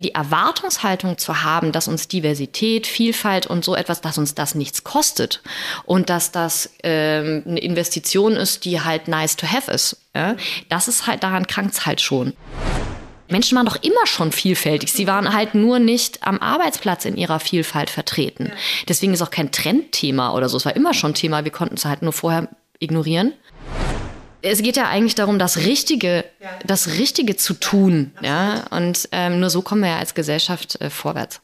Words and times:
die 0.00 0.14
Erwartungshaltung 0.14 1.18
zu 1.18 1.42
haben, 1.42 1.72
dass 1.72 1.88
uns 1.88 2.06
Diversität, 2.06 2.86
Vielfalt 2.86 3.46
und 3.46 3.64
so 3.64 3.74
etwas, 3.74 4.00
dass 4.00 4.16
uns 4.16 4.34
das 4.34 4.54
nichts 4.54 4.84
kostet 4.84 5.42
und 5.84 6.08
dass 6.08 6.30
das 6.30 6.70
ähm, 6.84 7.42
eine 7.46 7.58
Investition 7.58 8.34
ist, 8.34 8.64
die 8.64 8.80
halt 8.80 9.08
nice 9.08 9.36
to 9.36 9.46
have 9.46 9.70
ist. 9.70 9.96
Ja? 10.14 10.36
Das 10.68 10.86
ist 10.86 11.08
halt, 11.08 11.24
daran 11.24 11.48
krankt 11.48 11.74
es 11.74 11.86
halt 11.86 12.00
schon. 12.00 12.32
Menschen 13.28 13.56
waren 13.56 13.66
doch 13.66 13.82
immer 13.82 14.06
schon 14.06 14.32
vielfältig. 14.32 14.92
Sie 14.92 15.06
waren 15.06 15.34
halt 15.34 15.54
nur 15.54 15.80
nicht 15.80 16.26
am 16.26 16.38
Arbeitsplatz 16.38 17.04
in 17.04 17.16
ihrer 17.16 17.40
Vielfalt 17.40 17.90
vertreten. 17.90 18.52
Deswegen 18.88 19.12
ist 19.12 19.20
auch 19.20 19.30
kein 19.30 19.52
Trendthema 19.52 20.32
oder 20.32 20.48
so. 20.48 20.56
Es 20.56 20.64
war 20.64 20.76
immer 20.76 20.94
schon 20.94 21.12
Thema. 21.12 21.44
Wir 21.44 21.52
konnten 21.52 21.74
es 21.74 21.84
halt 21.84 22.02
nur 22.02 22.12
vorher 22.12 22.48
ignorieren 22.78 23.34
es 24.42 24.62
geht 24.62 24.76
ja 24.76 24.88
eigentlich 24.88 25.14
darum, 25.14 25.38
das 25.38 25.58
Richtige, 25.58 26.24
ja. 26.40 26.50
das 26.64 26.88
Richtige 26.88 27.36
zu 27.36 27.54
tun. 27.54 28.12
Ja? 28.22 28.64
Und 28.70 29.08
ähm, 29.12 29.40
nur 29.40 29.50
so 29.50 29.62
kommen 29.62 29.82
wir 29.82 29.90
ja 29.90 29.98
als 29.98 30.14
Gesellschaft 30.14 30.80
äh, 30.80 30.90
vorwärts. 30.90 31.40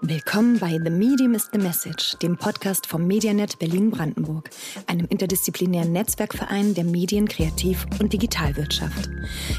Willkommen 0.00 0.60
bei 0.60 0.78
The 0.82 0.90
Medium 0.90 1.34
is 1.34 1.48
the 1.52 1.58
Message, 1.58 2.16
dem 2.22 2.36
Podcast 2.36 2.86
vom 2.86 3.08
Medianet 3.08 3.58
Berlin-Brandenburg, 3.58 4.48
einem 4.86 5.06
interdisziplinären 5.08 5.90
Netzwerkverein 5.90 6.74
der 6.74 6.84
Medien-, 6.84 7.26
Kreativ- 7.26 7.84
und 7.98 8.12
Digitalwirtschaft. 8.12 9.10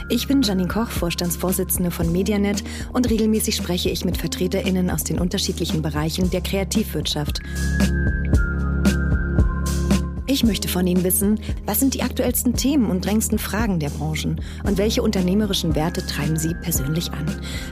Ich 0.08 0.30
bin 0.30 0.42
Janine 0.42 0.70
Koch, 0.70 0.88
Vorstandsvorsitzende 0.88 1.92
von 1.92 2.10
Medianet 2.14 2.64
und 2.94 3.10
regelmäßig 3.10 3.58
spreche 3.58 3.90
ich 3.90 4.06
mit 4.06 4.16
VertreterInnen 4.16 4.90
aus 4.90 5.04
den 5.04 5.20
unterschiedlichen 5.20 5.82
Bereichen 5.82 6.30
der 6.30 6.42
Kreativwirtschaft. 6.42 7.42
Ich 10.40 10.46
möchte 10.46 10.70
von 10.70 10.88
Ihnen 10.88 11.04
wissen, 11.04 11.38
was 11.66 11.82
sind 11.82 11.96
die 11.96 12.02
aktuellsten 12.02 12.54
Themen 12.54 12.90
und 12.90 13.06
drängendsten 13.06 13.38
Fragen 13.38 13.78
der 13.78 13.90
Branchen 13.90 14.40
und 14.64 14.78
welche 14.78 15.02
unternehmerischen 15.02 15.76
Werte 15.76 16.06
treiben 16.06 16.38
Sie 16.38 16.56
persönlich 16.62 17.12
an? 17.12 17.26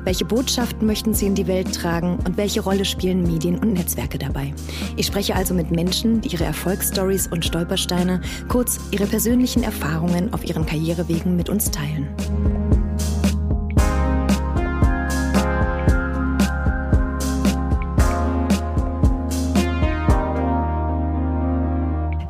Welche 0.04 0.26
Botschaften 0.26 0.86
möchten 0.86 1.14
Sie 1.14 1.28
in 1.28 1.34
die 1.34 1.48
Welt 1.48 1.74
tragen 1.74 2.20
und 2.26 2.36
welche 2.36 2.60
Rolle 2.60 2.84
spielen 2.84 3.24
Medien 3.24 3.58
und 3.58 3.72
Netzwerke 3.72 4.18
dabei? 4.18 4.54
Ich 4.98 5.06
spreche 5.06 5.34
also 5.34 5.54
mit 5.54 5.72
Menschen, 5.72 6.20
die 6.20 6.34
ihre 6.34 6.44
Erfolgsstories 6.44 7.28
und 7.28 7.46
Stolpersteine, 7.46 8.20
kurz 8.50 8.82
ihre 8.92 9.06
persönlichen 9.06 9.64
Erfahrungen 9.64 10.34
auf 10.34 10.44
ihren 10.44 10.66
Karrierewegen 10.66 11.38
mit 11.38 11.48
uns 11.48 11.72
teilen. 11.72 12.10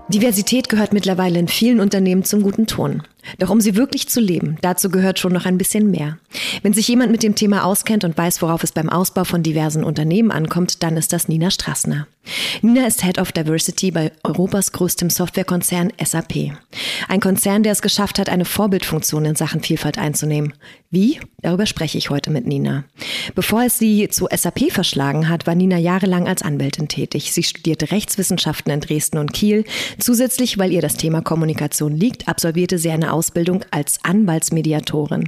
Diversität 0.10 0.70
gehört 0.70 0.94
mittlerweile 0.94 1.38
in 1.38 1.50
vielen 1.50 1.82
Unternehmen 1.82 2.24
zum 2.24 2.42
guten 2.42 2.66
Ton. 2.66 3.04
Doch 3.40 3.50
um 3.50 3.62
sie 3.62 3.76
wirklich 3.76 4.08
zu 4.08 4.20
leben, 4.20 4.58
dazu 4.62 4.90
gehört 4.90 5.20
schon 5.20 5.34
noch 5.34 5.46
ein 5.46 5.58
bisschen 5.58 5.92
mehr. 5.92 6.18
Wenn 6.62 6.74
sich 6.74 6.88
jemand 6.88 7.12
mit 7.12 7.24
dem 7.24 7.36
Thema 7.36 7.64
auskennt 7.64 8.04
und 8.04 8.18
weiß, 8.18 8.42
worauf 8.42 8.64
es 8.64 8.72
beim 8.72 8.90
Ausbau 8.90 9.24
von 9.24 9.44
diversen 9.44 9.84
Unternehmen 9.84 10.32
ankommt, 10.32 10.84
dann 10.84 10.98
ist 10.98 11.14
das 11.14 11.28
Nina 11.28 11.52
Strassner. 11.52 12.08
Nina 12.62 12.86
ist 12.86 13.04
Head 13.04 13.20
of 13.20 13.32
Diversity 13.32 13.92
bei 13.92 14.12
Europas 14.24 14.72
größtem 14.72 15.10
Softwarekonzern 15.10 15.94
SAP. 16.04 16.52
Ein 17.08 17.20
Konzern, 17.20 17.64
der 17.64 17.72
es 17.72 17.82
geschafft 17.82 18.20
hat, 18.20 18.30
eine 18.30 18.46
Vorbildfunktion 18.46 19.26
in 19.26 19.36
Sachen 19.36 19.62
Vielfalt 19.62 19.98
einzunehmen. 19.98 20.54
Wie? 20.90 21.20
Darüber 21.42 21.66
spreche 21.66 21.98
ich 21.98 22.10
heute 22.10 22.30
mit 22.30 22.48
Nina. 22.48 22.86
Bevor 23.36 23.64
es 23.64 23.78
sie 23.78 24.08
zu 24.10 24.28
SAP 24.34 24.72
verschlagen 24.72 25.30
hat, 25.30 25.46
war 25.46 25.56
Nina 25.56 25.78
jahrelang 25.78 26.28
als 26.28 26.42
Anwältin 26.42 26.88
tätig. 26.88 27.34
Sie 27.34 27.44
studierte 27.44 27.92
Rechtswissenschaften 27.92 28.72
in 28.72 28.80
Dresden 28.82 29.18
und 29.18 29.34
Kiel. 29.34 29.66
Zusätzlich, 30.00 30.58
weil 30.58 30.72
ihr 30.72 30.82
das 30.82 30.96
Thema 30.96 31.22
Kommunikation 31.22 31.96
liegt, 31.96 32.28
absolvierte 32.28 32.78
sie 32.78 32.90
eine 32.90 33.14
Ausbildung 33.18 33.66
als 33.72 34.00
Anwaltsmediatorin. 34.04 35.28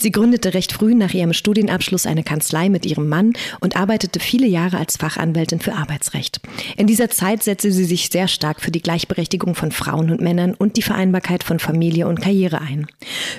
Sie 0.00 0.10
gründete 0.10 0.54
recht 0.54 0.72
früh 0.72 0.92
nach 0.94 1.14
ihrem 1.14 1.32
Studienabschluss 1.32 2.04
eine 2.04 2.24
Kanzlei 2.24 2.68
mit 2.68 2.84
ihrem 2.84 3.08
Mann 3.08 3.34
und 3.60 3.76
arbeitete 3.76 4.18
viele 4.18 4.48
Jahre 4.48 4.78
als 4.78 4.96
Fachanwältin 4.96 5.60
für 5.60 5.74
Arbeitsrecht. 5.74 6.40
In 6.76 6.88
dieser 6.88 7.10
Zeit 7.10 7.44
setzte 7.44 7.70
sie 7.70 7.84
sich 7.84 8.08
sehr 8.08 8.26
stark 8.26 8.60
für 8.60 8.72
die 8.72 8.82
Gleichberechtigung 8.82 9.54
von 9.54 9.70
Frauen 9.70 10.10
und 10.10 10.20
Männern 10.20 10.54
und 10.54 10.76
die 10.76 10.82
Vereinbarkeit 10.82 11.44
von 11.44 11.60
Familie 11.60 12.08
und 12.08 12.20
Karriere 12.20 12.60
ein. 12.60 12.88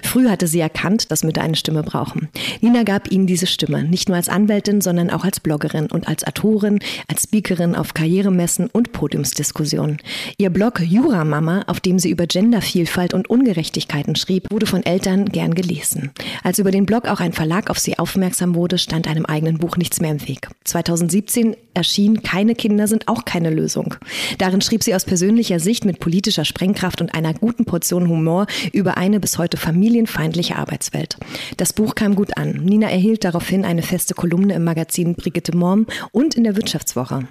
Früh 0.02 0.30
hatte 0.30 0.48
sie 0.48 0.62
erkannt, 0.62 1.12
dass 1.12 1.26
Mütter 1.26 1.42
eine 1.42 1.58
Stimme 1.58 1.84
brauchen. 1.84 2.30
Nina 2.62 2.84
gab 2.84 3.12
ihnen 3.12 3.28
diese 3.28 3.48
Stimme, 3.48 3.84
nicht 3.84 4.08
nur 4.08 4.16
als 4.16 4.30
Anwältin, 4.30 4.80
sondern 4.80 5.10
auch 5.10 5.26
als 5.26 5.42
Bloggerin 5.42 5.88
und 5.88 6.08
als 6.08 6.26
Autorin, 6.26 6.80
als 7.10 7.24
Speakerin 7.24 7.76
auf 7.76 7.94
Karrieremessen 7.94 8.70
und 8.72 8.94
Podiumsdiskussionen. 8.94 9.98
Ihr 10.38 10.52
Blog 10.52 10.80
Juramama, 10.80 11.64
auf 11.68 11.82
dem 11.82 12.00
sie 12.00 12.10
über 12.10 12.28
Gendervielfalt 12.28 13.14
und 13.14 13.30
Ungerechtigkeit 13.30 13.89
Persönlichkeiten 13.90 14.16
schrieb, 14.16 14.50
wurde 14.52 14.66
von 14.66 14.86
Eltern 14.86 15.26
gern 15.26 15.54
gelesen. 15.54 16.12
Als 16.44 16.60
über 16.60 16.72
den 16.72 16.86
Blog 16.86 17.08
auch 17.08 17.20
ein 17.20 17.34
Verlag 17.34 17.70
auf 17.70 17.80
sie 17.80 17.98
aufmerksam 18.00 18.56
wurde, 18.56 18.78
stand 18.78 19.08
einem 19.08 19.26
eigenen 19.26 19.58
Buch 19.58 19.78
nichts 19.78 20.00
mehr 20.00 20.12
im 20.12 20.28
Weg. 20.28 20.48
2017 20.64 21.56
erschien 21.80 22.24
Keine 22.24 22.56
Kinder 22.56 22.88
sind 22.88 23.08
auch 23.08 23.24
keine 23.26 23.50
Lösung. 23.50 23.96
Darin 24.38 24.62
schrieb 24.62 24.84
sie 24.84 24.94
aus 24.94 25.06
persönlicher 25.06 25.60
Sicht 25.60 25.86
mit 25.86 26.00
politischer 26.00 26.44
Sprengkraft 26.44 27.00
und 27.02 27.16
einer 27.16 27.34
guten 27.34 27.64
Portion 27.64 28.10
Humor 28.10 28.48
über 28.74 28.98
eine 28.98 29.20
bis 29.20 29.38
heute 29.38 29.56
familienfeindliche 29.56 30.58
Arbeitswelt. 30.58 31.18
Das 31.56 31.72
Buch 31.72 31.96
kam 31.96 32.16
gut 32.16 32.38
an. 32.38 32.62
Nina 32.66 32.90
erhielt 32.90 33.24
daraufhin 33.24 33.64
eine 33.64 33.82
feste 33.82 34.14
Kolumne 34.14 34.56
im 34.56 34.66
Magazin 34.66 35.16
Brigitte 35.16 35.56
Morm 35.56 35.88
und 36.12 36.36
in 36.36 36.44
der 36.44 36.58
Wirtschaftswoche. 36.58 37.28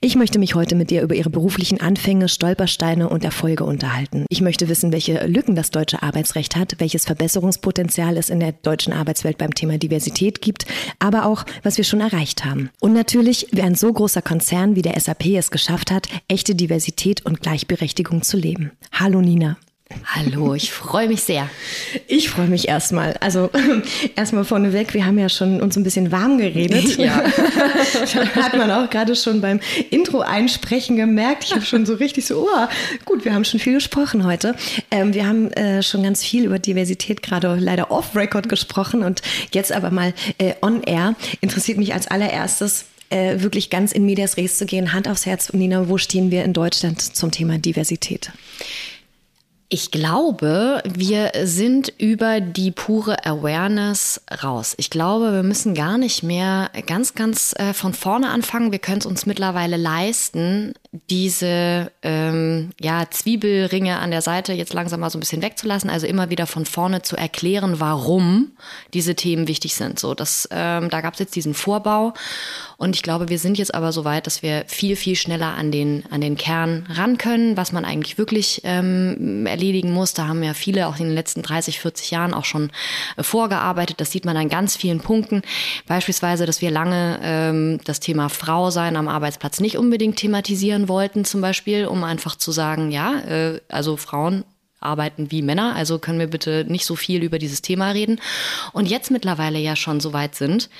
Ich 0.00 0.16
möchte 0.16 0.38
mich 0.38 0.54
heute 0.54 0.76
mit 0.76 0.90
ihr 0.90 1.02
über 1.02 1.14
ihre 1.14 1.30
beruflichen 1.30 1.80
Anfänge, 1.80 2.28
Stolpersteine 2.28 3.08
und 3.10 3.22
Erfolge 3.22 3.64
unterhalten. 3.64 4.24
Ich 4.30 4.40
möchte 4.40 4.68
wissen, 4.68 4.92
welche 4.92 5.26
Lücken 5.26 5.54
das 5.54 5.70
deutsche 5.70 6.02
Arbeitsrecht 6.02 6.56
hat, 6.56 6.76
welches 6.78 7.04
Verbesserungspotenzial 7.04 8.16
es 8.16 8.30
in 8.30 8.40
der 8.40 8.52
deutschen 8.52 8.94
Arbeitswelt 8.94 9.36
beim 9.36 9.54
Thema 9.54 9.76
Diversität 9.76 10.40
gibt, 10.40 10.64
aber 10.98 11.26
auch, 11.26 11.44
was 11.62 11.76
wir 11.76 11.84
schon 11.84 12.00
erreicht 12.00 12.46
haben. 12.46 12.70
Und 12.80 12.94
natürlich, 12.94 13.48
wie 13.50 13.60
ein 13.60 13.74
so 13.74 13.89
großer 13.92 14.22
Konzern 14.22 14.76
wie 14.76 14.82
der 14.82 14.98
SAP 14.98 15.26
es 15.36 15.50
geschafft 15.50 15.90
hat, 15.90 16.08
echte 16.28 16.54
Diversität 16.54 17.24
und 17.26 17.40
Gleichberechtigung 17.40 18.22
zu 18.22 18.36
leben. 18.36 18.72
Hallo 18.92 19.20
Nina. 19.20 19.56
Hallo, 20.06 20.54
ich 20.54 20.70
freue 20.72 21.08
mich 21.08 21.22
sehr. 21.22 21.48
Ich 22.06 22.30
freue 22.30 22.46
mich 22.46 22.68
erstmal. 22.68 23.16
Also 23.20 23.50
erstmal 24.16 24.44
vorneweg, 24.44 24.94
wir 24.94 25.04
haben 25.04 25.18
ja 25.18 25.28
schon 25.28 25.60
uns 25.60 25.76
ein 25.76 25.82
bisschen 25.82 26.12
warm 26.12 26.38
geredet. 26.38 26.96
Ja. 26.96 27.24
Hat 28.36 28.56
man 28.56 28.70
auch 28.70 28.88
gerade 28.88 29.16
schon 29.16 29.40
beim 29.40 29.60
Intro 29.90 30.20
einsprechen 30.20 30.96
gemerkt. 30.96 31.44
Ich 31.44 31.52
habe 31.52 31.64
schon 31.64 31.86
so 31.86 31.94
richtig 31.94 32.26
so, 32.26 32.46
oh, 32.46 32.66
gut, 33.04 33.24
wir 33.24 33.34
haben 33.34 33.44
schon 33.44 33.58
viel 33.58 33.74
gesprochen 33.74 34.24
heute. 34.24 34.54
Ähm, 34.90 35.12
wir 35.12 35.26
haben 35.26 35.50
äh, 35.52 35.82
schon 35.82 36.02
ganz 36.02 36.22
viel 36.22 36.44
über 36.44 36.58
Diversität 36.58 37.22
gerade 37.22 37.56
leider 37.56 37.90
off-Record 37.90 38.48
gesprochen 38.48 39.02
und 39.02 39.22
jetzt 39.52 39.72
aber 39.72 39.90
mal 39.90 40.14
äh, 40.38 40.54
on-air. 40.62 41.14
Interessiert 41.40 41.78
mich 41.78 41.94
als 41.94 42.06
allererstes, 42.06 42.86
äh, 43.10 43.40
wirklich 43.40 43.70
ganz 43.70 43.92
in 43.92 44.06
Medias 44.06 44.36
Res 44.36 44.56
zu 44.56 44.66
gehen. 44.66 44.92
Hand 44.92 45.08
aufs 45.08 45.26
Herz, 45.26 45.52
Nina, 45.52 45.88
wo 45.88 45.98
stehen 45.98 46.30
wir 46.30 46.44
in 46.44 46.52
Deutschland 46.52 47.00
zum 47.00 47.30
Thema 47.30 47.58
Diversität? 47.58 48.32
Ich 49.72 49.92
glaube, 49.92 50.82
wir 50.84 51.30
sind 51.44 51.92
über 51.98 52.40
die 52.40 52.72
pure 52.72 53.24
Awareness 53.24 54.20
raus. 54.42 54.74
Ich 54.78 54.90
glaube, 54.90 55.32
wir 55.32 55.44
müssen 55.44 55.74
gar 55.74 55.96
nicht 55.96 56.24
mehr 56.24 56.72
ganz, 56.86 57.14
ganz 57.14 57.54
äh, 57.56 57.72
von 57.72 57.94
vorne 57.94 58.30
anfangen. 58.30 58.72
Wir 58.72 58.80
können 58.80 58.98
es 58.98 59.06
uns 59.06 59.26
mittlerweile 59.26 59.76
leisten, 59.76 60.74
diese 60.92 61.92
ähm, 62.02 62.70
ja, 62.80 63.08
Zwiebelringe 63.08 63.98
an 63.98 64.10
der 64.10 64.22
Seite 64.22 64.52
jetzt 64.52 64.74
langsam 64.74 64.98
mal 64.98 65.10
so 65.10 65.18
ein 65.18 65.20
bisschen 65.20 65.40
wegzulassen, 65.40 65.88
also 65.88 66.08
immer 66.08 66.30
wieder 66.30 66.48
von 66.48 66.66
vorne 66.66 67.02
zu 67.02 67.16
erklären, 67.16 67.78
warum 67.78 68.52
diese 68.92 69.14
Themen 69.14 69.46
wichtig 69.46 69.76
sind. 69.76 70.00
So, 70.00 70.14
das, 70.14 70.48
ähm, 70.50 70.90
da 70.90 71.00
gab 71.00 71.14
es 71.14 71.20
jetzt 71.20 71.36
diesen 71.36 71.54
Vorbau 71.54 72.12
und 72.76 72.96
ich 72.96 73.02
glaube, 73.02 73.28
wir 73.28 73.38
sind 73.38 73.56
jetzt 73.56 73.74
aber 73.74 73.92
so 73.92 74.04
weit, 74.04 74.26
dass 74.26 74.42
wir 74.42 74.64
viel, 74.66 74.96
viel 74.96 75.14
schneller 75.14 75.54
an 75.54 75.70
den, 75.70 76.04
an 76.10 76.22
den 76.22 76.36
Kern 76.36 76.86
ran 76.88 77.18
können, 77.18 77.56
was 77.56 77.72
man 77.72 77.84
eigentlich 77.84 78.18
wirklich 78.18 78.62
ähm, 78.64 79.46
erledigen 79.46 79.92
muss. 79.92 80.14
Da 80.14 80.26
haben 80.26 80.42
ja 80.42 80.54
viele 80.54 80.88
auch 80.88 80.98
in 80.98 81.04
den 81.04 81.14
letzten 81.14 81.42
30, 81.42 81.78
40 81.78 82.10
Jahren 82.10 82.32
auch 82.32 82.46
schon 82.46 82.72
äh, 83.18 83.22
vorgearbeitet. 83.22 84.00
Das 84.00 84.10
sieht 84.10 84.24
man 84.24 84.36
an 84.36 84.48
ganz 84.48 84.76
vielen 84.76 85.00
Punkten. 85.00 85.42
Beispielsweise, 85.86 86.46
dass 86.46 86.62
wir 86.62 86.70
lange 86.70 87.20
ähm, 87.22 87.80
das 87.84 88.00
Thema 88.00 88.28
Frau 88.28 88.70
sein 88.70 88.96
am 88.96 89.08
Arbeitsplatz 89.08 89.60
nicht 89.60 89.76
unbedingt 89.76 90.16
thematisieren 90.16 90.79
etablieren 90.80 90.88
wollten, 90.88 91.24
zum 91.24 91.40
Beispiel, 91.40 91.86
um 91.86 92.04
einfach 92.04 92.36
zu 92.36 92.52
sagen, 92.52 92.90
ja, 92.90 93.20
äh, 93.20 93.60
also 93.68 93.96
Frauen 93.96 94.44
arbeiten 94.82 95.30
wie 95.30 95.42
Männer, 95.42 95.74
also 95.76 95.98
können 95.98 96.18
wir 96.18 96.26
bitte 96.26 96.64
nicht 96.66 96.86
so 96.86 96.96
viel 96.96 97.22
über 97.22 97.38
dieses 97.38 97.60
Thema 97.60 97.90
reden. 97.90 98.18
Und 98.72 98.88
jetzt 98.88 99.10
mittlerweile 99.10 99.58
ja 99.58 99.76
schon 99.76 100.00
so 100.00 100.14
weit 100.14 100.34
sind, 100.34 100.70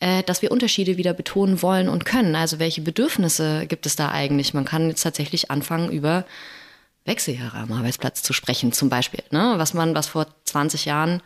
äh, 0.00 0.22
dass 0.22 0.40
wir 0.40 0.50
Unterschiede 0.50 0.96
wieder 0.96 1.12
betonen 1.12 1.60
wollen 1.60 1.88
und 1.90 2.06
können. 2.06 2.36
Also 2.36 2.58
welche 2.58 2.80
Bedürfnisse 2.80 3.66
gibt 3.66 3.84
es 3.84 3.96
da 3.96 4.10
eigentlich? 4.10 4.54
Man 4.54 4.64
kann 4.64 4.88
jetzt 4.88 5.02
tatsächlich 5.02 5.50
anfangen, 5.50 5.90
über 5.90 6.24
Wechseljahre 7.04 7.58
am 7.58 7.72
Arbeitsplatz 7.72 8.22
zu 8.22 8.32
sprechen, 8.32 8.72
zum 8.72 8.88
Beispiel. 8.88 9.22
Ne? 9.30 9.54
Was 9.56 9.74
man, 9.74 9.94
was 9.94 10.06
vor 10.06 10.26
20 10.44 10.86
Jahren 10.86 11.22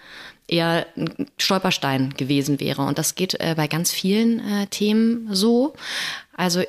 eher 0.49 0.87
ein 0.97 1.31
Stolperstein 1.39 2.15
gewesen 2.17 2.59
wäre. 2.59 2.83
Und 2.83 2.99
das 2.99 3.15
geht 3.15 3.35
äh, 3.41 3.55
bei 3.57 3.67
ganz 3.67 3.93
vielen 3.93 4.41
äh, 4.41 4.67
Themen 4.67 5.29
so. 5.35 5.75
Also 6.37 6.63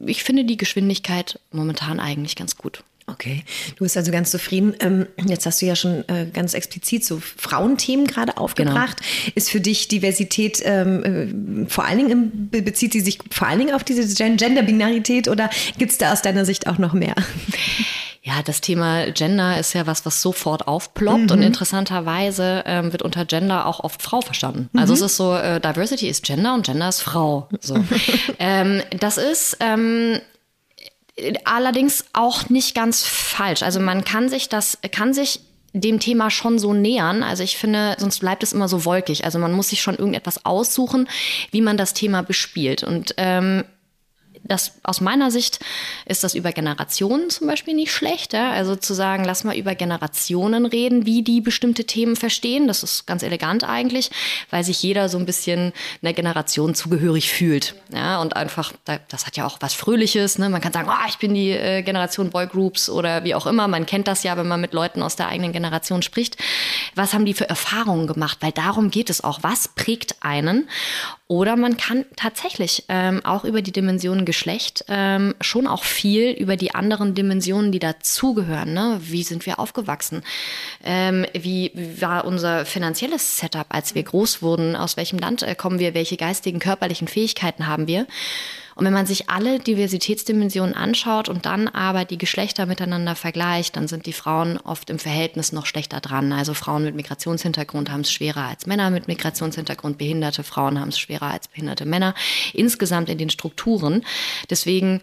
ich 0.00 0.24
finde 0.24 0.44
die 0.44 0.56
Geschwindigkeit 0.56 1.40
momentan 1.50 2.00
eigentlich 2.00 2.36
ganz 2.36 2.56
gut. 2.56 2.84
Okay, 3.10 3.42
du 3.76 3.84
bist 3.84 3.96
also 3.96 4.12
ganz 4.12 4.30
zufrieden. 4.30 4.74
Ähm, 4.80 5.06
jetzt 5.26 5.46
hast 5.46 5.62
du 5.62 5.66
ja 5.66 5.74
schon 5.74 6.06
äh, 6.08 6.26
ganz 6.32 6.54
explizit 6.54 7.04
so 7.04 7.20
Frauenthemen 7.20 8.06
gerade 8.06 8.36
aufgebracht. 8.36 8.98
Genau. 8.98 9.32
Ist 9.34 9.50
für 9.50 9.60
dich 9.60 9.88
Diversität 9.88 10.60
ähm, 10.64 11.64
äh, 11.64 11.68
vor 11.68 11.84
allen 11.84 11.98
Dingen, 11.98 12.10
im, 12.10 12.64
bezieht 12.64 12.92
sie 12.92 13.00
sich 13.00 13.18
vor 13.30 13.48
allen 13.48 13.58
Dingen 13.60 13.74
auf 13.74 13.84
diese 13.84 14.06
Gender-Binarität 14.14 15.28
oder 15.28 15.48
gibt 15.78 15.92
es 15.92 15.98
da 15.98 16.12
aus 16.12 16.22
deiner 16.22 16.44
Sicht 16.44 16.66
auch 16.66 16.78
noch 16.78 16.92
mehr? 16.92 17.14
Ja, 18.22 18.42
das 18.44 18.60
Thema 18.60 19.10
Gender 19.12 19.58
ist 19.58 19.72
ja 19.72 19.86
was, 19.86 20.04
was 20.04 20.20
sofort 20.20 20.68
aufploppt 20.68 21.30
mhm. 21.30 21.30
und 21.30 21.42
interessanterweise 21.42 22.62
ähm, 22.66 22.92
wird 22.92 23.00
unter 23.00 23.24
Gender 23.24 23.64
auch 23.64 23.80
oft 23.80 24.02
Frau 24.02 24.20
verstanden. 24.20 24.68
Also 24.76 24.92
mhm. 24.92 24.96
es 24.96 25.00
ist 25.12 25.16
so, 25.16 25.34
äh, 25.34 25.60
Diversity 25.60 26.08
ist 26.08 26.24
Gender 26.24 26.52
und 26.52 26.66
Gender 26.66 26.90
ist 26.90 27.00
Frau. 27.00 27.48
So. 27.60 27.82
ähm, 28.38 28.82
das 29.00 29.16
ist 29.16 29.56
allerdings 31.44 32.04
auch 32.12 32.48
nicht 32.48 32.74
ganz 32.74 33.04
falsch. 33.04 33.62
Also 33.62 33.80
man 33.80 34.04
kann 34.04 34.28
sich 34.28 34.48
das, 34.48 34.78
kann 34.92 35.14
sich 35.14 35.40
dem 35.72 36.00
Thema 36.00 36.30
schon 36.30 36.58
so 36.58 36.72
nähern. 36.72 37.22
Also 37.22 37.42
ich 37.42 37.56
finde, 37.56 37.96
sonst 37.98 38.20
bleibt 38.20 38.42
es 38.42 38.52
immer 38.52 38.68
so 38.68 38.84
wolkig. 38.84 39.24
Also 39.24 39.38
man 39.38 39.52
muss 39.52 39.68
sich 39.68 39.82
schon 39.82 39.96
irgendetwas 39.96 40.44
aussuchen, 40.44 41.08
wie 41.50 41.60
man 41.60 41.76
das 41.76 41.94
Thema 41.94 42.22
bespielt. 42.22 42.82
Und 42.82 43.14
ähm, 43.16 43.64
das 44.44 44.72
aus 44.82 45.00
meiner 45.00 45.30
Sicht 45.30 45.60
ist 46.06 46.24
das 46.24 46.34
über 46.34 46.52
Generationen 46.52 47.30
zum 47.30 47.46
Beispiel 47.46 47.74
nicht 47.74 47.92
schlecht. 47.92 48.32
Ja? 48.32 48.50
Also 48.50 48.76
zu 48.76 48.94
sagen, 48.94 49.24
lass 49.24 49.44
mal 49.44 49.56
über 49.56 49.74
Generationen 49.74 50.66
reden, 50.66 51.06
wie 51.06 51.22
die 51.22 51.40
bestimmte 51.40 51.84
Themen 51.84 52.16
verstehen. 52.16 52.66
Das 52.66 52.82
ist 52.82 53.06
ganz 53.06 53.22
elegant 53.22 53.64
eigentlich, 53.64 54.10
weil 54.50 54.64
sich 54.64 54.82
jeder 54.82 55.08
so 55.08 55.18
ein 55.18 55.26
bisschen 55.26 55.72
einer 56.02 56.12
Generation 56.12 56.74
zugehörig 56.74 57.30
fühlt. 57.30 57.74
Ja? 57.92 58.20
Und 58.20 58.36
einfach, 58.36 58.72
das 59.08 59.26
hat 59.26 59.36
ja 59.36 59.46
auch 59.46 59.58
was 59.60 59.74
Fröhliches. 59.74 60.38
Ne? 60.38 60.48
Man 60.48 60.60
kann 60.60 60.72
sagen, 60.72 60.88
oh, 60.90 61.08
ich 61.08 61.18
bin 61.18 61.34
die 61.34 61.50
äh, 61.50 61.82
Generation 61.82 62.30
Boygroups 62.30 62.88
oder 62.88 63.24
wie 63.24 63.34
auch 63.34 63.46
immer. 63.46 63.68
Man 63.68 63.86
kennt 63.86 64.08
das 64.08 64.22
ja, 64.22 64.36
wenn 64.36 64.48
man 64.48 64.60
mit 64.60 64.72
Leuten 64.72 65.02
aus 65.02 65.16
der 65.16 65.28
eigenen 65.28 65.52
Generation 65.52 66.02
spricht. 66.02 66.36
Was 66.94 67.14
haben 67.14 67.24
die 67.24 67.34
für 67.34 67.48
Erfahrungen 67.48 68.06
gemacht? 68.06 68.38
Weil 68.40 68.52
darum 68.52 68.90
geht 68.90 69.10
es 69.10 69.22
auch. 69.22 69.40
Was 69.42 69.68
prägt 69.68 70.16
einen? 70.20 70.68
Oder 71.28 71.56
man 71.56 71.76
kann 71.76 72.06
tatsächlich 72.16 72.84
ähm, 72.88 73.22
auch 73.22 73.44
über 73.44 73.60
die 73.60 73.70
Dimensionen 73.70 74.24
Geschlecht 74.24 74.86
ähm, 74.88 75.34
schon 75.42 75.66
auch 75.66 75.84
viel 75.84 76.30
über 76.30 76.56
die 76.56 76.74
anderen 76.74 77.14
Dimensionen, 77.14 77.70
die 77.70 77.78
dazugehören. 77.78 78.72
Ne? 78.72 78.98
Wie 79.02 79.22
sind 79.22 79.44
wir 79.44 79.58
aufgewachsen? 79.58 80.22
Ähm, 80.82 81.26
wie, 81.34 81.70
wie 81.74 82.00
war 82.00 82.24
unser 82.24 82.64
finanzielles 82.64 83.36
Setup, 83.36 83.66
als 83.68 83.94
wir 83.94 84.04
groß 84.04 84.40
wurden? 84.40 84.74
Aus 84.74 84.96
welchem 84.96 85.18
Land 85.18 85.42
äh, 85.42 85.54
kommen 85.54 85.78
wir? 85.78 85.92
Welche 85.92 86.16
geistigen, 86.16 86.60
körperlichen 86.60 87.08
Fähigkeiten 87.08 87.66
haben 87.66 87.86
wir? 87.86 88.06
Und 88.78 88.84
wenn 88.84 88.92
man 88.92 89.06
sich 89.06 89.28
alle 89.28 89.58
Diversitätsdimensionen 89.58 90.72
anschaut 90.72 91.28
und 91.28 91.46
dann 91.46 91.66
aber 91.66 92.04
die 92.04 92.16
Geschlechter 92.16 92.64
miteinander 92.64 93.16
vergleicht, 93.16 93.74
dann 93.74 93.88
sind 93.88 94.06
die 94.06 94.12
Frauen 94.12 94.56
oft 94.56 94.88
im 94.88 95.00
Verhältnis 95.00 95.50
noch 95.50 95.66
schlechter 95.66 95.98
dran. 95.98 96.32
Also 96.32 96.54
Frauen 96.54 96.84
mit 96.84 96.94
Migrationshintergrund 96.94 97.90
haben 97.90 98.02
es 98.02 98.12
schwerer 98.12 98.44
als 98.44 98.66
Männer 98.66 98.90
mit 98.90 99.08
Migrationshintergrund, 99.08 99.98
behinderte 99.98 100.44
Frauen 100.44 100.78
haben 100.78 100.90
es 100.90 100.98
schwerer 101.00 101.26
als 101.32 101.48
behinderte 101.48 101.86
Männer 101.86 102.14
insgesamt 102.54 103.08
in 103.08 103.18
den 103.18 103.30
Strukturen. 103.30 104.04
Deswegen 104.48 105.00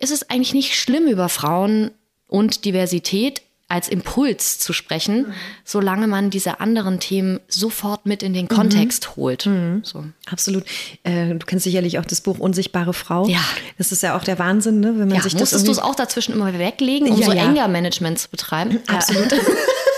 ist 0.00 0.10
es 0.10 0.28
eigentlich 0.28 0.52
nicht 0.52 0.74
schlimm 0.74 1.06
über 1.06 1.28
Frauen 1.28 1.92
und 2.26 2.64
Diversität 2.64 3.42
als 3.72 3.88
Impuls 3.88 4.58
zu 4.58 4.74
sprechen, 4.74 5.28
mhm. 5.28 5.32
solange 5.64 6.06
man 6.06 6.28
diese 6.28 6.60
anderen 6.60 7.00
Themen 7.00 7.40
sofort 7.48 8.04
mit 8.04 8.22
in 8.22 8.34
den 8.34 8.46
Kontext 8.46 9.08
mhm. 9.08 9.16
holt. 9.16 9.46
Mhm. 9.46 9.80
So. 9.82 10.04
Absolut. 10.30 10.64
Äh, 11.04 11.34
du 11.34 11.46
kennst 11.46 11.64
sicherlich 11.64 11.98
auch 11.98 12.04
das 12.04 12.20
Buch 12.20 12.38
Unsichtbare 12.38 12.92
Frau. 12.92 13.26
Ja. 13.26 13.40
Das 13.78 13.90
ist 13.90 14.02
ja 14.02 14.14
auch 14.14 14.24
der 14.24 14.38
Wahnsinn, 14.38 14.80
ne? 14.80 14.98
wenn 14.98 15.08
man 15.08 15.16
ja, 15.16 15.22
sich 15.22 15.32
das. 15.32 15.40
Musstest 15.40 15.66
du 15.66 15.72
es 15.72 15.78
auch 15.78 15.94
dazwischen 15.94 16.34
immer 16.34 16.52
weglegen, 16.58 17.10
um 17.10 17.18
ja, 17.18 17.26
so 17.26 17.32
ja. 17.32 17.44
Anger-Management 17.44 18.18
zu 18.18 18.28
betreiben? 18.28 18.78
Absolut. 18.88 19.32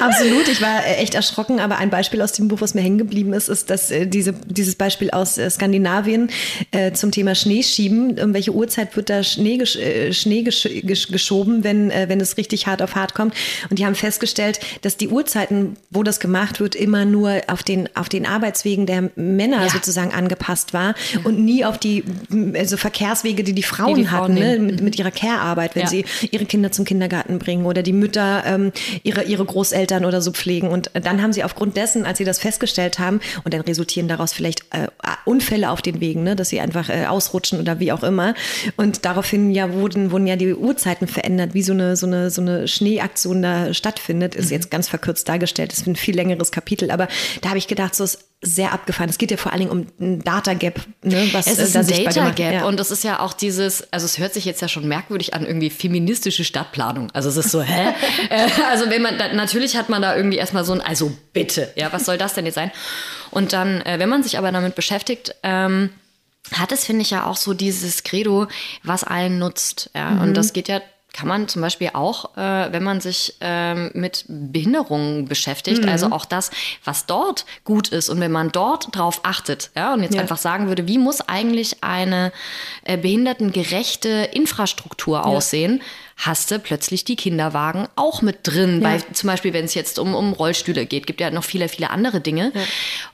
Absolut, 0.00 0.48
ich 0.48 0.60
war 0.60 0.84
äh, 0.84 0.96
echt 0.96 1.14
erschrocken, 1.14 1.60
aber 1.60 1.78
ein 1.78 1.90
Beispiel 1.90 2.20
aus 2.22 2.32
dem 2.32 2.48
Buch, 2.48 2.60
was 2.60 2.74
mir 2.74 2.80
hängen 2.80 2.98
geblieben 2.98 3.32
ist, 3.32 3.48
ist, 3.48 3.70
dass 3.70 3.90
äh, 3.90 4.06
diese, 4.06 4.32
dieses 4.32 4.74
Beispiel 4.74 5.10
aus 5.10 5.38
äh, 5.38 5.48
Skandinavien 5.48 6.30
äh, 6.70 6.92
zum 6.92 7.10
Thema 7.10 7.34
Schneeschieben, 7.34 8.18
um 8.20 8.34
welche 8.34 8.52
Uhrzeit 8.52 8.96
wird 8.96 9.10
da 9.10 9.22
Schnee, 9.22 9.58
gesch 9.58 9.76
äh, 9.76 10.12
Schnee 10.12 10.42
gesch 10.42 10.68
gesch 10.82 11.08
geschoben, 11.08 11.64
wenn, 11.64 11.90
äh, 11.90 12.06
wenn 12.08 12.20
es 12.20 12.36
richtig 12.36 12.66
hart 12.66 12.82
auf 12.82 12.94
hart 12.94 13.14
kommt. 13.14 13.34
Und 13.70 13.78
die 13.78 13.86
haben 13.86 13.94
festgestellt, 13.94 14.60
dass 14.82 14.96
die 14.96 15.08
Uhrzeiten, 15.08 15.76
wo 15.90 16.02
das 16.02 16.20
gemacht 16.20 16.60
wird, 16.60 16.74
immer 16.74 17.04
nur 17.04 17.40
auf 17.46 17.62
den, 17.62 17.88
auf 17.94 18.08
den 18.08 18.26
Arbeitswegen 18.26 18.86
der 18.86 19.10
Männer 19.16 19.62
ja. 19.62 19.68
sozusagen 19.68 20.12
angepasst 20.12 20.72
war 20.74 20.94
ja. 21.12 21.20
und 21.24 21.38
nie 21.38 21.64
auf 21.64 21.78
die 21.78 22.04
also 22.54 22.76
Verkehrswege, 22.76 23.44
die 23.44 23.52
die 23.52 23.62
Frauen, 23.62 23.94
die 23.94 24.02
die 24.02 24.08
Frauen 24.08 24.22
hatten, 24.22 24.34
ne? 24.34 24.58
mit, 24.58 24.80
mit, 24.80 24.98
ihrer 24.98 25.10
Care-Arbeit, 25.10 25.74
wenn 25.74 25.82
ja. 25.82 25.88
sie 25.88 26.04
ihre 26.30 26.44
Kinder 26.44 26.72
zum 26.72 26.84
Kindergarten 26.84 27.38
bringen 27.38 27.66
oder 27.66 27.82
die 27.82 27.92
Mütter 27.92 28.42
ähm, 28.46 28.72
ihre, 29.02 29.24
ihre 29.24 29.44
Großeltern 29.44 29.73
oder 29.74 30.20
so 30.20 30.32
pflegen. 30.32 30.68
Und 30.68 30.90
dann 30.94 31.22
haben 31.22 31.32
sie 31.32 31.44
aufgrund 31.44 31.76
dessen, 31.76 32.06
als 32.06 32.18
sie 32.18 32.24
das 32.24 32.38
festgestellt 32.38 32.98
haben, 32.98 33.20
und 33.44 33.52
dann 33.52 33.60
resultieren 33.60 34.08
daraus 34.08 34.32
vielleicht 34.32 34.60
äh, 34.70 34.88
Unfälle 35.24 35.70
auf 35.70 35.82
den 35.82 36.00
Wegen, 36.00 36.22
ne, 36.22 36.36
dass 36.36 36.48
sie 36.48 36.60
einfach 36.60 36.88
äh, 36.88 37.06
ausrutschen 37.06 37.60
oder 37.60 37.80
wie 37.80 37.92
auch 37.92 38.02
immer. 38.02 38.34
Und 38.76 39.04
daraufhin 39.04 39.50
ja 39.50 39.72
wurden, 39.72 40.10
wurden 40.10 40.26
ja 40.26 40.36
die 40.36 40.54
Uhrzeiten 40.54 41.06
verändert, 41.06 41.54
wie 41.54 41.62
so 41.62 41.72
eine, 41.72 41.96
so 41.96 42.06
eine, 42.06 42.30
so 42.30 42.40
eine 42.40 42.68
Schneeaktion 42.68 43.42
da 43.42 43.74
stattfindet. 43.74 44.34
Ist 44.34 44.46
mhm. 44.46 44.52
jetzt 44.52 44.70
ganz 44.70 44.88
verkürzt 44.88 45.28
dargestellt. 45.28 45.72
Das 45.72 45.78
ist 45.80 45.86
ein 45.86 45.96
viel 45.96 46.14
längeres 46.14 46.52
Kapitel. 46.52 46.90
Aber 46.90 47.08
da 47.42 47.48
habe 47.50 47.58
ich 47.58 47.66
gedacht, 47.66 47.94
so 47.94 48.04
ist 48.04 48.18
sehr 48.44 48.72
abgefahren. 48.72 49.08
Es 49.08 49.18
geht 49.18 49.30
ja 49.30 49.36
vor 49.36 49.52
allen 49.52 49.60
Dingen 49.60 49.70
um 49.70 49.86
ein 49.98 50.22
Data 50.22 50.54
Gap, 50.54 50.80
ne, 51.02 51.28
was 51.32 51.46
es 51.46 51.58
ist 51.58 51.74
äh, 51.74 51.78
ein 51.78 52.04
Data 52.04 52.30
Gap 52.30 52.52
ja. 52.52 52.64
und 52.66 52.78
es 52.78 52.90
ist 52.90 53.02
ja 53.02 53.20
auch 53.20 53.32
dieses, 53.32 53.90
also 53.92 54.04
es 54.04 54.18
hört 54.18 54.34
sich 54.34 54.44
jetzt 54.44 54.60
ja 54.60 54.68
schon 54.68 54.86
merkwürdig 54.86 55.34
an, 55.34 55.46
irgendwie 55.46 55.70
feministische 55.70 56.44
Stadtplanung. 56.44 57.10
Also 57.12 57.28
es 57.30 57.36
ist 57.36 57.50
so, 57.50 57.62
hä? 57.62 57.94
Äh, 58.30 58.48
also 58.70 58.88
wenn 58.90 59.02
man, 59.02 59.16
natürlich 59.34 59.76
hat 59.76 59.88
man 59.88 60.00
da 60.00 60.16
irgendwie 60.16 60.36
erstmal 60.36 60.64
so 60.64 60.72
ein, 60.72 60.80
also 60.80 61.12
bitte, 61.32 61.70
ja, 61.76 61.92
was 61.92 62.04
soll 62.04 62.16
das 62.16 62.34
denn 62.34 62.46
jetzt 62.46 62.54
sein? 62.54 62.70
Und 63.30 63.52
dann, 63.52 63.80
äh, 63.82 63.98
wenn 63.98 64.08
man 64.08 64.22
sich 64.22 64.38
aber 64.38 64.50
damit 64.52 64.74
beschäftigt, 64.74 65.34
ähm, 65.42 65.90
hat 66.52 66.72
es, 66.72 66.84
finde 66.84 67.02
ich, 67.02 67.10
ja 67.10 67.26
auch 67.26 67.36
so 67.36 67.54
dieses 67.54 68.02
Credo, 68.02 68.46
was 68.82 69.04
allen 69.04 69.38
nutzt. 69.38 69.90
Ja? 69.94 70.10
Mhm. 70.10 70.20
Und 70.20 70.34
das 70.34 70.52
geht 70.52 70.68
ja 70.68 70.80
kann 71.14 71.28
man 71.28 71.46
zum 71.46 71.62
Beispiel 71.62 71.90
auch, 71.94 72.36
äh, 72.36 72.72
wenn 72.72 72.82
man 72.82 73.00
sich 73.00 73.36
ähm, 73.40 73.90
mit 73.94 74.24
Behinderungen 74.28 75.26
beschäftigt, 75.26 75.84
mhm. 75.84 75.88
also 75.88 76.10
auch 76.10 76.24
das, 76.24 76.50
was 76.84 77.06
dort 77.06 77.46
gut 77.62 77.88
ist 77.88 78.08
und 78.08 78.20
wenn 78.20 78.32
man 78.32 78.50
dort 78.50 78.94
drauf 78.94 79.20
achtet, 79.22 79.70
ja, 79.76 79.94
und 79.94 80.02
jetzt 80.02 80.16
ja. 80.16 80.20
einfach 80.20 80.38
sagen 80.38 80.66
würde, 80.66 80.88
wie 80.88 80.98
muss 80.98 81.20
eigentlich 81.20 81.84
eine 81.84 82.32
äh, 82.82 82.98
behindertengerechte 82.98 84.28
Infrastruktur 84.32 85.18
ja. 85.18 85.24
aussehen, 85.24 85.80
hast 86.16 86.50
du 86.50 86.58
plötzlich 86.58 87.04
die 87.04 87.16
Kinderwagen 87.16 87.88
auch 87.96 88.22
mit 88.22 88.38
drin. 88.42 88.80
Ja. 88.80 88.88
Bei, 88.88 88.98
zum 89.12 89.28
Beispiel, 89.28 89.52
wenn 89.52 89.64
es 89.64 89.74
jetzt 89.74 89.98
um, 89.98 90.14
um 90.14 90.32
Rollstühle 90.32 90.86
geht, 90.86 91.06
gibt 91.06 91.20
ja 91.20 91.30
noch 91.30 91.44
viele, 91.44 91.68
viele 91.68 91.90
andere 91.90 92.20
Dinge. 92.20 92.52
Ja. 92.54 92.60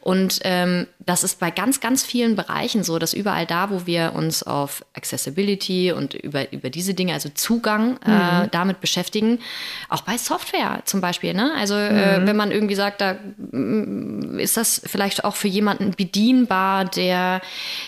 Und 0.00 0.40
ähm, 0.44 0.86
das 0.98 1.24
ist 1.24 1.40
bei 1.40 1.50
ganz, 1.50 1.80
ganz 1.80 2.04
vielen 2.04 2.36
Bereichen 2.36 2.84
so, 2.84 2.98
dass 2.98 3.14
überall 3.14 3.46
da, 3.46 3.70
wo 3.70 3.86
wir 3.86 4.12
uns 4.14 4.42
auf 4.42 4.84
Accessibility 4.94 5.92
und 5.92 6.14
über, 6.14 6.52
über 6.52 6.70
diese 6.70 6.94
Dinge, 6.94 7.14
also 7.14 7.30
Zugang 7.30 7.98
äh, 8.06 8.10
mhm. 8.10 8.44
äh, 8.44 8.48
damit 8.50 8.80
beschäftigen, 8.80 9.40
auch 9.88 10.02
bei 10.02 10.18
Software 10.18 10.82
zum 10.84 11.00
Beispiel. 11.00 11.34
Ne? 11.34 11.52
Also 11.56 11.74
äh, 11.74 11.90
mhm. 11.90 12.24
äh, 12.24 12.26
wenn 12.26 12.36
man 12.36 12.50
irgendwie 12.50 12.74
sagt, 12.74 13.00
da 13.00 13.14
mm, 13.14 14.38
ist 14.38 14.56
das 14.56 14.82
vielleicht 14.84 15.24
auch 15.24 15.36
für 15.36 15.48
jemanden 15.48 15.92
bedienbar, 15.92 16.84
der 16.84 17.40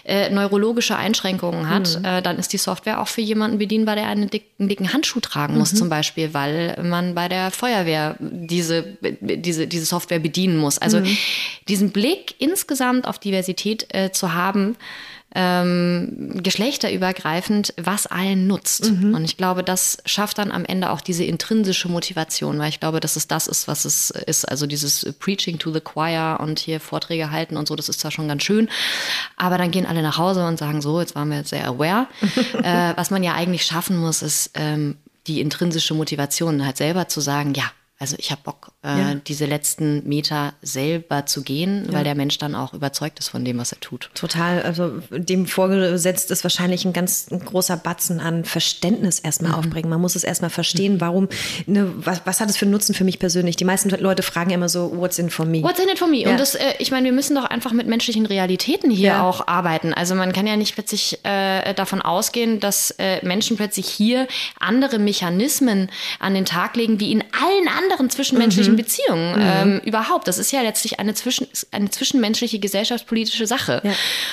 äh, 0.05 0.31
neurologische 0.31 0.97
Einschränkungen 0.97 1.69
hat, 1.69 1.99
mhm. 1.99 2.05
Äh, 2.05 2.23
dann 2.23 2.39
ist 2.39 2.53
die 2.53 2.59
Software 2.59 3.01
auch 3.01 3.09
für 3.09 3.21
jemanden 3.21 3.59
bedienbar, 3.59 3.95
der 3.97 4.07
einen 4.07 4.31
dicken, 4.31 4.69
dicken 4.69 4.93
Hand 4.93 5.02
Handschuh 5.03 5.21
tragen 5.21 5.59
muss, 5.59 5.73
mhm. 5.73 5.77
zum 5.77 5.89
Beispiel, 5.89 6.33
weil 6.33 6.81
man 6.83 7.15
bei 7.15 7.29
der 7.29 7.51
Feuerwehr 7.51 8.17
diese, 8.21 8.97
diese, 9.01 9.67
diese 9.67 9.85
Software 9.85 10.21
bedienen 10.21 10.57
muss. 10.57 10.79
Also 10.79 11.01
mhm. 11.01 11.17
diesen 11.69 11.91
Blick 11.91 12.37
insgesamt 12.39 13.09
auf 13.09 13.19
Diversität 13.19 13.87
äh, 13.93 14.13
zu 14.13 14.33
haben, 14.33 14.77
ähm, 15.35 16.41
geschlechterübergreifend, 16.43 17.75
was 17.77 18.07
allen 18.07 18.47
nutzt. 18.47 18.91
Mhm. 18.91 19.15
Und 19.15 19.25
ich 19.25 19.37
glaube, 19.37 19.63
das 19.63 19.99
schafft 20.05 20.39
dann 20.39 20.53
am 20.53 20.65
Ende 20.65 20.91
auch 20.91 21.01
diese 21.01 21.25
intrinsische 21.25 21.89
Motivation, 21.89 22.59
weil 22.59 22.69
ich 22.69 22.81
glaube, 22.81 23.01
dass 23.01 23.17
es 23.17 23.29
das 23.29 23.47
ist, 23.47 23.69
was 23.69 23.85
es 23.85 24.11
ist. 24.11 24.45
Also 24.45 24.67
dieses 24.67 25.13
Preaching 25.19 25.59
to 25.59 25.73
the 25.73 25.81
Choir 25.81 26.39
und 26.41 26.59
hier 26.59 26.81
Vorträge 26.81 27.31
halten 27.31 27.57
und 27.57 27.67
so, 27.67 27.77
das 27.77 27.89
ist 27.89 28.01
zwar 28.01 28.11
schon 28.11 28.29
ganz 28.29 28.43
schön, 28.43 28.69
aber 29.37 29.59
dann 29.59 29.71
gehen 29.71 29.87
alle 29.87 30.03
nach 30.03 30.19
Hause 30.19 30.47
und 30.47 30.59
sagen 30.59 30.83
so, 30.83 31.01
jetzt 31.01 31.15
waren 31.15 31.31
wir 31.31 31.45
sehr 31.45 31.67
aware. 31.67 32.07
äh, 32.63 32.93
was 32.97 33.11
man 33.11 33.23
ja 33.23 33.35
eigentlich 33.35 33.65
schaffen 33.65 33.97
muss, 33.97 34.23
ist 34.23 34.51
ähm, 34.55 34.97
die 35.27 35.41
intrinsische 35.41 35.95
Motivation 35.95 36.65
halt 36.65 36.77
selber 36.77 37.09
zu 37.09 37.21
sagen, 37.21 37.55
ja, 37.55 37.65
Also 38.03 38.17
ich 38.19 38.33
habe 38.33 38.41
Bock, 38.43 38.73
äh, 38.83 38.89
ja. 38.89 39.15
diese 39.15 39.47
letzten 39.47 40.03
Meter 40.09 40.55
selber 40.61 41.25
zu 41.25 41.43
gehen, 41.43 41.85
ja. 41.87 41.93
weil 41.93 42.03
der 42.03 42.17
Mensch 42.17 42.37
dann 42.37 42.57
auch 42.57 42.75
überzeugt 42.75 43.21
ist 43.21 43.29
von 43.29 43.45
dem, 43.45 43.59
was 43.59 43.71
er 43.71 43.79
tut. 43.79 44.11
Total. 44.15 44.61
Also 44.63 45.01
dem 45.13 45.47
vorgesetzt 45.47 46.33
ist 46.33 46.43
wahrscheinlich 46.43 46.85
ein 46.85 46.93
ganz 46.93 47.29
ein 47.31 47.45
großer 47.45 47.77
Batzen 47.77 48.19
an 48.19 48.45
Verständnis 48.45 49.21
erstmal 49.21 49.53
mhm. 49.53 49.59
aufbringen. 49.59 49.89
Man 49.89 50.01
muss 50.01 50.17
es 50.17 50.25
erstmal 50.25 50.51
verstehen, 50.51 51.01
warum, 51.01 51.29
ne, 51.67 51.93
was, 51.95 52.23
was 52.25 52.41
hat 52.41 52.51
es 52.51 52.57
für 52.57 52.65
einen 52.65 52.73
Nutzen 52.73 52.93
für 52.93 53.05
mich 53.05 53.21
persönlich? 53.21 53.55
Die 53.55 53.65
meisten 53.65 53.89
Leute 53.91 54.25
fragen 54.25 54.51
immer 54.51 54.69
so, 54.69 54.97
what's 54.97 55.21
in 55.21 55.31
for 55.31 55.47
me? 55.47 55.63
What's 55.63 55.79
in 55.79 55.89
it 55.89 56.01
for 56.01 56.09
me? 56.09 56.23
Ja. 56.23 56.31
Und 56.31 56.41
das, 56.41 56.57
äh, 56.57 56.75
ich 56.81 56.91
meine, 56.91 57.05
wir 57.05 57.13
müssen 57.13 57.37
doch 57.37 57.45
einfach 57.45 57.71
mit 57.71 57.87
menschlichen 57.87 58.27
Realitäten 58.27 58.91
hier 58.91 59.23
auch 59.23 59.47
arbeiten. 59.47 59.95
Also 59.95 60.17
man 60.17 60.33
kann 60.33 60.49
ja 60.49 60.57
nicht 60.57 60.75
plötzlich 60.75 61.21
äh, 61.23 61.73
davon 61.75 62.03
ausgehen, 62.03 62.59
dass 62.59 62.91
äh, 62.99 63.25
Menschen 63.25 63.57
plötzlich 63.57 63.87
hier 63.87 64.27
andere 64.59 64.99
Mechanismen 64.99 65.89
an 66.19 66.35
den 66.35 66.47
Tag 66.47 66.75
legen, 66.75 66.99
wie 66.99 67.13
in 67.13 67.23
allen 67.41 67.69
anderen 67.69 67.92
anderen 67.93 68.11
zwischenmenschlichen 68.11 68.73
mhm. 68.73 68.77
Beziehungen 68.77 69.37
mhm. 69.37 69.43
ähm, 69.43 69.81
überhaupt. 69.85 70.27
Das 70.27 70.39
ist 70.39 70.51
ja 70.51 70.63
letztlich 70.63 70.99
eine, 70.99 71.15
zwischen, 71.15 71.47
eine 71.71 71.91
zwischenmenschliche 71.91 72.59
gesellschaftspolitische 72.59 73.47
Sache. 73.47 73.81
Ja. 73.85 73.93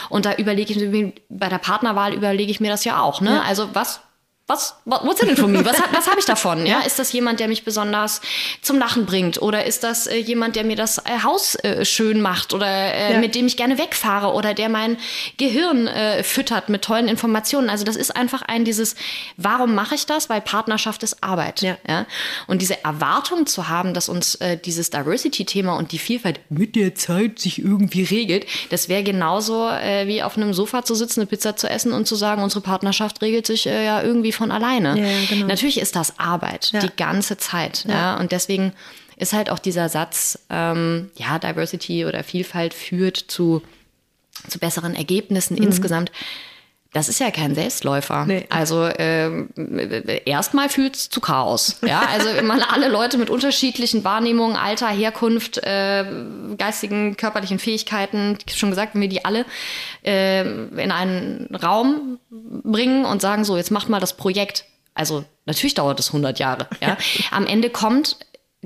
Und 0.10 0.26
da 0.26 0.36
überlege 0.36 0.74
ich, 0.74 1.14
bei 1.30 1.50
der 1.50 1.58
Partnerwahl 1.58 2.14
überlege 2.14 2.52
ich 2.52 2.60
mir 2.60 2.72
das 2.72 2.84
ja 2.86 3.02
auch. 3.02 3.22
Ne? 3.22 3.36
Ja. 3.36 3.42
Also 3.42 3.70
was 3.74 4.02
was, 4.50 4.74
what's 4.86 5.22
in 5.22 5.30
it 5.30 5.38
for 5.38 5.48
me? 5.48 5.64
Was, 5.64 5.78
was 5.94 6.08
habe 6.08 6.20
ich 6.20 6.26
davon? 6.26 6.66
Ja, 6.66 6.80
ist 6.80 6.98
das 6.98 7.14
jemand, 7.14 7.40
der 7.40 7.48
mich 7.48 7.64
besonders 7.64 8.20
zum 8.64 8.80
Lachen 8.80 9.06
bringt? 9.06 9.40
Oder 9.44 9.66
ist 9.68 9.84
das 9.84 10.08
äh, 10.08 10.18
jemand, 10.18 10.56
der 10.56 10.64
mir 10.64 10.76
das 10.76 10.98
äh, 10.98 11.22
Haus 11.24 11.54
äh, 11.56 11.86
schön 11.86 12.20
macht? 12.20 12.52
Oder 12.52 12.66
äh, 12.68 13.14
ja. 13.14 13.20
mit 13.20 13.36
dem 13.36 13.46
ich 13.46 13.58
gerne 13.58 13.78
wegfahre? 13.78 14.34
Oder 14.34 14.56
der 14.56 14.68
mein 14.70 14.98
Gehirn 15.38 15.86
äh, 15.86 16.24
füttert 16.24 16.68
mit 16.68 16.82
tollen 16.82 17.08
Informationen? 17.08 17.70
Also 17.70 17.86
das 17.86 17.96
ist 17.96 18.16
einfach 18.16 18.42
ein 18.42 18.66
dieses, 18.66 18.96
warum 19.38 19.76
mache 19.76 19.94
ich 19.94 20.08
das? 20.08 20.32
Weil 20.32 20.42
Partnerschaft 20.42 21.04
ist 21.04 21.24
Arbeit. 21.24 21.62
Ja. 21.62 21.78
ja? 21.88 22.08
Und 22.48 22.64
diese 22.64 22.84
Erwartung 22.84 23.46
zu 23.46 23.70
haben, 23.70 23.94
dass 23.94 24.10
uns 24.10 24.34
äh, 24.36 24.58
dieses 24.58 24.90
Diversity-Thema 24.90 25.78
und 25.78 25.92
die 25.92 26.00
Vielfalt 26.00 26.40
mit 26.50 26.76
der 26.76 26.96
Zeit 26.96 27.38
sich 27.38 27.60
irgendwie 27.60 28.04
regelt, 28.04 28.48
das 28.72 28.90
wäre 28.90 29.04
genauso 29.04 29.70
wie 30.06 30.24
auf 30.24 30.38
einem 30.38 30.54
Sofa 30.54 30.84
zu 30.84 30.96
sitzen, 30.96 31.22
eine 31.22 31.28
Pizza 31.28 31.56
zu 31.56 31.70
essen 31.70 31.92
und 31.92 32.08
zu 32.08 32.16
sagen, 32.16 32.42
unsere 32.42 32.62
Partnerschaft 32.62 33.22
regelt 33.22 33.46
sich 33.46 33.66
ja 33.66 34.02
irgendwie 34.02 34.32
von 34.40 34.52
alleine. 34.52 35.00
Ja, 35.00 35.26
genau. 35.30 35.46
Natürlich 35.46 35.80
ist 35.80 35.96
das 35.96 36.18
Arbeit 36.18 36.72
ja. 36.72 36.80
die 36.80 36.90
ganze 36.98 37.38
Zeit. 37.38 37.86
Ja. 37.88 38.18
Und 38.18 38.32
deswegen 38.32 38.74
ist 39.18 39.34
halt 39.34 39.50
auch 39.50 39.60
dieser 39.60 39.90
Satz, 39.90 40.40
ähm, 40.50 41.12
ja, 41.16 41.38
Diversity 41.38 42.06
oder 42.06 42.24
Vielfalt 42.24 42.74
führt 42.74 43.18
zu, 43.18 43.62
zu 44.48 44.58
besseren 44.58 44.96
Ergebnissen 44.96 45.58
mhm. 45.58 45.64
insgesamt. 45.64 46.12
Das 46.92 47.08
ist 47.08 47.20
ja 47.20 47.30
kein 47.30 47.54
Selbstläufer. 47.54 48.26
Nee. 48.26 48.48
Also 48.50 48.84
äh, 48.84 49.46
erstmal 50.26 50.70
führt 50.70 50.96
es 50.96 51.10
zu 51.10 51.22
Chaos. 51.22 51.78
Ja, 51.86 52.02
also 52.02 52.30
man 52.42 52.64
alle 52.64 52.90
Leute 52.90 53.20
mit 53.20 53.30
unterschiedlichen 53.30 54.04
Wahrnehmungen, 54.04 54.56
Alter, 54.56 54.88
Herkunft, 54.88 55.60
äh, 55.60 56.04
geistigen, 56.58 57.16
körperlichen 57.16 57.60
Fähigkeiten, 57.60 58.40
schon 58.52 58.72
gesagt, 58.72 58.96
wenn 58.96 59.02
wir 59.02 59.10
die 59.10 59.24
alle 59.24 59.46
äh, 60.04 60.42
in 60.42 60.92
einen 60.92 61.56
Raum 61.56 62.18
bringen 62.30 63.06
und 63.06 63.22
sagen, 63.22 63.46
so, 63.46 63.56
jetzt 63.56 63.70
macht 63.70 63.90
mal 63.90 64.00
das 64.00 64.18
Projekt. 64.18 64.66
Also 64.96 65.26
natürlich 65.46 65.76
dauert 65.76 66.00
es 66.00 66.08
100 66.08 66.40
Jahre. 66.40 66.68
Ja. 66.82 66.98
Am 67.32 67.46
Ende 67.46 67.70
kommt, 67.70 68.18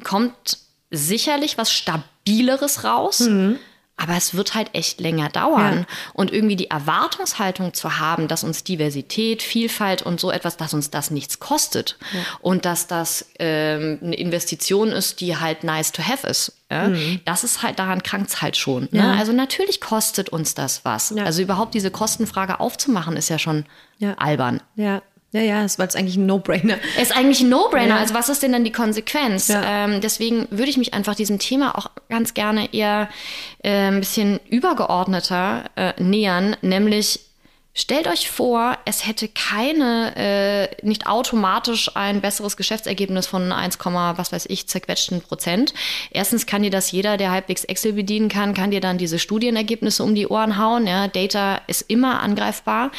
kommt 0.02 0.60
sicherlich 0.92 1.58
was 1.58 1.74
Stabileres 1.74 2.86
raus. 2.86 3.20
Mhm 3.20 3.60
aber 3.96 4.18
es 4.18 4.34
wird 4.34 4.56
halt 4.56 4.70
echt 4.74 5.00
länger 5.00 5.30
dauern. 5.30 5.86
Ja. 5.88 5.96
Und 6.14 6.34
irgendwie 6.34 6.56
die 6.56 6.70
Erwartungshaltung 6.70 7.74
zu 7.74 8.00
haben, 8.00 8.28
dass 8.28 8.44
uns 8.44 8.64
Diversität, 8.64 9.44
Vielfalt 9.44 10.02
und 10.02 10.20
so 10.20 10.32
etwas, 10.32 10.58
dass 10.58 10.74
uns 10.74 10.90
das 10.90 11.12
nichts 11.12 11.40
kostet 11.40 11.98
ja. 12.14 12.20
und 12.42 12.66
dass 12.66 12.88
das 12.88 13.28
ähm, 13.40 14.00
eine 14.02 14.16
Investition 14.16 14.90
ist, 14.90 15.22
die 15.22 15.38
halt 15.38 15.64
nice 15.64 15.92
to 15.92 16.04
have 16.04 16.28
ist. 16.28 16.54
Ja? 16.72 16.88
Mhm. 16.88 17.22
Das 17.26 17.44
ist 17.44 17.62
halt, 17.62 17.80
daran 17.80 18.04
krankt 18.04 18.30
es 18.30 18.42
halt 18.42 18.58
schon. 18.58 18.90
Ne? 18.92 19.16
Also 19.18 19.32
natürlich 19.32 19.80
kostet 19.80 20.30
uns 20.30 20.56
das 20.56 20.84
was. 20.84 21.16
Also 21.16 21.42
überhaupt 21.42 21.74
diese 21.74 21.92
Kostenfrage 21.92 22.60
aufzumachen, 22.60 23.16
ist 23.16 23.30
ja 23.30 23.40
schon 23.40 23.66
albern. 24.18 24.62
Ja. 24.76 25.02
Ja, 25.34 25.42
ja, 25.42 25.64
es 25.64 25.80
war 25.80 25.86
jetzt 25.86 25.96
eigentlich 25.96 26.16
ein 26.16 26.28
No-Brainer. 26.28 26.78
Es 26.96 27.10
ist 27.10 27.18
eigentlich 27.18 27.42
ein 27.42 27.50
No-Brainer. 27.50 27.96
Ja. 27.96 27.98
Also 27.98 28.14
was 28.14 28.30
ist 28.30 28.44
denn 28.44 28.52
dann 28.52 28.64
die 28.64 28.72
Konsequenz? 28.72 29.48
Ja. 29.48 29.86
Ähm, 29.86 30.00
deswegen 30.00 30.48
würde 30.52 30.70
ich 30.70 30.78
mich 30.78 30.94
einfach 30.94 31.16
diesem 31.16 31.40
Thema 31.40 31.76
auch 31.78 31.90
ganz 32.08 32.36
gerne 32.36 32.72
eher 32.72 33.10
äh, 33.64 33.88
ein 33.88 34.00
bisschen 34.00 34.40
übergeordneter 34.48 35.66
äh, 35.76 36.02
nähern, 36.02 36.56
nämlich 36.62 37.20
Stellt 37.76 38.06
euch 38.08 38.30
vor, 38.30 38.78
es 38.86 39.08
hätte 39.08 39.28
keine, 39.28 40.14
äh, 40.16 40.86
nicht 40.86 41.08
automatisch 41.08 41.90
ein 41.96 42.22
besseres 42.22 42.56
Geschäftsergebnis 42.56 43.26
von 43.26 43.52
1, 43.52 43.80
was 43.84 44.32
weiß 44.32 44.46
ich, 44.50 44.68
zerquetschten 44.68 45.22
Prozent. 45.22 45.74
Erstens 46.12 46.46
kann 46.46 46.62
dir 46.62 46.70
das 46.70 46.92
jeder, 46.92 47.18
der 47.18 47.32
halbwegs 47.32 47.64
Excel 47.64 47.94
bedienen 47.94 48.30
kann, 48.30 48.54
kann 48.54 48.70
dir 48.70 48.80
dann 48.80 49.00
diese 49.00 49.18
Studienergebnisse 49.18 50.04
um 50.04 50.14
die 50.14 50.28
Ohren 50.28 50.60
hauen. 50.60 50.86
Ja, 50.86 51.08
Data 51.08 51.62
ist 51.66 51.82
immer 51.88 52.22
angreifbar. 52.22 52.92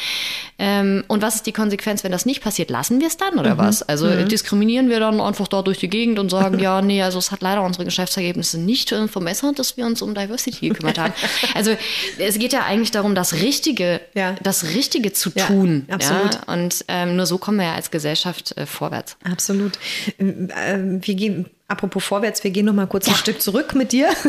Ähm, 0.59 1.05
und 1.07 1.21
was 1.21 1.35
ist 1.35 1.45
die 1.45 1.53
Konsequenz, 1.53 2.03
wenn 2.03 2.11
das 2.11 2.25
nicht 2.25 2.43
passiert? 2.43 2.69
Lassen 2.69 2.99
wir 2.99 3.07
es 3.07 3.15
dann 3.15 3.39
oder 3.39 3.53
mhm. 3.53 3.59
was? 3.59 3.81
Also 3.81 4.07
mhm. 4.07 4.27
diskriminieren 4.27 4.89
wir 4.89 4.99
dann 4.99 5.21
einfach 5.21 5.47
da 5.47 5.61
durch 5.61 5.77
die 5.77 5.89
Gegend 5.89 6.19
und 6.19 6.29
sagen, 6.29 6.59
ja, 6.65 6.81
nee, 6.81 7.01
also 7.01 7.17
es 7.17 7.31
hat 7.31 7.41
leider 7.41 7.61
unsere 7.61 7.85
Geschäftsergebnisse 7.85 8.59
nicht 8.59 8.89
verbessert, 8.89 9.57
dass 9.57 9.77
wir 9.77 9.85
uns 9.85 10.01
um 10.01 10.13
Diversity 10.13 10.67
gekümmert 10.67 10.97
haben. 10.97 11.13
also 11.53 11.77
es 12.17 12.37
geht 12.39 12.51
ja 12.51 12.65
eigentlich 12.65 12.91
darum, 12.91 13.15
das 13.15 13.35
Richtige, 13.35 14.01
ja. 14.15 14.35
das 14.43 14.64
Richtige 14.73 15.13
zu 15.13 15.29
tun. 15.29 15.85
Ja, 15.87 15.95
absolut. 15.95 16.33
Ja? 16.35 16.53
Und 16.53 16.85
ähm, 16.87 17.15
nur 17.15 17.25
so 17.25 17.37
kommen 17.37 17.57
wir 17.59 17.65
ja 17.65 17.75
als 17.75 17.91
Gesellschaft 17.91 18.57
äh, 18.57 18.65
vorwärts. 18.65 19.17
Absolut. 19.23 19.77
Ähm, 20.19 20.49
äh, 20.49 21.05
wir 21.05 21.15
gehen 21.15 21.45
Apropos 21.67 22.03
vorwärts, 22.03 22.43
wir 22.43 22.51
gehen 22.51 22.67
noch 22.67 22.73
mal 22.73 22.85
kurz 22.85 23.07
ja. 23.07 23.13
ein 23.13 23.17
Stück 23.17 23.41
zurück 23.41 23.73
mit 23.73 23.91
dir. 23.91 24.09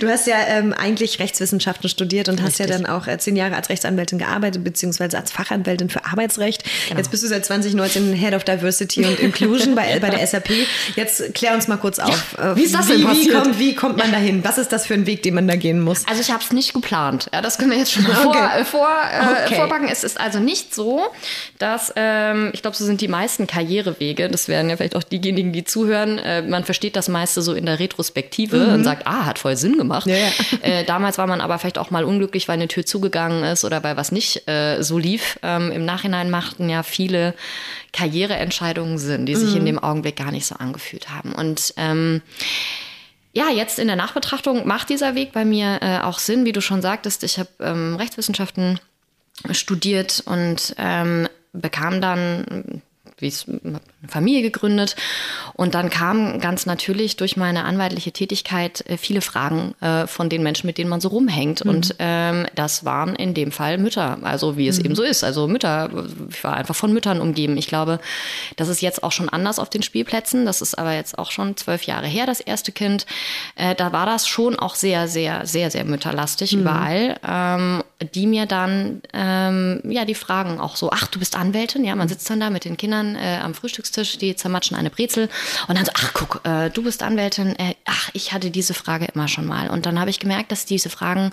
Du 0.00 0.08
hast 0.08 0.26
ja 0.26 0.36
ähm, 0.46 0.72
eigentlich 0.72 1.18
Rechtswissenschaften 1.18 1.88
studiert 1.88 2.28
und 2.28 2.36
Richtig. 2.36 2.46
hast 2.46 2.58
ja 2.58 2.66
dann 2.66 2.86
auch 2.86 3.06
äh, 3.06 3.18
zehn 3.18 3.36
Jahre 3.36 3.56
als 3.56 3.68
Rechtsanwältin 3.68 4.18
gearbeitet, 4.18 4.64
beziehungsweise 4.64 5.18
als 5.18 5.30
Fachanwältin 5.30 5.90
für 5.90 6.04
Arbeitsrecht. 6.04 6.64
Genau. 6.88 6.98
Jetzt 6.98 7.10
bist 7.10 7.22
du 7.22 7.28
seit 7.28 7.44
2019 7.44 8.14
Head 8.14 8.34
of 8.34 8.44
Diversity 8.44 9.04
und 9.04 9.20
Inclusion 9.20 9.74
bei, 9.74 9.98
bei 10.00 10.10
der 10.10 10.26
SAP. 10.26 10.50
Jetzt 10.96 11.34
klär 11.34 11.54
uns 11.54 11.68
mal 11.68 11.76
kurz 11.76 11.98
auf. 11.98 12.36
Ja, 12.38 12.56
wie 12.56 12.62
ist 12.62 12.74
das 12.74 12.86
denn 12.86 13.04
passiert? 13.04 13.26
Wie 13.26 13.38
kommt, 13.38 13.58
wie 13.58 13.74
kommt 13.74 13.96
man 13.98 14.12
dahin? 14.12 14.44
Was 14.44 14.58
ist 14.58 14.72
das 14.72 14.86
für 14.86 14.94
ein 14.94 15.06
Weg, 15.06 15.22
den 15.22 15.34
man 15.34 15.46
da 15.46 15.56
gehen 15.56 15.80
muss? 15.80 16.06
Also 16.06 16.22
ich 16.22 16.30
habe 16.30 16.42
es 16.42 16.52
nicht 16.52 16.72
geplant. 16.72 17.28
Ja, 17.32 17.42
das 17.42 17.58
können 17.58 17.72
wir 17.72 17.78
jetzt 17.78 17.92
schon 17.92 18.04
mal 18.04 18.12
okay. 18.26 18.64
vor, 18.64 18.64
vor, 18.64 18.88
äh, 18.88 19.44
okay. 19.46 19.54
vorpacken. 19.56 19.88
Es 19.88 20.04
ist 20.04 20.18
also 20.18 20.38
nicht 20.38 20.74
so, 20.74 21.02
dass, 21.58 21.92
ähm, 21.96 22.50
ich 22.54 22.62
glaube, 22.62 22.76
so 22.76 22.84
sind 22.84 23.00
die 23.00 23.08
meisten 23.08 23.46
Karrierewege, 23.46 24.28
das 24.28 24.48
werden 24.48 24.70
ja 24.70 24.76
vielleicht 24.76 24.96
auch 24.96 25.02
diejenigen, 25.02 25.52
die 25.52 25.64
zuhören, 25.64 26.18
äh, 26.18 26.42
man 26.52 26.64
versteht 26.64 26.94
das 26.94 27.08
meiste 27.08 27.42
so 27.42 27.54
in 27.54 27.66
der 27.66 27.80
Retrospektive 27.80 28.58
mhm. 28.58 28.74
und 28.74 28.84
sagt, 28.84 29.08
ah, 29.08 29.26
hat 29.26 29.40
voll 29.40 29.56
Sinn 29.56 29.76
gemacht. 29.76 30.06
Ja, 30.06 30.16
ja. 30.16 30.28
Äh, 30.62 30.84
damals 30.84 31.18
war 31.18 31.26
man 31.26 31.40
aber 31.40 31.58
vielleicht 31.58 31.78
auch 31.78 31.90
mal 31.90 32.04
unglücklich, 32.04 32.46
weil 32.46 32.54
eine 32.54 32.68
Tür 32.68 32.86
zugegangen 32.86 33.42
ist 33.42 33.64
oder 33.64 33.82
weil 33.82 33.96
was 33.96 34.12
nicht 34.12 34.46
äh, 34.48 34.80
so 34.82 34.96
lief. 34.96 35.38
Ähm, 35.42 35.72
Im 35.72 35.84
Nachhinein 35.84 36.30
machten 36.30 36.68
ja 36.68 36.84
viele 36.84 37.34
Karriereentscheidungen 37.92 38.98
Sinn, 38.98 39.26
die 39.26 39.34
sich 39.34 39.50
mhm. 39.50 39.56
in 39.56 39.66
dem 39.66 39.78
Augenblick 39.80 40.16
gar 40.16 40.30
nicht 40.30 40.46
so 40.46 40.54
angefühlt 40.54 41.10
haben. 41.10 41.32
Und 41.32 41.74
ähm, 41.78 42.22
ja, 43.32 43.48
jetzt 43.48 43.78
in 43.78 43.88
der 43.88 43.96
Nachbetrachtung 43.96 44.66
macht 44.66 44.90
dieser 44.90 45.14
Weg 45.14 45.32
bei 45.32 45.44
mir 45.44 45.78
äh, 45.80 45.98
auch 45.98 46.18
Sinn, 46.18 46.44
wie 46.44 46.52
du 46.52 46.60
schon 46.60 46.82
sagtest. 46.82 47.24
Ich 47.24 47.38
habe 47.38 47.48
ähm, 47.60 47.96
Rechtswissenschaften 47.96 48.78
studiert 49.50 50.22
und 50.26 50.74
ähm, 50.78 51.28
bekam 51.52 52.00
dann 52.00 52.82
wie 53.22 53.28
es 53.28 53.46
eine 53.48 53.80
Familie 54.08 54.42
gegründet. 54.42 54.96
Und 55.54 55.74
dann 55.74 55.88
kamen 55.90 56.40
ganz 56.40 56.66
natürlich 56.66 57.16
durch 57.16 57.36
meine 57.36 57.64
anwaltliche 57.64 58.12
Tätigkeit 58.12 58.84
äh, 58.88 58.96
viele 58.96 59.20
Fragen 59.20 59.74
äh, 59.80 60.06
von 60.06 60.28
den 60.28 60.42
Menschen, 60.42 60.66
mit 60.66 60.78
denen 60.78 60.90
man 60.90 61.00
so 61.00 61.08
rumhängt. 61.08 61.64
Mhm. 61.64 61.70
Und 61.70 61.94
ähm, 61.98 62.46
das 62.54 62.84
waren 62.84 63.14
in 63.14 63.34
dem 63.34 63.52
Fall 63.52 63.78
Mütter, 63.78 64.18
also 64.22 64.56
wie 64.56 64.68
es 64.68 64.78
mhm. 64.78 64.86
eben 64.86 64.94
so 64.94 65.02
ist. 65.02 65.24
Also 65.24 65.48
Mütter, 65.48 65.90
ich 66.28 66.42
war 66.44 66.56
einfach 66.56 66.74
von 66.74 66.92
Müttern 66.92 67.20
umgeben. 67.20 67.56
Ich 67.56 67.68
glaube, 67.68 68.00
das 68.56 68.68
ist 68.68 68.82
jetzt 68.82 69.02
auch 69.02 69.12
schon 69.12 69.28
anders 69.28 69.58
auf 69.58 69.70
den 69.70 69.82
Spielplätzen. 69.82 70.44
Das 70.44 70.60
ist 70.60 70.76
aber 70.76 70.92
jetzt 70.92 71.18
auch 71.18 71.30
schon 71.30 71.56
zwölf 71.56 71.84
Jahre 71.84 72.06
her, 72.06 72.26
das 72.26 72.40
erste 72.40 72.72
Kind. 72.72 73.06
Äh, 73.56 73.74
da 73.74 73.92
war 73.92 74.06
das 74.06 74.26
schon 74.26 74.58
auch 74.58 74.74
sehr, 74.74 75.08
sehr, 75.08 75.46
sehr, 75.46 75.70
sehr 75.70 75.84
mütterlastig 75.84 76.52
mhm. 76.52 76.60
überall. 76.60 77.16
Ähm, 77.26 77.82
die 78.14 78.26
mir 78.26 78.46
dann 78.46 79.02
ähm, 79.12 79.80
ja 79.84 80.04
die 80.04 80.14
Fragen 80.14 80.60
auch 80.60 80.76
so, 80.76 80.90
ach, 80.90 81.06
du 81.06 81.18
bist 81.18 81.36
Anwältin, 81.36 81.84
ja, 81.84 81.94
man 81.94 82.08
sitzt 82.08 82.28
dann 82.30 82.40
da 82.40 82.50
mit 82.50 82.64
den 82.64 82.76
Kindern 82.76 83.11
äh, 83.16 83.38
am 83.42 83.54
Frühstückstisch, 83.54 84.18
die 84.18 84.36
zermatschen 84.36 84.76
eine 84.76 84.90
Brezel 84.90 85.28
und 85.68 85.76
dann 85.76 85.84
so, 85.84 85.92
ach 85.94 86.12
guck, 86.14 86.40
äh, 86.44 86.70
du 86.70 86.82
bist 86.82 87.02
Anwältin, 87.02 87.56
äh, 87.58 87.74
ach, 87.84 88.10
ich 88.12 88.32
hatte 88.32 88.50
diese 88.50 88.74
Frage 88.74 89.06
immer 89.14 89.28
schon 89.28 89.46
mal 89.46 89.70
und 89.70 89.86
dann 89.86 89.98
habe 89.98 90.10
ich 90.10 90.20
gemerkt, 90.20 90.52
dass 90.52 90.64
diese 90.64 90.90
Fragen 90.90 91.32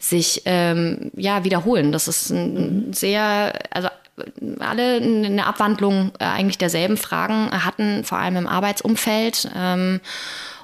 sich 0.00 0.42
ähm, 0.44 1.10
ja 1.16 1.44
wiederholen. 1.44 1.92
Das 1.92 2.08
ist 2.08 2.30
ein 2.30 2.92
sehr, 2.92 3.52
also 3.70 3.88
alle 4.58 4.96
eine 4.96 5.46
Abwandlung 5.46 6.12
äh, 6.18 6.24
eigentlich 6.24 6.58
derselben 6.58 6.96
Fragen 6.96 7.50
hatten, 7.64 8.04
vor 8.04 8.18
allem 8.18 8.36
im 8.36 8.46
Arbeitsumfeld. 8.46 9.50
Ähm, 9.56 10.00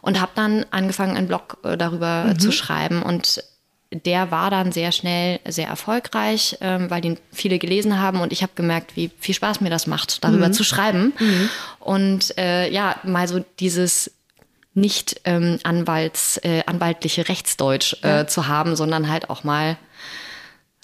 und 0.00 0.20
habe 0.20 0.32
dann 0.34 0.64
angefangen, 0.70 1.16
einen 1.16 1.28
Blog 1.28 1.58
äh, 1.64 1.76
darüber 1.76 2.24
mhm. 2.24 2.38
zu 2.38 2.52
schreiben. 2.52 3.02
Und 3.02 3.42
der 3.90 4.30
war 4.30 4.50
dann 4.50 4.70
sehr 4.70 4.92
schnell 4.92 5.40
sehr 5.48 5.66
erfolgreich, 5.66 6.58
ähm, 6.60 6.90
weil 6.90 7.04
ihn 7.04 7.18
viele 7.32 7.58
gelesen 7.58 7.98
haben 7.98 8.20
und 8.20 8.32
ich 8.32 8.42
habe 8.42 8.52
gemerkt, 8.54 8.96
wie 8.96 9.10
viel 9.18 9.34
Spaß 9.34 9.60
mir 9.60 9.70
das 9.70 9.86
macht, 9.86 10.22
darüber 10.24 10.48
mhm. 10.48 10.52
zu 10.52 10.62
schreiben. 10.62 11.14
Mhm. 11.18 11.50
Und 11.80 12.36
äh, 12.38 12.70
ja, 12.70 12.96
mal 13.04 13.26
so 13.28 13.44
dieses 13.60 14.10
nicht 14.74 15.22
ähm, 15.24 15.58
Anwalts, 15.64 16.38
äh, 16.44 16.62
anwaltliche 16.66 17.28
Rechtsdeutsch 17.28 17.96
äh, 18.02 18.26
zu 18.26 18.46
haben, 18.46 18.76
sondern 18.76 19.08
halt 19.08 19.30
auch 19.30 19.42
mal 19.42 19.76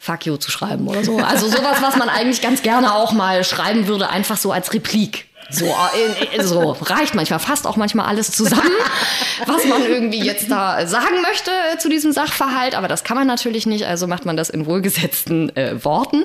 Fuck 0.01 0.27
you 0.27 0.37
zu 0.37 0.51
schreiben 0.51 0.87
oder 0.87 1.03
so. 1.03 1.17
Also 1.19 1.49
sowas, 1.49 1.81
was 1.81 1.97
man 1.97 2.09
eigentlich 2.11 2.43
ganz 2.43 2.63
gerne 2.63 2.95
auch 2.95 3.13
mal 3.13 3.43
schreiben 3.45 3.87
würde, 3.87 4.11
einfach 4.11 4.37
so 4.37 4.53
als 4.53 4.75
Replik. 4.75 5.29
So, 5.51 5.67
äh, 5.67 6.37
äh, 6.37 6.43
so 6.43 6.73
reicht 6.81 7.15
manchmal 7.15 7.39
fast 7.39 7.67
auch 7.67 7.77
manchmal 7.77 8.07
alles 8.07 8.31
zusammen, 8.33 8.73
was 9.47 9.65
man 9.67 9.83
irgendwie 9.83 10.25
jetzt 10.25 10.51
da 10.51 10.87
sagen 10.87 11.21
möchte 11.23 11.51
zu 11.79 11.89
diesem 11.89 12.13
Sachverhalt. 12.13 12.75
Aber 12.75 12.89
das 12.89 13.05
kann 13.05 13.17
man 13.17 13.27
natürlich 13.27 13.67
nicht, 13.67 13.87
also 13.87 14.07
macht 14.07 14.25
man 14.25 14.37
das 14.37 14.51
in 14.51 14.67
wohlgesetzten 14.67 15.55
äh, 15.57 15.85
Worten. 15.85 16.25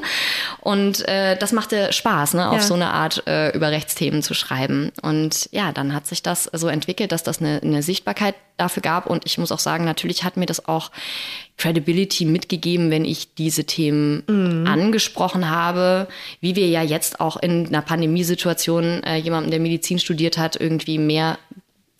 Und 0.61 1.07
äh, 1.07 1.37
das 1.37 1.51
machte 1.51 1.91
Spaß, 1.91 2.35
ne, 2.35 2.49
auf 2.49 2.57
ja. 2.57 2.61
so 2.61 2.73
eine 2.73 2.91
Art 2.91 3.23
äh, 3.27 3.49
über 3.51 3.71
Rechtsthemen 3.71 4.23
zu 4.23 4.33
schreiben. 4.33 4.91
Und 5.01 5.49
ja, 5.51 5.71
dann 5.71 5.93
hat 5.93 6.07
sich 6.07 6.23
das 6.23 6.49
so 6.53 6.67
entwickelt, 6.67 7.11
dass 7.11 7.23
das 7.23 7.39
eine, 7.39 7.59
eine 7.61 7.83
Sichtbarkeit 7.83 8.35
dafür 8.57 8.81
gab. 8.81 9.07
Und 9.07 9.25
ich 9.25 9.37
muss 9.37 9.51
auch 9.51 9.59
sagen, 9.59 9.85
natürlich 9.85 10.23
hat 10.23 10.37
mir 10.37 10.45
das 10.45 10.67
auch 10.67 10.91
Credibility 11.59 12.25
mitgegeben, 12.25 12.89
wenn 12.89 13.05
ich 13.05 13.35
diese 13.35 13.65
Themen 13.65 14.23
mhm. 14.27 14.65
angesprochen 14.65 15.49
habe, 15.49 16.07
wie 16.41 16.55
wir 16.55 16.67
ja 16.67 16.81
jetzt 16.81 17.19
auch 17.19 17.37
in 17.37 17.67
einer 17.67 17.81
Pandemiesituation 17.81 19.03
äh, 19.03 19.17
jemandem, 19.17 19.51
der 19.51 19.59
Medizin 19.59 19.99
studiert 19.99 20.37
hat, 20.37 20.59
irgendwie 20.59 20.97
mehr 20.97 21.37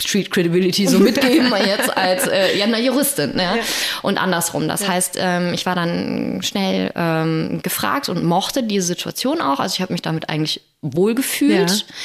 Street 0.01 0.31
Credibility 0.31 0.87
so 0.87 0.97
mitgeben 0.97 1.51
jetzt 1.65 1.95
als 1.95 2.25
äh, 2.27 2.57
ja, 2.57 2.65
eine 2.65 2.81
Juristin. 2.81 3.35
Ne? 3.35 3.43
Ja. 3.43 3.55
Und 4.01 4.17
andersrum. 4.17 4.69
Das 4.69 4.81
ja. 4.81 4.87
heißt, 4.87 5.17
ähm, 5.19 5.53
ich 5.53 5.65
war 5.65 5.75
dann 5.75 6.39
schnell 6.41 6.91
ähm, 6.95 7.59
gefragt 7.61 8.07
und 8.07 8.23
mochte 8.23 8.63
diese 8.63 8.87
Situation 8.87 9.41
auch. 9.41 9.59
Also 9.59 9.75
ich 9.75 9.81
habe 9.81 9.91
mich 9.91 10.01
damit 10.01 10.29
eigentlich 10.29 10.61
wohlgefühlt. 10.81 11.69
Ja. 11.69 11.95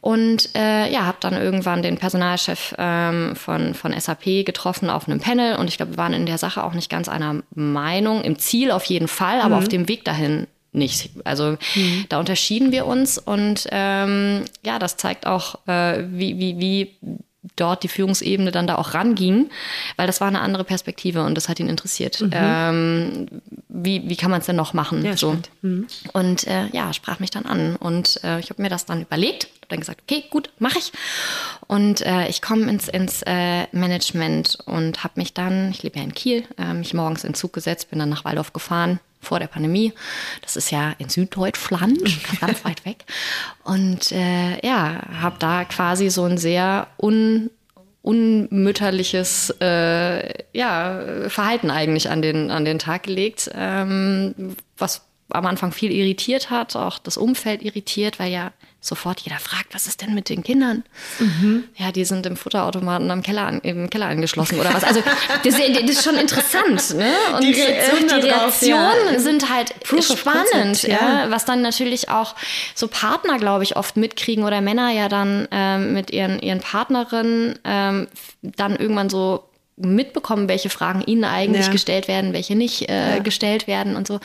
Und 0.00 0.54
äh, 0.54 0.90
ja, 0.90 1.04
habe 1.06 1.18
dann 1.20 1.34
irgendwann 1.34 1.82
den 1.82 1.98
Personalchef 1.98 2.74
ähm, 2.78 3.34
von, 3.34 3.74
von 3.74 3.98
SAP 3.98 4.44
getroffen 4.44 4.90
auf 4.90 5.08
einem 5.08 5.20
Panel. 5.20 5.56
Und 5.56 5.68
ich 5.68 5.76
glaube, 5.76 5.92
wir 5.92 5.98
waren 5.98 6.12
in 6.12 6.26
der 6.26 6.38
Sache 6.38 6.62
auch 6.62 6.74
nicht 6.74 6.90
ganz 6.90 7.08
einer 7.08 7.42
Meinung. 7.54 8.22
Im 8.22 8.38
Ziel 8.38 8.70
auf 8.70 8.84
jeden 8.84 9.08
Fall, 9.08 9.40
aber 9.40 9.56
mhm. 9.56 9.62
auf 9.62 9.68
dem 9.68 9.88
Weg 9.88 10.04
dahin 10.04 10.46
nicht. 10.72 11.10
Also 11.24 11.56
mhm. 11.74 12.06
da 12.08 12.18
unterschieden 12.18 12.72
wir 12.72 12.86
uns. 12.86 13.18
Und 13.18 13.66
ähm, 13.70 14.44
ja, 14.64 14.78
das 14.78 14.96
zeigt 14.96 15.26
auch, 15.26 15.56
äh, 15.66 16.04
wie, 16.10 16.38
wie, 16.38 16.58
wie 16.58 17.18
dort 17.56 17.82
die 17.82 17.88
Führungsebene 17.88 18.50
dann 18.50 18.66
da 18.66 18.76
auch 18.76 18.94
ranging, 18.94 19.50
weil 19.96 20.06
das 20.06 20.20
war 20.20 20.28
eine 20.28 20.40
andere 20.40 20.64
Perspektive 20.64 21.24
und 21.24 21.34
das 21.34 21.48
hat 21.48 21.60
ihn 21.60 21.68
interessiert. 21.68 22.20
Mhm. 22.20 22.30
Ähm, 22.32 23.26
wie, 23.68 24.08
wie 24.08 24.16
kann 24.16 24.30
man 24.30 24.40
es 24.40 24.46
denn 24.46 24.56
noch 24.56 24.74
machen? 24.74 25.04
Ja, 25.04 25.16
so. 25.16 25.36
Mhm. 25.62 25.86
Und 26.12 26.46
äh, 26.46 26.66
ja, 26.72 26.92
sprach 26.92 27.20
mich 27.20 27.30
dann 27.30 27.46
an 27.46 27.76
und 27.76 28.22
äh, 28.24 28.40
ich 28.40 28.50
habe 28.50 28.62
mir 28.62 28.68
das 28.68 28.86
dann 28.86 29.02
überlegt, 29.02 29.44
habe 29.44 29.68
dann 29.68 29.80
gesagt, 29.80 30.02
okay, 30.02 30.24
gut, 30.30 30.50
mache 30.58 30.78
ich. 30.78 30.92
Und 31.66 32.00
äh, 32.02 32.28
ich 32.28 32.42
komme 32.42 32.70
ins, 32.70 32.88
ins 32.88 33.22
äh, 33.26 33.66
Management 33.72 34.58
und 34.66 35.04
habe 35.04 35.14
mich 35.16 35.34
dann, 35.34 35.70
ich 35.70 35.82
lebe 35.82 35.98
ja 35.98 36.04
in 36.04 36.14
Kiel, 36.14 36.44
äh, 36.58 36.72
mich 36.72 36.94
morgens 36.94 37.24
in 37.24 37.30
den 37.30 37.34
Zug 37.34 37.52
gesetzt, 37.52 37.90
bin 37.90 37.98
dann 37.98 38.08
nach 38.08 38.24
Waldorf 38.24 38.52
gefahren, 38.52 39.00
vor 39.28 39.38
der 39.38 39.46
Pandemie. 39.46 39.92
Das 40.42 40.56
ist 40.56 40.70
ja 40.70 40.94
in 40.98 41.08
Süddeutschland, 41.08 42.00
ganz 42.40 42.64
weit 42.64 42.84
weg. 42.84 43.04
Und 43.64 44.10
äh, 44.12 44.66
ja, 44.66 45.02
habe 45.20 45.36
da 45.38 45.64
quasi 45.64 46.08
so 46.10 46.24
ein 46.24 46.38
sehr 46.38 46.88
un, 47.00 47.50
unmütterliches 48.02 49.54
äh, 49.60 50.44
ja, 50.52 51.28
Verhalten 51.28 51.70
eigentlich 51.70 52.10
an 52.10 52.22
den, 52.22 52.50
an 52.50 52.64
den 52.64 52.78
Tag 52.78 53.04
gelegt, 53.04 53.50
ähm, 53.54 54.56
was 54.76 55.02
am 55.30 55.44
Anfang 55.44 55.72
viel 55.72 55.92
irritiert 55.92 56.48
hat, 56.48 56.74
auch 56.74 56.98
das 56.98 57.18
Umfeld 57.18 57.62
irritiert, 57.62 58.18
weil 58.18 58.32
ja 58.32 58.52
sofort 58.80 59.20
jeder 59.20 59.38
fragt, 59.38 59.74
was 59.74 59.86
ist 59.86 60.02
denn 60.02 60.14
mit 60.14 60.28
den 60.28 60.42
Kindern? 60.44 60.84
Mhm. 61.18 61.64
Ja, 61.76 61.90
die 61.90 62.04
sind 62.04 62.24
im 62.26 62.36
Futterautomaten 62.36 63.10
am 63.10 63.22
Keller 63.22 63.46
an, 63.46 63.60
im 63.60 63.90
Keller 63.90 64.06
angeschlossen 64.06 64.60
oder 64.60 64.72
was. 64.72 64.84
Also 64.84 65.02
das, 65.42 65.56
das 65.56 65.58
ist 65.58 66.04
schon 66.04 66.14
interessant. 66.14 66.94
Ne? 66.94 67.12
Und 67.34 67.42
die 67.42 67.52
Reaktionen, 67.52 68.08
die 68.08 68.28
Reaktionen 68.28 69.14
ja. 69.14 69.18
sind 69.18 69.50
halt 69.50 69.80
Proof 69.80 70.06
spannend, 70.06 70.82
ja. 70.84 71.24
ja. 71.24 71.30
was 71.30 71.44
dann 71.44 71.60
natürlich 71.60 72.08
auch 72.08 72.36
so 72.74 72.86
Partner, 72.86 73.38
glaube 73.38 73.64
ich, 73.64 73.76
oft 73.76 73.96
mitkriegen 73.96 74.44
oder 74.44 74.60
Männer 74.60 74.92
ja 74.92 75.08
dann 75.08 75.48
ähm, 75.50 75.92
mit 75.92 76.12
ihren, 76.12 76.38
ihren 76.38 76.60
Partnerinnen 76.60 77.58
ähm, 77.64 78.06
dann 78.42 78.76
irgendwann 78.76 79.10
so 79.10 79.47
mitbekommen, 79.78 80.48
welche 80.48 80.70
Fragen 80.70 81.02
ihnen 81.02 81.24
eigentlich 81.24 81.66
ja. 81.66 81.72
gestellt 81.72 82.08
werden, 82.08 82.32
welche 82.32 82.56
nicht 82.56 82.88
äh, 82.88 83.16
ja. 83.16 83.18
gestellt 83.18 83.66
werden 83.66 83.96
und 83.96 84.06
so. 84.06 84.20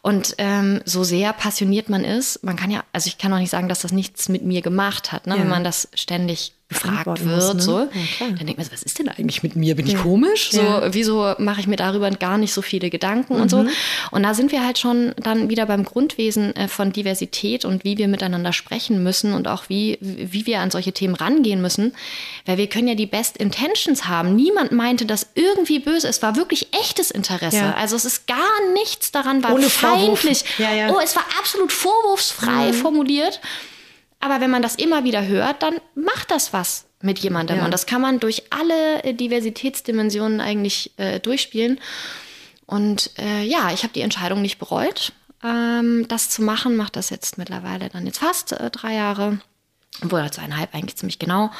Und 0.00 0.34
ähm, 0.38 0.80
so 0.84 1.04
sehr 1.04 1.32
passioniert 1.32 1.88
man 1.88 2.04
ist, 2.04 2.42
man 2.44 2.56
kann 2.56 2.70
ja, 2.70 2.84
also 2.92 3.08
ich 3.08 3.18
kann 3.18 3.32
auch 3.32 3.38
nicht 3.38 3.50
sagen, 3.50 3.68
dass 3.68 3.80
das 3.80 3.92
nichts 3.92 4.28
mit 4.28 4.44
mir 4.44 4.62
gemacht 4.62 5.12
hat, 5.12 5.26
ne? 5.26 5.34
Ja. 5.34 5.40
wenn 5.40 5.48
man 5.48 5.64
das 5.64 5.88
ständig 5.94 6.52
gefragt 6.68 7.06
wird, 7.06 7.20
muss, 7.24 7.54
ne? 7.54 7.60
so, 7.62 7.78
ja, 7.78 7.88
dann 8.20 8.36
denkt 8.36 8.58
man 8.58 8.66
so, 8.66 8.72
was 8.72 8.82
ist 8.82 8.98
denn 8.98 9.08
eigentlich 9.08 9.42
mit 9.42 9.56
mir? 9.56 9.74
Bin 9.74 9.86
ich 9.86 9.96
komisch? 9.96 10.50
So, 10.50 10.82
wieso 10.90 11.34
mache 11.38 11.60
ich 11.60 11.66
mir 11.66 11.76
darüber 11.76 12.10
gar 12.10 12.36
nicht 12.36 12.52
so 12.52 12.60
viele 12.60 12.90
Gedanken 12.90 13.36
mhm. 13.36 13.42
und 13.42 13.50
so? 13.50 13.62
Mhm. 13.62 13.70
Und 14.10 14.22
da 14.22 14.34
sind 14.34 14.52
wir 14.52 14.64
halt 14.64 14.78
schon 14.78 15.14
dann 15.16 15.48
wieder 15.48 15.64
beim 15.64 15.84
Grundwesen 15.84 16.54
äh, 16.56 16.68
von 16.68 16.92
Diversität 16.92 17.64
und 17.64 17.84
wie 17.84 17.96
wir 17.96 18.06
miteinander 18.06 18.52
sprechen 18.52 19.02
müssen 19.02 19.32
und 19.32 19.48
auch 19.48 19.64
wie, 19.68 19.96
wie 20.00 20.44
wir 20.44 20.60
an 20.60 20.70
solche 20.70 20.92
Themen 20.92 21.14
rangehen 21.14 21.62
müssen. 21.62 21.94
Weil 22.44 22.58
wir 22.58 22.66
können 22.66 22.88
ja 22.88 22.94
die 22.94 23.06
Best 23.06 23.38
Intentions 23.38 24.06
haben. 24.06 24.36
Niemand 24.36 24.70
meinte, 24.70 25.06
dass 25.06 25.26
irgendwie 25.34 25.78
böse. 25.78 26.06
Es 26.06 26.20
war 26.22 26.36
wirklich 26.36 26.68
echtes 26.78 27.10
Interesse. 27.10 27.56
Ja. 27.56 27.74
Also 27.74 27.96
es 27.96 28.04
ist 28.04 28.26
gar 28.26 28.72
nichts 28.74 29.10
daran, 29.10 29.42
war 29.42 29.54
Ohne 29.54 29.70
feindlich. 29.70 30.44
Ja, 30.58 30.74
ja. 30.74 30.90
Oh, 30.90 31.00
es 31.02 31.16
war 31.16 31.24
absolut 31.38 31.72
vorwurfsfrei 31.72 32.72
mhm. 32.72 32.74
formuliert. 32.74 33.40
Aber 34.20 34.40
wenn 34.40 34.50
man 34.50 34.62
das 34.62 34.74
immer 34.74 35.04
wieder 35.04 35.26
hört, 35.26 35.62
dann 35.62 35.76
macht 35.94 36.30
das 36.30 36.52
was 36.52 36.86
mit 37.00 37.18
jemandem. 37.20 37.58
Ja. 37.58 37.64
Und 37.64 37.72
das 37.72 37.86
kann 37.86 38.00
man 38.00 38.20
durch 38.20 38.44
alle 38.50 39.04
äh, 39.04 39.14
Diversitätsdimensionen 39.14 40.40
eigentlich 40.40 40.92
äh, 40.96 41.20
durchspielen. 41.20 41.80
Und 42.66 43.10
äh, 43.18 43.42
ja, 43.44 43.72
ich 43.72 43.82
habe 43.82 43.92
die 43.92 44.00
Entscheidung 44.00 44.42
nicht 44.42 44.58
bereut, 44.58 45.12
ähm, 45.44 46.06
das 46.08 46.30
zu 46.30 46.42
machen. 46.42 46.76
Mache 46.76 46.92
das 46.92 47.10
jetzt 47.10 47.38
mittlerweile 47.38 47.88
dann 47.88 48.06
jetzt 48.06 48.18
fast 48.18 48.52
äh, 48.52 48.70
drei 48.70 48.94
Jahre. 48.94 49.40
Obwohl, 50.04 50.30
zweieinhalb 50.30 50.74
eigentlich 50.74 50.96
ziemlich 50.96 51.18
genau. 51.18 51.50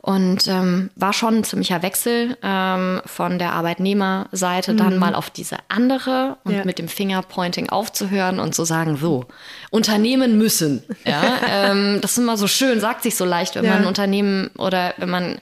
Und 0.00 0.46
ähm, 0.46 0.90
war 0.94 1.12
schon 1.12 1.38
ein 1.38 1.44
ziemlicher 1.44 1.82
Wechsel 1.82 2.36
ähm, 2.42 3.02
von 3.04 3.38
der 3.38 3.52
Arbeitnehmerseite 3.52 4.72
mhm. 4.72 4.76
dann 4.76 4.98
mal 4.98 5.14
auf 5.14 5.28
diese 5.28 5.56
andere 5.68 6.38
und 6.44 6.54
ja. 6.54 6.64
mit 6.64 6.78
dem 6.78 6.88
Fingerpointing 6.88 7.68
aufzuhören 7.68 8.38
und 8.38 8.54
zu 8.54 8.64
sagen, 8.64 8.96
so, 8.96 9.26
Unternehmen 9.70 10.38
müssen. 10.38 10.82
Ja? 11.04 11.38
ähm, 11.50 11.98
das 12.00 12.12
ist 12.12 12.18
immer 12.18 12.36
so 12.36 12.46
schön, 12.46 12.80
sagt 12.80 13.02
sich 13.02 13.16
so 13.16 13.24
leicht, 13.24 13.56
wenn 13.56 13.64
ja. 13.64 13.72
man 13.72 13.82
ein 13.82 13.88
Unternehmen 13.88 14.50
oder 14.56 14.94
wenn 14.98 15.10
man 15.10 15.40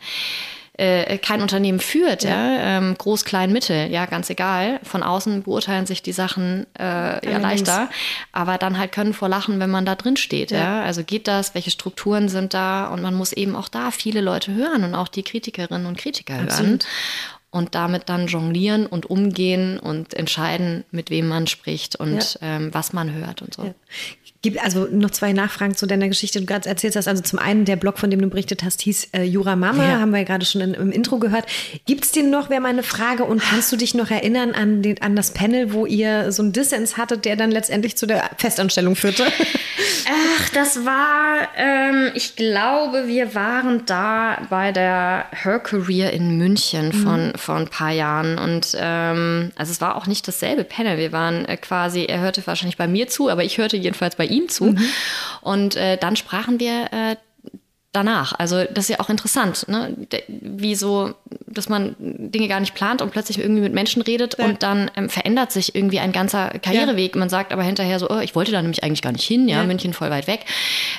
äh, 0.78 1.18
kein 1.18 1.40
Unternehmen 1.40 1.80
führt, 1.80 2.22
ja, 2.22 2.30
ja 2.30 2.78
ähm, 2.78 2.96
groß, 2.98 3.24
klein, 3.24 3.52
mittel, 3.52 3.90
ja, 3.90 4.06
ganz 4.06 4.28
egal. 4.28 4.78
Von 4.82 5.02
außen 5.02 5.42
beurteilen 5.42 5.86
sich 5.86 6.02
die 6.02 6.12
Sachen 6.12 6.66
äh, 6.78 7.28
ja 7.28 7.38
leichter, 7.38 7.88
aber 8.32 8.58
dann 8.58 8.78
halt 8.78 8.92
können 8.92 9.14
vor 9.14 9.28
lachen, 9.28 9.58
wenn 9.58 9.70
man 9.70 9.86
da 9.86 9.94
drin 9.94 10.16
steht, 10.16 10.50
ja. 10.50 10.58
ja. 10.58 10.82
Also 10.82 11.02
geht 11.02 11.28
das, 11.28 11.54
welche 11.54 11.70
Strukturen 11.70 12.28
sind 12.28 12.52
da 12.52 12.88
und 12.88 13.00
man 13.00 13.14
muss 13.14 13.32
eben 13.32 13.56
auch 13.56 13.68
da 13.68 13.90
viele 13.90 14.20
Leute 14.20 14.54
hören 14.54 14.84
und 14.84 14.94
auch 14.94 15.08
die 15.08 15.22
Kritikerinnen 15.22 15.86
und 15.86 15.96
Kritiker 15.96 16.40
Absolut. 16.40 16.66
hören 16.66 16.78
und 17.50 17.74
damit 17.74 18.10
dann 18.10 18.26
jonglieren 18.26 18.86
und 18.86 19.06
umgehen 19.06 19.78
und 19.78 20.12
entscheiden, 20.12 20.84
mit 20.90 21.08
wem 21.08 21.28
man 21.28 21.46
spricht 21.46 21.96
und 21.96 22.34
ja. 22.34 22.40
ähm, 22.42 22.74
was 22.74 22.92
man 22.92 23.12
hört 23.12 23.40
und 23.40 23.54
so. 23.54 23.64
Ja. 23.64 23.74
Gibt 24.42 24.62
also 24.62 24.86
noch 24.90 25.10
zwei 25.10 25.32
Nachfragen 25.32 25.74
zu 25.74 25.86
deiner 25.86 26.08
Geschichte, 26.08 26.38
die 26.38 26.46
du 26.46 26.52
gerade 26.52 26.68
erzählt 26.68 26.96
hast. 26.96 27.08
Also 27.08 27.22
zum 27.22 27.38
einen, 27.38 27.64
der 27.64 27.76
Blog, 27.76 27.98
von 27.98 28.10
dem 28.10 28.20
du 28.20 28.28
berichtet 28.28 28.62
hast, 28.62 28.82
hieß 28.82 29.08
äh, 29.12 29.22
Jura 29.22 29.56
Mama, 29.56 29.84
ja. 29.84 30.00
haben 30.00 30.10
wir 30.10 30.18
ja 30.18 30.24
gerade 30.24 30.44
schon 30.44 30.60
in, 30.60 30.74
im 30.74 30.92
Intro 30.92 31.18
gehört. 31.18 31.46
Gibt 31.86 32.04
es 32.04 32.12
den 32.12 32.30
noch, 32.30 32.50
wäre 32.50 32.60
meine 32.60 32.82
Frage. 32.82 33.24
Und 33.24 33.42
kannst 33.42 33.72
du 33.72 33.76
dich 33.76 33.94
noch 33.94 34.10
erinnern 34.10 34.52
an, 34.52 34.82
den, 34.82 35.00
an 35.02 35.16
das 35.16 35.32
Panel, 35.32 35.72
wo 35.72 35.86
ihr 35.86 36.32
so 36.32 36.42
einen 36.42 36.52
Dissens 36.52 36.96
hattet, 36.96 37.24
der 37.24 37.36
dann 37.36 37.50
letztendlich 37.50 37.96
zu 37.96 38.06
der 38.06 38.30
Festanstellung 38.36 38.96
führte? 38.96 39.24
Ach, 40.08 40.48
das 40.50 40.84
war, 40.84 41.48
ähm, 41.56 42.10
ich 42.14 42.36
glaube, 42.36 43.08
wir 43.08 43.34
waren 43.34 43.84
da 43.86 44.38
bei 44.50 44.72
der 44.72 45.26
Her 45.32 45.58
Career 45.58 46.12
in 46.12 46.38
München 46.38 46.92
von, 46.92 47.28
mhm. 47.28 47.34
vor 47.36 47.56
ein 47.56 47.68
paar 47.68 47.90
Jahren. 47.90 48.38
Und 48.38 48.76
ähm, 48.78 49.50
also 49.56 49.72
es 49.72 49.80
war 49.80 49.96
auch 49.96 50.06
nicht 50.06 50.28
dasselbe 50.28 50.64
Panel. 50.64 50.98
Wir 50.98 51.12
waren 51.12 51.44
äh, 51.46 51.56
quasi, 51.56 52.04
er 52.04 52.20
hörte 52.20 52.46
wahrscheinlich 52.46 52.76
bei 52.76 52.86
mir 52.86 53.08
zu, 53.08 53.28
aber 53.28 53.44
ich 53.44 53.58
hörte 53.58 53.76
jedenfalls 53.76 54.16
bei 54.16 54.25
ihm 54.26 54.48
zu. 54.48 54.66
Mhm. 54.66 54.88
Und 55.40 55.76
äh, 55.76 55.96
dann 55.96 56.16
sprachen 56.16 56.60
wir 56.60 56.92
äh, 56.92 57.16
danach. 57.96 58.34
Also 58.38 58.64
das 58.64 58.84
ist 58.84 58.88
ja 58.90 59.00
auch 59.00 59.10
interessant, 59.10 59.66
ne? 59.68 59.96
wie 60.28 60.74
so, 60.74 61.14
dass 61.46 61.68
man 61.68 61.96
Dinge 61.98 62.46
gar 62.48 62.60
nicht 62.60 62.74
plant 62.74 63.02
und 63.02 63.10
plötzlich 63.10 63.38
irgendwie 63.38 63.62
mit 63.62 63.72
Menschen 63.72 64.02
redet 64.02 64.38
ja. 64.38 64.44
und 64.44 64.62
dann 64.62 64.90
ähm, 64.96 65.08
verändert 65.08 65.50
sich 65.50 65.74
irgendwie 65.74 65.98
ein 65.98 66.12
ganzer 66.12 66.50
Karriereweg. 66.50 67.14
Ja. 67.14 67.18
Man 67.18 67.28
sagt 67.28 67.52
aber 67.52 67.62
hinterher 67.62 67.98
so, 67.98 68.10
oh, 68.10 68.18
ich 68.18 68.34
wollte 68.34 68.52
da 68.52 68.60
nämlich 68.60 68.84
eigentlich 68.84 69.02
gar 69.02 69.12
nicht 69.12 69.24
hin, 69.24 69.48
ja, 69.48 69.58
ja. 69.58 69.64
München 69.64 69.94
voll 69.94 70.10
weit 70.10 70.26
weg. 70.26 70.44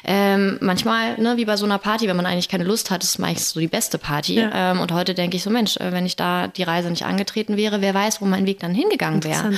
Ähm, 0.04 0.58
manchmal, 0.60 1.20
ne, 1.20 1.38
wie 1.38 1.46
bei 1.46 1.56
so 1.56 1.66
einer 1.66 1.78
Party, 1.78 2.08
wenn 2.08 2.18
man 2.18 2.26
eigentlich 2.26 2.50
keine 2.50 2.64
Lust 2.64 2.90
hat, 2.90 3.04
ist 3.04 3.20
meistens 3.20 3.52
so 3.52 3.60
die 3.60 3.68
beste 3.68 3.98
Party. 3.98 4.44
Ähm, 4.52 4.80
und 4.80 4.92
heute 4.92 5.14
denke 5.14 5.38
ich 5.38 5.44
so, 5.44 5.50
Mensch, 5.50 5.78
äh, 5.78 5.92
wenn 5.92 6.06
ich 6.06 6.16
da 6.16 6.48
die 6.48 6.64
Reise 6.64 6.90
nicht 6.90 7.06
angetreten 7.06 7.58
wäre, 7.58 7.82
wer 7.82 7.94
weiß, 7.94 8.22
wo 8.22 8.26
mein 8.26 8.46
Weg 8.46 8.60
dann 8.60 8.74
hingegangen 8.74 9.24
wäre. 9.24 9.54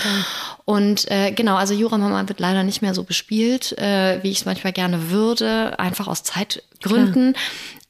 Und 0.65 1.09
äh, 1.09 1.31
genau, 1.31 1.55
also 1.55 1.73
Jura 1.73 1.97
Mama 1.97 2.27
wird 2.27 2.39
leider 2.39 2.63
nicht 2.63 2.81
mehr 2.81 2.93
so 2.93 3.03
bespielt, 3.03 3.77
äh, 3.77 4.19
wie 4.21 4.29
ich 4.29 4.39
es 4.39 4.45
manchmal 4.45 4.73
gerne 4.73 5.09
würde, 5.09 5.79
einfach 5.79 6.07
aus 6.07 6.23
Zeitgründen. 6.23 7.28
Klar. 7.28 7.28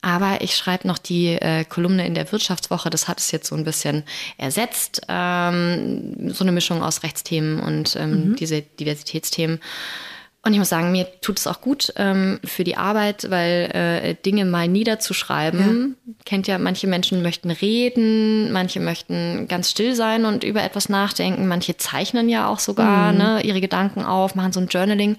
Aber 0.02 0.42
ich 0.42 0.56
schreibe 0.56 0.88
noch 0.88 0.98
die 0.98 1.34
äh, 1.34 1.66
Kolumne 1.66 2.08
in 2.08 2.16
der 2.16 2.32
Wirtschaftswoche. 2.32 2.90
Das 2.90 3.08
hat 3.08 3.20
es 3.20 3.32
jetzt 3.32 3.48
so 3.48 3.56
ein 3.56 3.66
bisschen 3.66 4.04
ersetzt. 4.38 5.02
Ähm, 5.10 6.32
so 6.32 6.44
eine 6.44 6.54
Mischung 6.54 6.82
aus 6.82 7.04
Rechtsthemen 7.04 7.60
und 7.60 7.96
ähm, 7.98 8.30
mhm. 8.30 8.36
diese 8.38 8.62
Diversitätsthemen. 8.62 9.60
Und 10.42 10.54
ich 10.54 10.60
muss 10.60 10.70
sagen, 10.70 10.94
mir 10.94 11.06
tut 11.20 11.38
es 11.38 11.48
auch 11.48 11.60
gut 11.60 11.92
ähm, 11.98 12.40
für 12.46 12.64
die 12.64 12.78
Arbeit, 12.78 13.30
weil 13.30 13.70
äh, 13.74 14.16
Dinge 14.26 14.46
mal 14.46 14.70
niederzuschreiben, 14.70 15.98
ja. 16.08 16.14
kennt 16.24 16.48
ja, 16.48 16.58
manche 16.58 16.88
Menschen 16.88 17.22
möchten 17.22 17.52
reden, 17.52 18.50
manche 18.54 18.80
möchten 18.80 19.50
ganz 19.50 19.70
still 19.70 19.96
sein 19.96 20.24
und 20.24 20.46
über 20.46 20.64
etwas 20.64 20.88
nachdenken, 20.88 21.50
manche 21.50 21.76
zeichnen 21.76 22.30
ja 22.30 22.48
auch 22.48 22.60
sogar 22.60 23.12
mhm. 23.12 23.18
ne, 23.18 23.42
ihre 23.44 23.60
Gedanken 23.60 24.02
auf, 24.02 24.34
machen 24.36 24.54
so 24.54 24.62
ein 24.62 24.70
Journaling. 24.70 25.18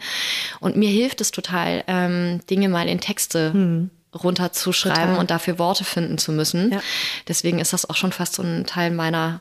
Und 0.59 0.76
mir 0.76 0.88
hilft 0.88 1.20
es 1.20 1.33
total, 1.33 1.85
ähm, 1.87 2.40
Dinge 2.48 2.70
mal 2.70 2.88
in 2.88 3.00
Texte 3.00 3.52
mhm 3.52 3.90
runterzuschreiben 4.14 5.01
Total. 5.01 5.18
und 5.18 5.31
dafür 5.31 5.59
Worte 5.59 5.85
finden 5.85 6.18
zu 6.18 6.33
müssen. 6.33 6.73
Ja. 6.73 6.81
Deswegen 7.29 7.59
ist 7.59 7.73
das 7.73 7.88
auch 7.88 7.96
schon 7.96 8.12
fast 8.12 8.35
so 8.35 8.42
ein 8.42 8.66
Teil 8.66 8.90
meiner 8.90 9.40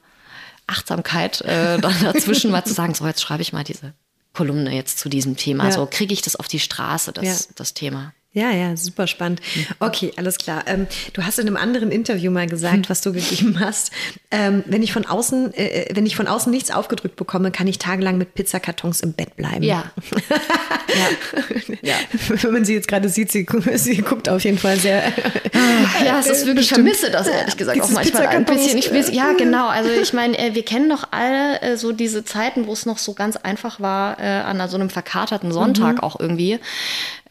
Achtsamkeit, 0.68 1.42
äh, 1.42 1.78
dann 1.82 1.94
dazwischen 2.02 2.52
mal 2.52 2.64
zu 2.64 2.74
sagen, 2.74 2.94
so 2.94 3.06
jetzt 3.06 3.22
schreibe 3.22 3.42
ich 3.42 3.54
mal 3.54 3.64
diese 3.64 3.94
Kolumne 4.34 4.74
jetzt 4.74 5.00
zu 5.00 5.10
diesem 5.10 5.38
Thema. 5.38 5.66
Ja. 5.66 5.72
So 5.72 5.86
kriege 5.86 6.14
ich 6.14 6.22
das 6.22 6.36
auf 6.36 6.48
die 6.48 6.60
Straße, 6.60 7.12
das, 7.12 7.26
ja. 7.26 7.54
das 7.56 7.74
Thema. 7.74 8.14
Ja, 8.32 8.52
ja, 8.52 8.78
super 8.78 9.08
spannend. 9.08 9.42
Okay, 9.80 10.12
alles 10.16 10.38
klar. 10.38 10.64
Ähm, 10.68 10.86
du 11.14 11.24
hast 11.24 11.40
in 11.40 11.48
einem 11.48 11.58
anderen 11.58 11.90
Interview 11.92 12.30
mal 12.30 12.46
gesagt, 12.46 12.76
hm. 12.76 12.90
was 12.90 13.02
du 13.02 13.12
gegeben 13.14 13.60
hast. 13.60 13.92
Ähm, 14.30 14.64
wenn 14.68 14.84
ich 14.84 14.94
von 14.94 15.08
außen, 15.08 15.52
äh, 15.56 15.66
äh, 15.66 15.96
wenn 15.96 16.06
ich 16.06 16.16
von 16.16 16.28
außen 16.28 16.52
nichts 16.52 16.70
aufgedrückt 16.70 17.16
bekomme, 17.16 17.50
kann 17.50 17.66
ich 17.66 17.80
tagelang 17.80 18.20
mit 18.20 18.36
Pizzakartons 18.36 19.02
im 19.02 19.14
Bett 19.14 19.36
bleiben. 19.36 19.64
Ja. 19.64 19.92
ja. 20.90 21.78
ja. 21.82 21.96
Wenn 22.42 22.54
man 22.54 22.66
sie 22.66 22.76
jetzt 22.76 22.88
gerade 22.88 23.10
sieht, 23.10 23.32
sie, 23.32 23.48
sie, 23.76 23.98
guckt 23.98 24.30
auf 24.30 24.44
jeden 24.44 24.60
Fall 24.60 24.78
sehr. 24.78 25.12
Ah, 25.54 26.04
ja, 26.06 26.20
es 26.20 26.28
ist 26.28 26.46
wirklich, 26.46 26.68
ich 26.68 26.74
vermisse 26.74 27.10
das 27.10 27.28
ehrlich 27.28 27.58
gesagt 27.58 27.82
auch 27.82 27.90
manchmal 27.90 28.28
ein 28.28 28.46
bisschen. 28.46 28.78
Ich 28.78 28.90
ja, 29.12 29.34
genau. 29.34 29.70
Also 29.70 29.90
ich 29.90 30.14
meine, 30.14 30.38
äh, 30.38 30.54
wir 30.54 30.64
kennen 30.64 30.90
doch 30.90 31.08
alle 31.12 31.62
äh, 31.62 31.78
so 31.78 31.92
diese 31.92 32.24
Zeiten, 32.24 32.68
wo 32.68 32.74
es 32.74 32.86
noch 32.86 33.00
so 33.00 33.14
ganz 33.14 33.38
einfach 33.38 33.80
war, 33.80 34.20
äh, 34.20 34.24
an 34.24 34.68
so 34.70 34.78
einem 34.78 34.92
verkaterten 34.92 35.52
Sonntag 35.52 35.96
mhm. 35.96 36.04
auch 36.04 36.20
irgendwie. 36.20 36.60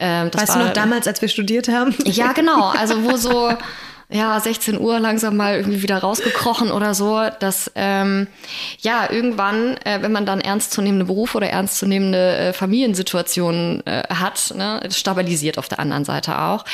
Ähm, 0.01 0.29
weißt 0.33 0.49
war, 0.49 0.59
du 0.59 0.65
noch 0.65 0.73
damals, 0.73 0.88
als 0.93 1.21
wir 1.21 1.29
studiert 1.29 1.67
haben? 1.67 1.95
Ja, 2.05 2.31
genau. 2.33 2.69
Also 2.69 3.03
wo 3.03 3.15
so 3.17 3.51
ja 4.11 4.39
16 4.39 4.79
Uhr 4.79 4.99
langsam 4.99 5.37
mal 5.37 5.55
irgendwie 5.55 5.83
wieder 5.83 5.99
rausgekrochen 5.99 6.71
oder 6.71 6.93
so, 6.93 7.21
dass 7.39 7.71
ähm, 7.75 8.27
ja 8.79 9.09
irgendwann, 9.11 9.77
äh, 9.85 10.01
wenn 10.01 10.11
man 10.11 10.25
dann 10.25 10.41
ernstzunehmende 10.41 11.05
Berufe 11.05 11.37
oder 11.37 11.49
ernstzunehmende 11.49 12.37
äh, 12.37 12.53
Familiensituationen 12.53 13.85
äh, 13.85 14.03
hat, 14.09 14.53
ne, 14.55 14.81
stabilisiert 14.91 15.57
auf 15.57 15.67
der 15.67 15.79
anderen 15.79 16.05
Seite 16.05 16.39
auch. 16.39 16.65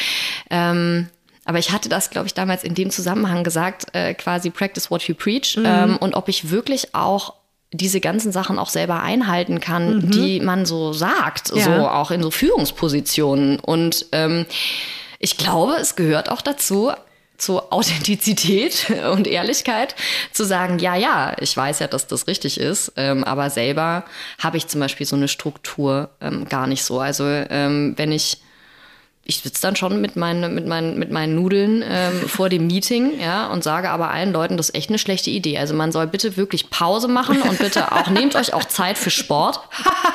Ähm, 0.50 1.10
aber 1.46 1.60
ich 1.60 1.72
hatte 1.72 1.90
das, 1.90 2.10
glaube 2.10 2.28
ich, 2.28 2.34
damals 2.34 2.64
in 2.64 2.74
dem 2.74 2.90
Zusammenhang 2.90 3.44
gesagt, 3.44 3.94
äh, 3.94 4.14
quasi 4.16 4.50
practice 4.50 4.90
what 4.90 5.04
you 5.04 5.14
preach. 5.14 5.58
Mhm. 5.58 5.66
Ähm, 5.66 5.98
und 5.98 6.16
ob 6.16 6.28
ich 6.28 6.50
wirklich 6.50 6.96
auch 6.96 7.34
diese 7.78 8.00
ganzen 8.00 8.32
Sachen 8.32 8.60
auch 8.60 8.70
selber 8.70 9.02
einhalten 9.02 9.60
kann, 9.60 9.98
mhm. 9.98 10.12
die 10.12 10.40
man 10.40 10.66
so 10.66 10.94
sagt, 10.94 11.52
ja. 11.56 11.64
so 11.64 11.88
auch 11.88 12.12
in 12.12 12.22
so 12.22 12.32
Führungspositionen. 12.32 13.60
Und 13.60 14.08
ähm, 14.12 14.46
ich 15.20 15.38
glaube, 15.38 15.74
es 15.80 15.96
gehört 15.96 16.30
auch 16.30 16.42
dazu, 16.42 16.92
zur 17.38 17.74
Authentizität 17.74 18.90
und 19.12 19.28
Ehrlichkeit 19.28 19.96
zu 20.32 20.46
sagen, 20.46 20.80
ja, 20.80 20.96
ja, 20.96 21.36
ich 21.40 21.56
weiß 21.56 21.80
ja, 21.80 21.88
dass 21.88 22.08
das 22.08 22.28
richtig 22.28 22.60
ist, 22.60 22.94
ähm, 22.96 23.24
aber 23.24 23.50
selber 23.50 24.06
habe 24.40 24.58
ich 24.58 24.68
zum 24.68 24.80
Beispiel 24.80 25.06
so 25.06 25.16
eine 25.16 25.28
Struktur 25.28 26.10
ähm, 26.22 26.48
gar 26.48 26.68
nicht 26.68 26.84
so. 26.84 27.00
Also 27.00 27.26
ähm, 27.26 27.94
wenn 27.98 28.12
ich 28.12 28.38
ich 29.28 29.40
sitze 29.40 29.60
dann 29.64 29.76
schon 29.76 30.00
mit 30.00 30.16
meinen, 30.16 30.54
mit 30.54 30.68
meinen, 30.68 31.00
mit 31.00 31.10
meinen 31.10 31.34
Nudeln 31.34 31.84
ähm, 31.84 32.22
vor 32.28 32.48
dem 32.48 32.68
Meeting, 32.68 33.20
ja, 33.20 33.48
und 33.48 33.64
sage 33.64 33.90
aber 33.90 34.12
allen 34.12 34.32
Leuten, 34.32 34.56
das 34.56 34.70
ist 34.70 34.76
echt 34.76 34.90
eine 34.90 35.00
schlechte 35.00 35.32
Idee. 35.32 35.58
Also 35.58 35.74
man 35.74 35.92
soll 35.92 36.06
bitte 36.06 36.38
wirklich 36.38 36.70
Pause 36.70 37.08
machen 37.08 37.42
und 37.42 37.58
bitte 37.58 37.92
auch 37.92 38.08
nehmt 38.08 38.36
euch 38.36 38.54
auch 38.54 38.64
Zeit 38.66 39.00
für 39.00 39.10
Sport. 39.10 39.60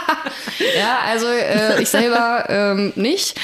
ja, 0.78 1.00
also 1.06 1.26
äh, 1.26 1.82
ich 1.82 1.88
selber 1.88 2.44
ähm, 2.48 2.92
nicht. 2.94 3.38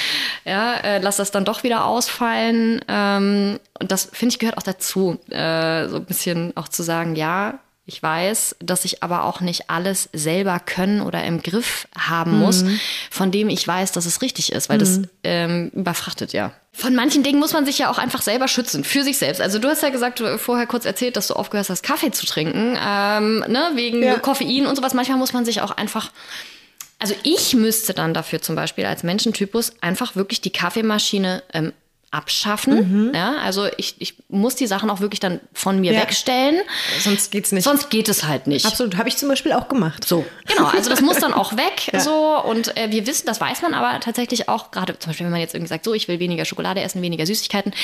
Ja, 0.45 0.75
äh, 0.77 0.99
lass 0.99 1.17
das 1.17 1.33
dann 1.33 1.45
doch 1.45 1.65
wieder 1.65 1.85
ausfallen. 1.85 2.81
Ähm, 2.87 3.59
und 3.81 3.91
das 3.91 4.09
finde 4.13 4.35
ich 4.35 4.39
gehört 4.39 4.59
auch 4.59 4.63
dazu, 4.63 5.19
äh, 5.31 5.89
so 5.89 5.97
ein 5.97 6.05
bisschen 6.05 6.57
auch 6.57 6.69
zu 6.69 6.85
sagen, 6.85 7.17
ja, 7.17 7.59
ich 7.89 8.03
weiß, 8.03 8.57
dass 8.59 8.85
ich 8.85 9.05
aber 9.05 9.25
auch 9.25 9.41
nicht 9.41 9.71
alles 9.71 10.09
selber 10.13 10.59
können 10.59 11.01
oder 11.01 11.23
im 11.25 11.41
Griff 11.41 11.87
haben 11.97 12.33
mhm. 12.33 12.39
muss, 12.41 12.65
von 13.11 13.31
dem 13.31 13.49
ich 13.49 13.67
weiß, 13.67 13.93
dass 13.93 14.07
es 14.07 14.23
richtig 14.23 14.53
ist, 14.53 14.69
weil 14.69 14.77
mhm. 14.77 14.81
das 14.81 15.01
ähm, 15.23 15.71
überfrachtet 15.73 16.33
ja. 16.33 16.53
Von 16.73 16.95
manchen 16.95 17.23
Dingen 17.23 17.39
muss 17.39 17.53
man 17.53 17.65
sich 17.65 17.79
ja 17.79 17.89
auch 17.89 17.99
einfach 17.99 18.23
selber 18.23 18.49
schützen, 18.49 18.83
für 18.83 19.03
sich 19.03 19.19
selbst. 19.19 19.41
Also 19.41 19.61
du 19.61 19.69
hast 19.69 19.83
ja 19.83 19.91
gesagt, 19.91 20.19
du 20.19 20.37
vorher 20.37 20.67
kurz 20.67 20.85
erzählt, 20.85 21.17
dass 21.17 21.29
du 21.29 21.35
aufgehört 21.35 21.71
hast, 21.71 21.83
Kaffee 21.83 22.11
zu 22.11 22.27
trinken, 22.27 22.77
ähm, 22.77 23.45
ne, 23.49 23.71
wegen 23.75 24.03
ja. 24.03 24.19
Koffein 24.19 24.67
und 24.67 24.75
sowas. 24.77 24.93
Manchmal 24.93 25.19
muss 25.19 25.33
man 25.33 25.45
sich 25.45 25.63
auch 25.63 25.71
einfach 25.71 26.11
also 26.99 27.15
ich 27.25 27.55
müsste 27.55 27.93
dann 27.93 28.15
dafür 28.15 28.41
zum 28.41 28.57
Beispiel 28.57 28.87
als 28.87 29.03
Menschentypus 29.03 29.75
einfach 29.83 30.17
wirklich 30.17 30.41
die 30.41 30.51
Kaffeemaschine 30.51 31.43
ähm, 31.53 31.73
abschaffen. 32.17 33.09
Mhm. 33.09 33.15
Ja, 33.15 33.37
also 33.43 33.67
ich, 33.77 33.97
ich 33.99 34.15
muss 34.29 34.57
die 34.57 34.67
Sachen 34.67 34.89
auch 34.91 35.01
wirklich 35.01 35.21
dann 35.21 35.41
von 35.53 35.81
mir 35.81 35.93
ja. 35.93 36.03
wegstellen. 36.03 36.61
Sonst 37.01 37.31
geht's 37.31 37.53
nicht. 37.53 37.65
Sonst 37.65 37.91
geht 37.91 38.09
es 38.09 38.25
halt 38.25 38.47
nicht. 38.47 38.65
Absolut, 38.65 38.97
habe 38.97 39.09
ich 39.09 39.17
zum 39.17 39.29
Beispiel 39.29 39.53
auch 39.53 39.69
gemacht. 39.69 40.07
So, 40.07 40.25
genau. 40.47 40.67
Also 40.67 40.89
das 40.89 41.03
muss 41.03 41.19
dann 41.19 41.35
auch 41.35 41.57
weg. 41.57 41.89
ja. 41.93 42.01
So 42.01 42.43
und 42.43 42.77
äh, 42.77 42.91
wir 42.91 43.07
wissen, 43.07 43.27
das 43.27 43.41
weiß 43.41 43.63
man 43.63 43.75
aber 43.75 44.01
tatsächlich 44.01 44.49
auch 44.49 44.71
gerade 44.71 44.99
zum 44.99 45.11
Beispiel, 45.11 45.27
wenn 45.27 45.33
man 45.33 45.41
jetzt 45.41 45.55
irgendwie 45.55 45.69
sagt, 45.69 45.85
so 45.85 45.93
ich 45.93 46.09
will 46.09 46.19
weniger 46.19 46.45
Schokolade 46.45 46.81
essen, 46.81 47.03
weniger 47.03 47.27
Süßigkeiten. 47.27 47.75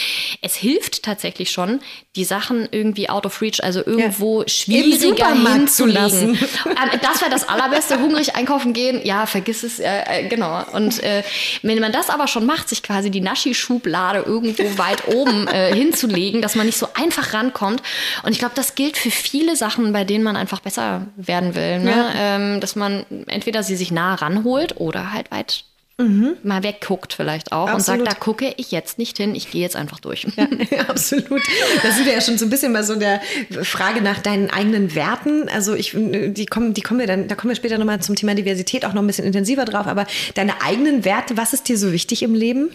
Es 0.41 0.55
hilft 0.55 1.03
tatsächlich 1.03 1.51
schon, 1.51 1.81
die 2.17 2.25
Sachen 2.25 2.69
irgendwie 2.71 3.11
out 3.11 3.27
of 3.27 3.41
reach, 3.43 3.63
also 3.63 3.85
irgendwo 3.85 4.43
ja. 4.43 4.49
schwieriger 4.49 5.35
hinzulegen. 5.35 6.39
Ähm, 6.65 7.01
das 7.03 7.21
wäre 7.21 7.31
das 7.31 7.49
allerbeste. 7.49 7.99
Hungrig 7.99 8.35
einkaufen 8.37 8.73
gehen, 8.73 9.01
ja, 9.05 9.27
vergiss 9.27 9.63
es. 9.63 9.79
Äh, 9.79 10.27
genau. 10.29 10.65
Und 10.73 11.03
äh, 11.03 11.23
wenn 11.63 11.79
man 11.81 11.93
das 11.93 12.09
aber 12.09 12.29
schon 12.29 12.47
macht, 12.47 12.69
sich 12.69 12.83
quasi 12.83 13.11
die 13.11 13.21
Naschi-Schublade 13.21 14.22
irgendwo 14.27 14.79
weit 14.79 15.09
oben 15.09 15.47
äh, 15.49 15.75
hinzulegen, 15.75 16.43
dass 16.43 16.55
man 16.55 16.67
nicht 16.67 16.79
so 16.79 16.89
einfach 16.95 17.35
rankommt. 17.35 17.83
Und 18.23 18.33
ich 18.33 18.39
glaube, 18.39 18.55
das 18.55 18.75
gilt 18.75 18.97
für 18.97 19.11
viele 19.11 19.57
Sachen, 19.57 19.93
bei 19.93 20.05
denen 20.05 20.25
man 20.25 20.37
einfach 20.37 20.61
besser 20.61 21.07
werden 21.17 21.55
will. 21.55 21.81
Ne? 21.81 21.91
Ja. 21.91 22.13
Ähm, 22.17 22.61
dass 22.61 22.77
man 22.77 23.05
entweder 23.27 23.63
sie 23.63 23.77
sich 23.77 23.91
nah 23.91 24.15
ranholt 24.15 24.77
oder 24.81 25.13
halt 25.13 25.31
weit 25.31 25.65
Mhm. 25.99 26.37
mal 26.43 26.63
wegguckt 26.63 27.13
vielleicht 27.13 27.53
auch 27.53 27.69
absolut. 27.69 28.01
und 28.01 28.07
sagt, 28.07 28.07
da 28.07 28.19
gucke 28.19 28.55
ich 28.57 28.71
jetzt 28.73 28.99
nicht 28.99 29.19
hin, 29.19 29.35
ich 29.35 29.51
gehe 29.51 29.61
jetzt 29.61 29.77
einfach 29.77 30.01
durch. 30.01 30.27
Ja, 30.37 30.49
absolut. 30.89 31.43
Da 31.83 31.91
sind 31.91 32.07
wir 32.07 32.15
ja 32.15 32.21
schon 32.21 32.39
so 32.39 32.47
ein 32.47 32.51
bisschen 32.51 32.73
bei 32.73 32.83
so 32.83 32.97
der 32.97 33.21
Frage 33.63 34.01
nach 34.01 34.21
deinen 34.21 34.51
eigenen 34.51 34.95
Werten. 34.95 35.49
Also 35.51 35.75
ich, 35.75 35.93
die 35.95 36.47
kommen, 36.47 36.75
die 36.75 36.81
kommen 36.81 36.99
wir 37.01 37.07
dann, 37.07 37.29
da 37.29 37.35
kommen 37.35 37.51
wir 37.51 37.57
später 37.57 37.79
nochmal 37.79 38.01
zum 38.01 38.17
Thema 38.17 38.35
Diversität 38.35 38.85
auch 38.85 38.95
noch 38.95 39.03
ein 39.03 39.07
bisschen 39.07 39.27
intensiver 39.27 39.65
drauf. 39.65 39.87
Aber 39.87 40.07
deine 40.35 40.63
eigenen 40.63 41.05
Werte, 41.05 41.37
was 41.37 41.53
ist 41.53 41.69
dir 41.69 41.77
so 41.77 41.93
wichtig 41.93 42.23
im 42.23 42.35
Leben? 42.35 42.71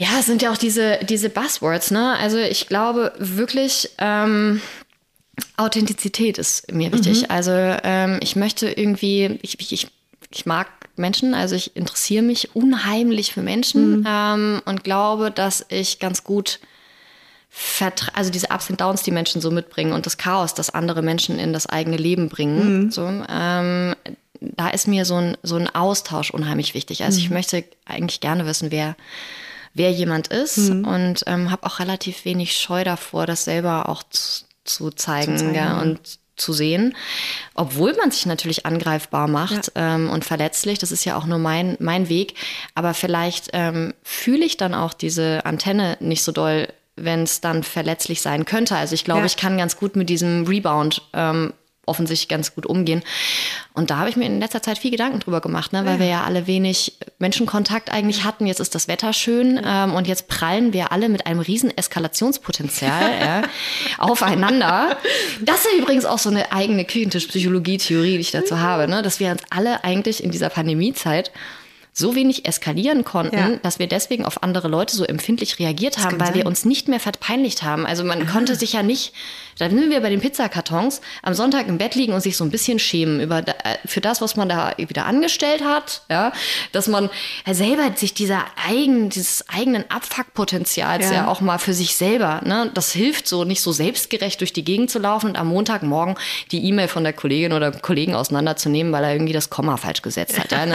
Ja, 0.00 0.08
es 0.18 0.24
sind 0.24 0.40
ja 0.40 0.50
auch 0.50 0.56
diese, 0.56 0.98
diese 1.02 1.28
Buzzwords, 1.28 1.90
ne? 1.90 2.16
Also 2.16 2.38
ich 2.38 2.68
glaube 2.68 3.12
wirklich, 3.18 3.90
ähm, 3.98 4.62
Authentizität 5.58 6.38
ist 6.38 6.72
mir 6.72 6.90
wichtig. 6.90 7.20
Mhm. 7.20 7.26
Also 7.28 7.50
ähm, 7.52 8.18
ich 8.22 8.34
möchte 8.34 8.70
irgendwie, 8.70 9.38
ich, 9.42 9.60
ich, 9.60 9.88
ich 10.30 10.46
mag 10.46 10.68
Menschen, 10.96 11.34
also 11.34 11.54
ich 11.54 11.76
interessiere 11.76 12.22
mich 12.22 12.56
unheimlich 12.56 13.34
für 13.34 13.42
Menschen 13.42 14.00
mhm. 14.00 14.06
ähm, 14.08 14.62
und 14.64 14.84
glaube, 14.84 15.30
dass 15.30 15.66
ich 15.68 15.98
ganz 15.98 16.24
gut 16.24 16.60
also 18.14 18.30
diese 18.30 18.46
Ups 18.48 18.70
und 18.70 18.80
Downs, 18.80 19.02
die 19.02 19.10
Menschen 19.10 19.42
so 19.42 19.50
mitbringen 19.50 19.92
und 19.92 20.06
das 20.06 20.16
Chaos, 20.16 20.54
das 20.54 20.70
andere 20.70 21.02
Menschen 21.02 21.38
in 21.38 21.52
das 21.52 21.66
eigene 21.66 21.98
Leben 21.98 22.30
bringen. 22.30 22.84
Mhm. 22.84 22.90
So, 22.90 23.02
ähm, 23.06 23.96
da 24.40 24.68
ist 24.70 24.88
mir 24.88 25.04
so 25.04 25.16
ein, 25.16 25.36
so 25.42 25.56
ein 25.56 25.68
Austausch 25.68 26.30
unheimlich 26.30 26.72
wichtig. 26.72 27.04
Also 27.04 27.18
ich 27.18 27.28
mhm. 27.28 27.34
möchte 27.34 27.64
eigentlich 27.84 28.20
gerne 28.20 28.46
wissen, 28.46 28.70
wer 28.70 28.96
wer 29.74 29.92
jemand 29.92 30.28
ist 30.28 30.58
mhm. 30.58 30.84
und 30.84 31.24
ähm, 31.26 31.50
habe 31.50 31.66
auch 31.66 31.78
relativ 31.78 32.24
wenig 32.24 32.56
Scheu 32.56 32.84
davor, 32.84 33.26
das 33.26 33.44
selber 33.44 33.88
auch 33.88 34.02
zu, 34.10 34.44
zu 34.64 34.90
zeigen, 34.90 35.38
zu 35.38 35.44
zeigen 35.44 35.54
ja, 35.54 35.80
und 35.80 36.20
zu 36.40 36.52
sehen, 36.52 36.96
obwohl 37.54 37.94
man 37.94 38.10
sich 38.10 38.26
natürlich 38.26 38.66
angreifbar 38.66 39.28
macht 39.28 39.72
ja. 39.76 39.94
ähm, 39.94 40.10
und 40.10 40.24
verletzlich. 40.24 40.78
Das 40.78 40.90
ist 40.90 41.04
ja 41.04 41.16
auch 41.16 41.26
nur 41.26 41.38
mein, 41.38 41.76
mein 41.78 42.08
Weg. 42.08 42.34
Aber 42.74 42.94
vielleicht 42.94 43.50
ähm, 43.52 43.94
fühle 44.02 44.44
ich 44.44 44.56
dann 44.56 44.74
auch 44.74 44.94
diese 44.94 45.44
Antenne 45.44 45.96
nicht 46.00 46.24
so 46.24 46.32
doll, 46.32 46.68
wenn 46.96 47.22
es 47.22 47.40
dann 47.40 47.62
verletzlich 47.62 48.20
sein 48.20 48.44
könnte. 48.44 48.76
Also 48.76 48.94
ich 48.94 49.04
glaube, 49.04 49.20
ja. 49.20 49.26
ich 49.26 49.36
kann 49.36 49.58
ganz 49.58 49.76
gut 49.76 49.96
mit 49.96 50.08
diesem 50.08 50.46
Rebound 50.46 51.02
ähm, 51.12 51.52
offensichtlich 51.90 52.28
ganz 52.28 52.54
gut 52.54 52.64
umgehen. 52.64 53.02
Und 53.74 53.90
da 53.90 53.98
habe 53.98 54.08
ich 54.08 54.16
mir 54.16 54.24
in 54.24 54.40
letzter 54.40 54.62
Zeit 54.62 54.78
viel 54.78 54.90
Gedanken 54.90 55.20
drüber 55.20 55.40
gemacht, 55.40 55.72
ne? 55.72 55.84
weil 55.84 55.94
ja. 55.94 56.00
wir 56.00 56.06
ja 56.06 56.24
alle 56.24 56.46
wenig 56.46 56.94
Menschenkontakt 57.18 57.92
eigentlich 57.92 58.24
hatten. 58.24 58.46
Jetzt 58.46 58.60
ist 58.60 58.74
das 58.74 58.88
Wetter 58.88 59.12
schön 59.12 59.60
ähm, 59.64 59.94
und 59.94 60.06
jetzt 60.06 60.28
prallen 60.28 60.72
wir 60.72 60.92
alle 60.92 61.08
mit 61.08 61.26
einem 61.26 61.40
riesen 61.40 61.76
Eskalationspotenzial 61.76 63.10
ja, 63.20 63.42
aufeinander. 63.98 64.96
Das 65.42 65.66
ist 65.66 65.78
übrigens 65.78 66.04
auch 66.04 66.18
so 66.18 66.30
eine 66.30 66.52
eigene 66.52 66.84
Küchentischpsychologie-Theorie, 66.84 68.14
die 68.14 68.20
ich 68.20 68.30
dazu 68.30 68.58
habe, 68.60 68.88
ne? 68.88 69.02
dass 69.02 69.20
wir 69.20 69.30
uns 69.32 69.42
alle 69.50 69.84
eigentlich 69.84 70.22
in 70.22 70.30
dieser 70.30 70.48
Pandemiezeit 70.48 71.30
so 71.92 72.14
wenig 72.14 72.46
eskalieren 72.46 73.04
konnten, 73.04 73.36
Ja. 73.36 73.56
dass 73.62 73.78
wir 73.78 73.86
deswegen 73.88 74.24
auf 74.24 74.42
andere 74.42 74.68
Leute 74.68 74.94
so 74.96 75.04
empfindlich 75.04 75.58
reagiert 75.58 75.98
haben, 75.98 76.20
weil 76.20 76.34
wir 76.34 76.42
sein. 76.42 76.46
uns 76.46 76.64
nicht 76.64 76.88
mehr 76.88 77.00
verpeinlicht 77.00 77.62
haben. 77.62 77.84
Also 77.86 78.04
man 78.04 78.26
konnte 78.28 78.54
sich 78.54 78.72
ja 78.74 78.82
nicht, 78.82 79.12
da 79.58 79.68
sind 79.68 79.90
wir 79.90 80.00
bei 80.00 80.08
den 80.08 80.20
Pizzakartons, 80.20 81.00
am 81.22 81.34
Sonntag 81.34 81.66
im 81.68 81.78
Bett 81.78 81.94
liegen 81.96 82.12
und 82.12 82.20
sich 82.20 82.36
so 82.36 82.44
ein 82.44 82.50
bisschen 82.50 82.78
schämen 82.78 83.20
über 83.20 83.38
äh, 83.40 83.52
für 83.84 84.00
das, 84.00 84.20
was 84.20 84.36
man 84.36 84.48
da 84.48 84.72
wieder 84.78 85.04
angestellt 85.04 85.62
hat, 85.64 86.02
ja, 86.08 86.32
dass 86.72 86.86
man 86.86 87.10
selber 87.50 87.90
sich 87.96 88.14
dieser 88.14 88.44
eigen, 88.68 89.10
dieses 89.10 89.44
eigenen 89.48 89.84
Abfuckpotenzials 89.90 91.06
Ja. 91.06 91.12
ja. 91.12 91.28
auch 91.28 91.40
mal 91.40 91.58
für 91.58 91.74
sich 91.74 91.96
selber, 91.96 92.40
ne, 92.44 92.70
das 92.72 92.92
hilft 92.92 93.26
so 93.26 93.44
nicht 93.44 93.60
so 93.60 93.72
selbstgerecht 93.72 94.40
durch 94.40 94.52
die 94.52 94.64
Gegend 94.64 94.90
zu 94.90 94.98
laufen 94.98 95.26
und 95.30 95.36
am 95.36 95.48
Montagmorgen 95.48 96.14
die 96.52 96.64
E-Mail 96.66 96.88
von 96.88 97.02
der 97.04 97.12
Kollegin 97.12 97.52
oder 97.52 97.72
Kollegen 97.72 98.14
auseinanderzunehmen, 98.14 98.92
weil 98.92 99.04
er 99.04 99.12
irgendwie 99.12 99.32
das 99.32 99.50
Komma 99.50 99.76
falsch 99.76 100.02
gesetzt 100.02 100.38
hat. 100.38 100.52
Ja, 100.52 100.66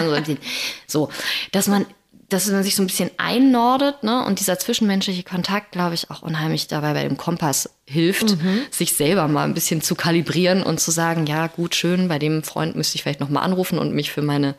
so, 0.87 1.04
so, 1.05 1.09
dass 1.51 1.67
man 1.67 1.85
dass 2.29 2.47
man 2.47 2.63
sich 2.63 2.75
so 2.75 2.81
ein 2.81 2.87
bisschen 2.87 3.11
einnordet, 3.17 4.01
ne? 4.03 4.25
Und 4.25 4.39
dieser 4.39 4.57
zwischenmenschliche 4.57 5.23
Kontakt, 5.23 5.71
glaube 5.71 5.93
ich, 5.93 6.09
auch 6.09 6.23
unheimlich 6.23 6.67
dabei 6.67 6.93
bei 6.93 7.03
dem 7.03 7.17
Kompass 7.17 7.69
hilft, 7.85 8.35
sich 8.71 8.93
selber 8.93 9.27
mal 9.27 9.43
ein 9.43 9.53
bisschen 9.53 9.81
zu 9.81 9.93
kalibrieren 9.93 10.63
und 10.63 10.79
zu 10.79 10.89
sagen, 10.89 11.27
ja, 11.27 11.45
gut, 11.45 11.75
schön, 11.75 12.07
bei 12.07 12.17
dem 12.17 12.41
Freund 12.41 12.75
müsste 12.75 12.95
ich 12.95 13.03
vielleicht 13.03 13.19
noch 13.19 13.29
mal 13.29 13.41
anrufen 13.41 13.77
und 13.77 13.93
mich 13.93 14.11
für 14.11 14.23
meine 14.23 14.55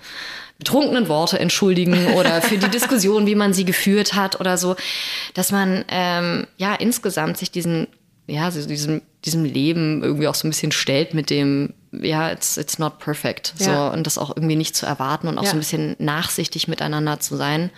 betrunkenen 0.59 1.09
Worte 1.09 1.41
entschuldigen 1.41 2.07
oder 2.15 2.41
für 2.41 2.57
die 2.57 2.69
Diskussion, 2.71 3.27
wie 3.27 3.35
man 3.35 3.53
sie 3.53 3.65
geführt 3.65 4.15
hat 4.15 4.39
oder 4.39 4.59
so, 4.59 4.77
dass 5.35 5.51
man 5.51 5.85
ähm, 5.89 6.47
ja 6.57 6.73
insgesamt 6.75 7.37
sich 7.37 7.51
diesen 7.51 7.89
ja, 8.29 8.51
so 8.51 8.67
diesem, 8.67 9.03
diesem 9.25 9.45
Leben 9.45 10.03
irgendwie 10.03 10.27
auch 10.29 10.35
so 10.35 10.47
ein 10.47 10.51
bisschen 10.51 10.73
stellt 10.73 11.15
mit 11.15 11.31
dem, 11.31 11.75
ja, 12.03 12.31
it's, 12.31 12.57
it's 12.57 12.79
not 12.79 12.99
perfect. 12.99 13.55
So, 13.59 13.71
Ja. 13.71 13.89
und 13.89 14.07
das 14.07 14.19
auch 14.19 14.37
irgendwie 14.37 14.57
nicht 14.57 14.75
zu 14.77 14.87
erwarten 14.87 15.29
und 15.29 15.39
auch 15.39 15.45
Ja. 15.45 15.51
so 15.51 15.57
ein 15.57 15.61
bisschen 15.61 15.97
nachsichtig 15.99 16.69
miteinander 16.69 17.21
zu 17.21 17.37
sein. 17.37 17.71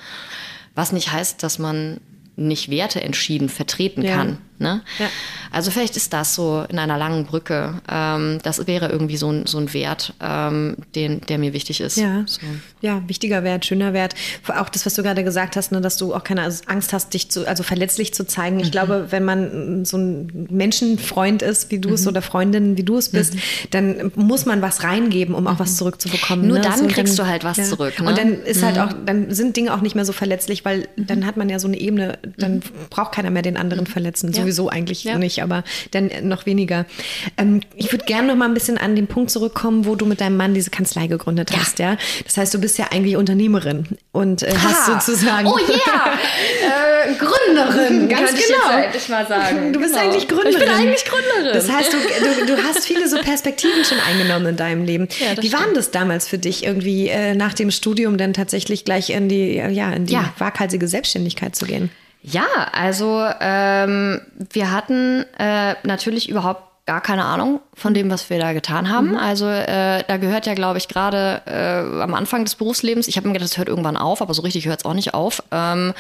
Was 0.75 0.93
nicht 0.93 1.13
heißt, 1.13 1.43
dass 1.43 1.59
man 1.59 2.01
nicht 2.37 2.71
Werte 2.71 3.01
entschieden 3.03 3.49
vertreten 3.49 4.03
Ja. 4.03 4.17
kann. 4.17 4.39
Ne? 4.61 4.83
Ja. 4.99 5.07
Also 5.53 5.71
vielleicht 5.71 5.97
ist 5.97 6.13
das 6.13 6.35
so 6.35 6.65
in 6.69 6.79
einer 6.79 6.99
langen 6.99 7.25
Brücke. 7.25 7.81
Ähm, 7.91 8.39
das 8.43 8.67
wäre 8.67 8.89
irgendwie 8.89 9.17
so 9.17 9.31
ein, 9.31 9.47
so 9.47 9.59
ein 9.59 9.73
Wert, 9.73 10.15
ähm, 10.21 10.77
den, 10.95 11.21
der 11.23 11.39
mir 11.39 11.53
wichtig 11.53 11.81
ist. 11.81 11.97
Ja. 11.97 12.25
So. 12.27 12.41
ja, 12.81 13.03
wichtiger 13.07 13.45
Wert, 13.45 13.65
schöner 13.65 13.93
Wert. 13.93 14.15
Auch 14.49 14.69
das, 14.69 14.85
was 14.85 14.95
du 14.95 15.03
gerade 15.03 15.25
gesagt 15.25 15.57
hast, 15.57 15.73
ne, 15.73 15.81
dass 15.81 15.97
du 15.97 16.15
auch 16.15 16.25
keine 16.25 16.43
Angst 16.67 16.93
hast, 16.93 17.15
dich 17.15 17.31
zu, 17.31 17.47
also 17.47 17.63
verletzlich 17.63 18.13
zu 18.15 18.27
zeigen. 18.27 18.57
Mhm. 18.57 18.63
Ich 18.63 18.73
glaube, 18.73 19.07
wenn 19.11 19.25
man 19.25 19.85
so 19.85 19.97
ein 19.97 20.47
Menschenfreund 20.51 21.43
ist, 21.43 21.71
wie 21.71 21.79
du 21.79 21.89
Mhm. 21.89 21.95
es 21.95 22.07
oder 22.07 22.23
Freundin, 22.23 22.77
wie 22.77 22.83
du 22.83 22.97
es 22.99 23.09
bist, 23.11 23.35
dann 23.71 24.13
muss 24.17 24.47
man 24.47 24.63
was 24.63 24.83
reingeben, 24.85 25.35
um 25.35 25.47
auch 25.47 25.59
was 25.59 25.77
zurückzubekommen. 25.77 26.47
Nur 26.47 26.59
ne? 26.59 26.63
dann 26.65 26.79
So, 26.79 26.87
kriegst 26.87 27.19
du 27.19 27.27
halt 27.27 27.45
was 27.45 27.69
zurück, 27.69 27.95
ne? 27.99 28.03
Mhm. 28.03 28.09
Und 28.09 28.19
dann 28.19 28.33
ist 28.43 28.63
halt 28.63 28.79
auch, 28.79 28.93
dann 29.07 29.33
sind 29.35 29.57
Dinge 29.57 29.75
auch 29.75 29.81
nicht 29.81 29.95
mehr 29.95 30.05
so 30.05 30.13
verletzlich, 30.13 30.65
weil 30.65 30.89
dann 30.97 31.27
hat 31.27 31.37
man 31.37 31.49
ja 31.49 31.59
so 31.59 31.69
eine 31.69 31.79
Ebene, 31.79 32.19
dann 32.37 32.63
braucht 32.91 33.13
keiner 33.13 33.31
mehr 33.31 33.43
den 33.43 33.57
anderen 33.57 33.87
verletzen. 33.87 34.33
Sowieso 34.49 34.71
eigentlich. 34.71 35.05
Ja. 35.05 35.19
nicht, 35.19 35.43
aber 35.43 35.63
dann 35.91 36.11
noch 36.23 36.47
weniger. 36.47 36.87
Ähm, 37.37 37.61
ich 37.77 37.93
würde 37.93 38.07
gerne 38.07 38.29
noch 38.29 38.37
mal 38.37 38.47
ein 38.47 38.55
bisschen 38.55 38.79
an 38.79 38.97
den 38.97 39.07
Punkt 39.07 39.31
zurückkommen, 39.31 39.85
wo 39.85 39.95
du 39.95 40.07
mit 40.07 40.21
deinem 40.23 40.37
Mann 40.39 40.55
diese 40.55 40.71
Kanzlei 40.71 41.07
gegründet 41.07 41.51
hast, 41.55 41.79
ja. 41.79 41.99
Das 42.25 42.37
heißt, 42.39 42.55
du 42.55 42.59
bist 42.59 42.79
ja 42.79 42.87
eigentlich 42.91 43.17
Unternehmerin 43.17 43.87
und 44.13 44.43
äh, 44.43 44.53
hast 44.57 44.89
Ha! 44.89 45.01
sozusagen. 45.01 45.47
Oh 45.49 45.59
yeah! 45.59 46.19
äh, 47.09 47.15
Gründerin, 47.15 48.09
Ganz 48.09 48.31
genau. 48.33 48.79
endlich 48.83 49.09
mal 49.11 49.27
sagen. 49.27 49.73
Du 49.75 49.81
bist 49.81 49.93
Genau. 49.95 50.05
eigentlich 50.07 50.29
Gründerin. 50.29 50.53
Ich 50.53 50.59
bin 50.59 50.69
eigentlich 50.69 51.05
Gründerin. 51.05 51.53
Das 51.55 51.71
heißt, 51.71 51.93
du, 51.93 51.97
du, 52.47 52.57
du 52.57 52.63
hast 52.63 52.87
viele 52.87 53.07
so 53.09 53.19
Perspektiven 53.19 53.85
schon 53.85 53.99
eingenommen 54.01 54.47
in 54.47 54.57
deinem 54.57 54.85
Leben. 54.85 55.09
Ja, 55.21 55.43
Wie 55.43 55.53
war 55.53 55.65
denn 55.65 55.75
das 55.75 55.91
damals 55.91 56.27
für 56.27 56.39
dich, 56.39 56.65
irgendwie 56.65 57.09
äh, 57.09 57.35
nach 57.35 57.55
dem 57.55 57.71
Studium 57.71 58.17
dann 58.19 58.33
tatsächlich 58.33 58.85
gleich 58.85 59.11
in 59.11 59.29
die, 59.29 59.57
ja, 59.57 59.93
in 59.93 60.07
die 60.07 60.15
Ja. 60.15 60.33
waghalsige 60.39 60.89
Selbstständigkeit 60.89 61.55
zu 61.55 61.67
gehen? 61.67 61.91
Ja, 62.31 62.47
also 62.73 63.25
ähm, 63.41 64.21
wir 64.51 64.71
hatten 64.71 65.25
äh, 65.39 65.75
natürlich 65.83 66.29
überhaupt 66.29 66.63
gar 66.85 67.01
keine 67.03 67.25
Ahnung 67.25 67.61
von 67.75 67.93
dem, 67.93 68.11
was 68.11 68.31
wir 68.31 68.39
da 68.39 68.55
getan 68.55 68.89
haben. 68.89 69.15
Also 69.15 69.47
äh, 69.47 70.03
da 70.09 70.17
gehört 70.17 70.47
ja, 70.47 70.55
glaube 70.55 70.79
ich, 70.79 70.89
gerade 70.89 71.43
äh, 71.47 72.03
am 72.03 72.15
Anfang 72.15 72.45
des 72.45 72.55
Berufslebens, 72.55 73.09
ich 73.09 73.19
habe 73.19 73.29
mir 73.29 73.35
gedacht, 73.35 73.51
das 73.51 73.59
hört 73.59 73.69
irgendwann 73.69 73.99
auf, 73.99 74.23
aber 74.23 74.33
so 74.33 74.41
richtig 74.41 74.67
hört 74.67 74.81
es 74.81 74.85
auch 74.87 74.95
nicht 74.95 75.13
auf, 75.13 75.43
ähm, 75.53 75.93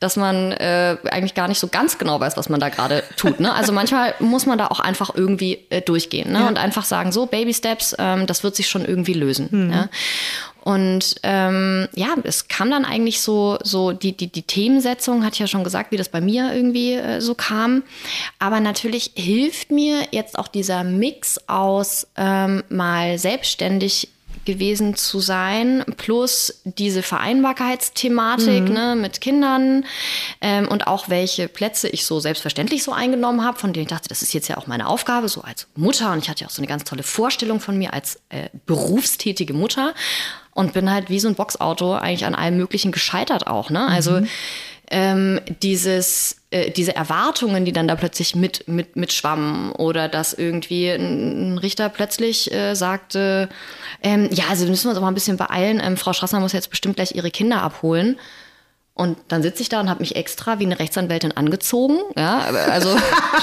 dass 0.00 0.16
man 0.16 0.52
äh, 0.52 0.96
eigentlich 1.10 1.34
gar 1.34 1.46
nicht 1.46 1.58
so 1.58 1.68
ganz 1.68 1.98
genau 1.98 2.18
weiß, 2.18 2.36
was 2.36 2.48
man 2.48 2.58
da 2.58 2.70
gerade 2.70 3.04
tut. 3.16 3.38
Ne? 3.38 3.54
Also 3.54 3.72
manchmal 3.72 4.14
muss 4.20 4.46
man 4.46 4.58
da 4.58 4.68
auch 4.68 4.80
einfach 4.80 5.14
irgendwie 5.14 5.66
äh, 5.68 5.82
durchgehen 5.82 6.32
ne? 6.32 6.48
und 6.48 6.58
einfach 6.58 6.84
sagen, 6.84 7.12
so 7.12 7.26
Baby 7.26 7.52
Steps, 7.52 7.94
ähm, 7.98 8.26
das 8.26 8.42
wird 8.42 8.56
sich 8.56 8.68
schon 8.68 8.84
irgendwie 8.84 9.12
lösen. 9.12 9.70
Ja? 9.70 9.88
Und 10.62 11.16
ähm, 11.22 11.88
ja, 11.94 12.14
es 12.24 12.48
kam 12.48 12.70
dann 12.70 12.84
eigentlich 12.84 13.20
so, 13.20 13.58
so 13.62 13.92
die, 13.92 14.16
die, 14.16 14.28
die 14.28 14.42
Themensetzung, 14.42 15.24
hatte 15.24 15.34
ich 15.34 15.40
ja 15.40 15.46
schon 15.46 15.64
gesagt, 15.64 15.90
wie 15.90 15.96
das 15.96 16.08
bei 16.08 16.20
mir 16.20 16.54
irgendwie 16.54 16.94
äh, 16.94 17.20
so 17.20 17.34
kam. 17.34 17.82
Aber 18.38 18.60
natürlich 18.60 19.12
hilft 19.14 19.70
mir 19.70 20.02
jetzt 20.10 20.38
auch 20.38 20.48
dieser 20.48 20.84
Mix 20.84 21.40
aus 21.46 22.06
ähm, 22.16 22.62
mal 22.68 23.18
selbstständig 23.18 24.08
gewesen 24.44 24.96
zu 24.96 25.20
sein, 25.20 25.84
plus 25.96 26.62
diese 26.64 27.02
Vereinbarkeitsthematik 27.02 28.68
ne, 28.68 28.96
mit 28.96 29.20
Kindern 29.20 29.84
ähm, 30.40 30.68
und 30.68 30.86
auch 30.86 31.08
welche 31.08 31.48
Plätze 31.48 31.88
ich 31.88 32.06
so 32.06 32.20
selbstverständlich 32.20 32.82
so 32.82 32.92
eingenommen 32.92 33.44
habe, 33.44 33.58
von 33.58 33.72
denen 33.72 33.84
ich 33.84 33.90
dachte, 33.90 34.08
das 34.08 34.22
ist 34.22 34.32
jetzt 34.32 34.48
ja 34.48 34.56
auch 34.56 34.66
meine 34.66 34.88
Aufgabe, 34.88 35.28
so 35.28 35.42
als 35.42 35.66
Mutter. 35.76 36.12
Und 36.12 36.18
ich 36.18 36.28
hatte 36.28 36.42
ja 36.42 36.46
auch 36.46 36.52
so 36.52 36.62
eine 36.62 36.68
ganz 36.68 36.84
tolle 36.84 37.02
Vorstellung 37.02 37.60
von 37.60 37.78
mir 37.78 37.92
als 37.92 38.20
äh, 38.30 38.48
berufstätige 38.66 39.52
Mutter 39.54 39.94
und 40.52 40.72
bin 40.72 40.90
halt 40.90 41.10
wie 41.10 41.20
so 41.20 41.28
ein 41.28 41.34
Boxauto 41.34 41.94
eigentlich 41.94 42.24
an 42.24 42.34
allem 42.34 42.56
Möglichen 42.56 42.92
gescheitert 42.92 43.46
auch. 43.46 43.70
Ne? 43.70 43.86
Also 43.86 44.20
ähm, 44.90 45.40
dieses, 45.62 46.36
äh, 46.50 46.70
diese 46.70 46.94
Erwartungen, 46.96 47.64
die 47.64 47.72
dann 47.72 47.86
da 47.86 47.94
plötzlich 47.94 48.34
mit, 48.34 48.66
mit, 48.66 48.96
mitschwammen 48.96 49.72
oder 49.72 50.08
dass 50.08 50.34
irgendwie 50.34 50.90
ein, 50.90 51.54
ein 51.54 51.58
Richter 51.58 51.88
plötzlich 51.88 52.52
äh, 52.52 52.74
sagte, 52.74 53.48
ähm, 54.02 54.28
ja, 54.32 54.44
also 54.50 54.66
müssen 54.66 54.84
wir 54.84 54.90
uns 54.90 54.98
auch 54.98 55.02
mal 55.02 55.08
ein 55.08 55.14
bisschen 55.14 55.36
beeilen, 55.36 55.80
ähm, 55.82 55.96
Frau 55.96 56.12
Strassner 56.12 56.40
muss 56.40 56.52
jetzt 56.52 56.70
bestimmt 56.70 56.96
gleich 56.96 57.14
ihre 57.14 57.30
Kinder 57.30 57.62
abholen. 57.62 58.18
Und 59.00 59.16
dann 59.28 59.42
sitze 59.42 59.62
ich 59.62 59.70
da 59.70 59.80
und 59.80 59.88
habe 59.88 60.00
mich 60.00 60.14
extra 60.14 60.58
wie 60.58 60.66
eine 60.66 60.78
Rechtsanwältin 60.78 61.34
angezogen. 61.34 61.96
Ja, 62.18 62.40
also 62.70 62.94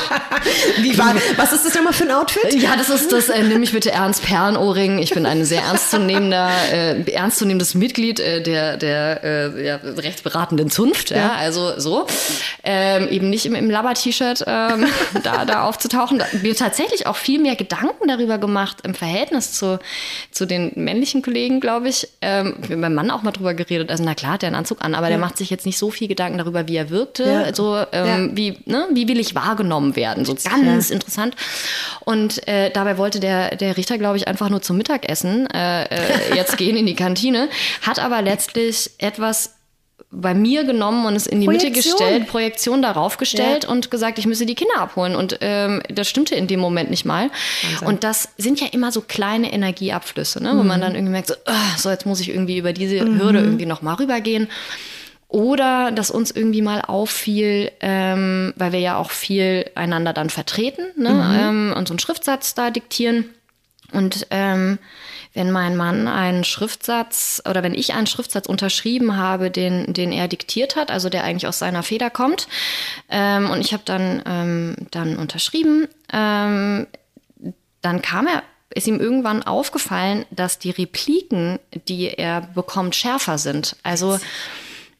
Wie 0.78 0.96
war, 1.00 1.16
was 1.36 1.52
ist 1.52 1.66
das 1.66 1.74
nochmal 1.74 1.94
für 1.94 2.04
ein 2.04 2.12
Outfit? 2.12 2.54
ja, 2.62 2.76
das 2.76 2.90
ist 2.90 3.12
das. 3.12 3.30
Äh, 3.30 3.42
nimm 3.44 3.60
mich 3.60 3.72
bitte 3.72 3.92
ernst, 3.92 4.24
Perlenohrring. 4.24 5.00
Ich 5.00 5.12
bin 5.12 5.26
ein 5.26 5.46
sehr 5.46 5.64
ernstzunehmender, 5.64 6.50
äh, 6.72 7.12
ernstzunehmendes 7.12 7.76
Mitglied 7.76 8.20
äh, 8.20 8.42
der 8.44 8.78
der 8.78 9.24
äh, 9.24 9.66
ja, 9.66 9.76
rechtsberatenden 9.78 10.70
Zunft. 10.70 11.10
Ja, 11.10 11.34
also 11.34 11.80
so 11.80 12.06
ähm, 12.64 13.08
eben 13.10 13.30
nicht 13.32 13.46
im, 13.46 13.56
im 13.56 13.70
Labber-T-Shirt 13.70 14.44
ähm, 14.46 14.86
da 15.24 15.46
da 15.46 15.64
aufzutauchen. 15.64 16.20
Da, 16.20 16.26
mir 16.42 16.56
tatsächlich 16.56 17.08
auch 17.08 17.16
viel 17.16 17.40
mehr 17.40 17.56
Gedanken 17.56 18.08
darüber 18.08 18.38
gemacht 18.38 18.78
im 18.84 18.94
Verhältnis 18.94 19.54
zu 19.54 19.80
zu 20.32 20.46
den 20.46 20.72
männlichen 20.76 21.22
Kollegen, 21.22 21.60
glaube 21.60 21.90
ich. 21.90 22.08
Ähm, 22.22 22.56
mit 22.68 22.78
meinem 22.78 22.96
Mann 22.96 23.12
auch 23.12 23.24
mal 23.24 23.32
drüber 23.32 23.54
geredet. 23.54 23.90
Also 23.90 24.04
na 24.04 24.14
klar, 24.14 24.34
hat 24.34 24.42
der 24.44 24.48
einen 24.48 24.56
Anzug 24.56 24.84
an, 24.84 24.96
aber 24.96 25.08
der 25.10 25.18
macht 25.18 25.38
sich 25.38 25.47
jetzt 25.50 25.66
nicht 25.66 25.78
so 25.78 25.90
viel 25.92 26.08
Gedanken 26.08 26.38
darüber, 26.38 26.68
wie 26.68 26.76
er 26.76 26.90
wirkte. 26.90 27.24
Ja. 27.24 27.54
So 27.54 27.78
ähm, 27.92 28.30
Ja. 28.32 28.38
wie 28.38 28.58
ne, 28.66 28.88
wie 28.94 29.08
will 29.08 29.20
ich 29.20 29.36
wahrgenommen 29.36 29.96
werden? 29.96 30.26
So 30.26 30.36
ganz 30.36 30.90
interessant. 30.90 31.36
Und 32.06 32.48
äh, 32.48 32.70
dabei 32.72 32.98
wollte 32.98 33.20
der, 33.20 33.56
der 33.56 33.78
Richter, 33.78 33.98
glaube 33.98 34.18
ich, 34.18 34.28
einfach 34.28 34.50
nur 34.50 34.62
zum 34.62 34.78
Mittagessen 34.78 35.48
äh, 35.52 35.84
äh, 35.86 36.36
jetzt 36.36 36.58
gehen 36.58 36.78
in 36.78 36.86
die 36.86 36.96
Kantine, 36.96 37.50
hat 37.82 38.00
aber 38.00 38.22
letztlich 38.22 38.92
etwas 38.98 39.54
bei 40.10 40.34
mir 40.34 40.64
genommen 40.64 41.06
und 41.06 41.18
es 41.18 41.28
in 41.28 41.42
die 41.42 41.48
Mitte 41.50 41.66
Projektion. 41.66 41.98
gestellt, 41.98 42.28
Projektion 42.28 42.82
darauf 42.82 43.18
gestellt 43.18 43.66
Ja. 43.66 43.70
und 43.70 43.92
gesagt, 43.92 44.18
ich 44.20 44.26
müsse 44.26 44.46
die 44.46 44.56
Kinder 44.56 44.78
abholen. 44.78 45.16
Und 45.18 45.40
ähm, 45.42 45.82
das 45.90 46.08
stimmte 46.08 46.34
in 46.34 46.48
dem 46.48 46.62
Moment 46.62 46.90
nicht 46.90 47.04
mal. 47.04 47.30
Und 47.84 48.06
das 48.06 48.30
sind 48.38 48.62
ja 48.62 48.68
immer 48.72 48.94
so 48.94 49.02
kleine 49.02 49.52
Energieabflüsse, 49.52 50.42
ne? 50.42 50.52
wo 50.56 50.62
Mhm. 50.62 50.68
man 50.68 50.80
dann 50.82 50.96
irgendwie 50.96 51.12
merkt, 51.12 51.28
so, 51.28 51.34
"Ah, 51.46 51.78
so 51.78 51.90
jetzt 51.90 52.06
muss 52.06 52.22
ich 52.22 52.30
irgendwie 52.30 52.58
über 52.58 52.72
diese 52.72 53.00
Hürde 53.02 53.40
irgendwie 53.40 53.66
noch 53.66 53.82
mal 53.82 53.96
rübergehen. 53.96 54.48
Oder 55.30 55.92
dass 55.92 56.10
uns 56.10 56.32
irgendwie 56.32 56.62
mal 56.62 56.82
auffiel, 56.82 57.72
ähm, 57.82 58.54
weil 58.56 58.72
wir 58.72 58.80
ja 58.80 58.98
auch 58.98 59.12
viel 59.12 59.70
einander 59.76 60.14
dann 60.14 60.30
vertreten 60.30 60.86
ne? 60.96 61.38
ähm, 61.42 61.74
und 61.76 61.88
so 61.88 61.94
einen 61.94 62.00
Schriftsatz 62.00 62.54
da 62.54 62.70
diktieren. 62.70 63.26
Und 63.92 64.28
ähm, 64.32 64.80
wenn 65.34 65.52
mein 65.52 65.76
Mann 65.78 66.08
einen 66.08 66.44
Schriftsatz 66.44 67.42
oder 67.48 67.62
wenn 67.62 67.74
ich 67.74 67.94
einen 67.94 68.08
Schriftsatz 68.08 68.48
unterschrieben 68.48 69.18
habe, 69.18 69.52
den, 69.52 69.94
den 69.94 70.12
er 70.12 70.28
diktiert 70.28 70.76
hat, 70.76 70.92
also 70.92 71.10
der 71.10 71.24
eigentlich 71.24 71.48
aus 71.48 71.60
seiner 71.60 71.84
Feder 71.84 72.10
kommt, 72.10 72.48
ähm, 73.10 73.50
und 73.50 73.62
ich 73.62 73.74
habe 73.74 73.84
dann, 73.86 74.24
ähm, 74.26 74.76
dann 74.92 75.18
unterschrieben, 75.18 75.88
ähm, 76.12 76.88
dann 77.82 78.02
kam 78.02 78.28
er, 78.28 78.44
ist 78.74 78.88
ihm 78.88 79.00
irgendwann 79.00 79.44
aufgefallen, 79.44 80.26
dass 80.32 80.60
die 80.60 80.72
Repliken, 80.72 81.60
die 81.88 82.10
er 82.10 82.42
bekommt, 82.42 82.96
schärfer 82.96 83.38
sind. 83.38 83.76
Also 83.84 84.20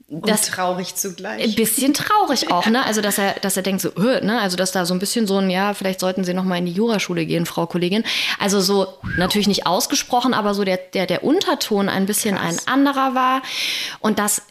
das 0.10 0.48
Und 0.48 0.56
traurig 0.56 0.96
zugleich. 0.96 1.44
Ein 1.44 1.56
bisschen 1.56 1.94
traurig 1.94 2.50
auch, 2.50 2.68
ne? 2.68 2.86
Also 2.86 3.02
dass 3.02 3.18
er, 3.18 3.34
dass 3.42 3.58
er 3.58 3.64
denkt 3.64 3.82
so, 3.82 3.90
öh, 3.98 4.22
ne? 4.22 4.40
Also 4.40 4.56
dass 4.56 4.72
da 4.72 4.86
so 4.86 4.94
ein 4.94 5.00
bisschen 5.00 5.28
so 5.28 5.38
ein, 5.38 5.50
ja, 5.50 5.74
vielleicht 5.74 6.00
sollten 6.00 6.24
Sie 6.24 6.34
noch 6.34 6.46
mal 6.46 6.58
in 6.58 6.66
die 6.66 6.72
Juraschule 6.72 7.26
gehen, 7.26 7.46
Frau 7.46 7.66
Kollegin. 7.66 8.06
Also 8.40 8.62
so 8.62 8.88
natürlich 9.18 9.50
nicht 9.50 9.68
ausgesprochen, 9.68 10.34
aber 10.34 10.54
so 10.54 10.64
der 10.64 10.78
der 10.78 11.08
der 11.08 11.26
Unterton 11.26 11.90
ein 11.90 12.06
bisschen 12.06 12.36
Krass. 12.36 12.66
ein 12.68 12.74
anderer 12.74 13.16
war. 13.16 13.42
Und 14.00 14.20
das 14.20 14.44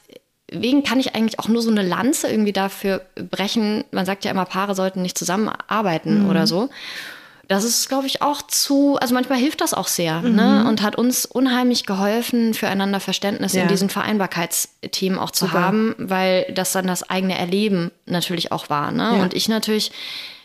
Deswegen 0.49 0.85
kann 0.85 1.01
ich 1.01 1.17
eigentlich 1.17 1.41
auch 1.41 1.49
nur 1.49 1.61
so 1.61 1.73
eine 1.73 1.83
Lanze 1.83 2.29
irgendwie 2.29 2.53
dafür 2.53 3.03
brechen. 3.17 3.83
Man 3.91 4.07
sagt 4.07 4.25
ja 4.25 4.31
immer, 4.31 4.45
Paare 4.45 4.77
sollten 4.77 5.03
nicht 5.03 5.19
zusammenarbeiten 5.19 6.23
mhm. 6.23 6.31
oder 6.31 6.47
so 6.47 6.71
das 7.49 7.65
ist, 7.65 7.89
glaube 7.89 8.07
ich, 8.07 8.23
auch 8.23 8.43
zu, 8.43 8.97
also 9.01 9.15
manchmal 9.15 9.39
hilft 9.39 9.61
das 9.61 9.73
auch 9.73 9.89
sehr 9.89 10.21
ne? 10.23 10.29
mhm. 10.29 10.37
ne? 10.37 10.69
und 10.69 10.83
hat 10.83 10.97
uns 10.97 11.27
unheimlich 11.27 11.87
geholfen, 11.87 12.55
füreinander 12.55 13.01
Verständnis 13.01 13.53
ja. 13.53 13.63
in 13.63 13.69
diesen 13.69 13.89
Vereinbarkeitsthemen 13.89 15.19
auch 15.19 15.31
zu 15.31 15.47
Super. 15.47 15.61
haben, 15.61 15.95
weil 15.99 16.51
das 16.55 16.73
dann 16.73 16.87
das 16.87 17.09
eigene 17.09 17.39
Erleben 17.39 17.93
natürlich 18.07 18.53
auch 18.53 18.69
war. 18.69 18.91
Ne? 18.91 19.17
Ja. 19.17 19.23
Und 19.23 19.35
ich 19.35 19.49
natürlich 19.49 19.93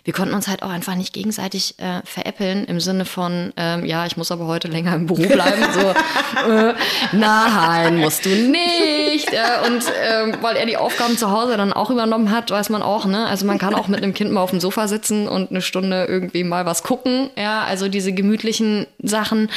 wir 0.03 0.13
konnten 0.13 0.33
uns 0.33 0.47
halt 0.47 0.63
auch 0.63 0.69
einfach 0.69 0.95
nicht 0.95 1.13
gegenseitig 1.13 1.75
äh, 1.77 2.01
veräppeln 2.05 2.65
im 2.65 2.79
Sinne 2.79 3.05
von, 3.05 3.53
ähm, 3.55 3.85
ja, 3.85 4.05
ich 4.05 4.17
muss 4.17 4.31
aber 4.31 4.47
heute 4.47 4.67
länger 4.67 4.95
im 4.95 5.05
Büro 5.05 5.21
bleiben. 5.21 5.63
so, 5.73 5.79
äh, 6.51 6.73
nein, 7.11 7.97
musst 7.97 8.25
du 8.25 8.29
nicht. 8.29 9.31
Äh, 9.31 9.67
und 9.67 9.83
ähm, 10.03 10.37
weil 10.41 10.55
er 10.55 10.65
die 10.65 10.77
Aufgaben 10.77 11.17
zu 11.17 11.29
Hause 11.29 11.55
dann 11.57 11.71
auch 11.73 11.91
übernommen 11.91 12.31
hat, 12.31 12.49
weiß 12.49 12.69
man 12.69 12.81
auch, 12.81 13.05
ne? 13.05 13.27
Also 13.27 13.45
man 13.45 13.59
kann 13.59 13.75
auch 13.75 13.87
mit 13.87 14.01
einem 14.01 14.13
Kind 14.13 14.31
mal 14.31 14.41
auf 14.41 14.49
dem 14.49 14.59
Sofa 14.59 14.87
sitzen 14.87 15.27
und 15.27 15.51
eine 15.51 15.61
Stunde 15.61 16.05
irgendwie 16.05 16.43
mal 16.43 16.65
was 16.65 16.83
gucken. 16.83 17.29
Ja, 17.37 17.63
also 17.63 17.87
diese 17.87 18.11
gemütlichen 18.11 18.87
Sachen. 19.03 19.49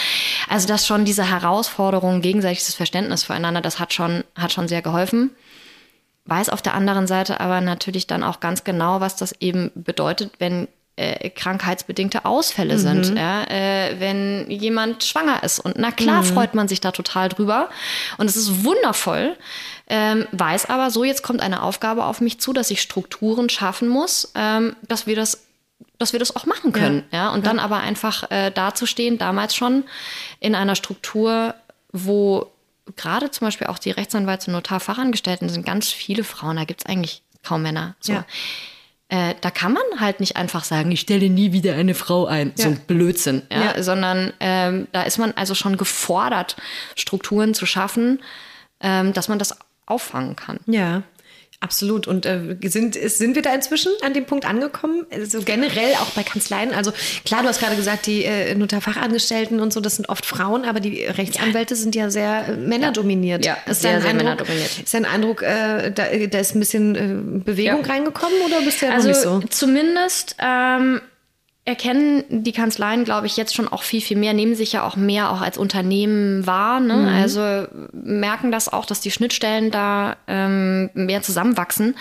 Also 0.48 0.68
das 0.68 0.87
schon 0.87 1.04
diese 1.04 1.30
Herausforderung, 1.30 2.20
gegenseitiges 2.20 2.74
Verständnis 2.74 3.24
füreinander, 3.24 3.62
das 3.62 3.78
hat 3.78 3.94
schon, 3.94 4.24
hat 4.37 4.52
schon 4.52 4.68
sehr 4.68 4.83
geholfen 4.83 5.30
weiß 6.27 6.49
auf 6.49 6.63
der 6.63 6.75
anderen 6.75 7.07
Seite 7.07 7.41
aber 7.41 7.61
natürlich 7.61 8.07
dann 8.07 8.23
auch 8.23 8.41
ganz 8.41 8.65
genau, 8.65 9.01
was 9.01 9.17
das 9.17 9.33
eben 9.41 9.71
bedeutet, 9.75 10.33
wenn 10.39 10.69
äh, 10.97 11.31
krankheitsbedingte 11.31 12.25
Ausfälle 12.25 12.75
mhm. 12.75 12.79
sind, 12.79 13.19
ja? 13.19 13.43
äh, 13.45 13.97
wenn 13.99 14.49
jemand 14.51 15.03
schwanger 15.05 15.43
ist. 15.43 15.59
Und 15.59 15.77
na 15.77 15.91
klar 15.91 16.23
mhm. 16.23 16.27
freut 16.27 16.55
man 16.55 16.69
sich 16.69 16.81
da 16.81 16.93
total 16.93 17.29
drüber. 17.29 17.69
Und 18.17 18.27
es 18.31 18.37
ist 18.37 18.65
wundervoll. 18.65 19.37
Ähm, 19.89 20.27
weiß 20.33 20.71
aber 20.71 20.91
so, 20.91 21.05
jetzt 21.05 21.23
kommt 21.23 21.41
eine 21.41 21.63
Aufgabe 21.63 22.05
auf 22.05 22.21
mich 22.21 22.41
zu, 22.41 22.53
dass 22.53 22.71
ich 22.71 22.81
Strukturen 22.81 23.49
schaffen 23.49 23.89
muss, 23.89 24.33
ähm, 24.35 24.77
dass 24.83 25.07
wir 25.07 25.17
das 25.17 25.43
dass 25.99 26.13
wir 26.13 26.21
das 26.21 26.35
auch 26.35 26.47
machen 26.47 26.73
können. 26.73 27.05
Ja, 27.13 27.19
ja? 27.19 27.31
und 27.31 27.45
ja. 27.45 27.51
dann 27.51 27.59
aber 27.59 27.79
einfach 27.79 28.31
äh, 28.31 28.51
dazustehen, 28.51 29.19
damals 29.19 29.55
schon 29.55 29.85
in 30.41 30.55
einer 30.55 30.77
Struktur, 30.77 31.55
wo 31.93 32.51
gerade 32.97 33.31
zum 33.31 33.47
Beispiel 33.47 33.66
auch 33.66 33.79
die 33.79 33.92
Rechtsanwalts- 33.92 34.47
und 34.47 34.55
Notarfachangestellten 34.55 35.49
sind 35.49 35.64
ganz 35.66 35.88
viele 35.88 36.25
Frauen, 36.25 36.57
da 36.57 36.64
gibt 36.64 36.83
es 36.83 36.87
eigentlich 36.87 37.23
kaum 37.42 37.62
Männer. 37.62 37.97
So. 38.01 38.12
Ja. 38.12 38.27
Äh, 39.09 39.35
da 39.40 39.51
kann 39.51 39.73
man 39.73 39.83
halt 40.01 40.20
nicht 40.20 40.37
einfach 40.37 40.64
sagen, 40.64 40.90
ich 40.90 41.01
stelle 41.01 41.29
nie 41.29 41.53
wieder 41.53 41.75
eine 41.75 41.94
Frau 41.94 42.27
ein. 42.27 42.53
Ja. 42.57 42.64
So 42.64 42.70
ein 42.70 42.81
Blödsinn. 42.87 43.42
Ja? 43.51 43.83
Sondern 43.83 44.33
ähm, 44.40 44.88
da 44.92 45.03
ist 45.03 45.18
man 45.18 45.33
also 45.33 45.55
schon 45.55 45.77
gefordert, 45.77 46.57
Strukturen 46.97 47.55
zu 47.55 47.66
schaffen, 47.66 48.23
ähm, 48.81 49.12
dass 49.12 49.29
man 49.29 49.38
das 49.38 49.57
auffangen 49.87 50.37
kann. 50.37 50.59
Ja. 50.66 51.03
Absolut. 51.64 52.07
Und 52.07 52.27
äh, 52.27 52.59
sind, 52.64 52.94
sind 52.94 53.35
wir 53.35 53.40
da 53.40 53.55
inzwischen 53.55 53.90
an 54.03 54.12
dem 54.12 54.27
Punkt 54.27 54.44
angekommen? 54.44 55.07
Also 55.11 55.40
generell 55.40 55.94
auch 55.94 56.11
bei 56.11 56.22
Kanzleien. 56.22 56.74
Also 56.74 56.92
klar, 57.24 57.40
du 57.40 57.48
hast 57.48 57.59
gerade 57.59 57.74
gesagt, 57.74 58.05
die 58.05 58.24
äh, 58.24 58.55
Notarfachangestellten 58.55 59.61
und 59.61 59.72
so, 59.72 59.81
das 59.81 59.96
sind 59.96 60.11
oft 60.11 60.27
Frauen, 60.27 60.66
aber 60.66 60.81
die 60.81 61.05
Rechtsanwälte 61.05 61.74
sind 61.74 61.94
ja 61.94 62.11
sehr 62.11 62.48
äh, 62.48 62.57
männerdominiert. 62.59 63.46
Ja, 63.46 63.57
ist 63.64 63.81
sehr, 63.81 64.03
sehr 64.03 64.11
Eindruck, 64.11 64.24
männerdominiert. 64.24 64.79
Ist 64.85 64.92
dein 64.92 65.07
Eindruck, 65.07 65.42
äh, 65.42 65.90
da, 65.90 66.05
da, 66.31 66.38
ist 66.38 66.55
ein 66.55 66.61
bisschen 66.61 66.96
äh, 66.96 67.42
Bewegung 67.42 67.81
ja. 67.83 67.92
reingekommen 67.94 68.37
oder 68.44 68.61
bist 68.61 68.83
du 68.83 68.87
ja 68.87 68.92
also, 68.92 69.09
nicht 69.09 69.20
so? 69.22 69.40
Zumindest 69.48 70.37
ähm, 70.40 71.00
erkennen 71.64 72.24
die 72.29 72.53
Kanzleien, 72.53 73.05
glaube 73.05 73.27
ich, 73.27 73.37
jetzt 73.37 73.55
schon 73.55 73.68
auch 73.68 73.83
viel, 73.83 74.03
viel 74.03 74.18
mehr, 74.18 74.35
nehmen 74.35 74.55
sich 74.55 74.72
ja 74.72 74.87
auch 74.87 74.96
mehr 74.96 75.31
auch 75.31 75.40
als 75.40 75.57
Unternehmen 75.57 76.46
wahr. 76.46 76.81
Ne? 76.81 76.94
Mhm. 76.94 77.09
Also 77.09 77.66
merken 77.92 78.53
das 78.53 78.70
auch, 78.70 78.85
dass 78.85 79.00
die 79.00 79.11
Schnittstellen 79.11 79.70
da 79.70 80.16
ähm, 80.27 80.90
mehr 80.94 81.22
zusammenwachsen. 81.22 81.96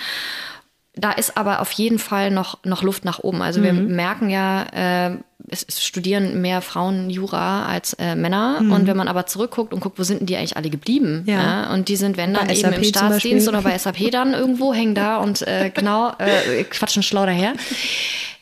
Da 0.95 1.11
ist 1.11 1.37
aber 1.37 1.61
auf 1.61 1.71
jeden 1.71 1.97
Fall 1.97 2.29
noch, 2.29 2.63
noch 2.65 2.83
Luft 2.83 3.05
nach 3.05 3.19
oben. 3.19 3.41
Also 3.41 3.61
mhm. 3.61 3.63
wir 3.63 3.73
merken 3.73 4.29
ja, 4.29 4.63
äh, 4.73 5.17
es, 5.47 5.65
es, 5.67 5.83
studieren 5.83 6.41
mehr 6.41 6.61
Frauen 6.61 7.09
Jura 7.09 7.65
als 7.65 7.93
äh, 7.93 8.15
Männer. 8.15 8.61
Mhm. 8.61 8.71
Und 8.71 8.87
wenn 8.87 8.97
man 8.97 9.07
aber 9.07 9.25
zurückguckt 9.25 9.73
und 9.73 9.79
guckt, 9.79 9.99
wo 9.99 10.03
sind 10.03 10.21
denn 10.21 10.27
die 10.27 10.37
eigentlich 10.37 10.57
alle 10.57 10.69
geblieben? 10.69 11.23
Ja. 11.25 11.33
ja? 11.33 11.73
Und 11.73 11.89
die 11.89 11.95
sind, 11.95 12.17
wenn 12.17 12.33
dann 12.33 12.47
bei 12.47 12.53
eben 12.53 12.61
SAP 12.61 12.77
im 12.77 12.83
Staatsdienst 12.83 13.47
oder 13.47 13.61
bei 13.61 13.77
SAP 13.77 14.11
dann 14.11 14.33
irgendwo, 14.33 14.73
hängen 14.73 14.95
da 14.95 15.17
und 15.17 15.41
äh, 15.47 15.71
genau 15.73 16.13
äh, 16.17 16.63
quatschen 16.69 17.03
schlau 17.03 17.25
daher. 17.25 17.53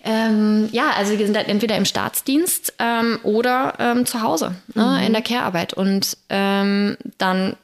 Ähm, 0.03 0.69
ja, 0.71 0.91
also 0.97 1.17
wir 1.17 1.25
sind 1.25 1.37
halt 1.37 1.47
entweder 1.47 1.77
im 1.77 1.85
Staatsdienst 1.85 2.73
ähm, 2.79 3.19
oder 3.23 3.75
ähm, 3.79 4.05
zu 4.05 4.21
Hause 4.21 4.55
ne, 4.73 4.97
mhm. 4.99 5.07
in 5.07 5.13
der 5.13 5.21
Care-Arbeit. 5.21 5.73
Und 5.73 6.17
ähm, 6.29 6.97
dann 7.17 7.55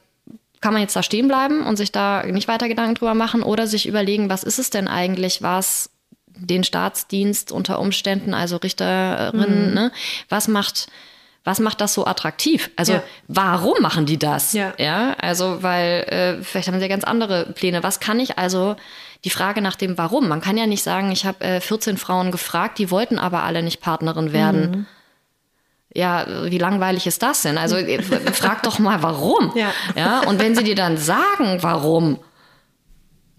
kann 0.60 0.72
man 0.72 0.82
jetzt 0.82 0.96
da 0.96 1.02
stehen 1.02 1.28
bleiben 1.28 1.64
und 1.64 1.76
sich 1.76 1.92
da 1.92 2.24
nicht 2.24 2.48
weiter 2.48 2.68
Gedanken 2.68 2.94
drüber 2.94 3.14
machen 3.14 3.42
oder 3.42 3.66
sich 3.66 3.86
überlegen, 3.86 4.28
was 4.28 4.42
ist 4.42 4.58
es 4.58 4.70
denn 4.70 4.88
eigentlich, 4.88 5.42
was 5.42 5.90
den 6.38 6.64
Staatsdienst 6.64 7.52
unter 7.52 7.78
Umständen, 7.78 8.34
also 8.34 8.56
Richterinnen, 8.56 9.68
mhm. 9.68 9.74
ne, 9.74 9.92
was 10.28 10.48
macht 10.48 10.88
was 11.44 11.60
macht 11.60 11.80
das 11.80 11.94
so 11.94 12.04
attraktiv? 12.04 12.70
Also 12.76 12.94
ja. 12.94 13.02
warum 13.26 13.80
machen 13.80 14.04
die 14.04 14.18
das? 14.18 14.52
Ja, 14.52 14.74
ja 14.76 15.14
also 15.18 15.62
weil 15.62 16.02
äh, 16.02 16.42
vielleicht 16.42 16.68
haben 16.68 16.74
sie 16.74 16.82
ja 16.82 16.88
ganz 16.88 17.04
andere 17.04 17.46
Pläne. 17.54 17.82
Was 17.82 18.00
kann 18.00 18.20
ich 18.20 18.38
also 18.38 18.76
die 19.24 19.30
Frage 19.30 19.60
nach 19.60 19.76
dem 19.76 19.98
Warum. 19.98 20.28
Man 20.28 20.40
kann 20.40 20.56
ja 20.56 20.66
nicht 20.66 20.82
sagen, 20.82 21.10
ich 21.10 21.26
habe 21.26 21.44
äh, 21.44 21.60
14 21.60 21.96
Frauen 21.96 22.30
gefragt, 22.30 22.78
die 22.78 22.90
wollten 22.90 23.18
aber 23.18 23.42
alle 23.42 23.62
nicht 23.62 23.80
Partnerin 23.80 24.32
werden. 24.32 24.70
Mhm. 24.70 24.86
Ja, 25.94 26.26
wie 26.44 26.58
langweilig 26.58 27.06
ist 27.06 27.22
das 27.22 27.42
denn? 27.42 27.58
Also 27.58 27.76
frag 28.32 28.62
doch 28.62 28.78
mal, 28.78 29.02
warum. 29.02 29.52
Ja. 29.56 29.72
ja. 29.96 30.20
Und 30.20 30.38
wenn 30.38 30.54
sie 30.54 30.64
dir 30.64 30.76
dann 30.76 30.96
sagen, 30.96 31.58
warum, 31.62 32.18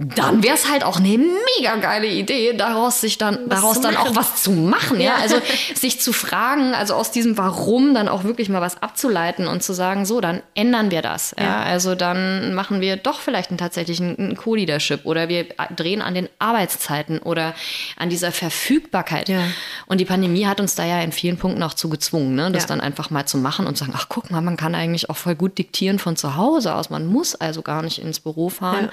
dann 0.02 0.44
wäre 0.44 0.56
es 0.56 0.72
halt 0.72 0.86
auch 0.86 0.98
eine 0.98 1.18
mega 1.18 1.76
geile 1.76 2.08
Idee, 2.08 2.54
daraus 2.54 3.02
sich 3.02 3.18
dann, 3.18 3.38
was 3.48 3.60
daraus 3.60 3.82
dann 3.82 3.98
auch 3.98 4.16
was 4.16 4.42
zu 4.42 4.52
machen, 4.52 5.02
ja. 5.02 5.16
Also 5.16 5.36
sich 5.76 6.00
zu 6.00 6.14
fragen, 6.14 6.74
also 6.74 6.94
aus 6.94 7.12
diesem 7.12 7.38
Warum 7.38 7.94
dann 7.94 8.08
auch 8.08 8.24
wirklich 8.24 8.48
mal 8.48 8.62
was 8.62 8.82
abzuleiten 8.82 9.46
und 9.48 9.62
zu 9.62 9.74
sagen, 9.74 10.06
so, 10.06 10.22
dann 10.22 10.42
ändern 10.56 10.90
wir 10.90 11.02
das. 11.02 11.36
Ja. 11.38 11.44
ja. 11.44 11.64
Also 11.64 11.96
dann 11.96 12.54
machen 12.54 12.80
wir 12.80 12.96
doch 12.96 13.20
vielleicht 13.20 13.50
einen 13.50 13.58
tatsächlichen 13.58 14.18
einen 14.18 14.38
Co-Leadership 14.38 15.06
oder 15.06 15.28
wir 15.28 15.48
drehen 15.76 16.02
an 16.02 16.14
den 16.14 16.30
Arbeitszeiten 16.40 17.20
oder 17.20 17.54
an 17.98 18.10
dieser 18.10 18.32
Verfügbarkeit. 18.32 19.28
Ja. 19.28 19.42
Und 19.88 20.00
die 20.00 20.06
Pandemie 20.06 20.46
hat 20.46 20.62
uns 20.62 20.76
da 20.76 20.86
ja 20.86 21.02
in 21.02 21.12
vielen 21.12 21.36
Punkten 21.36 21.62
auch 21.62 21.74
zu 21.74 21.90
gezwungen, 21.90 22.36
ne? 22.36 22.52
das 22.52 22.64
ja. 22.64 22.68
dann 22.68 22.80
einfach 22.80 23.10
mal 23.10 23.26
zu 23.26 23.38
machen 23.38 23.68
und 23.68 23.78
zu 23.78 23.84
sagen, 23.84 23.98
ach 23.98 24.08
guck 24.08 24.32
mal, 24.32 24.40
man 24.40 24.56
kann 24.56 24.76
eigentlich 24.76 25.10
auch 25.10 25.18
voll 25.18 25.36
gut 25.36 25.58
diktieren 25.58 26.00
von 26.00 26.16
zu 26.16 26.38
Hause 26.38 26.74
aus. 26.74 26.90
Man 26.90 27.06
muss 27.06 27.36
also 27.36 27.62
gar 27.62 27.82
nicht 27.82 28.02
ins 28.02 28.22
Büro 28.22 28.48
fahren. 28.48 28.90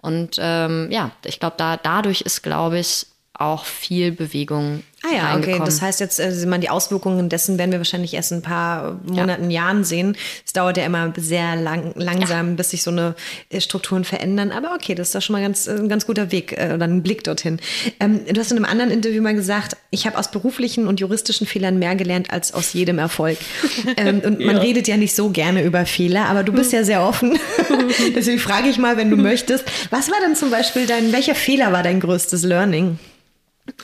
Und 0.00 0.36
ähm, 0.40 0.88
ja, 0.90 1.10
ich 1.24 1.40
glaube, 1.40 1.56
da, 1.56 1.76
dadurch 1.76 2.20
ist, 2.20 2.42
glaube 2.42 2.78
ich, 2.78 3.06
auch 3.34 3.64
viel 3.64 4.12
Bewegung 4.12 4.82
Ah 5.06 5.14
ja, 5.14 5.36
okay. 5.36 5.60
Das 5.64 5.82
heißt 5.82 6.00
jetzt, 6.00 6.18
äh, 6.18 6.32
man 6.46 6.60
die 6.60 6.70
Auswirkungen 6.70 7.28
dessen 7.28 7.58
werden 7.58 7.70
wir 7.70 7.78
wahrscheinlich 7.78 8.14
erst 8.14 8.32
in 8.32 8.38
ein 8.38 8.42
paar 8.42 9.00
Monaten, 9.04 9.50
ja. 9.50 9.62
Jahren 9.62 9.84
sehen. 9.84 10.16
Es 10.44 10.52
dauert 10.52 10.76
ja 10.76 10.84
immer 10.84 11.12
sehr 11.16 11.56
lang, 11.56 11.92
langsam, 11.94 12.50
ja. 12.50 12.54
bis 12.54 12.70
sich 12.70 12.82
so 12.82 12.90
eine 12.90 13.14
äh, 13.50 13.60
Strukturen 13.60 14.04
verändern. 14.04 14.50
Aber 14.52 14.74
okay, 14.74 14.94
das 14.94 15.08
ist 15.08 15.14
doch 15.14 15.22
schon 15.22 15.34
mal 15.34 15.42
ganz, 15.42 15.66
äh, 15.66 15.72
ein 15.72 15.88
ganz 15.88 16.06
guter 16.06 16.32
Weg 16.32 16.52
äh, 16.52 16.72
oder 16.74 16.86
ein 16.86 17.02
Blick 17.02 17.24
dorthin. 17.24 17.60
Ähm, 18.00 18.20
du 18.26 18.40
hast 18.40 18.50
in 18.50 18.56
einem 18.56 18.66
anderen 18.66 18.90
Interview 18.90 19.22
mal 19.22 19.34
gesagt, 19.34 19.76
ich 19.90 20.06
habe 20.06 20.18
aus 20.18 20.30
beruflichen 20.30 20.86
und 20.86 21.00
juristischen 21.00 21.46
Fehlern 21.46 21.78
mehr 21.78 21.94
gelernt 21.94 22.30
als 22.30 22.52
aus 22.52 22.72
jedem 22.72 22.98
Erfolg. 22.98 23.38
ähm, 23.96 24.20
und 24.24 24.40
man 24.40 24.56
ja. 24.56 24.62
redet 24.62 24.88
ja 24.88 24.96
nicht 24.96 25.14
so 25.14 25.30
gerne 25.30 25.62
über 25.62 25.86
Fehler, 25.86 26.26
aber 26.26 26.42
du 26.42 26.52
bist 26.52 26.72
ja 26.72 26.84
sehr 26.84 27.02
offen. 27.02 27.38
Deswegen 28.14 28.38
frage 28.38 28.68
ich 28.68 28.78
mal, 28.78 28.96
wenn 28.96 29.10
du 29.10 29.16
möchtest, 29.16 29.64
was 29.90 30.10
war 30.10 30.18
denn 30.24 30.34
zum 30.34 30.50
Beispiel 30.50 30.86
dein, 30.86 31.12
welcher 31.12 31.34
Fehler 31.34 31.72
war 31.72 31.82
dein 31.82 32.00
größtes 32.00 32.42
Learning? 32.42 32.98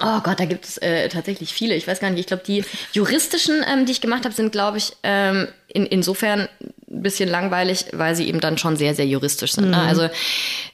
Oh 0.00 0.20
Gott, 0.20 0.38
da 0.38 0.44
gibt 0.44 0.64
es 0.64 0.78
äh, 0.78 1.08
tatsächlich 1.08 1.52
viele. 1.52 1.74
Ich 1.74 1.86
weiß 1.86 2.00
gar 2.00 2.10
nicht. 2.10 2.20
Ich 2.20 2.26
glaube, 2.26 2.44
die 2.46 2.64
juristischen, 2.92 3.64
ähm, 3.66 3.86
die 3.86 3.92
ich 3.92 4.00
gemacht 4.00 4.24
habe, 4.24 4.34
sind, 4.34 4.52
glaube 4.52 4.78
ich, 4.78 4.92
ähm, 5.02 5.48
in, 5.68 5.86
insofern 5.86 6.48
ein 6.60 7.02
bisschen 7.02 7.28
langweilig, 7.28 7.86
weil 7.92 8.14
sie 8.14 8.28
eben 8.28 8.40
dann 8.40 8.58
schon 8.58 8.76
sehr, 8.76 8.94
sehr 8.94 9.06
juristisch 9.06 9.52
sind. 9.52 9.70
Ne? 9.70 9.76
Mhm. 9.76 9.82
Ne? 9.82 9.88
Also 9.88 10.08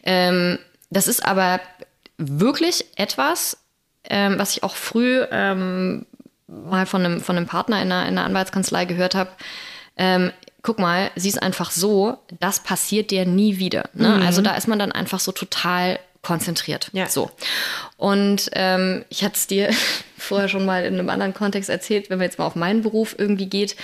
ähm, 0.03 0.59
das 0.91 1.09
ist 1.09 1.25
aber 1.25 1.61
wirklich 2.19 2.85
etwas, 2.97 3.59
ähm, 4.09 4.39
was 4.39 4.57
ich 4.57 4.63
auch 4.63 4.77
früh 4.77 5.23
ähm, 5.31 6.07
mal 6.47 6.87
von 6.87 7.05
einem, 7.05 7.21
von 7.21 7.37
einem 7.37 7.47
Partner 7.47 7.81
in 7.83 7.93
einer, 7.93 8.09
in 8.09 8.19
einer 8.19 8.25
Anwaltskanzlei 8.25 8.85
gehört 8.85 9.15
habe. 9.15 9.31
Ähm, 9.97 10.33
guck 10.63 10.79
mal, 10.79 11.11
sie 11.17 11.29
ist 11.29 11.43
einfach 11.43 11.71
so, 11.71 12.19
das 12.41 12.61
passiert 12.61 13.11
dir 13.11 13.27
nie 13.27 13.59
wieder. 13.59 13.89
Ne? 13.95 14.09
Mhm. 14.09 14.23
Also 14.23 14.43
da 14.43 14.55
ist 14.55 14.69
man 14.69 14.79
dann 14.79 14.93
einfach 14.93 15.21
so 15.21 15.33
total 15.33 15.99
konzentriert. 16.23 16.91
Ja. 16.93 17.09
So. 17.09 17.31
Und 17.97 18.51
ähm, 18.55 19.05
ich 19.09 19.25
hatte 19.25 19.37
es 19.37 19.47
dir 19.47 19.71
vorher 20.19 20.49
schon 20.49 20.65
mal 20.65 20.85
in 20.85 20.95
einem 20.95 21.09
anderen 21.11 21.35
Kontext 21.35 21.71
erzählt, 21.71 22.11
wenn 22.11 22.19
man 22.19 22.27
jetzt 22.27 22.39
mal 22.39 22.47
auf 22.47 22.57
meinen 22.57 22.83
Beruf 22.83 23.15
irgendwie 23.19 23.47
geht. 23.47 23.77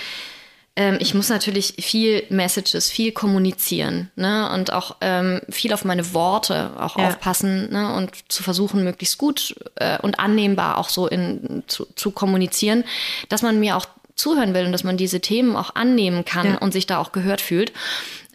ähm, 0.75 0.97
ich 0.99 1.13
muss 1.13 1.29
natürlich 1.29 1.75
viel 1.79 2.23
Messages, 2.29 2.89
viel 2.91 3.11
kommunizieren 3.13 4.11
ne? 4.15 4.49
und 4.53 4.73
auch 4.73 4.97
ähm, 5.01 5.41
viel 5.49 5.73
auf 5.73 5.85
meine 5.85 6.13
Worte 6.13 6.71
auch 6.77 6.97
ja. 6.97 7.07
aufpassen 7.07 7.71
ne? 7.71 7.93
und 7.95 8.11
zu 8.31 8.43
versuchen, 8.43 8.83
möglichst 8.83 9.17
gut 9.17 9.55
äh, 9.75 9.97
und 9.99 10.19
annehmbar 10.19 10.77
auch 10.77 10.89
so 10.89 11.07
in, 11.07 11.63
zu, 11.67 11.87
zu 11.95 12.11
kommunizieren, 12.11 12.83
dass 13.29 13.41
man 13.41 13.59
mir 13.59 13.77
auch 13.77 13.87
zuhören 14.15 14.53
will 14.53 14.65
und 14.65 14.71
dass 14.71 14.83
man 14.83 14.97
diese 14.97 15.19
Themen 15.19 15.55
auch 15.55 15.75
annehmen 15.75 16.25
kann 16.25 16.47
ja. 16.47 16.57
und 16.57 16.71
sich 16.71 16.87
da 16.87 16.99
auch 16.99 17.11
gehört 17.11 17.41
fühlt. 17.41 17.73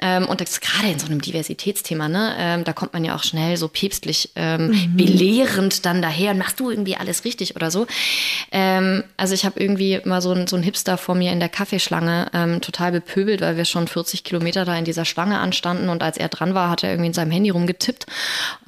Ähm, 0.01 0.26
und 0.26 0.40
das 0.40 0.61
gerade 0.61 0.88
in 0.88 0.98
so 0.98 1.07
einem 1.07 1.20
Diversitätsthema, 1.20 2.09
ne, 2.09 2.34
ähm, 2.38 2.64
da 2.64 2.72
kommt 2.72 2.92
man 2.92 3.05
ja 3.05 3.14
auch 3.14 3.22
schnell 3.22 3.57
so 3.57 3.68
päpstlich 3.68 4.30
ähm, 4.36 4.68
mhm. 4.68 4.96
belehrend 4.96 5.84
dann 5.84 6.03
daher 6.03 6.32
und 6.32 6.38
machst 6.38 6.61
du 6.61 6.70
irgendwie 6.70 6.96
alles 6.96 7.24
richtig 7.24 7.57
oder 7.57 7.70
so. 7.70 7.86
Ähm, 8.53 9.05
also 9.16 9.34
ich 9.34 9.44
habe 9.44 9.61
irgendwie 9.61 10.01
mal 10.05 10.22
so, 10.22 10.32
ein, 10.32 10.46
so 10.46 10.57
einen 10.57 10.62
Hipster 10.62 10.96
vor 10.98 11.14
mir 11.14 11.32
in 11.32 11.40
der 11.40 11.48
Kaffeeschlange 11.48 12.30
ähm, 12.32 12.61
total 12.61 12.92
bepöbelt, 12.92 13.40
weil 13.40 13.57
wir 13.57 13.64
schon 13.64 13.88
40 13.88 14.24
Kilometer 14.24 14.64
da 14.64 14.76
in 14.76 14.84
dieser 14.84 15.05
Schlange 15.05 15.38
anstanden 15.38 15.88
und 15.88 16.03
als 16.03 16.16
er 16.16 16.28
dran 16.28 16.55
war, 16.55 16.70
hat 16.70 16.82
er 16.82 16.90
irgendwie 16.90 17.09
in 17.09 17.14
seinem 17.14 17.30
Handy 17.30 17.51
rumgetippt, 17.51 18.07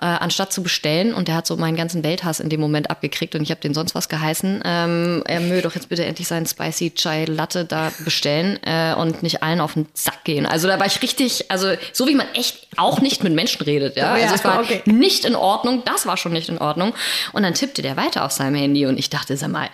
äh, 0.01 0.07
anstatt 0.07 0.53
zu 0.53 0.63
bestellen 0.63 1.15
und 1.15 1.29
der 1.29 1.37
hat 1.37 1.47
so 1.47 1.57
meinen 1.57 1.77
ganzen 1.77 2.05
Welthass 2.05 2.41
in 2.41 2.49
dem 2.49 2.61
Moment 2.61 2.91
abgekriegt 2.91 3.35
und 3.35 3.43
ich 3.43 3.51
habe 3.51 3.61
den 3.61 3.75
sonst 3.75 3.95
was 3.95 4.09
geheißen. 4.09 4.63
Ähm, 4.65 5.23
er 5.27 5.41
möge 5.41 5.63
doch 5.63 5.75
jetzt 5.75 5.89
bitte 5.89 6.05
endlich 6.05 6.29
seinen 6.29 6.47
Spicy 6.47 6.93
Chai 6.95 7.25
Latte 7.25 7.65
da 7.65 7.91
bestellen 8.05 8.59
äh, 8.65 8.95
und 8.95 9.23
nicht 9.23 9.43
allen 9.43 9.61
auf 9.61 9.75
den 9.75 9.87
Sack 9.95 10.25
gehen. 10.25 10.47
Also 10.47 10.69
da 10.69 10.79
war 10.79 10.87
ich 10.87 11.01
richtig 11.03 11.22
richtig, 11.23 11.51
also 11.51 11.75
so 11.93 12.07
wie 12.07 12.15
man 12.15 12.27
echt 12.35 12.67
auch 12.77 13.01
nicht 13.01 13.23
mit 13.23 13.33
Menschen 13.33 13.63
redet, 13.63 13.97
ja. 13.97 14.13
Also 14.13 14.35
es 14.35 14.45
war 14.45 14.61
okay. 14.61 14.83
nicht 14.87 15.25
in 15.25 15.35
Ordnung, 15.35 15.83
das 15.85 16.07
war 16.07 16.17
schon 16.17 16.33
nicht 16.33 16.49
in 16.49 16.59
Ordnung. 16.59 16.95
Und 17.33 17.43
dann 17.43 17.55
tippte 17.55 17.83
der 17.83 17.97
weiter 17.97 18.25
auf 18.25 18.33
seinem 18.33 18.55
Handy 18.55 18.87
und 18.87 18.99
ich 18.99 19.11
dachte, 19.11 19.37
sag 19.37 19.51
mal, 19.51 19.69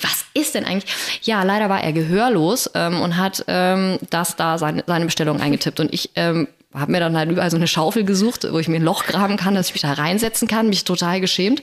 was 0.00 0.24
ist 0.34 0.54
denn 0.54 0.64
eigentlich? 0.64 0.92
Ja, 1.22 1.42
leider 1.42 1.68
war 1.68 1.82
er 1.82 1.92
gehörlos 1.92 2.70
ähm, 2.74 3.00
und 3.00 3.16
hat 3.16 3.44
ähm, 3.48 3.98
das 4.10 4.36
da 4.36 4.58
seine, 4.58 4.84
seine 4.86 5.04
Bestellung 5.06 5.40
eingetippt. 5.40 5.80
Und 5.80 5.92
ich 5.92 6.10
ähm, 6.16 6.48
habe 6.76 6.92
mir 6.92 7.00
dann 7.00 7.16
halt 7.16 7.30
überall 7.30 7.50
so 7.50 7.56
eine 7.56 7.66
Schaufel 7.66 8.04
gesucht, 8.04 8.46
wo 8.50 8.58
ich 8.58 8.68
mir 8.68 8.76
ein 8.76 8.82
Loch 8.82 9.04
graben 9.04 9.36
kann, 9.36 9.54
dass 9.54 9.68
ich 9.68 9.74
mich 9.74 9.82
da 9.82 9.92
reinsetzen 9.92 10.46
kann, 10.46 10.68
mich 10.68 10.84
total 10.84 11.20
geschämt 11.20 11.62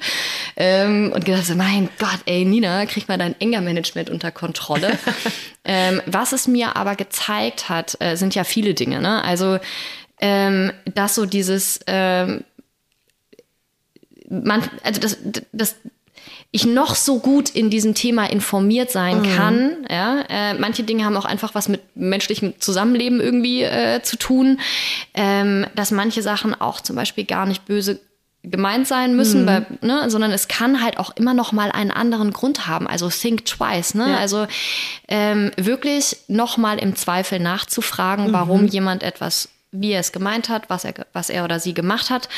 ähm, 0.56 1.12
und 1.14 1.26
gedacht, 1.26 1.54
mein 1.56 1.90
Gott, 2.00 2.20
ey 2.26 2.46
Nina, 2.46 2.86
krieg 2.86 3.08
mal 3.08 3.18
dein 3.18 3.40
Enger-Management 3.40 4.10
unter 4.10 4.32
Kontrolle. 4.32 4.98
ähm, 5.64 6.02
was 6.06 6.32
es 6.32 6.48
mir 6.48 6.76
aber 6.76 6.96
gezeigt 6.96 7.70
hat, 7.70 7.96
äh, 8.00 8.16
sind 8.16 8.36
ja 8.36 8.44
viele 8.44 8.74
Dinge. 8.74 9.02
Ne? 9.02 9.24
Also 9.24 9.60
ähm, 10.20 10.72
dass 10.86 11.16
so 11.16 11.26
dieses 11.26 11.80
ähm, 11.88 12.44
man, 14.30 14.64
also 14.84 15.00
das, 15.00 15.18
das, 15.52 15.76
ich 16.56 16.68
noch 16.68 16.94
so 16.94 17.18
gut 17.18 17.50
in 17.50 17.72
diesem 17.72 17.96
Thema 17.96 18.30
informiert 18.30 18.92
sein 18.92 19.22
mhm. 19.22 19.36
kann. 19.36 19.88
Ja, 19.90 20.22
äh, 20.30 20.54
manche 20.54 20.84
Dinge 20.84 21.04
haben 21.04 21.18
auch 21.18 21.26
einfach 21.26 21.56
was 21.56 21.68
mit 21.68 21.82
menschlichem 21.96 22.54
Zusammenleben 22.60 23.20
irgendwie 23.20 23.64
äh, 23.64 24.04
zu 24.04 24.18
tun, 24.18 24.60
ähm, 25.16 25.66
dass 25.76 25.90
manche 25.90 26.22
Sachen 26.22 26.54
auch 26.54 26.80
zum 26.80 26.96
Beispiel 26.96 27.26
gar 27.26 27.48
nicht 27.48 27.66
böse 27.66 28.00
gemeint 28.44 28.88
sein 28.88 29.16
müssen, 29.16 29.44
mhm. 29.44 29.48
weil, 29.48 29.66
ne, 29.82 30.12
sondern 30.12 30.32
es 30.32 30.48
kann 30.48 30.84
halt 30.84 31.00
auch 31.00 31.16
immer 31.16 31.34
noch 31.34 31.54
mal 31.54 31.72
einen 31.72 31.92
anderen 31.92 32.32
Grund 32.32 32.68
haben. 32.68 32.88
Also 32.88 33.10
think 33.10 33.46
twice, 33.46 33.96
ne? 33.96 34.12
Ja. 34.12 34.18
Also 34.18 34.46
ähm, 35.08 35.50
wirklich 35.56 36.18
noch 36.28 36.58
mal 36.58 36.78
im 36.78 36.96
Zweifel 36.96 37.40
nachzufragen, 37.40 38.28
mhm. 38.28 38.34
warum 38.34 38.68
jemand 38.68 39.02
etwas 39.02 39.50
wie 39.74 39.92
er 39.92 40.00
es 40.00 40.12
gemeint 40.12 40.48
hat, 40.48 40.70
was 40.70 40.86
er, 40.86 40.94
was 41.12 41.30
er 41.30 41.44
oder 41.44 41.60
sie 41.60 41.74
gemacht 41.74 42.10
hat. 42.10 42.30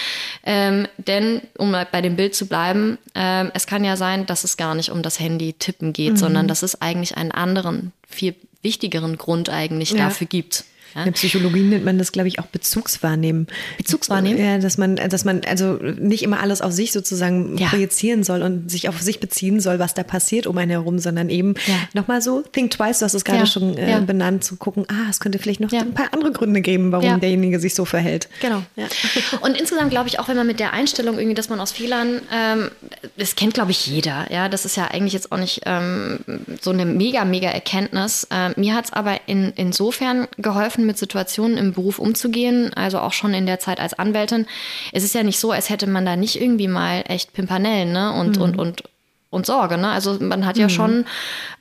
Ähm, 0.43 0.87
denn, 0.97 1.41
um 1.57 1.75
bei 1.91 2.01
dem 2.01 2.15
Bild 2.15 2.33
zu 2.33 2.47
bleiben, 2.47 2.97
ähm, 3.13 3.51
es 3.53 3.67
kann 3.67 3.83
ja 3.83 3.97
sein, 3.97 4.25
dass 4.25 4.43
es 4.43 4.57
gar 4.57 4.73
nicht 4.73 4.89
um 4.89 5.03
das 5.03 5.19
Handy-Tippen 5.19 5.93
geht, 5.93 6.13
mhm. 6.13 6.17
sondern 6.17 6.47
dass 6.47 6.63
es 6.63 6.81
eigentlich 6.81 7.17
einen 7.17 7.31
anderen, 7.31 7.91
viel 8.09 8.35
wichtigeren 8.63 9.17
Grund 9.17 9.49
eigentlich 9.49 9.91
ja. 9.91 9.97
dafür 9.97 10.27
gibt. 10.27 10.65
Ja? 10.95 11.01
In 11.01 11.07
der 11.07 11.11
Psychologie 11.11 11.61
nennt 11.61 11.83
man 11.83 11.97
das, 11.97 12.11
glaube 12.11 12.29
ich, 12.29 12.39
auch 12.39 12.45
Bezugswahrnehmen. 12.45 13.47
Bezugswahrnehmen? 13.77 14.41
Ja, 14.41 14.57
dass 14.57 14.77
man, 14.77 14.95
dass 14.95 15.25
man 15.25 15.41
also 15.45 15.73
nicht 15.73 16.23
immer 16.23 16.39
alles 16.39 16.61
auf 16.61 16.71
sich 16.71 16.93
sozusagen 16.93 17.57
ja. 17.57 17.67
projizieren 17.67 18.23
soll 18.23 18.41
und 18.41 18.71
sich 18.71 18.87
auf 18.87 19.01
sich 19.01 19.19
beziehen 19.19 19.59
soll, 19.59 19.77
was 19.79 19.93
da 19.93 20.03
passiert 20.03 20.47
um 20.47 20.57
einen 20.57 20.71
herum, 20.71 20.99
sondern 20.99 21.29
eben 21.29 21.55
ja. 21.67 21.75
nochmal 21.93 22.21
so, 22.21 22.41
think 22.41 22.71
twice, 22.71 22.99
du 22.99 23.05
hast 23.05 23.13
es 23.13 23.25
gerade 23.25 23.45
schon 23.45 23.77
äh, 23.77 24.01
benannt, 24.05 24.43
zu 24.43 24.55
gucken, 24.55 24.85
ah, 24.87 25.09
es 25.09 25.19
könnte 25.19 25.37
vielleicht 25.37 25.59
noch 25.59 25.71
ein 25.71 25.93
paar 25.93 26.13
andere 26.13 26.31
Gründe 26.31 26.61
geben, 26.61 26.91
warum 26.91 27.19
derjenige 27.19 27.59
sich 27.59 27.75
so 27.75 27.85
verhält. 27.85 28.29
Genau. 28.41 28.63
Und 29.41 29.57
insgesamt 29.59 29.89
glaube 29.89 30.07
ich 30.07 30.19
auch, 30.19 30.29
wenn 30.29 30.37
man 30.37 30.47
mit 30.47 30.59
der 30.59 30.73
Einstellung 30.73 31.17
irgendwie, 31.17 31.35
dass 31.35 31.49
man 31.49 31.59
aus 31.59 31.73
Fehlern, 31.73 32.21
ähm, 32.33 32.71
das 33.17 33.35
kennt 33.35 33.53
glaube 33.53 33.71
ich 33.71 33.85
jeder, 33.87 34.31
ja, 34.31 34.47
das 34.47 34.63
ist 34.65 34.77
ja 34.77 34.85
eigentlich 34.85 35.13
jetzt 35.13 35.31
auch 35.31 35.37
nicht 35.37 35.61
ähm, 35.65 36.19
so 36.61 36.71
eine 36.71 36.85
mega, 36.85 37.25
mega 37.25 37.49
Erkenntnis. 37.49 38.27
Ähm, 38.31 38.53
mir 38.55 38.75
hat 38.75 38.85
es 38.85 38.93
aber 38.93 39.19
in, 39.27 39.51
insofern 39.55 40.27
geholfen, 40.37 40.84
mit 40.85 40.97
Situationen 40.97 41.57
im 41.57 41.73
Beruf 41.73 41.99
umzugehen, 41.99 42.73
also 42.73 42.99
auch 42.99 43.13
schon 43.13 43.33
in 43.33 43.45
der 43.45 43.59
Zeit 43.59 43.79
als 43.79 43.93
Anwältin. 43.93 44.45
Es 44.91 45.03
ist 45.03 45.15
ja 45.15 45.23
nicht 45.23 45.39
so, 45.39 45.51
als 45.51 45.69
hätte 45.69 45.87
man 45.87 46.05
da 46.05 46.15
nicht 46.15 46.39
irgendwie 46.39 46.67
mal 46.67 47.03
echt 47.07 47.33
Pimpanellen 47.33 47.91
ne? 47.91 48.13
und, 48.13 48.37
mhm. 48.37 48.43
und, 48.43 48.57
und, 48.57 48.83
und 49.29 49.45
Sorge. 49.45 49.77
Ne? 49.77 49.89
Also 49.89 50.17
man 50.19 50.45
hat 50.45 50.57
ja 50.57 50.65
mhm. 50.65 50.69
schon 50.69 51.05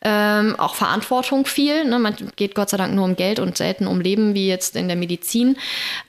ähm, 0.02 0.54
auch 0.58 0.74
Verantwortung 0.74 1.46
viel. 1.46 1.84
Ne? 1.84 1.98
Man 1.98 2.14
geht 2.36 2.54
Gott 2.54 2.70
sei 2.70 2.76
Dank 2.76 2.94
nur 2.94 3.04
um 3.04 3.16
Geld 3.16 3.38
und 3.38 3.56
selten 3.56 3.86
um 3.86 4.00
Leben, 4.00 4.34
wie 4.34 4.48
jetzt 4.48 4.76
in 4.76 4.88
der 4.88 4.96
Medizin. 4.96 5.56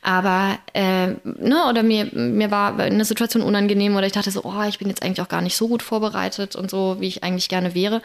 Aber 0.01 0.57
äh, 0.73 1.07
ne? 1.23 1.65
oder 1.69 1.83
mir, 1.83 2.09
mir 2.13 2.51
war 2.51 2.79
eine 2.79 3.05
Situation 3.05 3.43
unangenehm 3.43 3.95
oder 3.95 4.05
ich 4.05 4.13
dachte 4.13 4.31
so, 4.31 4.43
oh, 4.43 4.63
ich 4.67 4.79
bin 4.79 4.89
jetzt 4.89 5.03
eigentlich 5.03 5.21
auch 5.21 5.29
gar 5.29 5.41
nicht 5.41 5.57
so 5.57 5.67
gut 5.67 5.81
vorbereitet 5.81 6.55
und 6.55 6.69
so, 6.69 6.97
wie 6.99 7.07
ich 7.07 7.23
eigentlich 7.23 7.49
gerne 7.49 7.73
wäre. 7.73 8.01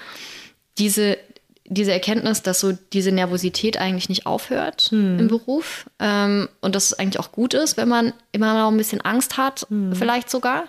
Diese, 0.78 1.18
diese 1.70 1.92
Erkenntnis, 1.92 2.42
dass 2.42 2.60
so 2.60 2.72
diese 2.92 3.12
Nervosität 3.12 3.78
eigentlich 3.78 4.08
nicht 4.08 4.26
aufhört 4.26 4.88
hm. 4.90 5.20
im 5.20 5.28
Beruf 5.28 5.86
ähm, 6.00 6.48
und 6.60 6.74
dass 6.74 6.86
es 6.86 6.98
eigentlich 6.98 7.20
auch 7.20 7.30
gut 7.30 7.54
ist, 7.54 7.76
wenn 7.76 7.88
man 7.88 8.12
immer 8.32 8.54
noch 8.54 8.70
ein 8.70 8.76
bisschen 8.76 9.00
Angst 9.00 9.38
hat, 9.38 9.66
hm. 9.68 9.94
vielleicht 9.94 10.28
sogar, 10.30 10.64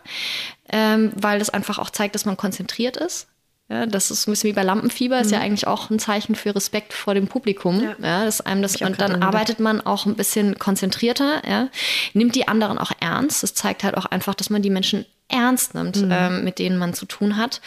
ähm, 0.72 1.12
weil 1.16 1.40
das 1.40 1.50
einfach 1.50 1.80
auch 1.80 1.90
zeigt, 1.90 2.14
dass 2.14 2.26
man 2.26 2.38
konzentriert 2.38 2.98
ist. 2.98 3.28
Ja, 3.68 3.86
das 3.88 4.12
ist 4.12 4.28
ein 4.28 4.32
bisschen 4.32 4.50
wie 4.50 4.54
bei 4.54 4.64
Lampenfieber, 4.64 5.16
hm. 5.16 5.26
ist 5.26 5.32
ja 5.32 5.40
hm. 5.40 5.46
eigentlich 5.46 5.66
auch 5.66 5.90
ein 5.90 5.98
Zeichen 5.98 6.36
für 6.36 6.54
Respekt 6.54 6.94
vor 6.94 7.16
dem 7.16 7.28
Publikum. 7.28 7.82
Ja. 7.82 7.96
ja 8.00 8.26
dass 8.26 8.42
einem 8.42 8.62
das, 8.62 8.76
und 8.76 9.02
dann 9.02 9.24
arbeitet 9.24 9.60
man 9.60 9.82
auch 9.82 10.06
ein 10.06 10.16
bisschen 10.16 10.60
konzentrierter, 10.60 11.42
ja, 11.50 11.70
nimmt 12.14 12.36
die 12.36 12.48
anderen 12.48 12.78
auch 12.78 12.92
ernst. 13.00 13.42
Das 13.42 13.56
zeigt 13.56 13.84
halt 13.84 13.98
auch 13.98 14.06
einfach, 14.06 14.36
dass 14.36 14.52
man 14.52 14.62
die 14.62 14.70
Menschen 14.70 15.06
ernst 15.30 15.74
nimmt, 15.74 15.98
hm. 15.98 16.10
ähm, 16.12 16.44
mit 16.44 16.60
denen 16.60 16.78
man 16.78 16.94
zu 16.94 17.08
tun 17.08 17.38
hat. 17.38 17.60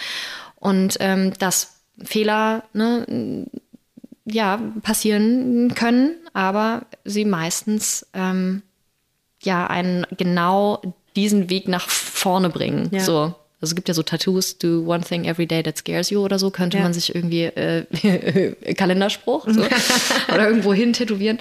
Und 0.55 0.99
ähm, 1.01 1.33
das 1.41 1.75
Fehler 2.03 2.65
ne, 2.73 3.47
ja, 4.25 4.61
passieren 4.83 5.75
können, 5.75 6.17
aber 6.33 6.87
sie 7.05 7.25
meistens 7.25 8.07
ähm, 8.15 8.63
ja 9.43 9.67
einen 9.67 10.07
genau 10.17 10.81
diesen 11.15 11.51
Weg 11.51 11.69
nach 11.69 11.89
vorne 11.89 12.49
bringen. 12.49 12.89
Ja. 12.91 13.01
So. 13.01 13.35
Also 13.61 13.73
es 13.73 13.77
gibt 13.77 13.89
ja 13.89 13.95
so 13.95 14.03
Tattoos, 14.03 14.59
do 14.59 14.85
one 14.87 15.03
thing 15.03 15.25
every 15.25 15.47
day 15.47 15.63
that 15.63 15.79
scares 15.79 16.11
you 16.11 16.21
oder 16.21 16.39
so, 16.39 16.51
könnte 16.51 16.77
ja. 16.77 16.83
man 16.83 16.93
sich 16.93 17.15
irgendwie 17.15 17.45
äh, 17.45 18.55
Kalenderspruch 18.75 19.47
so, 19.49 19.63
oder 20.35 20.49
irgendwo 20.49 20.75
hin 20.75 20.93
tätowieren. 20.93 21.39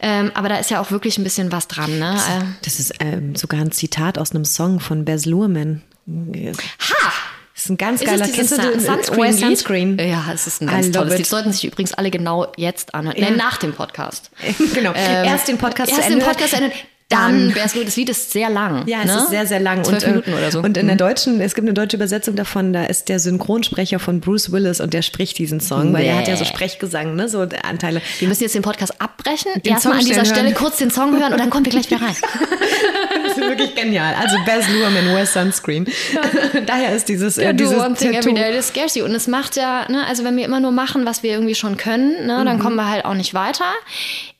Ähm, 0.00 0.30
aber 0.34 0.48
da 0.48 0.56
ist 0.56 0.70
ja 0.70 0.80
auch 0.80 0.90
wirklich 0.90 1.18
ein 1.18 1.24
bisschen 1.24 1.52
was 1.52 1.68
dran. 1.68 1.98
Ne? 1.98 2.14
Das, 2.14 2.34
das 2.62 2.80
ist 2.80 2.94
ähm, 3.00 3.36
sogar 3.36 3.60
ein 3.60 3.72
Zitat 3.72 4.18
aus 4.18 4.30
einem 4.30 4.46
Song 4.46 4.80
von 4.80 5.04
Baz 5.04 5.26
Luhrmann. 5.26 5.82
Ha! 6.06 7.12
Das 7.58 7.64
ist 7.64 7.70
ein 7.70 7.76
ganz 7.76 8.04
geiler 8.04 8.24
ist 8.24 8.34
Kennst 8.36 8.52
du 8.52 8.78
Sunscreen, 8.78 9.32
Sunscreen? 9.32 9.98
Ja, 9.98 10.26
es 10.32 10.46
ist 10.46 10.62
ein 10.62 10.68
ganz 10.68 10.92
tolles 10.92 11.14
Lied. 11.14 11.26
Die 11.26 11.28
sollten 11.28 11.52
sich 11.52 11.64
übrigens 11.64 11.92
alle 11.92 12.08
genau 12.08 12.52
jetzt 12.56 12.94
anhören. 12.94 13.16
Ja. 13.16 13.30
Nein, 13.30 13.36
nach 13.36 13.56
dem 13.56 13.72
Podcast. 13.72 14.30
genau. 14.74 14.92
Ähm, 14.94 15.24
erst 15.24 15.48
den 15.48 15.58
Podcast 15.58 15.90
erst 15.90 16.02
zu 16.02 16.06
Ende. 16.06 16.24
Den 16.24 16.28
Podcast 16.28 16.50
zu 16.50 16.56
Ende 16.56 16.72
dann 17.08 17.54
wär's 17.54 17.72
gut. 17.72 17.86
Das 17.86 17.96
Lied 17.96 18.10
ist 18.10 18.32
sehr 18.32 18.50
lang. 18.50 18.86
Ja, 18.86 18.98
es 19.00 19.06
ne? 19.06 19.16
ist 19.16 19.30
sehr, 19.30 19.46
sehr 19.46 19.60
lang. 19.60 19.82
Zwölf 19.82 20.02
und, 20.02 20.04
äh, 20.04 20.10
Minuten 20.10 20.34
oder 20.34 20.50
so. 20.50 20.60
Und 20.60 20.76
in 20.76 20.86
der 20.86 20.94
mhm. 20.94 20.98
deutschen, 20.98 21.40
es 21.40 21.54
gibt 21.54 21.66
eine 21.66 21.74
deutsche 21.74 21.96
Übersetzung 21.96 22.36
davon, 22.36 22.72
da 22.72 22.84
ist 22.84 23.08
der 23.08 23.18
Synchronsprecher 23.18 23.98
von 23.98 24.20
Bruce 24.20 24.52
Willis 24.52 24.80
und 24.80 24.92
der 24.92 25.02
spricht 25.02 25.38
diesen 25.38 25.60
Song, 25.60 25.92
weil 25.94 26.04
er 26.04 26.18
hat 26.18 26.28
ja 26.28 26.36
so 26.36 26.44
Sprechgesang, 26.44 27.16
ne, 27.16 27.28
so 27.28 27.40
Anteile. 27.62 28.02
Wir 28.18 28.28
müssen 28.28 28.42
jetzt 28.42 28.54
den 28.54 28.62
Podcast 28.62 29.00
abbrechen, 29.00 29.52
erstmal 29.64 29.98
an 29.98 30.04
dieser 30.04 30.24
Stelle 30.24 30.52
kurz 30.52 30.76
den 30.76 30.90
Song 30.90 31.18
hören 31.18 31.32
und 31.32 31.38
dann 31.38 31.50
kommen 31.50 31.64
wir 31.64 31.72
gleich 31.72 31.90
wieder 31.90 32.02
rein. 32.02 32.14
das 33.24 33.36
ist 33.36 33.40
wirklich 33.40 33.74
genial. 33.74 34.14
Also 34.14 34.36
Baz 34.44 34.68
Luhrmann, 34.68 35.14
West 35.14 35.32
Sunscreen. 35.32 35.86
Daher 36.66 36.94
ist 36.94 37.08
dieses, 37.08 37.38
äh, 37.38 37.54
dieses 37.54 37.78
one 37.78 37.94
thing 37.94 38.14
every 38.14 38.34
day 38.34 38.60
scares 38.62 38.94
you. 38.94 39.04
Und 39.04 39.14
es 39.14 39.26
macht 39.26 39.56
ja, 39.56 39.90
ne, 39.90 40.06
also 40.06 40.24
wenn 40.24 40.36
wir 40.36 40.44
immer 40.44 40.60
nur 40.60 40.72
machen, 40.72 41.06
was 41.06 41.22
wir 41.22 41.32
irgendwie 41.32 41.54
schon 41.54 41.76
können, 41.76 42.26
ne, 42.26 42.44
dann 42.44 42.56
mhm. 42.56 42.60
kommen 42.60 42.76
wir 42.76 42.88
halt 42.88 43.04
auch 43.04 43.14
nicht 43.14 43.34
weiter. 43.34 43.64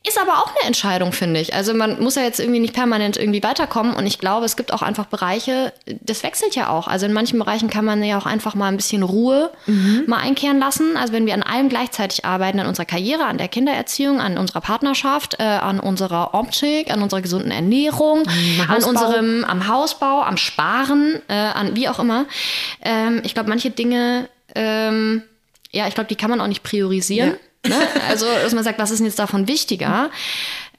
Ist 0.07 0.17
aber 0.17 0.39
auch 0.39 0.55
eine 0.55 0.65
Entscheidung, 0.65 1.11
finde 1.11 1.41
ich. 1.41 1.53
Also 1.53 1.73
man 1.73 2.01
muss 2.01 2.15
ja 2.15 2.21
jetzt 2.21 2.39
irgendwie 2.39 2.61
nicht 2.61 2.73
permanent 2.73 3.17
irgendwie 3.17 3.43
weiterkommen. 3.43 3.93
Und 3.93 4.07
ich 4.07 4.17
glaube, 4.17 4.45
es 4.45 4.55
gibt 4.55 4.71
auch 4.71 4.81
einfach 4.81 5.07
Bereiche, 5.07 5.73
das 5.85 6.23
wechselt 6.23 6.55
ja 6.55 6.69
auch. 6.69 6.87
Also 6.87 7.05
in 7.05 7.11
manchen 7.11 7.37
Bereichen 7.37 7.69
kann 7.69 7.83
man 7.83 8.01
ja 8.01 8.17
auch 8.17 8.25
einfach 8.25 8.55
mal 8.55 8.69
ein 8.69 8.77
bisschen 8.77 9.03
Ruhe 9.03 9.51
mhm. 9.65 10.05
mal 10.07 10.19
einkehren 10.19 10.57
lassen. 10.57 10.95
Also 10.95 11.11
wenn 11.11 11.25
wir 11.25 11.33
an 11.33 11.43
allem 11.43 11.67
gleichzeitig 11.67 12.23
arbeiten, 12.23 12.61
an 12.61 12.67
unserer 12.67 12.85
Karriere, 12.85 13.25
an 13.25 13.37
der 13.37 13.49
Kindererziehung, 13.49 14.21
an 14.21 14.37
unserer 14.37 14.61
Partnerschaft, 14.61 15.35
äh, 15.37 15.43
an 15.43 15.81
unserer 15.81 16.33
Optik, 16.33 16.93
an 16.93 17.01
unserer 17.01 17.21
gesunden 17.21 17.51
Ernährung, 17.51 18.23
an 18.69 18.81
unserem, 18.81 19.43
am 19.43 19.67
Hausbau, 19.67 20.21
am 20.21 20.37
Sparen, 20.37 21.21
äh, 21.27 21.33
an 21.33 21.75
wie 21.75 21.89
auch 21.89 21.99
immer. 21.99 22.25
Ähm, 22.81 23.19
ich 23.25 23.33
glaube, 23.33 23.49
manche 23.49 23.69
Dinge, 23.69 24.29
ähm, 24.55 25.23
ja, 25.71 25.89
ich 25.89 25.93
glaube, 25.93 26.07
die 26.07 26.15
kann 26.15 26.29
man 26.29 26.39
auch 26.39 26.47
nicht 26.47 26.63
priorisieren. 26.63 27.31
Ja 27.31 27.48
Ne? 27.67 27.75
Also, 28.07 28.25
dass 28.25 28.53
man 28.53 28.63
sagt, 28.63 28.79
was 28.79 28.91
ist 28.91 28.99
denn 28.99 29.05
jetzt 29.05 29.19
davon 29.19 29.47
wichtiger? 29.47 30.09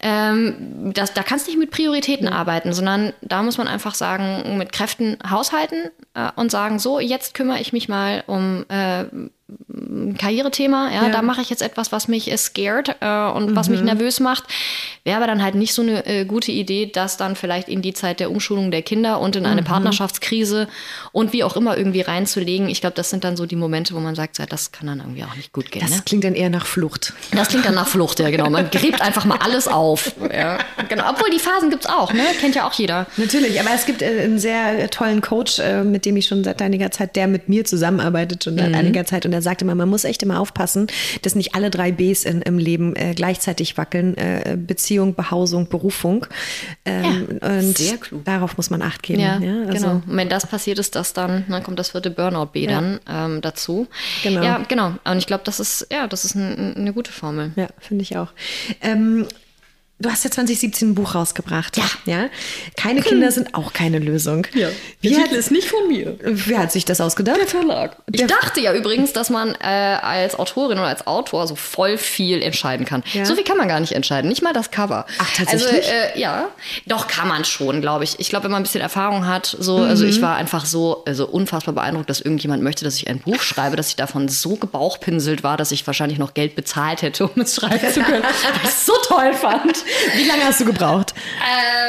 Ähm, 0.00 0.92
das, 0.94 1.12
da 1.12 1.22
kannst 1.22 1.46
du 1.46 1.50
nicht 1.50 1.60
mit 1.60 1.70
Prioritäten 1.70 2.26
arbeiten, 2.26 2.72
sondern 2.72 3.12
da 3.20 3.42
muss 3.42 3.58
man 3.58 3.68
einfach 3.68 3.94
sagen, 3.94 4.56
mit 4.56 4.72
Kräften 4.72 5.18
haushalten 5.28 5.90
äh, 6.14 6.30
und 6.36 6.50
sagen, 6.50 6.78
so, 6.78 7.00
jetzt 7.00 7.34
kümmere 7.34 7.60
ich 7.60 7.72
mich 7.74 7.88
mal 7.88 8.24
um 8.26 8.64
äh, 8.68 9.04
Karrierethema, 10.18 10.90
ja, 10.90 11.04
ja. 11.04 11.08
da 11.10 11.22
mache 11.22 11.40
ich 11.40 11.50
jetzt 11.50 11.62
etwas, 11.62 11.92
was 11.92 12.08
mich 12.08 12.32
scared 12.36 12.96
äh, 13.00 13.30
und 13.30 13.50
mhm. 13.50 13.56
was 13.56 13.68
mich 13.68 13.80
mhm. 13.80 13.86
nervös 13.86 14.20
macht. 14.20 14.44
Wäre 15.04 15.16
aber 15.16 15.26
dann 15.26 15.42
halt 15.42 15.54
nicht 15.54 15.72
so 15.72 15.82
eine 15.82 16.04
äh, 16.06 16.24
gute 16.24 16.52
Idee, 16.52 16.90
das 16.92 17.16
dann 17.16 17.36
vielleicht 17.36 17.68
in 17.68 17.82
die 17.82 17.94
Zeit 17.94 18.20
der 18.20 18.30
Umschulung 18.30 18.70
der 18.70 18.82
Kinder 18.82 19.20
und 19.20 19.36
in 19.36 19.46
eine 19.46 19.62
mhm. 19.62 19.66
Partnerschaftskrise 19.66 20.68
und 21.12 21.32
wie 21.32 21.42
auch 21.42 21.56
immer 21.56 21.76
irgendwie 21.76 22.02
reinzulegen. 22.02 22.68
Ich 22.68 22.80
glaube, 22.80 22.94
das 22.96 23.10
sind 23.10 23.24
dann 23.24 23.36
so 23.36 23.46
die 23.46 23.56
Momente, 23.56 23.94
wo 23.94 24.00
man 24.00 24.14
sagt, 24.14 24.38
ja, 24.38 24.46
das 24.46 24.72
kann 24.72 24.86
dann 24.86 24.98
irgendwie 24.98 25.24
auch 25.24 25.34
nicht 25.36 25.52
gut 25.52 25.70
gehen. 25.70 25.82
Das 25.82 25.90
ne? 25.90 26.02
klingt 26.04 26.24
dann 26.24 26.34
eher 26.34 26.50
nach 26.50 26.66
Flucht. 26.66 27.14
Das 27.32 27.48
klingt 27.48 27.64
dann 27.64 27.74
nach 27.74 27.88
Flucht, 27.88 28.20
ja, 28.20 28.30
genau. 28.30 28.50
Man 28.50 28.70
gräbt 28.70 29.00
einfach 29.00 29.24
mal 29.24 29.38
alles 29.38 29.68
auf. 29.68 30.12
Ja, 30.32 30.58
genau. 30.88 31.10
Obwohl 31.10 31.30
die 31.30 31.38
Phasen 31.38 31.70
gibt 31.70 31.84
es 31.84 31.90
auch, 31.90 32.12
ne? 32.12 32.22
Kennt 32.40 32.54
ja 32.54 32.66
auch 32.66 32.72
jeder. 32.74 33.06
Natürlich, 33.16 33.58
aber 33.58 33.70
es 33.74 33.86
gibt 33.86 34.02
äh, 34.02 34.20
einen 34.20 34.38
sehr 34.38 34.90
tollen 34.90 35.20
Coach, 35.20 35.58
äh, 35.58 35.82
mit 35.82 36.04
dem 36.04 36.16
ich 36.16 36.26
schon 36.26 36.44
seit 36.44 36.60
einiger 36.62 36.90
Zeit, 36.90 37.16
der 37.16 37.26
mit 37.26 37.48
mir 37.48 37.64
zusammenarbeitet, 37.64 38.44
schon 38.44 38.56
seit 38.58 38.68
mhm. 38.68 38.74
einiger 38.74 39.06
Zeit. 39.06 39.24
Und 39.26 39.32
er 39.40 39.42
sagte 39.42 39.64
immer, 39.64 39.74
man 39.74 39.88
muss 39.88 40.04
echt 40.04 40.22
immer 40.22 40.40
aufpassen, 40.40 40.86
dass 41.22 41.34
nicht 41.34 41.54
alle 41.54 41.70
drei 41.70 41.92
Bs 41.92 42.24
in, 42.24 42.42
im 42.42 42.58
Leben 42.58 42.94
äh, 42.96 43.14
gleichzeitig 43.14 43.76
wackeln. 43.76 44.16
Äh, 44.16 44.56
Beziehung, 44.56 45.14
Behausung, 45.14 45.68
Berufung. 45.68 46.26
Ähm, 46.84 47.38
ja, 47.42 47.48
und 47.48 47.78
sehr 47.78 47.96
klug. 47.96 48.24
darauf 48.24 48.56
muss 48.56 48.70
man 48.70 48.82
Acht 48.82 49.02
geben. 49.02 49.20
Ja, 49.20 49.38
ja 49.38 49.66
also. 49.66 49.72
genau. 49.72 49.92
Und 49.92 50.04
wenn 50.06 50.28
das 50.28 50.46
passiert 50.46 50.78
ist, 50.78 50.94
das 50.94 51.12
dann, 51.12 51.44
dann 51.48 51.62
kommt 51.62 51.78
das 51.78 51.90
vierte 51.90 52.10
Burnout-B 52.10 52.64
ja. 52.64 52.70
dann 52.70 53.00
ähm, 53.08 53.40
dazu. 53.40 53.88
Genau. 54.22 54.42
Ja, 54.42 54.62
genau. 54.68 54.94
Und 55.04 55.18
ich 55.18 55.26
glaube, 55.26 55.42
das 55.44 55.60
ist, 55.60 55.86
ja, 55.90 56.06
das 56.06 56.24
ist 56.24 56.34
ein, 56.34 56.76
eine 56.76 56.92
gute 56.92 57.12
Formel. 57.12 57.52
Ja, 57.56 57.68
finde 57.78 58.02
ich 58.02 58.16
auch. 58.16 58.28
Ähm, 58.80 59.26
Du 60.00 60.10
hast 60.10 60.24
ja 60.24 60.30
2017 60.30 60.90
ein 60.90 60.94
Buch 60.94 61.14
rausgebracht. 61.14 61.76
Ja. 61.76 61.84
ja? 62.06 62.30
Keine 62.74 63.02
Kinder 63.02 63.30
sind 63.30 63.54
auch 63.54 63.74
keine 63.74 63.98
Lösung. 63.98 64.46
Ja. 64.54 64.68
Der 65.04 65.10
Titel 65.10 65.34
ist 65.34 65.50
nicht 65.50 65.68
von 65.68 65.86
mir. 65.88 66.16
Wer 66.22 66.58
hat 66.58 66.72
sich 66.72 66.86
das 66.86 67.02
ausgedacht? 67.02 67.36
Der 67.38 67.46
Verlag. 67.46 67.98
Ich 68.10 68.26
dachte 68.26 68.60
ja 68.60 68.72
übrigens, 68.74 69.12
dass 69.12 69.28
man 69.28 69.54
äh, 69.60 69.66
als 69.66 70.38
Autorin 70.38 70.78
oder 70.78 70.88
als 70.88 71.06
Autor 71.06 71.46
so 71.46 71.54
voll 71.54 71.98
viel 71.98 72.40
entscheiden 72.40 72.86
kann. 72.86 73.02
Ja. 73.12 73.26
So 73.26 73.34
viel 73.34 73.44
kann 73.44 73.58
man 73.58 73.68
gar 73.68 73.78
nicht 73.78 73.92
entscheiden. 73.92 74.30
Nicht 74.30 74.40
mal 74.42 74.54
das 74.54 74.70
Cover. 74.70 75.04
Ach, 75.18 75.34
tatsächlich? 75.36 75.86
Also, 75.86 75.90
äh, 75.90 76.18
ja. 76.18 76.48
Doch, 76.86 77.06
kann 77.06 77.28
man 77.28 77.44
schon, 77.44 77.82
glaube 77.82 78.04
ich. 78.04 78.18
Ich 78.20 78.30
glaube, 78.30 78.44
wenn 78.44 78.52
man 78.52 78.60
ein 78.60 78.64
bisschen 78.64 78.80
Erfahrung 78.80 79.26
hat, 79.26 79.54
so, 79.60 79.78
mhm. 79.78 79.84
also 79.84 80.06
ich 80.06 80.22
war 80.22 80.36
einfach 80.36 80.64
so 80.64 81.04
also 81.04 81.26
unfassbar 81.26 81.74
beeindruckt, 81.74 82.08
dass 82.08 82.22
irgendjemand 82.22 82.62
möchte, 82.62 82.84
dass 82.86 82.96
ich 82.96 83.08
ein 83.08 83.18
Buch 83.18 83.42
schreibe, 83.42 83.76
dass 83.76 83.88
ich 83.88 83.96
davon 83.96 84.28
so 84.28 84.56
gebauchpinselt 84.56 85.42
war, 85.42 85.58
dass 85.58 85.72
ich 85.72 85.86
wahrscheinlich 85.86 86.18
noch 86.18 86.32
Geld 86.32 86.56
bezahlt 86.56 87.02
hätte, 87.02 87.26
um 87.26 87.42
es 87.42 87.56
schreiben 87.56 87.92
zu 87.92 88.00
können. 88.00 88.22
weil 88.22 88.32
ich 88.62 88.70
es 88.70 88.86
so 88.86 88.94
toll 89.06 89.34
fand. 89.34 89.84
Wie 90.16 90.24
lange 90.24 90.44
hast 90.44 90.60
du 90.60 90.64
gebraucht? 90.64 91.14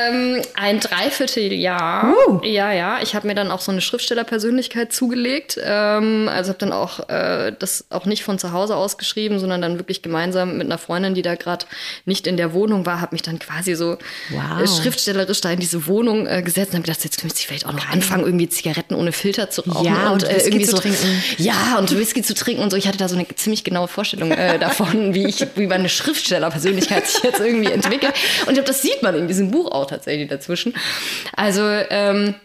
Ähm, 0.09 0.41
ein 0.55 0.79
Dreivierteljahr. 0.79 2.13
Uh. 2.27 2.39
Ja, 2.43 2.71
ja. 2.71 2.99
Ich 3.01 3.15
habe 3.15 3.27
mir 3.27 3.35
dann 3.35 3.51
auch 3.51 3.61
so 3.61 3.71
eine 3.71 3.81
Schriftstellerpersönlichkeit 3.81 4.93
zugelegt. 4.93 5.59
Ähm, 5.63 6.29
also 6.29 6.49
habe 6.49 6.59
dann 6.59 6.71
auch 6.73 7.09
äh, 7.09 7.53
das 7.57 7.85
auch 7.89 8.05
nicht 8.05 8.23
von 8.23 8.39
zu 8.39 8.51
Hause 8.51 8.75
aus 8.75 8.97
geschrieben, 8.97 9.39
sondern 9.39 9.61
dann 9.61 9.77
wirklich 9.77 10.01
gemeinsam 10.01 10.57
mit 10.57 10.67
einer 10.67 10.77
Freundin, 10.77 11.13
die 11.13 11.21
da 11.21 11.35
gerade 11.35 11.65
nicht 12.05 12.27
in 12.27 12.37
der 12.37 12.53
Wohnung 12.53 12.85
war, 12.85 13.01
habe 13.01 13.13
mich 13.13 13.21
dann 13.21 13.39
quasi 13.39 13.75
so 13.75 13.97
wow. 14.29 14.61
äh, 14.61 14.67
schriftstellerisch 14.67 15.41
da 15.41 15.51
in 15.51 15.59
diese 15.59 15.85
Wohnung 15.87 16.27
äh, 16.27 16.41
gesetzt 16.41 16.71
und 16.71 16.79
habe 16.79 16.83
gedacht, 16.83 17.03
jetzt 17.03 17.23
müsste 17.23 17.39
ich 17.39 17.47
vielleicht 17.47 17.65
auch 17.65 17.73
noch 17.73 17.89
anfangen, 17.89 18.23
irgendwie 18.23 18.49
Zigaretten 18.49 18.95
ohne 18.95 19.11
Filter 19.11 19.49
zu 19.49 19.61
rauchen 19.61 19.85
ja, 19.85 20.09
und, 20.11 20.23
und 20.23 20.29
äh, 20.29 20.39
irgendwie 20.43 20.65
zu 20.65 20.71
so, 20.71 20.77
trinken. 20.77 21.23
Ja, 21.37 21.77
und 21.77 21.95
Whisky 21.95 22.21
zu 22.21 22.33
trinken 22.33 22.63
und 22.63 22.71
so. 22.71 22.77
Ich 22.77 22.87
hatte 22.87 22.97
da 22.97 23.07
so 23.07 23.15
eine 23.15 23.27
ziemlich 23.35 23.63
genaue 23.63 23.87
Vorstellung 23.87 24.31
äh, 24.31 24.57
davon, 24.59 25.13
wie 25.13 25.25
ich, 25.25 25.45
wie 25.55 25.67
meine 25.67 25.89
Schriftstellerpersönlichkeit 25.89 27.07
sich 27.07 27.23
jetzt 27.23 27.39
irgendwie 27.39 27.71
entwickelt. 27.71 27.90
Und 27.95 28.49
ich 28.49 28.55
glaube, 28.55 28.67
das 28.67 28.81
sieht 28.81 29.01
man 29.03 29.15
in 29.15 29.27
diesem 29.27 29.51
Buch 29.51 29.71
auch 29.71 29.85
tatsächlich 29.85 30.29
dazwischen. 30.29 30.73
Also, 31.35 31.63
ähm, 31.63 32.35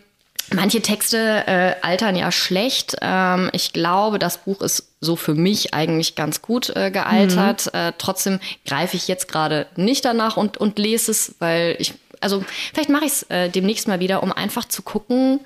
Manche 0.54 0.80
Texte 0.80 1.42
äh, 1.48 1.74
altern 1.82 2.14
ja 2.14 2.30
schlecht. 2.30 2.96
Ähm, 3.00 3.50
ich 3.52 3.72
glaube, 3.72 4.20
das 4.20 4.38
Buch 4.38 4.60
ist 4.60 4.92
so 5.00 5.16
für 5.16 5.34
mich 5.34 5.74
eigentlich 5.74 6.14
ganz 6.14 6.40
gut 6.40 6.70
äh, 6.76 6.92
gealtert. 6.92 7.66
Mhm. 7.66 7.78
Äh, 7.78 7.92
trotzdem 7.98 8.38
greife 8.64 8.96
ich 8.96 9.08
jetzt 9.08 9.26
gerade 9.26 9.66
nicht 9.74 10.04
danach 10.04 10.36
und, 10.36 10.56
und 10.56 10.78
lese 10.78 11.10
es, 11.10 11.34
weil 11.40 11.74
ich, 11.80 11.94
also 12.20 12.44
vielleicht 12.72 12.90
mache 12.90 13.06
ich 13.06 13.12
es 13.12 13.22
äh, 13.24 13.48
demnächst 13.48 13.88
mal 13.88 13.98
wieder, 13.98 14.22
um 14.22 14.30
einfach 14.30 14.66
zu 14.66 14.82
gucken, 14.82 15.40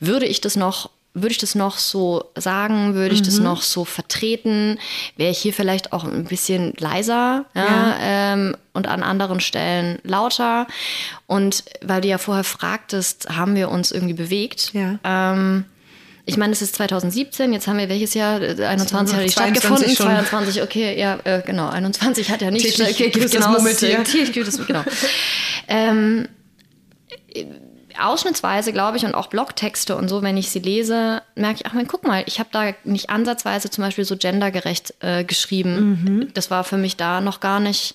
würde 0.00 0.26
ich 0.26 0.40
das 0.40 0.56
noch 0.56 0.90
würde 1.12 1.32
ich 1.32 1.38
das 1.38 1.54
noch 1.54 1.78
so 1.78 2.24
sagen? 2.36 2.94
Würde 2.94 3.14
ich 3.14 3.20
mhm. 3.20 3.26
das 3.26 3.38
noch 3.38 3.62
so 3.62 3.84
vertreten? 3.84 4.78
Wäre 5.16 5.30
ich 5.32 5.38
hier 5.38 5.52
vielleicht 5.52 5.92
auch 5.92 6.04
ein 6.04 6.24
bisschen 6.24 6.72
leiser 6.78 7.46
ja, 7.54 7.64
ja. 7.64 7.96
Ähm, 8.00 8.56
und 8.72 8.86
an 8.86 9.02
anderen 9.02 9.40
Stellen 9.40 9.98
lauter? 10.04 10.66
Und 11.26 11.64
weil 11.82 12.00
du 12.00 12.08
ja 12.08 12.18
vorher 12.18 12.44
fragtest, 12.44 13.28
haben 13.30 13.56
wir 13.56 13.70
uns 13.70 13.90
irgendwie 13.90 14.14
bewegt? 14.14 14.72
Ja. 14.72 14.98
Ähm, 15.02 15.64
ich 16.26 16.36
meine, 16.36 16.52
es 16.52 16.62
ist 16.62 16.76
2017, 16.76 17.52
jetzt 17.52 17.66
haben 17.66 17.78
wir 17.78 17.88
welches 17.88 18.14
Jahr? 18.14 18.40
21 18.40 19.16
hat 19.16 19.24
die 19.24 19.30
stattgefunden, 19.30 19.96
schon. 19.96 20.06
22, 20.06 20.62
okay, 20.62 20.96
ja, 20.96 21.18
äh, 21.24 21.42
genau, 21.44 21.68
21 21.70 22.30
hat 22.30 22.40
ja 22.40 22.52
nicht 22.52 22.72
stattgefunden. 22.72 23.30
Genau, 23.30 23.54
das, 23.56 24.66
genau. 24.66 24.84
ähm, 25.66 26.28
ausschnittsweise, 27.98 28.72
glaube 28.72 28.96
ich, 28.96 29.04
und 29.04 29.14
auch 29.14 29.28
Blogtexte 29.28 29.96
und 29.96 30.08
so, 30.08 30.22
wenn 30.22 30.36
ich 30.36 30.50
sie 30.50 30.58
lese, 30.58 31.22
merke 31.34 31.60
ich, 31.60 31.66
ach 31.66 31.72
man, 31.72 31.86
guck 31.86 32.04
mal, 32.04 32.22
ich 32.26 32.38
habe 32.38 32.50
da 32.52 32.72
nicht 32.84 33.10
ansatzweise 33.10 33.70
zum 33.70 33.84
Beispiel 33.84 34.04
so 34.04 34.16
gendergerecht 34.16 34.94
äh, 35.00 35.24
geschrieben. 35.24 36.02
Mhm. 36.04 36.34
Das 36.34 36.50
war 36.50 36.64
für 36.64 36.76
mich 36.76 36.96
da 36.96 37.20
noch 37.20 37.40
gar 37.40 37.60
nicht, 37.60 37.94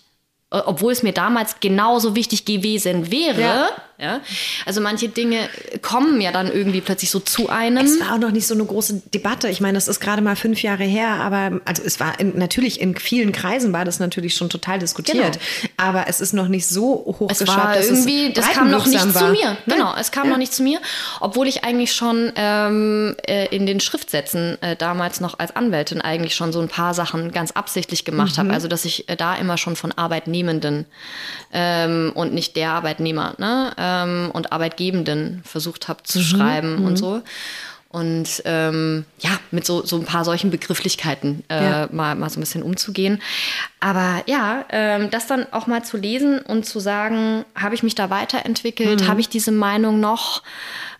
obwohl 0.49 0.91
es 0.91 1.03
mir 1.03 1.13
damals 1.13 1.59
genauso 1.59 2.15
wichtig 2.15 2.45
gewesen 2.45 3.11
wäre. 3.11 3.41
Ja. 3.41 3.69
Ja? 3.97 4.19
Also 4.65 4.81
manche 4.81 5.07
Dinge 5.07 5.49
kommen 5.81 6.19
ja 6.19 6.31
dann 6.31 6.51
irgendwie 6.51 6.81
plötzlich 6.81 7.09
so 7.09 7.19
zu 7.19 7.49
einem. 7.49 7.85
Es 7.85 7.99
war 7.99 8.13
auch 8.13 8.17
noch 8.19 8.31
nicht 8.31 8.45
so 8.45 8.53
eine 8.53 8.65
große 8.65 9.03
Debatte. 9.13 9.47
Ich 9.47 9.61
meine, 9.61 9.75
das 9.75 9.87
ist 9.87 10.01
gerade 10.01 10.21
mal 10.21 10.35
fünf 10.35 10.61
Jahre 10.61 10.83
her, 10.83 11.09
aber 11.21 11.61
also 11.63 11.81
es 11.83 11.99
war 11.99 12.19
in, 12.19 12.37
natürlich 12.37 12.81
in 12.81 12.97
vielen 12.97 13.31
Kreisen 13.31 13.71
war 13.71 13.85
das 13.85 13.99
natürlich 13.99 14.35
schon 14.35 14.49
total 14.49 14.79
diskutiert. 14.79 15.39
Genau. 15.39 15.73
Aber 15.77 16.07
es 16.07 16.19
ist 16.19 16.33
noch 16.33 16.49
nicht 16.49 16.67
so 16.67 17.05
hochgeschraubt. 17.19 17.39
Es 17.39 17.47
war 17.47 17.75
irgendwie, 17.77 18.33
das 18.33 18.51
kam 18.51 18.69
noch 18.69 18.85
nicht 18.85 19.13
war. 19.15 19.27
zu 19.27 19.31
mir. 19.31 19.51
Ne? 19.65 19.75
Genau, 19.75 19.93
es 19.97 20.11
kam 20.11 20.25
ja. 20.25 20.31
noch 20.31 20.37
nicht 20.37 20.53
zu 20.53 20.63
mir, 20.63 20.79
obwohl 21.21 21.47
ich 21.47 21.63
eigentlich 21.63 21.93
schon 21.93 22.33
ähm, 22.35 23.15
äh, 23.25 23.47
in 23.55 23.65
den 23.65 23.79
Schriftsätzen 23.79 24.61
äh, 24.61 24.75
damals 24.75 25.21
noch 25.21 25.39
als 25.39 25.55
Anwältin 25.55 26.01
eigentlich 26.01 26.35
schon 26.35 26.51
so 26.51 26.59
ein 26.59 26.67
paar 26.67 26.93
Sachen 26.93 27.31
ganz 27.31 27.51
absichtlich 27.51 28.03
gemacht 28.03 28.33
mhm. 28.33 28.41
habe. 28.41 28.53
Also 28.53 28.67
dass 28.67 28.83
ich 28.83 29.07
äh, 29.07 29.15
da 29.15 29.35
immer 29.35 29.57
schon 29.57 29.75
von 29.75 29.93
Arbeitnehmenden 29.93 30.85
ähm, 31.53 32.11
und 32.13 32.33
nicht 32.33 32.55
der 32.55 32.71
Arbeitnehmer. 32.71 33.35
Ne? 33.37 33.73
Ähm, 33.85 34.31
und 34.33 34.51
Arbeitgebenden 34.51 35.41
versucht 35.45 35.87
habe 35.87 36.03
zu 36.03 36.19
mhm. 36.19 36.23
schreiben 36.23 36.75
mhm. 36.79 36.85
und 36.85 36.97
so. 36.97 37.21
Und 37.95 38.41
ähm, 38.43 39.05
ja, 39.19 39.39
mit 39.51 39.65
so, 39.65 39.85
so 39.85 39.95
ein 39.95 40.03
paar 40.03 40.25
solchen 40.25 40.51
Begrifflichkeiten 40.51 41.45
äh, 41.49 41.63
ja. 41.63 41.89
mal, 41.93 42.15
mal 42.15 42.29
so 42.29 42.37
ein 42.37 42.41
bisschen 42.41 42.61
umzugehen. 42.61 43.21
Aber 43.79 44.21
ja, 44.25 44.65
ähm, 44.69 45.09
das 45.11 45.27
dann 45.27 45.45
auch 45.53 45.65
mal 45.67 45.81
zu 45.85 45.95
lesen 45.95 46.39
und 46.39 46.65
zu 46.65 46.81
sagen, 46.81 47.45
habe 47.55 47.73
ich 47.73 47.83
mich 47.83 47.95
da 47.95 48.09
weiterentwickelt? 48.09 49.01
Mhm. 49.01 49.07
Habe 49.07 49.21
ich 49.21 49.29
diese 49.29 49.53
Meinung 49.53 50.01
noch? 50.01 50.43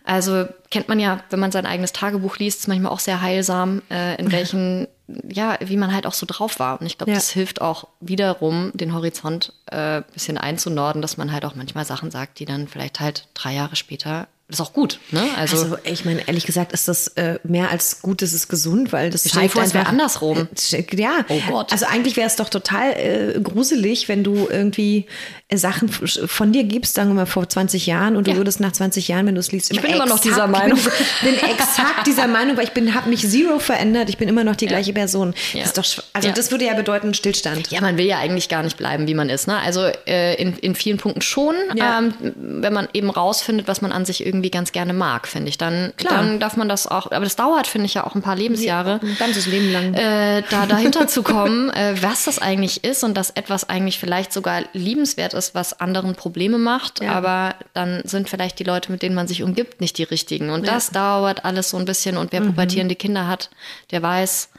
Also 0.04 0.46
kennt 0.70 0.88
man 0.88 0.98
ja, 0.98 1.20
wenn 1.28 1.40
man 1.40 1.52
sein 1.52 1.66
eigenes 1.66 1.92
Tagebuch 1.92 2.38
liest, 2.38 2.60
ist 2.60 2.68
manchmal 2.68 2.92
auch 2.92 3.00
sehr 3.00 3.20
heilsam, 3.20 3.82
äh, 3.90 4.18
in 4.18 4.32
welchen, 4.32 4.88
ja, 5.08 5.56
wie 5.60 5.76
man 5.76 5.92
halt 5.92 6.06
auch 6.06 6.12
so 6.12 6.26
drauf 6.26 6.58
war. 6.58 6.80
Und 6.80 6.86
ich 6.86 6.98
glaube, 6.98 7.12
ja. 7.12 7.16
das 7.16 7.30
hilft 7.30 7.60
auch 7.60 7.88
wiederum, 8.00 8.72
den 8.74 8.92
Horizont 8.92 9.52
äh, 9.66 10.02
bisschen 10.12 10.38
einzunorden, 10.38 11.02
dass 11.02 11.16
man 11.16 11.32
halt 11.32 11.44
auch 11.44 11.54
manchmal 11.54 11.84
Sachen 11.84 12.10
sagt, 12.10 12.38
die 12.38 12.44
dann 12.44 12.68
vielleicht 12.68 13.00
halt 13.00 13.28
drei 13.34 13.54
Jahre 13.54 13.76
später 13.76 14.28
ist 14.48 14.60
auch 14.60 14.72
gut, 14.72 15.00
ne? 15.10 15.28
Also, 15.36 15.60
also 15.60 15.76
ich 15.82 16.04
meine, 16.04 16.28
ehrlich 16.28 16.46
gesagt 16.46 16.72
ist 16.72 16.86
das 16.86 17.08
äh, 17.16 17.40
mehr 17.42 17.70
als 17.70 18.00
gut, 18.00 18.22
das 18.22 18.32
ist 18.32 18.46
gesund, 18.46 18.92
weil 18.92 19.10
das 19.10 19.24
zeigt 19.24 19.54
vor, 19.54 19.62
es 19.64 19.74
wäre 19.74 19.86
andersrum. 19.86 20.46
Äh, 20.70 20.84
ja, 20.94 21.24
oh 21.28 21.40
Gott. 21.48 21.72
Also 21.72 21.86
eigentlich 21.86 22.16
wäre 22.16 22.28
es 22.28 22.36
doch 22.36 22.48
total 22.48 22.92
äh, 22.92 23.40
gruselig, 23.40 24.08
wenn 24.08 24.22
du 24.22 24.46
irgendwie 24.48 25.06
äh, 25.48 25.56
Sachen 25.56 25.88
von 25.88 26.52
dir 26.52 26.62
gibst, 26.62 26.94
sagen 26.94 27.10
wir 27.10 27.14
mal 27.14 27.26
vor 27.26 27.48
20 27.48 27.86
Jahren 27.86 28.14
und 28.14 28.28
du 28.28 28.32
ja. 28.32 28.36
würdest 28.36 28.60
nach 28.60 28.70
20 28.70 29.08
Jahren, 29.08 29.26
wenn 29.26 29.34
du 29.34 29.40
es 29.40 29.50
liest, 29.50 29.72
immer 29.72 29.80
ich 29.80 29.86
bin 29.86 29.94
immer 29.96 30.06
noch 30.06 30.20
dieser 30.20 30.46
Meinung. 30.46 30.78
Ich 30.78 30.84
bin, 31.22 31.34
bin 31.34 31.50
exakt 31.50 32.06
dieser 32.06 32.26
Meinung, 32.28 32.56
weil 32.56 32.64
ich 32.64 32.72
bin 32.72 32.94
habe 32.94 33.10
mich 33.10 33.28
zero 33.28 33.58
verändert, 33.58 34.08
ich 34.10 34.16
bin 34.16 34.28
immer 34.28 34.44
noch 34.44 34.54
die 34.54 34.66
ja. 34.66 34.70
gleiche 34.70 34.92
Person. 34.92 35.34
Ja. 35.54 35.60
Das 35.60 35.70
ist 35.70 35.98
doch 35.98 36.04
also 36.12 36.30
das 36.30 36.52
würde 36.52 36.66
ja 36.66 36.74
bedeuten 36.74 37.14
Stillstand. 37.14 37.72
Ja, 37.72 37.80
man 37.80 37.98
will 37.98 38.06
ja 38.06 38.18
eigentlich 38.18 38.48
gar 38.48 38.62
nicht 38.62 38.76
bleiben, 38.76 39.08
wie 39.08 39.14
man 39.14 39.28
ist, 39.28 39.48
ne? 39.48 39.58
Also 39.58 39.90
äh, 40.06 40.40
in, 40.40 40.56
in 40.58 40.76
vielen 40.76 40.98
Punkten 40.98 41.20
schon, 41.20 41.56
ähm, 41.76 42.14
wenn 42.20 42.72
man 42.72 42.86
eben 42.92 43.10
rausfindet, 43.10 43.66
was 43.66 43.82
man 43.82 43.90
an 43.90 44.04
sich 44.04 44.24
irgendwie 44.24 44.35
irgendwie 44.36 44.50
ganz 44.50 44.72
gerne 44.72 44.92
mag, 44.92 45.26
finde 45.26 45.48
ich. 45.48 45.58
Dann, 45.58 45.92
Klar. 45.96 46.18
dann 46.18 46.40
darf 46.40 46.56
man 46.56 46.68
das 46.68 46.86
auch, 46.86 47.10
aber 47.10 47.24
das 47.24 47.36
dauert, 47.36 47.66
finde 47.66 47.86
ich, 47.86 47.94
ja 47.94 48.06
auch 48.06 48.14
ein 48.14 48.22
paar 48.22 48.36
Lebensjahre. 48.36 49.00
Ein 49.02 49.16
ganzes 49.18 49.46
Leben 49.46 49.72
lang. 49.72 49.94
Äh, 49.94 50.42
da 50.50 50.66
dahinter 50.66 51.08
zu 51.08 51.22
kommen, 51.22 51.70
äh, 51.70 51.94
was 52.00 52.24
das 52.24 52.38
eigentlich 52.38 52.84
ist 52.84 53.02
und 53.02 53.16
dass 53.16 53.30
etwas 53.30 53.68
eigentlich 53.68 53.98
vielleicht 53.98 54.32
sogar 54.32 54.64
liebenswert 54.72 55.34
ist, 55.34 55.54
was 55.54 55.80
anderen 55.80 56.14
Probleme 56.14 56.58
macht, 56.58 57.02
ja. 57.02 57.12
aber 57.12 57.54
dann 57.72 58.02
sind 58.04 58.28
vielleicht 58.28 58.58
die 58.58 58.64
Leute, 58.64 58.92
mit 58.92 59.02
denen 59.02 59.14
man 59.14 59.26
sich 59.26 59.42
umgibt, 59.42 59.80
nicht 59.80 59.96
die 59.98 60.04
richtigen. 60.04 60.50
Und 60.50 60.66
ja. 60.66 60.74
das 60.74 60.90
dauert 60.90 61.44
alles 61.44 61.70
so 61.70 61.78
ein 61.78 61.86
bisschen. 61.86 62.16
Und 62.16 62.32
wer 62.32 62.42
mhm. 62.42 62.48
pubertierende 62.48 62.94
Kinder 62.94 63.26
hat, 63.26 63.50
der 63.90 64.02
weiß, 64.02 64.50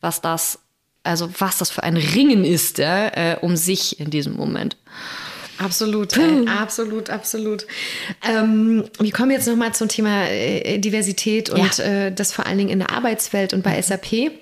was 0.00 0.20
das 0.20 0.60
also 1.06 1.28
was 1.38 1.58
das 1.58 1.70
für 1.70 1.82
ein 1.82 1.98
Ringen 1.98 2.46
ist, 2.46 2.78
ja, 2.78 3.08
äh, 3.08 3.36
um 3.42 3.56
sich 3.56 4.00
in 4.00 4.08
diesem 4.08 4.36
Moment. 4.36 4.78
Absolut, 5.58 6.16
äh, 6.16 6.46
absolut, 6.48 7.10
absolut. 7.10 7.66
Ähm, 8.28 8.84
wir 8.98 9.12
kommen 9.12 9.30
jetzt 9.30 9.46
nochmal 9.46 9.74
zum 9.74 9.88
Thema 9.88 10.28
äh, 10.28 10.78
Diversität 10.78 11.50
und 11.50 11.78
ja. 11.78 11.84
äh, 11.84 12.12
das 12.12 12.32
vor 12.32 12.46
allen 12.46 12.58
Dingen 12.58 12.70
in 12.70 12.78
der 12.80 12.90
Arbeitswelt 12.90 13.54
und 13.54 13.62
bei 13.62 13.80
SAP. 13.80 14.32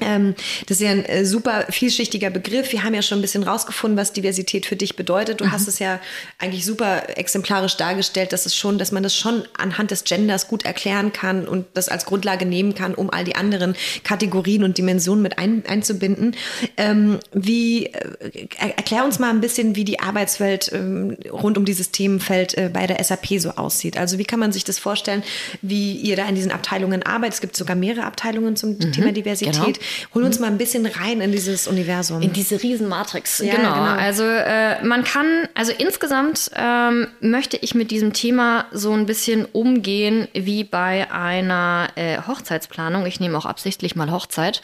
Ähm, 0.00 0.34
das 0.66 0.78
ist 0.78 0.82
ja 0.82 0.90
ein 0.90 1.04
äh, 1.04 1.24
super 1.24 1.66
vielschichtiger 1.70 2.30
Begriff. 2.30 2.72
Wir 2.72 2.84
haben 2.84 2.94
ja 2.94 3.02
schon 3.02 3.18
ein 3.18 3.22
bisschen 3.22 3.42
rausgefunden, 3.42 3.98
was 3.98 4.12
Diversität 4.12 4.66
für 4.66 4.76
dich 4.76 4.96
bedeutet. 4.96 5.40
Du 5.40 5.46
mhm. 5.46 5.52
hast 5.52 5.68
es 5.68 5.78
ja 5.78 6.00
eigentlich 6.38 6.64
super 6.64 7.18
exemplarisch 7.18 7.76
dargestellt, 7.76 8.32
dass 8.32 8.46
es 8.46 8.54
schon, 8.54 8.78
dass 8.78 8.92
man 8.92 9.02
das 9.02 9.16
schon 9.16 9.44
anhand 9.56 9.90
des 9.90 10.04
Genders 10.04 10.48
gut 10.48 10.64
erklären 10.64 11.12
kann 11.12 11.48
und 11.48 11.66
das 11.74 11.88
als 11.88 12.04
Grundlage 12.04 12.46
nehmen 12.46 12.74
kann, 12.74 12.94
um 12.94 13.10
all 13.10 13.24
die 13.24 13.36
anderen 13.36 13.74
Kategorien 14.04 14.64
und 14.64 14.78
Dimensionen 14.78 15.22
mit 15.22 15.38
ein, 15.38 15.64
einzubinden. 15.66 16.36
Ähm, 16.76 17.18
wie 17.32 17.86
äh, 17.86 18.48
erklär 18.58 19.04
uns 19.04 19.18
mal 19.18 19.30
ein 19.30 19.40
bisschen, 19.40 19.76
wie 19.76 19.84
die 19.84 20.00
Arbeitswelt 20.00 20.70
ähm, 20.72 21.16
rund 21.30 21.58
um 21.58 21.64
dieses 21.64 21.90
Themenfeld 21.90 22.56
äh, 22.56 22.70
bei 22.72 22.86
der 22.86 23.02
SAP 23.02 23.38
so 23.38 23.50
aussieht. 23.50 23.96
Also 23.96 24.18
wie 24.18 24.24
kann 24.24 24.38
man 24.38 24.52
sich 24.52 24.64
das 24.64 24.78
vorstellen, 24.78 25.22
wie 25.62 25.94
ihr 25.96 26.16
da 26.16 26.28
in 26.28 26.34
diesen 26.34 26.52
Abteilungen 26.52 27.02
arbeitet? 27.02 27.34
Es 27.34 27.40
gibt 27.40 27.56
sogar 27.56 27.76
mehrere 27.76 28.04
Abteilungen 28.04 28.56
zum 28.56 28.70
mhm. 28.70 28.92
Thema 28.92 29.12
Diversität. 29.12 29.54
Genau. 29.54 29.87
Hol 30.14 30.24
uns 30.24 30.38
mal 30.38 30.48
ein 30.48 30.58
bisschen 30.58 30.86
rein 30.86 31.20
in 31.20 31.32
dieses 31.32 31.66
Universum. 31.66 32.22
In 32.22 32.32
diese 32.32 32.62
Riesenmatrix. 32.62 33.38
Ja, 33.38 33.54
genau. 33.54 33.74
genau. 33.74 33.84
Also 33.84 34.24
äh, 34.24 34.82
man 34.84 35.04
kann, 35.04 35.48
also 35.54 35.72
insgesamt 35.76 36.50
ähm, 36.56 37.08
möchte 37.20 37.56
ich 37.56 37.74
mit 37.74 37.90
diesem 37.90 38.12
Thema 38.12 38.66
so 38.72 38.92
ein 38.92 39.06
bisschen 39.06 39.44
umgehen 39.44 40.28
wie 40.34 40.64
bei 40.64 41.10
einer 41.10 41.88
äh, 41.94 42.18
Hochzeitsplanung. 42.26 43.06
Ich 43.06 43.20
nehme 43.20 43.36
auch 43.38 43.46
absichtlich 43.46 43.96
mal 43.96 44.10
Hochzeit, 44.10 44.62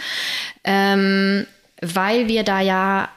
ähm, 0.64 1.46
weil 1.80 2.28
wir 2.28 2.42
da 2.42 2.60
ja 2.60 3.08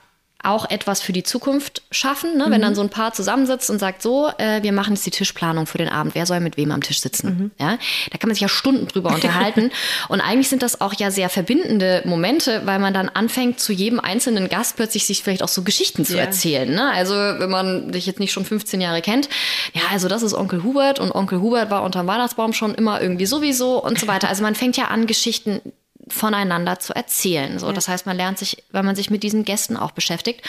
auch 0.48 0.70
etwas 0.70 1.02
für 1.02 1.14
die 1.14 1.24
Zukunft 1.24 1.84
schaffen, 1.92 2.38
ne? 2.38 2.48
Mhm. 2.48 2.52
wenn 2.52 2.62
dann 2.62 2.76
so 2.76 2.82
ein 2.82 2.90
Paar 2.90 3.14
zusammensitzt 3.14 3.70
und 3.70 3.80
sagt, 3.80 4.02
so, 4.02 4.30
äh, 4.38 4.64
wir 4.64 4.72
machen 4.72 4.94
jetzt 4.94 5.06
die 5.06 5.12
Tischplanung 5.12 5.68
für 5.68 5.78
den 5.78 5.90
Abend, 5.90 6.16
wer 6.16 6.26
soll 6.26 6.40
mit 6.40 6.58
wem 6.58 6.72
am 6.72 6.82
Tisch 6.82 7.02
sitzen? 7.02 7.28
Mhm. 7.28 7.52
Ja? 7.60 7.78
Da 8.12 8.18
kann 8.18 8.30
man 8.30 8.36
sich 8.36 8.42
ja 8.42 8.48
Stunden 8.48 8.88
drüber 8.88 9.14
unterhalten. 9.14 9.72
und 10.10 10.22
eigentlich 10.22 10.50
sind 10.50 10.64
das 10.64 10.82
auch 10.82 10.94
ja 10.94 11.12
sehr 11.12 11.30
verbindende 11.30 12.02
Momente, 12.06 12.62
weil 12.66 12.80
man 12.80 12.94
dann 12.94 13.10
anfängt, 13.10 13.60
zu 13.60 13.74
jedem 13.74 14.00
einzelnen 14.00 14.50
Gast 14.50 14.78
plötzlich 14.78 15.06
sich 15.06 15.24
vielleicht 15.24 15.44
auch 15.44 15.48
so 15.50 15.64
Geschichten 15.64 16.06
zu 16.06 16.16
ja. 16.16 16.24
erzählen. 16.24 16.74
Ne? 16.74 16.92
Also 16.92 17.14
wenn 17.14 17.50
man 17.50 17.92
dich 17.92 18.06
jetzt 18.06 18.20
nicht 18.20 18.32
schon 18.32 18.46
15 18.46 18.80
Jahre 18.80 19.02
kennt, 19.02 19.30
ja, 19.74 19.82
also 19.92 20.08
das 20.08 20.24
ist 20.24 20.34
Onkel 20.34 20.64
Hubert 20.64 21.00
und 21.00 21.12
Onkel 21.12 21.42
Hubert 21.42 21.70
war 21.70 21.84
unterm 21.84 22.08
Weihnachtsbaum 22.08 22.54
schon 22.54 22.74
immer 22.74 23.02
irgendwie 23.02 23.26
sowieso 23.26 23.84
und 23.84 24.00
so 24.00 24.08
weiter. 24.08 24.30
Also 24.30 24.44
man 24.44 24.56
fängt 24.56 24.78
ja 24.78 24.86
an, 24.86 25.08
Geschichten 25.08 25.62
voneinander 26.10 26.80
zu 26.80 26.94
erzählen. 26.94 27.60
So, 27.60 27.68
ja. 27.68 27.74
das 27.74 27.88
heißt, 27.88 28.06
man 28.06 28.18
lernt 28.18 28.38
sich, 28.38 28.64
weil 28.72 28.84
man 28.84 28.96
sich 28.96 29.10
mit 29.10 29.24
diesen 29.24 29.46
Gästen 29.46 29.78
auch 29.78 29.92
beschäftigt. 29.92 30.42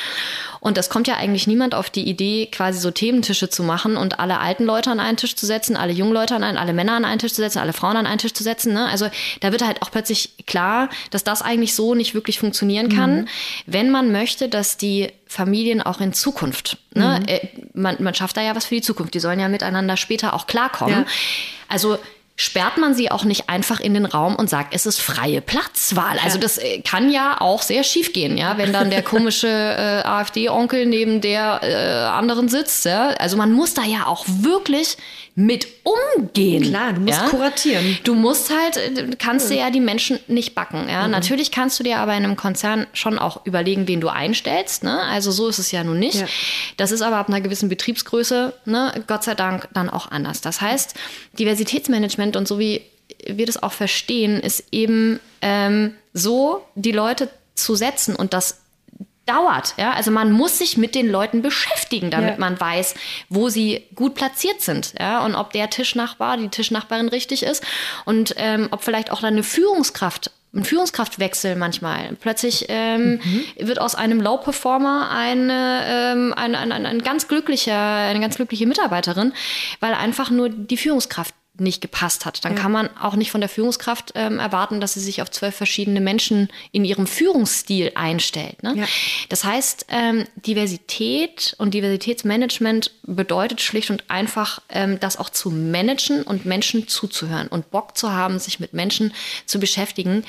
Und 0.60 0.76
das 0.76 0.88
kommt 0.90 1.08
ja 1.08 1.16
eigentlich 1.16 1.46
niemand 1.46 1.74
auf 1.74 1.90
die 1.90 2.08
Idee, 2.08 2.46
quasi 2.46 2.80
so 2.80 2.90
Thementische 2.90 3.48
zu 3.48 3.62
machen 3.62 3.96
und 3.96 4.18
alle 4.20 4.40
alten 4.40 4.64
Leute 4.64 4.90
an 4.90 5.00
einen 5.00 5.16
Tisch 5.16 5.36
zu 5.36 5.46
setzen, 5.46 5.76
alle 5.76 5.92
jungen 5.92 6.12
Leute 6.12 6.34
an 6.34 6.44
einen, 6.44 6.58
alle 6.58 6.72
Männer 6.72 6.92
an 6.92 7.04
einen 7.04 7.18
Tisch 7.18 7.32
zu 7.32 7.42
setzen, 7.42 7.58
alle 7.58 7.72
Frauen 7.72 7.96
an 7.96 8.06
einen 8.06 8.18
Tisch 8.18 8.34
zu 8.34 8.42
setzen. 8.42 8.72
Ne? 8.72 8.86
Also 8.86 9.08
da 9.40 9.52
wird 9.52 9.64
halt 9.64 9.82
auch 9.82 9.90
plötzlich 9.90 10.30
klar, 10.46 10.88
dass 11.10 11.24
das 11.24 11.42
eigentlich 11.42 11.74
so 11.74 11.94
nicht 11.94 12.14
wirklich 12.14 12.38
funktionieren 12.38 12.88
kann, 12.88 13.22
mhm. 13.22 13.28
wenn 13.66 13.90
man 13.90 14.12
möchte, 14.12 14.48
dass 14.48 14.76
die 14.76 15.10
Familien 15.26 15.82
auch 15.82 16.00
in 16.00 16.14
Zukunft, 16.14 16.78
ne? 16.94 17.20
Mhm. 17.20 17.28
Äh, 17.28 17.48
man, 17.74 17.96
man 18.00 18.14
schafft 18.14 18.36
da 18.36 18.42
ja 18.42 18.56
was 18.56 18.64
für 18.64 18.76
die 18.76 18.80
Zukunft. 18.80 19.12
Die 19.12 19.20
sollen 19.20 19.38
ja 19.38 19.48
miteinander 19.48 19.98
später 19.98 20.32
auch 20.32 20.46
klarkommen. 20.46 21.00
Ja. 21.00 21.06
Also 21.68 21.98
sperrt 22.40 22.78
man 22.78 22.94
sie 22.94 23.10
auch 23.10 23.24
nicht 23.24 23.48
einfach 23.48 23.80
in 23.80 23.94
den 23.94 24.06
Raum 24.06 24.36
und 24.36 24.48
sagt, 24.48 24.72
es 24.72 24.86
ist 24.86 25.00
freie 25.00 25.40
Platzwahl. 25.40 26.20
Also 26.22 26.38
das 26.38 26.56
äh, 26.56 26.80
kann 26.82 27.10
ja 27.10 27.40
auch 27.40 27.62
sehr 27.62 27.82
schief 27.82 28.12
gehen, 28.12 28.38
ja, 28.38 28.56
wenn 28.56 28.72
dann 28.72 28.90
der 28.90 29.02
komische 29.14 29.48
äh, 29.48 30.06
AfD-Onkel 30.06 30.86
neben 30.86 31.20
der 31.20 31.60
äh, 31.64 32.06
anderen 32.16 32.48
sitzt. 32.48 32.84
Ja? 32.84 33.08
Also 33.18 33.36
man 33.36 33.50
muss 33.50 33.74
da 33.74 33.82
ja 33.82 34.06
auch 34.06 34.24
wirklich 34.28 34.96
mit 35.34 35.68
umgehen. 35.84 36.64
Klar, 36.64 36.92
du 36.92 37.00
musst 37.00 37.20
ja? 37.20 37.28
kuratieren. 37.28 37.98
Du 38.04 38.14
musst 38.14 38.50
halt, 38.50 38.76
äh, 38.76 39.16
kannst 39.18 39.50
dir 39.50 39.56
ja 39.56 39.70
die 39.70 39.80
Menschen 39.80 40.20
nicht 40.28 40.54
backen. 40.54 40.88
Ja? 40.88 41.06
Mhm. 41.06 41.12
Natürlich 41.12 41.50
kannst 41.50 41.78
du 41.80 41.84
dir 41.84 41.98
aber 41.98 42.16
in 42.16 42.24
einem 42.24 42.36
Konzern 42.36 42.86
schon 42.92 43.18
auch 43.18 43.46
überlegen, 43.46 43.88
wen 43.88 44.00
du 44.00 44.08
einstellst. 44.08 44.84
Ne? 44.84 45.00
Also 45.00 45.32
so 45.32 45.48
ist 45.48 45.58
es 45.58 45.72
ja 45.72 45.82
nun 45.82 45.98
nicht. 45.98 46.20
Ja. 46.20 46.26
Das 46.76 46.92
ist 46.92 47.02
aber 47.02 47.16
ab 47.16 47.28
einer 47.28 47.40
gewissen 47.40 47.68
Betriebsgröße, 47.68 48.52
ne, 48.64 48.92
Gott 49.06 49.24
sei 49.24 49.34
Dank, 49.34 49.68
dann 49.74 49.90
auch 49.90 50.10
anders. 50.10 50.40
Das 50.40 50.60
heißt, 50.60 50.94
Diversitätsmanagement 51.38 52.27
und 52.36 52.48
so 52.48 52.58
wie 52.58 52.82
wir 53.26 53.46
das 53.46 53.62
auch 53.62 53.72
verstehen, 53.72 54.40
ist 54.40 54.64
eben 54.70 55.20
ähm, 55.42 55.94
so, 56.12 56.64
die 56.74 56.92
Leute 56.92 57.28
zu 57.54 57.74
setzen 57.74 58.14
und 58.14 58.32
das 58.32 58.60
dauert. 59.28 59.74
Ja? 59.76 59.92
Also 59.92 60.10
man 60.10 60.32
muss 60.32 60.58
sich 60.58 60.76
mit 60.76 60.94
den 60.94 61.08
Leuten 61.08 61.42
beschäftigen, 61.42 62.10
damit 62.10 62.34
ja. 62.34 62.38
man 62.38 62.58
weiß, 62.58 62.94
wo 63.28 63.48
sie 63.48 63.84
gut 63.94 64.14
platziert 64.14 64.62
sind. 64.62 64.94
Ja? 64.98 65.24
Und 65.24 65.34
ob 65.34 65.52
der 65.52 65.70
Tischnachbar, 65.70 66.36
die 66.36 66.48
Tischnachbarin 66.48 67.08
richtig 67.08 67.42
ist 67.42 67.62
und 68.04 68.34
ähm, 68.38 68.68
ob 68.70 68.82
vielleicht 68.82 69.10
auch 69.10 69.22
eine 69.22 69.42
Führungskraft 69.42 70.30
ein 70.54 70.64
Führungskraftwechsel 70.64 71.56
manchmal. 71.56 72.16
Plötzlich 72.20 72.66
ähm, 72.68 73.20
mhm. 73.22 73.44
wird 73.58 73.78
aus 73.78 73.94
einem 73.94 74.18
Low-Performer 74.18 75.10
eine, 75.10 75.84
ähm, 75.86 76.34
ein, 76.34 76.54
ein, 76.54 76.72
ein, 76.72 76.86
ein 76.86 77.02
ganz 77.02 77.28
glücklicher, 77.28 77.78
eine 77.78 78.18
ganz 78.20 78.36
glückliche 78.36 78.66
Mitarbeiterin, 78.66 79.34
weil 79.80 79.92
einfach 79.92 80.30
nur 80.30 80.48
die 80.48 80.78
Führungskraft 80.78 81.34
nicht 81.60 81.80
gepasst 81.80 82.26
hat. 82.26 82.44
Dann 82.44 82.54
ja. 82.54 82.60
kann 82.60 82.72
man 82.72 82.88
auch 82.96 83.16
nicht 83.16 83.30
von 83.30 83.40
der 83.40 83.48
Führungskraft 83.48 84.12
ähm, 84.14 84.38
erwarten, 84.38 84.80
dass 84.80 84.94
sie 84.94 85.00
sich 85.00 85.22
auf 85.22 85.30
zwölf 85.30 85.54
verschiedene 85.54 86.00
Menschen 86.00 86.48
in 86.72 86.84
ihrem 86.84 87.06
Führungsstil 87.06 87.92
einstellt. 87.94 88.62
Ne? 88.62 88.74
Ja. 88.76 88.84
Das 89.28 89.44
heißt, 89.44 89.86
ähm, 89.88 90.24
Diversität 90.36 91.54
und 91.58 91.74
Diversitätsmanagement 91.74 92.92
bedeutet 93.02 93.60
schlicht 93.60 93.90
und 93.90 94.04
einfach, 94.08 94.60
ähm, 94.68 95.00
das 95.00 95.16
auch 95.16 95.30
zu 95.30 95.50
managen 95.50 96.22
und 96.22 96.46
Menschen 96.46 96.88
zuzuhören 96.88 97.48
und 97.48 97.70
Bock 97.70 97.96
zu 97.96 98.12
haben, 98.12 98.38
sich 98.38 98.60
mit 98.60 98.72
Menschen 98.72 99.12
zu 99.46 99.58
beschäftigen, 99.58 100.24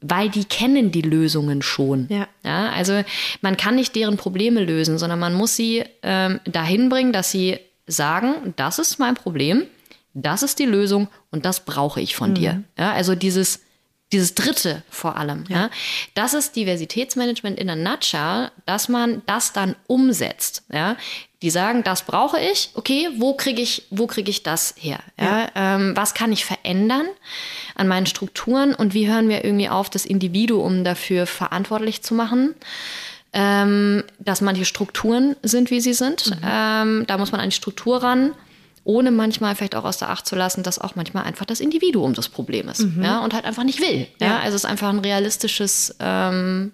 weil 0.00 0.28
die 0.28 0.44
kennen 0.44 0.92
die 0.92 1.02
Lösungen 1.02 1.62
schon. 1.62 2.06
Ja. 2.08 2.28
ja. 2.44 2.70
also 2.70 3.02
man 3.40 3.56
kann 3.56 3.74
nicht 3.74 3.96
deren 3.96 4.16
Probleme 4.16 4.62
lösen, 4.62 4.98
sondern 4.98 5.18
man 5.18 5.34
muss 5.34 5.56
sie 5.56 5.84
ähm, 6.02 6.40
dahin 6.44 6.88
bringen, 6.88 7.12
dass 7.12 7.30
sie 7.30 7.58
sagen, 7.86 8.54
das 8.56 8.78
ist 8.78 8.98
mein 8.98 9.14
Problem 9.14 9.66
das 10.14 10.42
ist 10.42 10.58
die 10.58 10.66
Lösung 10.66 11.08
und 11.30 11.44
das 11.44 11.64
brauche 11.64 12.00
ich 12.00 12.16
von 12.16 12.30
mhm. 12.30 12.34
dir. 12.34 12.62
Ja, 12.78 12.92
also 12.92 13.14
dieses, 13.14 13.60
dieses 14.12 14.34
Dritte 14.34 14.82
vor 14.90 15.16
allem. 15.16 15.44
Ja. 15.48 15.56
ja. 15.56 15.70
Das 16.14 16.34
ist 16.34 16.56
Diversitätsmanagement 16.56 17.58
in 17.58 17.66
der 17.66 17.76
Nutshell, 17.76 18.50
dass 18.66 18.88
man 18.88 19.22
das 19.26 19.52
dann 19.52 19.76
umsetzt. 19.86 20.64
Ja. 20.72 20.96
Die 21.42 21.50
sagen, 21.50 21.84
das 21.84 22.02
brauche 22.02 22.40
ich, 22.40 22.70
okay, 22.74 23.08
wo 23.16 23.34
kriege 23.34 23.62
ich, 23.62 23.84
wo 23.90 24.06
kriege 24.06 24.30
ich 24.30 24.42
das 24.42 24.74
her? 24.78 24.98
Ja. 25.18 25.40
ja. 25.40 25.48
Ähm, 25.54 25.96
was 25.96 26.14
kann 26.14 26.32
ich 26.32 26.44
verändern 26.44 27.06
an 27.74 27.86
meinen 27.86 28.06
Strukturen 28.06 28.74
und 28.74 28.94
wie 28.94 29.08
hören 29.08 29.28
wir 29.28 29.44
irgendwie 29.44 29.68
auf, 29.68 29.90
das 29.90 30.04
Individuum 30.04 30.84
dafür 30.84 31.26
verantwortlich 31.26 32.02
zu 32.02 32.14
machen? 32.14 32.54
Ähm, 33.34 34.04
dass 34.18 34.40
manche 34.40 34.64
Strukturen 34.64 35.36
sind, 35.42 35.70
wie 35.70 35.82
sie 35.82 35.92
sind. 35.92 36.30
Mhm. 36.30 36.42
Ähm, 36.42 37.04
da 37.06 37.18
muss 37.18 37.30
man 37.30 37.42
an 37.42 37.50
die 37.50 37.56
Struktur 37.56 38.02
ran 38.02 38.32
ohne 38.84 39.10
manchmal 39.10 39.54
vielleicht 39.54 39.74
auch 39.74 39.84
aus 39.84 39.98
der 39.98 40.10
Acht 40.10 40.26
zu 40.26 40.36
lassen, 40.36 40.62
dass 40.62 40.78
auch 40.78 40.94
manchmal 40.96 41.24
einfach 41.24 41.46
das 41.46 41.60
Individuum 41.60 42.14
das 42.14 42.28
Problem 42.28 42.68
ist 42.68 42.80
mhm. 42.80 43.02
ja, 43.02 43.20
und 43.20 43.34
halt 43.34 43.44
einfach 43.44 43.64
nicht 43.64 43.80
will. 43.80 44.06
Ja. 44.20 44.26
ja. 44.26 44.38
Also 44.38 44.56
es 44.56 44.64
ist 44.64 44.70
einfach 44.70 44.88
ein 44.88 45.00
realistisches, 45.00 45.96
ähm, 46.00 46.72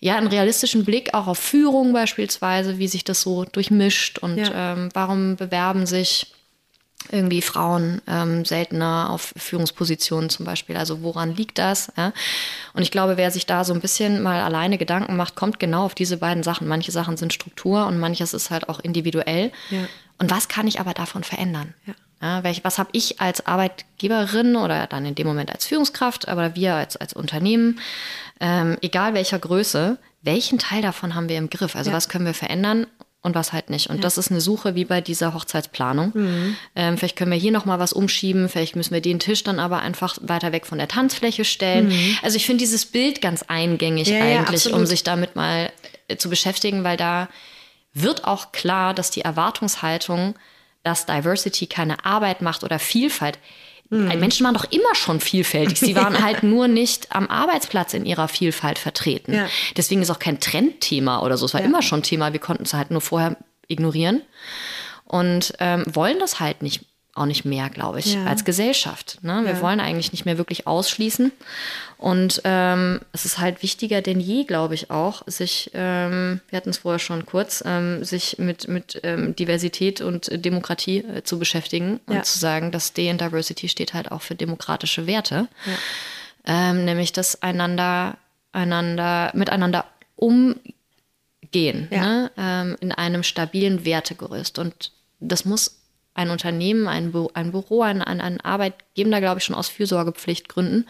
ja, 0.00 0.16
einen 0.16 0.28
realistischen 0.28 0.84
Blick 0.84 1.14
auch 1.14 1.26
auf 1.26 1.38
Führung 1.38 1.92
beispielsweise, 1.92 2.78
wie 2.78 2.88
sich 2.88 3.04
das 3.04 3.22
so 3.22 3.44
durchmischt 3.44 4.18
und 4.18 4.38
ja. 4.38 4.72
ähm, 4.72 4.90
warum 4.92 5.36
bewerben 5.36 5.86
sich 5.86 6.32
irgendwie 7.10 7.42
Frauen 7.42 8.00
ähm, 8.06 8.44
seltener 8.44 9.10
auf 9.10 9.32
Führungspositionen 9.36 10.30
zum 10.30 10.44
Beispiel. 10.44 10.76
Also 10.76 11.02
woran 11.02 11.34
liegt 11.36 11.58
das? 11.58 11.92
Ja? 11.96 12.12
Und 12.74 12.82
ich 12.82 12.90
glaube, 12.90 13.16
wer 13.16 13.30
sich 13.30 13.46
da 13.46 13.64
so 13.64 13.74
ein 13.74 13.80
bisschen 13.80 14.22
mal 14.22 14.40
alleine 14.40 14.78
Gedanken 14.78 15.16
macht, 15.16 15.36
kommt 15.36 15.58
genau 15.58 15.84
auf 15.84 15.94
diese 15.94 16.16
beiden 16.16 16.42
Sachen. 16.42 16.66
Manche 16.66 16.92
Sachen 16.92 17.16
sind 17.16 17.32
Struktur 17.32 17.86
und 17.86 17.98
manches 17.98 18.34
ist 18.34 18.50
halt 18.50 18.68
auch 18.68 18.80
individuell. 18.80 19.52
Ja. 19.70 19.86
Und 20.18 20.30
was 20.30 20.48
kann 20.48 20.66
ich 20.66 20.80
aber 20.80 20.94
davon 20.94 21.24
verändern? 21.24 21.74
Ja. 21.86 21.94
Ja, 22.22 22.42
welch, 22.42 22.64
was 22.64 22.78
habe 22.78 22.88
ich 22.92 23.20
als 23.20 23.44
Arbeitgeberin 23.46 24.56
oder 24.56 24.86
dann 24.86 25.04
in 25.04 25.14
dem 25.14 25.26
Moment 25.26 25.52
als 25.52 25.66
Führungskraft, 25.66 26.28
aber 26.28 26.56
wir 26.56 26.74
als, 26.74 26.96
als 26.96 27.12
Unternehmen, 27.12 27.78
ähm, 28.40 28.78
egal 28.80 29.12
welcher 29.12 29.38
Größe, 29.38 29.98
welchen 30.22 30.58
Teil 30.58 30.80
davon 30.80 31.14
haben 31.14 31.28
wir 31.28 31.36
im 31.36 31.50
Griff? 31.50 31.76
Also 31.76 31.90
ja. 31.90 31.96
was 31.96 32.08
können 32.08 32.24
wir 32.24 32.32
verändern 32.32 32.86
und 33.20 33.34
was 33.34 33.52
halt 33.52 33.68
nicht. 33.68 33.90
Und 33.90 33.96
ja. 33.96 34.02
das 34.02 34.16
ist 34.16 34.30
eine 34.30 34.40
Suche 34.40 34.74
wie 34.74 34.86
bei 34.86 35.02
dieser 35.02 35.34
Hochzeitsplanung. 35.34 36.12
Mhm. 36.14 36.56
Ähm, 36.74 36.96
vielleicht 36.96 37.16
können 37.16 37.32
wir 37.32 37.38
hier 37.38 37.52
noch 37.52 37.66
mal 37.66 37.78
was 37.78 37.92
umschieben, 37.92 38.48
vielleicht 38.48 38.76
müssen 38.76 38.94
wir 38.94 39.02
den 39.02 39.18
Tisch 39.18 39.42
dann 39.44 39.58
aber 39.58 39.80
einfach 39.80 40.16
weiter 40.22 40.52
weg 40.52 40.64
von 40.64 40.78
der 40.78 40.88
Tanzfläche 40.88 41.44
stellen. 41.44 41.88
Mhm. 41.88 42.18
Also 42.22 42.36
ich 42.36 42.46
finde 42.46 42.60
dieses 42.62 42.86
Bild 42.86 43.20
ganz 43.20 43.42
eingängig 43.42 44.14
eigentlich, 44.14 44.72
um 44.72 44.86
sich 44.86 45.02
damit 45.02 45.36
mal 45.36 45.70
äh, 46.08 46.16
zu 46.16 46.30
beschäftigen, 46.30 46.82
weil 46.82 46.96
da 46.96 47.28
wird 48.02 48.24
auch 48.24 48.52
klar, 48.52 48.94
dass 48.94 49.10
die 49.10 49.22
Erwartungshaltung, 49.22 50.34
dass 50.82 51.06
Diversity 51.06 51.66
keine 51.66 52.04
Arbeit 52.04 52.42
macht 52.42 52.62
oder 52.62 52.78
Vielfalt, 52.78 53.38
mhm. 53.88 54.06
Menschen 54.18 54.44
waren 54.44 54.54
doch 54.54 54.70
immer 54.70 54.94
schon 54.94 55.20
vielfältig. 55.20 55.80
Sie 55.80 55.96
waren 55.96 56.22
halt 56.24 56.42
nur 56.42 56.68
nicht 56.68 57.14
am 57.14 57.28
Arbeitsplatz 57.28 57.94
in 57.94 58.04
ihrer 58.04 58.28
Vielfalt 58.28 58.78
vertreten. 58.78 59.32
Ja. 59.32 59.48
Deswegen 59.76 60.02
ist 60.02 60.10
auch 60.10 60.18
kein 60.18 60.40
Trendthema 60.40 61.22
oder 61.22 61.36
so. 61.36 61.46
Es 61.46 61.54
war 61.54 61.62
ja. 61.62 61.66
immer 61.66 61.82
schon 61.82 62.02
Thema. 62.02 62.32
Wir 62.32 62.40
konnten 62.40 62.64
es 62.64 62.74
halt 62.74 62.90
nur 62.90 63.00
vorher 63.00 63.36
ignorieren 63.68 64.22
und 65.04 65.54
ähm, 65.58 65.84
wollen 65.86 66.18
das 66.18 66.38
halt 66.38 66.62
nicht 66.62 66.84
auch 67.16 67.26
nicht 67.26 67.44
mehr, 67.44 67.70
glaube 67.70 67.98
ich, 67.98 68.14
ja. 68.14 68.24
als 68.24 68.44
Gesellschaft. 68.44 69.18
Ne? 69.22 69.42
Wir 69.44 69.54
ja. 69.54 69.60
wollen 69.60 69.80
eigentlich 69.80 70.12
nicht 70.12 70.24
mehr 70.24 70.38
wirklich 70.38 70.66
ausschließen. 70.66 71.32
Und 71.98 72.42
ähm, 72.44 73.00
es 73.12 73.24
ist 73.24 73.38
halt 73.38 73.62
wichtiger 73.62 74.02
denn 74.02 74.20
je, 74.20 74.44
glaube 74.44 74.74
ich, 74.74 74.90
auch, 74.90 75.22
sich, 75.26 75.70
ähm, 75.72 76.40
wir 76.50 76.56
hatten 76.58 76.70
es 76.70 76.78
vorher 76.78 76.98
schon 76.98 77.24
kurz, 77.24 77.62
ähm, 77.66 78.04
sich 78.04 78.38
mit, 78.38 78.68
mit 78.68 79.00
ähm, 79.02 79.34
Diversität 79.34 80.00
und 80.00 80.28
Demokratie 80.44 80.98
äh, 80.98 81.22
zu 81.22 81.38
beschäftigen 81.38 82.00
ja. 82.08 82.16
und 82.16 82.26
zu 82.26 82.38
sagen, 82.38 82.70
dass 82.70 82.92
D 82.92 83.08
in 83.08 83.18
Diversity 83.18 83.68
steht 83.68 83.94
halt 83.94 84.12
auch 84.12 84.22
für 84.22 84.34
demokratische 84.34 85.06
Werte. 85.06 85.48
Ähm, 86.44 86.84
nämlich, 86.84 87.12
dass 87.12 87.42
einander, 87.42 88.18
einander, 88.52 89.30
miteinander 89.34 89.86
umgehen 90.16 91.88
ne? 91.90 92.30
Ähm, 92.36 92.76
in 92.80 92.92
einem 92.92 93.22
stabilen 93.22 93.84
Wertegerüst. 93.84 94.58
Und 94.58 94.92
das 95.18 95.44
muss 95.44 95.78
ein 96.16 96.30
Unternehmen, 96.30 96.88
ein, 96.88 97.12
Büro, 97.12 97.30
ein, 97.34 97.52
Büro 97.52 97.82
ein, 97.82 98.02
ein, 98.02 98.20
ein 98.20 98.40
Arbeitgeber, 98.40 99.20
glaube 99.20 99.38
ich, 99.38 99.44
schon 99.44 99.54
aus 99.54 99.68
Fürsorgepflichtgründen 99.68 100.88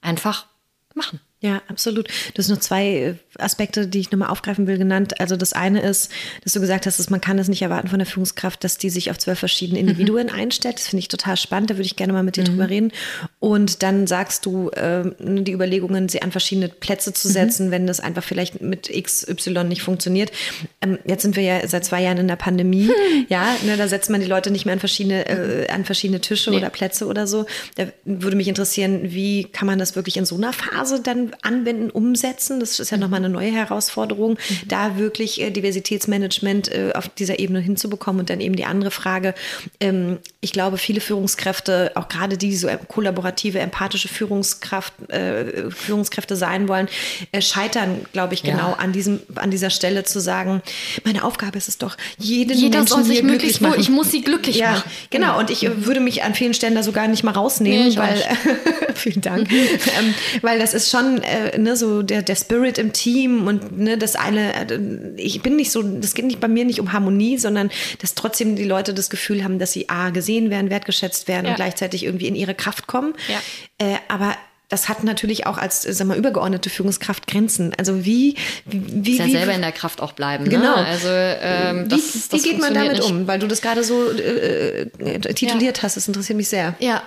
einfach 0.00 0.46
machen. 0.94 1.20
Ja, 1.46 1.62
absolut. 1.68 2.08
Du 2.34 2.38
hast 2.40 2.48
nur 2.48 2.60
zwei 2.60 2.86
äh, 2.86 3.14
Aspekte, 3.38 3.86
die 3.86 4.00
ich 4.00 4.10
nochmal 4.10 4.30
aufgreifen 4.30 4.66
will, 4.66 4.78
genannt. 4.78 5.20
Also 5.20 5.36
das 5.36 5.52
eine 5.52 5.80
ist, 5.80 6.10
dass 6.42 6.54
du 6.54 6.60
gesagt 6.60 6.86
hast, 6.86 6.98
dass 6.98 7.08
man 7.08 7.20
kann 7.20 7.38
es 7.38 7.46
nicht 7.46 7.62
erwarten 7.62 7.86
von 7.86 8.00
der 8.00 8.06
Führungskraft, 8.06 8.64
dass 8.64 8.78
die 8.78 8.90
sich 8.90 9.12
auf 9.12 9.18
zwölf 9.18 9.38
verschiedene 9.38 9.78
Individuen 9.78 10.26
mhm. 10.26 10.34
einstellt. 10.34 10.78
Das 10.78 10.88
finde 10.88 11.00
ich 11.00 11.08
total 11.08 11.36
spannend. 11.36 11.70
Da 11.70 11.76
würde 11.76 11.86
ich 11.86 11.94
gerne 11.94 12.12
mal 12.12 12.24
mit 12.24 12.34
dir 12.34 12.40
mhm. 12.40 12.46
drüber 12.46 12.68
reden. 12.68 12.92
Und 13.38 13.84
dann 13.84 14.08
sagst 14.08 14.44
du 14.44 14.70
äh, 14.70 15.04
die 15.20 15.52
Überlegungen, 15.52 16.08
sie 16.08 16.20
an 16.20 16.32
verschiedene 16.32 16.68
Plätze 16.68 17.12
zu 17.12 17.28
setzen, 17.28 17.68
mhm. 17.68 17.70
wenn 17.70 17.86
das 17.86 18.00
einfach 18.00 18.24
vielleicht 18.24 18.60
mit 18.60 18.90
XY 18.90 19.62
nicht 19.64 19.82
funktioniert. 19.82 20.32
Ähm, 20.80 20.98
jetzt 21.04 21.22
sind 21.22 21.36
wir 21.36 21.44
ja 21.44 21.68
seit 21.68 21.84
zwei 21.84 22.02
Jahren 22.02 22.18
in 22.18 22.28
der 22.28 22.36
Pandemie. 22.36 22.90
Ja, 23.28 23.56
ne, 23.64 23.76
da 23.76 23.88
setzt 23.88 24.10
man 24.10 24.20
die 24.20 24.26
Leute 24.26 24.50
nicht 24.50 24.66
mehr 24.66 24.72
an 24.72 24.78
verschiedene, 24.78 25.26
äh, 25.28 25.68
an 25.68 25.84
verschiedene 25.84 26.20
Tische 26.20 26.50
nee. 26.50 26.56
oder 26.56 26.70
Plätze 26.70 27.06
oder 27.06 27.26
so. 27.26 27.46
Da 27.76 27.86
würde 28.04 28.36
mich 28.36 28.48
interessieren, 28.48 29.00
wie 29.04 29.44
kann 29.44 29.66
man 29.66 29.78
das 29.78 29.96
wirklich 29.96 30.16
in 30.16 30.24
so 30.24 30.36
einer 30.36 30.52
Phase 30.52 31.00
dann 31.00 31.35
anwenden, 31.42 31.90
umsetzen? 31.90 32.60
Das 32.60 32.80
ist 32.80 32.90
ja 32.90 32.96
nochmal 32.96 33.20
eine 33.20 33.28
neue 33.28 33.52
Herausforderung, 33.52 34.32
mhm. 34.32 34.68
da 34.68 34.96
wirklich 34.96 35.40
äh, 35.40 35.50
Diversitätsmanagement 35.50 36.72
äh, 36.72 36.92
auf 36.94 37.08
dieser 37.08 37.38
Ebene 37.38 37.60
hinzubekommen. 37.60 38.20
Und 38.20 38.30
dann 38.30 38.40
eben 38.40 38.56
die 38.56 38.64
andere 38.64 38.90
Frage. 38.90 39.34
Ähm, 39.80 40.18
ich 40.40 40.52
glaube, 40.52 40.78
viele 40.78 41.00
Führungskräfte, 41.00 41.92
auch 41.94 42.08
gerade 42.08 42.36
die, 42.36 42.50
die 42.50 42.56
so 42.56 42.68
kollaborative, 42.88 43.58
empathische 43.58 44.08
Führungskraft, 44.08 44.92
äh, 45.10 45.70
Führungskräfte 45.70 46.36
sein 46.36 46.68
wollen, 46.68 46.88
äh, 47.32 47.42
scheitern, 47.42 48.06
glaube 48.12 48.34
ich, 48.34 48.42
genau 48.42 48.70
ja. 48.70 48.76
an, 48.78 48.92
diesem, 48.92 49.20
an 49.34 49.50
dieser 49.50 49.70
Stelle 49.70 50.04
zu 50.04 50.20
sagen, 50.20 50.62
meine 51.04 51.24
Aufgabe 51.24 51.58
ist 51.58 51.68
es 51.68 51.78
doch, 51.78 51.96
jeden 52.18 52.56
Jeder 52.56 52.78
Menschen 52.78 52.94
soll 52.94 53.04
sich 53.04 53.20
glücklich 53.20 53.60
machen. 53.60 53.80
Ich 53.80 53.88
muss 53.88 54.10
sie 54.10 54.22
glücklich 54.22 54.56
ja, 54.56 54.72
machen. 54.72 54.90
Genau, 55.10 55.38
und 55.38 55.50
ich 55.50 55.64
äh, 55.64 55.86
würde 55.86 56.00
mich 56.00 56.22
an 56.22 56.34
vielen 56.34 56.54
Stellen 56.54 56.74
da 56.74 56.82
sogar 56.82 57.08
nicht 57.08 57.24
mal 57.24 57.32
rausnehmen, 57.32 57.88
nee, 57.88 57.96
weil, 57.96 58.22
vielen 58.94 59.20
Dank, 59.20 59.50
ähm, 59.52 60.14
weil 60.42 60.58
das 60.58 60.74
ist 60.74 60.90
schon 60.90 61.22
äh, 61.26 61.58
ne, 61.58 61.76
so 61.76 62.02
der, 62.02 62.22
der 62.22 62.36
Spirit 62.36 62.78
im 62.78 62.92
Team 62.92 63.46
und 63.46 63.78
ne, 63.78 63.98
das 63.98 64.16
eine, 64.16 64.54
äh, 64.54 64.78
ich 65.16 65.42
bin 65.42 65.56
nicht 65.56 65.70
so, 65.70 65.82
das 65.82 66.14
geht 66.14 66.24
nicht 66.24 66.40
bei 66.40 66.48
mir 66.48 66.64
nicht 66.64 66.80
um 66.80 66.92
Harmonie, 66.92 67.38
sondern 67.38 67.70
dass 68.00 68.14
trotzdem 68.14 68.56
die 68.56 68.64
Leute 68.64 68.94
das 68.94 69.10
Gefühl 69.10 69.44
haben, 69.44 69.58
dass 69.58 69.72
sie 69.72 69.88
A, 69.88 70.10
gesehen 70.10 70.50
werden, 70.50 70.70
wertgeschätzt 70.70 71.28
werden 71.28 71.46
ja. 71.46 71.50
und 71.50 71.56
gleichzeitig 71.56 72.04
irgendwie 72.04 72.26
in 72.26 72.34
ihre 72.34 72.54
Kraft 72.54 72.86
kommen. 72.86 73.14
Ja. 73.28 73.86
Äh, 73.86 73.96
aber 74.08 74.36
das 74.68 74.88
hat 74.88 75.04
natürlich 75.04 75.46
auch 75.46 75.58
als 75.58 75.82
sag 75.82 76.06
mal, 76.06 76.16
übergeordnete 76.16 76.70
Führungskraft 76.70 77.26
Grenzen. 77.26 77.72
Also 77.78 78.04
wie 78.04 78.36
wie, 78.64 78.82
wie 79.04 79.16
ja 79.16 79.26
wie, 79.26 79.30
selber 79.30 79.52
in 79.52 79.60
der 79.60 79.72
Kraft 79.72 80.00
auch 80.00 80.12
bleiben. 80.12 80.44
Ne? 80.44 80.50
Genau. 80.50 80.74
Also 80.74 81.08
ähm, 81.08 81.88
das, 81.88 82.14
wie, 82.14 82.18
das 82.30 82.44
wie 82.44 82.50
geht 82.50 82.60
man 82.60 82.74
damit 82.74 82.94
nicht. 82.94 83.10
um? 83.10 83.26
Weil 83.28 83.38
du 83.38 83.46
das 83.46 83.60
gerade 83.62 83.84
so 83.84 84.10
äh, 84.10 84.82
äh, 84.98 85.20
tituliert 85.34 85.78
ja. 85.78 85.82
hast. 85.84 85.96
Das 85.96 86.08
interessiert 86.08 86.36
mich 86.36 86.48
sehr. 86.48 86.74
Ja, 86.80 87.02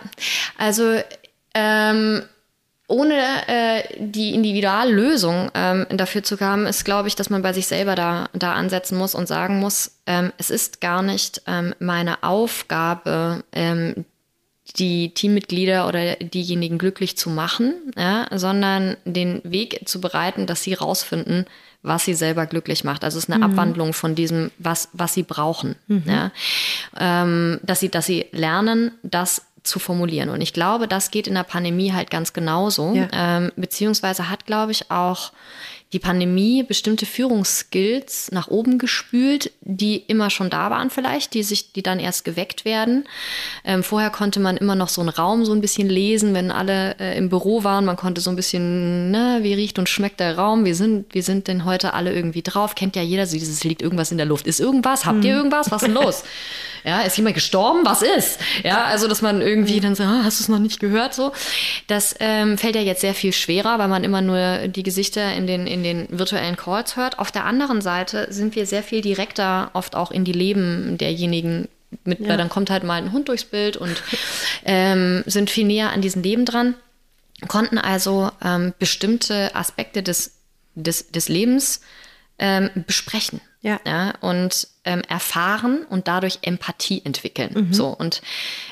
also 0.57 1.01
ähm, 1.53 2.23
ohne 2.89 3.47
äh, 3.47 3.83
die 3.97 4.33
Individuallösung 4.33 5.51
ähm, 5.53 5.85
dafür 5.89 6.23
zu 6.23 6.39
haben, 6.39 6.65
ist, 6.65 6.83
glaube 6.83 7.07
ich, 7.07 7.15
dass 7.15 7.29
man 7.29 7.41
bei 7.41 7.53
sich 7.53 7.67
selber 7.67 7.95
da, 7.95 8.29
da 8.33 8.53
ansetzen 8.53 8.97
muss 8.97 9.15
und 9.15 9.27
sagen 9.27 9.59
muss, 9.59 9.99
ähm, 10.07 10.33
es 10.37 10.49
ist 10.49 10.81
gar 10.81 11.01
nicht 11.01 11.43
ähm, 11.47 11.73
meine 11.79 12.23
Aufgabe, 12.23 13.43
ähm, 13.53 14.05
die 14.77 15.13
Teammitglieder 15.13 15.87
oder 15.87 16.15
diejenigen 16.15 16.77
glücklich 16.77 17.17
zu 17.17 17.29
machen, 17.29 17.73
ja, 17.97 18.27
sondern 18.31 18.97
den 19.05 19.41
Weg 19.43 19.81
zu 19.85 20.01
bereiten, 20.01 20.45
dass 20.45 20.63
sie 20.63 20.73
rausfinden, 20.73 21.45
was 21.81 22.05
sie 22.05 22.13
selber 22.13 22.45
glücklich 22.45 22.83
macht. 22.83 23.03
Also 23.03 23.17
es 23.17 23.25
ist 23.25 23.29
eine 23.31 23.45
mhm. 23.45 23.51
Abwandlung 23.51 23.93
von 23.93 24.13
diesem, 24.15 24.51
was, 24.57 24.89
was 24.93 25.13
sie 25.13 25.23
brauchen. 25.23 25.75
Mhm. 25.87 26.03
Ja. 26.05 26.31
Ähm, 26.99 27.59
dass, 27.63 27.79
sie, 27.79 27.89
dass 27.89 28.05
sie 28.05 28.25
lernen, 28.31 28.91
dass 29.01 29.43
zu 29.69 29.79
formulieren. 29.79 30.29
Und 30.29 30.41
ich 30.41 30.51
glaube, 30.51 30.87
das 30.87 31.11
geht 31.11 31.27
in 31.27 31.35
der 31.35 31.43
Pandemie 31.43 31.93
halt 31.93 32.09
ganz 32.09 32.33
genauso. 32.33 32.93
Ja. 32.93 33.07
Ähm, 33.13 33.51
beziehungsweise 33.55 34.29
hat, 34.29 34.45
glaube 34.45 34.71
ich, 34.71 34.91
auch 34.91 35.31
die 35.91 35.99
Pandemie 35.99 36.61
bestimmte 36.61 37.07
Führungsskills 37.07 38.31
nach 38.31 38.47
oben 38.47 38.77
gespült, 38.77 39.51
die 39.61 39.97
immer 39.97 40.29
schon 40.29 40.51
da 40.51 40.69
waren 40.69 40.91
vielleicht, 40.91 41.33
die 41.33 41.41
sich, 41.41 41.73
die 41.73 41.81
dann 41.81 41.99
erst 41.99 42.25
geweckt 42.25 42.63
werden. 42.63 43.07
Ähm, 43.65 43.81
vorher 43.81 44.11
konnte 44.11 44.39
man 44.39 44.55
immer 44.57 44.75
noch 44.75 44.89
so 44.89 45.01
einen 45.01 45.09
Raum 45.09 45.45
so 45.45 45.51
ein 45.51 45.61
bisschen 45.61 45.89
lesen, 45.89 46.35
wenn 46.35 46.51
alle 46.51 46.95
äh, 46.99 47.17
im 47.17 47.29
Büro 47.29 47.63
waren. 47.63 47.85
Man 47.85 47.95
konnte 47.95 48.21
so 48.21 48.29
ein 48.29 48.35
bisschen, 48.35 49.09
ne, 49.09 49.39
wie 49.41 49.55
riecht 49.55 49.79
und 49.79 49.89
schmeckt 49.89 50.19
der 50.19 50.37
Raum? 50.37 50.63
Wie 50.63 50.73
sind, 50.73 51.11
wie 51.15 51.21
sind 51.21 51.47
denn 51.47 51.65
heute 51.65 51.95
alle 51.95 52.13
irgendwie 52.13 52.43
drauf? 52.43 52.75
Kennt 52.75 52.95
ja 52.95 53.01
jeder 53.01 53.25
so 53.25 53.33
dieses 53.37 53.63
liegt 53.63 53.81
irgendwas 53.81 54.11
in 54.11 54.17
der 54.17 54.27
Luft. 54.27 54.45
Ist 54.45 54.59
irgendwas? 54.59 55.07
Habt 55.07 55.23
ihr 55.23 55.31
hm. 55.31 55.37
irgendwas? 55.37 55.71
Was 55.71 55.81
ist 55.81 55.87
denn 55.87 55.95
los? 55.95 56.23
Ja, 56.85 57.01
ist 57.01 57.17
jemand 57.17 57.35
gestorben? 57.35 57.81
Was 57.83 58.01
ist? 58.01 58.39
Ja, 58.63 58.85
also 58.85 59.07
dass 59.07 59.21
man 59.21 59.41
irgendwie 59.41 59.79
dann 59.79 59.95
so, 59.95 60.03
ah, 60.03 60.21
hast 60.23 60.39
du 60.39 60.43
es 60.43 60.49
noch 60.49 60.59
nicht 60.59 60.79
gehört? 60.79 61.13
So, 61.13 61.33
das 61.87 62.15
ähm, 62.19 62.57
fällt 62.57 62.75
ja 62.75 62.81
jetzt 62.81 63.01
sehr 63.01 63.13
viel 63.13 63.33
schwerer, 63.33 63.79
weil 63.79 63.87
man 63.87 64.03
immer 64.03 64.21
nur 64.21 64.67
die 64.67 64.83
Gesichter 64.83 65.33
in 65.33 65.45
den 65.45 65.67
in 65.67 65.78
den 65.83 66.07
virtuellen 66.09 66.57
Calls 66.57 66.95
hört. 66.95 67.19
Auf 67.19 67.31
der 67.31 67.45
anderen 67.45 67.81
Seite 67.81 68.27
sind 68.31 68.55
wir 68.55 68.65
sehr 68.65 68.83
viel 68.83 69.01
direkter, 69.01 69.71
oft 69.73 69.95
auch 69.95 70.11
in 70.11 70.23
die 70.23 70.33
Leben 70.33 70.97
derjenigen 70.97 71.67
mit, 72.03 72.19
ja. 72.19 72.29
weil 72.29 72.37
dann 72.37 72.49
kommt 72.49 72.69
halt 72.69 72.83
mal 72.83 73.01
ein 73.01 73.11
Hund 73.11 73.29
durchs 73.29 73.45
Bild 73.45 73.77
und 73.77 74.01
ähm, 74.65 75.23
sind 75.25 75.49
viel 75.49 75.65
näher 75.65 75.91
an 75.91 76.01
diesem 76.01 76.21
Leben 76.21 76.45
dran, 76.45 76.75
konnten 77.47 77.77
also 77.77 78.31
ähm, 78.43 78.73
bestimmte 78.77 79.55
Aspekte 79.55 80.03
des, 80.03 80.35
des, 80.75 81.11
des 81.11 81.29
Lebens 81.29 81.81
ähm, 82.37 82.69
besprechen. 82.87 83.41
Ja. 83.61 83.79
ja 83.85 84.13
und 84.21 84.67
ähm, 84.89 85.03
erfahren 85.07 85.85
und 85.87 86.07
dadurch 86.07 86.39
Empathie 86.41 87.03
entwickeln. 87.05 87.67
Mhm. 87.67 87.73
So 87.73 87.89
und 87.89 88.23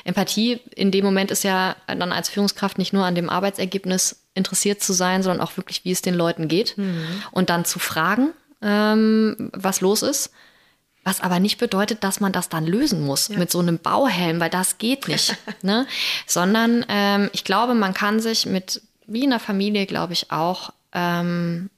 Empathie 0.02 0.60
in 0.74 0.90
dem 0.90 1.04
Moment 1.04 1.30
ist 1.30 1.44
ja 1.44 1.76
dann 1.86 2.10
als 2.10 2.28
Führungskraft 2.28 2.76
nicht 2.76 2.92
nur 2.92 3.04
an 3.04 3.14
dem 3.14 3.30
Arbeitsergebnis 3.30 4.24
interessiert 4.34 4.82
zu 4.82 4.92
sein, 4.92 5.22
sondern 5.22 5.40
auch 5.40 5.56
wirklich, 5.56 5.84
wie 5.84 5.92
es 5.92 6.02
den 6.02 6.14
Leuten 6.14 6.48
geht 6.48 6.76
mhm. 6.76 7.06
und 7.30 7.50
dann 7.50 7.64
zu 7.64 7.78
fragen, 7.78 8.30
ähm, 8.62 9.50
was 9.52 9.80
los 9.80 10.02
ist. 10.02 10.32
Was 11.04 11.20
aber 11.20 11.38
nicht 11.38 11.58
bedeutet, 11.58 12.02
dass 12.02 12.18
man 12.18 12.32
das 12.32 12.48
dann 12.48 12.66
lösen 12.66 13.06
muss 13.06 13.28
ja. 13.28 13.38
mit 13.38 13.52
so 13.52 13.60
einem 13.60 13.78
Bauhelm, 13.78 14.40
weil 14.40 14.50
das 14.50 14.78
geht 14.78 15.06
nicht. 15.06 15.36
ne? 15.62 15.86
Sondern 16.26 16.84
ähm, 16.88 17.30
ich 17.32 17.44
glaube, 17.44 17.74
man 17.74 17.94
kann 17.94 18.18
sich 18.18 18.44
mit, 18.44 18.82
wie 19.06 19.22
in 19.22 19.30
der 19.30 19.38
Familie, 19.38 19.86
glaube 19.86 20.14
ich, 20.14 20.32
auch 20.32 20.72
ähm, 20.92 21.70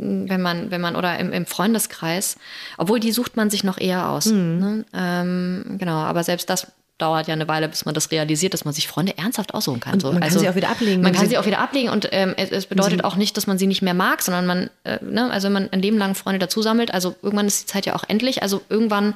wenn 0.00 0.40
man, 0.40 0.70
wenn 0.70 0.80
man, 0.80 0.96
oder 0.96 1.18
im, 1.18 1.32
im, 1.32 1.46
Freundeskreis, 1.46 2.36
obwohl 2.76 3.00
die 3.00 3.12
sucht 3.12 3.36
man 3.36 3.50
sich 3.50 3.64
noch 3.64 3.78
eher 3.78 4.08
aus. 4.08 4.26
Mhm. 4.26 4.58
Ne? 4.58 4.84
Ähm, 4.94 5.76
genau, 5.78 5.96
aber 5.96 6.24
selbst 6.24 6.48
das 6.50 6.68
dauert 6.98 7.28
ja 7.28 7.34
eine 7.34 7.46
Weile, 7.46 7.68
bis 7.68 7.84
man 7.84 7.94
das 7.94 8.10
realisiert, 8.10 8.54
dass 8.54 8.64
man 8.64 8.74
sich 8.74 8.88
Freunde 8.88 9.16
ernsthaft 9.16 9.54
aussuchen 9.54 9.78
kann. 9.78 9.94
Und 9.94 10.02
man 10.02 10.22
also, 10.22 10.36
kann 10.36 10.40
sie 10.40 10.48
auch 10.50 10.56
wieder 10.56 10.68
ablegen. 10.68 11.00
Man 11.00 11.12
kann 11.12 11.24
sie, 11.24 11.30
sie 11.30 11.38
auch 11.38 11.46
wieder 11.46 11.60
ablegen 11.60 11.90
und 11.90 12.08
ähm, 12.10 12.34
es, 12.36 12.50
es, 12.50 12.66
bedeutet 12.66 13.04
auch 13.04 13.14
nicht, 13.14 13.36
dass 13.36 13.46
man 13.46 13.56
sie 13.56 13.68
nicht 13.68 13.82
mehr 13.82 13.94
mag, 13.94 14.20
sondern 14.20 14.46
man, 14.46 14.70
äh, 14.82 14.98
ne, 15.02 15.30
also 15.30 15.46
wenn 15.46 15.52
man 15.52 15.68
ein 15.70 15.80
Leben 15.80 15.96
lang 15.96 16.16
Freunde 16.16 16.40
dazu 16.40 16.60
sammelt, 16.60 16.92
also 16.92 17.14
irgendwann 17.22 17.46
ist 17.46 17.62
die 17.62 17.66
Zeit 17.66 17.86
ja 17.86 17.94
auch 17.94 18.04
endlich, 18.08 18.42
also 18.42 18.62
irgendwann 18.68 19.14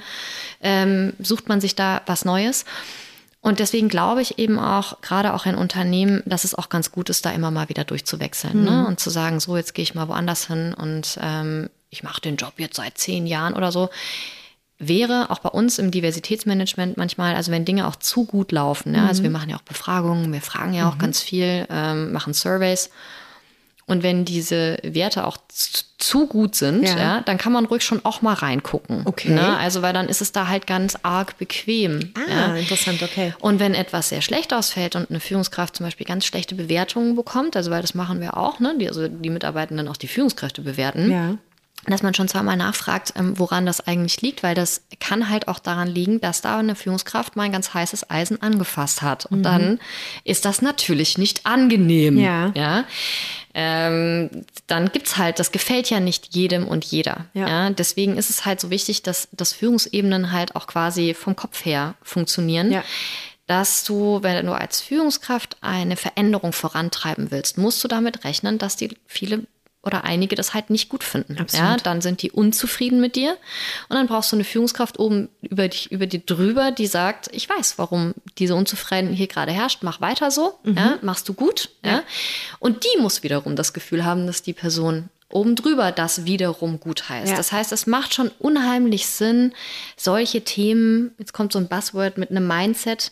ähm, 0.62 1.12
sucht 1.18 1.48
man 1.48 1.60
sich 1.60 1.74
da 1.74 2.02
was 2.06 2.24
Neues. 2.24 2.64
Und 3.42 3.58
deswegen 3.58 3.88
glaube 3.88 4.22
ich 4.22 4.38
eben 4.38 4.60
auch, 4.60 5.00
gerade 5.02 5.34
auch 5.34 5.46
in 5.46 5.56
Unternehmen, 5.56 6.22
dass 6.26 6.44
es 6.44 6.54
auch 6.54 6.68
ganz 6.68 6.92
gut 6.92 7.10
ist, 7.10 7.26
da 7.26 7.32
immer 7.32 7.50
mal 7.50 7.68
wieder 7.68 7.82
durchzuwechseln 7.82 8.64
ne? 8.64 8.70
mhm. 8.70 8.76
ne? 8.76 8.86
und 8.86 9.00
zu 9.00 9.10
sagen, 9.10 9.40
so, 9.40 9.56
jetzt 9.56 9.74
gehe 9.74 9.82
ich 9.82 9.96
mal 9.96 10.08
woanders 10.08 10.46
hin 10.46 10.72
und 10.72 11.18
ähm, 11.20 11.68
ich 11.90 12.04
mache 12.04 12.20
den 12.20 12.36
Job 12.36 12.54
jetzt 12.58 12.76
seit 12.76 12.96
zehn 12.98 13.26
Jahren 13.26 13.54
oder 13.54 13.72
so. 13.72 13.90
Wäre 14.78 15.30
auch 15.30 15.40
bei 15.40 15.48
uns 15.48 15.80
im 15.80 15.90
Diversitätsmanagement 15.90 16.96
manchmal, 16.96 17.34
also 17.34 17.50
wenn 17.50 17.64
Dinge 17.64 17.88
auch 17.88 17.96
zu 17.96 18.24
gut 18.24 18.52
laufen, 18.52 18.94
ja, 18.94 19.00
also 19.00 19.02
mhm. 19.02 19.08
also 19.08 19.22
wir 19.24 19.30
machen 19.30 19.50
ja 19.50 19.56
auch 19.56 19.62
Befragungen, 19.62 20.32
wir 20.32 20.40
fragen 20.40 20.72
ja 20.72 20.88
auch 20.88 20.94
mhm. 20.94 21.00
ganz 21.00 21.20
viel, 21.20 21.66
ähm, 21.68 22.12
machen 22.12 22.34
Surveys. 22.34 22.90
Und 23.86 24.02
wenn 24.02 24.24
diese 24.24 24.78
Werte 24.82 25.26
auch 25.26 25.38
zu 25.98 26.26
gut 26.26 26.54
sind, 26.54 26.84
ja. 26.84 26.96
ja. 26.96 27.20
dann 27.20 27.38
kann 27.38 27.52
man 27.52 27.64
ruhig 27.64 27.82
schon 27.82 28.04
auch 28.04 28.22
mal 28.22 28.34
reingucken. 28.34 29.02
Okay. 29.04 29.30
Ne? 29.30 29.56
Also, 29.56 29.82
weil 29.82 29.92
dann 29.92 30.08
ist 30.08 30.20
es 30.20 30.32
da 30.32 30.48
halt 30.48 30.66
ganz 30.66 30.96
arg 31.02 31.38
bequem. 31.38 32.12
Ah, 32.14 32.30
ja. 32.30 32.56
interessant, 32.56 33.02
okay. 33.02 33.34
Und 33.40 33.60
wenn 33.60 33.74
etwas 33.74 34.08
sehr 34.08 34.22
schlecht 34.22 34.52
ausfällt 34.54 34.96
und 34.96 35.10
eine 35.10 35.20
Führungskraft 35.20 35.76
zum 35.76 35.86
Beispiel 35.86 36.06
ganz 36.06 36.24
schlechte 36.24 36.54
Bewertungen 36.54 37.16
bekommt, 37.16 37.56
also 37.56 37.70
weil 37.70 37.82
das 37.82 37.94
machen 37.94 38.20
wir 38.20 38.36
auch, 38.36 38.60
ne? 38.60 38.74
die, 38.78 38.88
also 38.88 39.08
die 39.08 39.30
Mitarbeitenden 39.30 39.88
auch 39.88 39.96
die 39.96 40.08
Führungskräfte 40.08 40.62
bewerten. 40.62 41.10
Ja 41.10 41.38
dass 41.86 42.02
man 42.02 42.14
schon 42.14 42.28
zweimal 42.28 42.56
nachfragt, 42.56 43.14
ähm, 43.16 43.38
woran 43.38 43.66
das 43.66 43.80
eigentlich 43.80 44.22
liegt, 44.22 44.42
weil 44.42 44.54
das 44.54 44.82
kann 45.00 45.28
halt 45.28 45.48
auch 45.48 45.58
daran 45.58 45.88
liegen, 45.88 46.20
dass 46.20 46.40
da 46.40 46.58
eine 46.58 46.76
Führungskraft 46.76 47.34
mal 47.34 47.42
ein 47.42 47.52
ganz 47.52 47.74
heißes 47.74 48.08
Eisen 48.08 48.40
angefasst 48.40 49.02
hat. 49.02 49.26
Und 49.26 49.38
mhm. 49.38 49.42
dann 49.42 49.80
ist 50.22 50.44
das 50.44 50.62
natürlich 50.62 51.18
nicht 51.18 51.44
angenehm. 51.44 52.18
Ja. 52.18 52.52
ja? 52.54 52.84
Ähm, 53.54 54.30
dann 54.66 54.90
es 54.94 55.18
halt, 55.18 55.38
das 55.38 55.52
gefällt 55.52 55.90
ja 55.90 56.00
nicht 56.00 56.34
jedem 56.34 56.66
und 56.66 56.84
jeder. 56.84 57.26
Ja. 57.34 57.48
ja. 57.48 57.70
Deswegen 57.70 58.16
ist 58.16 58.30
es 58.30 58.44
halt 58.46 58.60
so 58.60 58.70
wichtig, 58.70 59.02
dass, 59.02 59.28
dass 59.32 59.52
Führungsebenen 59.52 60.32
halt 60.32 60.56
auch 60.56 60.66
quasi 60.66 61.14
vom 61.14 61.36
Kopf 61.36 61.64
her 61.64 61.94
funktionieren. 62.02 62.72
Ja 62.72 62.84
dass 63.46 63.84
du, 63.84 64.22
wenn 64.22 64.46
du 64.46 64.52
als 64.52 64.80
Führungskraft 64.80 65.56
eine 65.60 65.96
Veränderung 65.96 66.52
vorantreiben 66.52 67.30
willst, 67.30 67.58
musst 67.58 67.82
du 67.84 67.88
damit 67.88 68.24
rechnen, 68.24 68.56
dass 68.56 68.76
die 68.76 68.96
viele 69.06 69.46
oder 69.82 70.04
einige 70.04 70.36
das 70.36 70.54
halt 70.54 70.70
nicht 70.70 70.88
gut 70.88 71.02
finden. 71.02 71.38
Absolut. 71.38 71.66
Ja, 71.66 71.76
dann 71.76 72.00
sind 72.00 72.22
die 72.22 72.30
unzufrieden 72.30 73.00
mit 73.00 73.16
dir 73.16 73.36
und 73.88 73.96
dann 73.96 74.06
brauchst 74.06 74.30
du 74.30 74.36
eine 74.36 74.44
Führungskraft 74.44 74.98
oben 74.98 75.28
über 75.40 75.68
dich, 75.68 75.90
über 75.90 76.06
dir 76.06 76.20
drüber, 76.20 76.70
die 76.70 76.86
sagt, 76.86 77.28
ich 77.32 77.48
weiß, 77.48 77.78
warum 77.78 78.14
diese 78.38 78.54
Unzufriedenheit 78.54 79.16
hier 79.16 79.26
gerade 79.26 79.52
herrscht, 79.52 79.82
mach 79.82 80.00
weiter 80.00 80.30
so, 80.30 80.58
mhm. 80.62 80.76
ja, 80.76 80.98
machst 81.02 81.28
du 81.28 81.34
gut, 81.34 81.70
ja. 81.84 81.90
ja. 81.90 82.02
Und 82.60 82.84
die 82.84 83.00
muss 83.00 83.22
wiederum 83.22 83.56
das 83.56 83.72
Gefühl 83.72 84.04
haben, 84.04 84.26
dass 84.26 84.42
die 84.42 84.52
Person 84.52 85.08
oben 85.32 85.56
drüber 85.56 85.90
das 85.92 86.24
wiederum 86.26 86.78
gut 86.78 87.08
heißt. 87.08 87.30
Ja. 87.30 87.36
Das 87.36 87.50
heißt, 87.52 87.72
es 87.72 87.86
macht 87.86 88.14
schon 88.14 88.30
unheimlich 88.38 89.06
Sinn, 89.06 89.52
solche 89.96 90.42
Themen, 90.42 91.12
jetzt 91.18 91.32
kommt 91.32 91.52
so 91.52 91.58
ein 91.58 91.68
Buzzword 91.68 92.18
mit 92.18 92.30
einem 92.30 92.46
Mindset, 92.46 93.10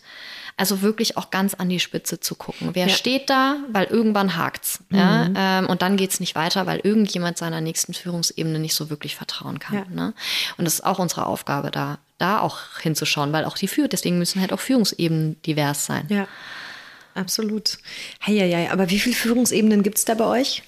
also 0.57 0.81
wirklich 0.81 1.17
auch 1.17 1.29
ganz 1.31 1.53
an 1.53 1.69
die 1.69 1.79
Spitze 1.79 2.19
zu 2.19 2.35
gucken. 2.35 2.69
Wer 2.73 2.87
ja. 2.87 2.93
steht 2.93 3.29
da? 3.29 3.57
Weil 3.71 3.85
irgendwann 3.85 4.37
hakt's. 4.37 4.79
Mhm. 4.89 4.97
Ja? 4.97 5.29
Ähm, 5.35 5.67
und 5.67 5.81
dann 5.81 5.97
geht's 5.97 6.19
nicht 6.19 6.35
weiter, 6.35 6.65
weil 6.65 6.79
irgendjemand 6.79 7.37
seiner 7.37 7.61
nächsten 7.61 7.93
Führungsebene 7.93 8.59
nicht 8.59 8.75
so 8.75 8.89
wirklich 8.89 9.15
vertrauen 9.15 9.59
kann. 9.59 9.75
Ja. 9.75 9.85
Ne? 9.89 10.13
Und 10.57 10.65
das 10.65 10.75
ist 10.75 10.85
auch 10.85 10.99
unsere 10.99 11.25
Aufgabe, 11.25 11.71
da, 11.71 11.97
da 12.17 12.39
auch 12.39 12.59
hinzuschauen, 12.79 13.33
weil 13.33 13.45
auch 13.45 13.57
die 13.57 13.67
führt. 13.67 13.93
Deswegen 13.93 14.17
müssen 14.17 14.41
halt 14.41 14.53
auch 14.53 14.59
Führungsebenen 14.59 15.41
divers 15.43 15.85
sein. 15.85 16.05
Ja, 16.09 16.27
absolut. 17.15 17.77
Ja. 18.25 18.71
Aber 18.71 18.89
wie 18.89 18.99
viele 18.99 19.15
Führungsebenen 19.15 19.83
gibt 19.83 19.97
es 19.97 20.05
da 20.05 20.13
bei 20.13 20.25
euch? 20.25 20.63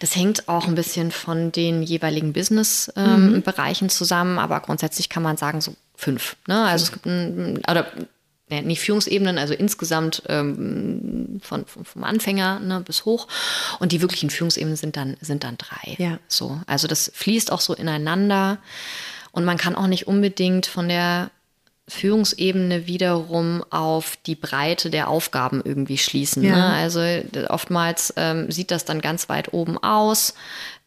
Das 0.00 0.16
hängt 0.16 0.48
auch 0.48 0.66
ein 0.66 0.74
bisschen 0.74 1.10
von 1.10 1.52
den 1.52 1.82
jeweiligen 1.82 2.32
Business-Bereichen 2.32 3.84
ähm, 3.84 3.86
mhm. 3.86 3.90
zusammen, 3.90 4.38
aber 4.38 4.60
grundsätzlich 4.60 5.10
kann 5.10 5.22
man 5.22 5.36
sagen, 5.36 5.60
so 5.60 5.74
fünf. 5.94 6.36
Ne? 6.46 6.64
Also 6.64 6.84
es 6.84 6.92
gibt 6.92 7.04
ein, 7.04 7.58
oder 7.68 7.86
nicht 8.50 8.80
Führungsebenen, 8.80 9.38
also 9.38 9.54
insgesamt 9.54 10.22
ähm, 10.28 11.40
von, 11.42 11.66
von, 11.66 11.84
vom 11.84 12.04
Anfänger 12.04 12.60
ne, 12.60 12.80
bis 12.80 13.04
hoch. 13.04 13.28
Und 13.78 13.92
die 13.92 14.00
wirklichen 14.00 14.30
Führungsebenen 14.30 14.76
sind 14.76 14.96
dann, 14.96 15.16
sind 15.20 15.44
dann 15.44 15.58
drei. 15.58 15.96
Ja. 15.98 16.18
So, 16.28 16.60
also 16.66 16.88
das 16.88 17.10
fließt 17.14 17.52
auch 17.52 17.60
so 17.60 17.74
ineinander. 17.74 18.58
Und 19.32 19.44
man 19.44 19.56
kann 19.56 19.74
auch 19.74 19.86
nicht 19.86 20.06
unbedingt 20.06 20.66
von 20.66 20.88
der 20.88 21.30
Führungsebene 21.88 22.86
wiederum 22.86 23.64
auf 23.70 24.18
die 24.26 24.34
Breite 24.34 24.90
der 24.90 25.08
Aufgaben 25.08 25.62
irgendwie 25.64 25.98
schließen. 25.98 26.42
Ja. 26.42 26.54
Ne? 26.54 26.64
Also 26.74 27.00
oftmals 27.48 28.12
ähm, 28.16 28.50
sieht 28.50 28.70
das 28.70 28.84
dann 28.84 29.00
ganz 29.00 29.28
weit 29.28 29.52
oben 29.52 29.78
aus. 29.78 30.34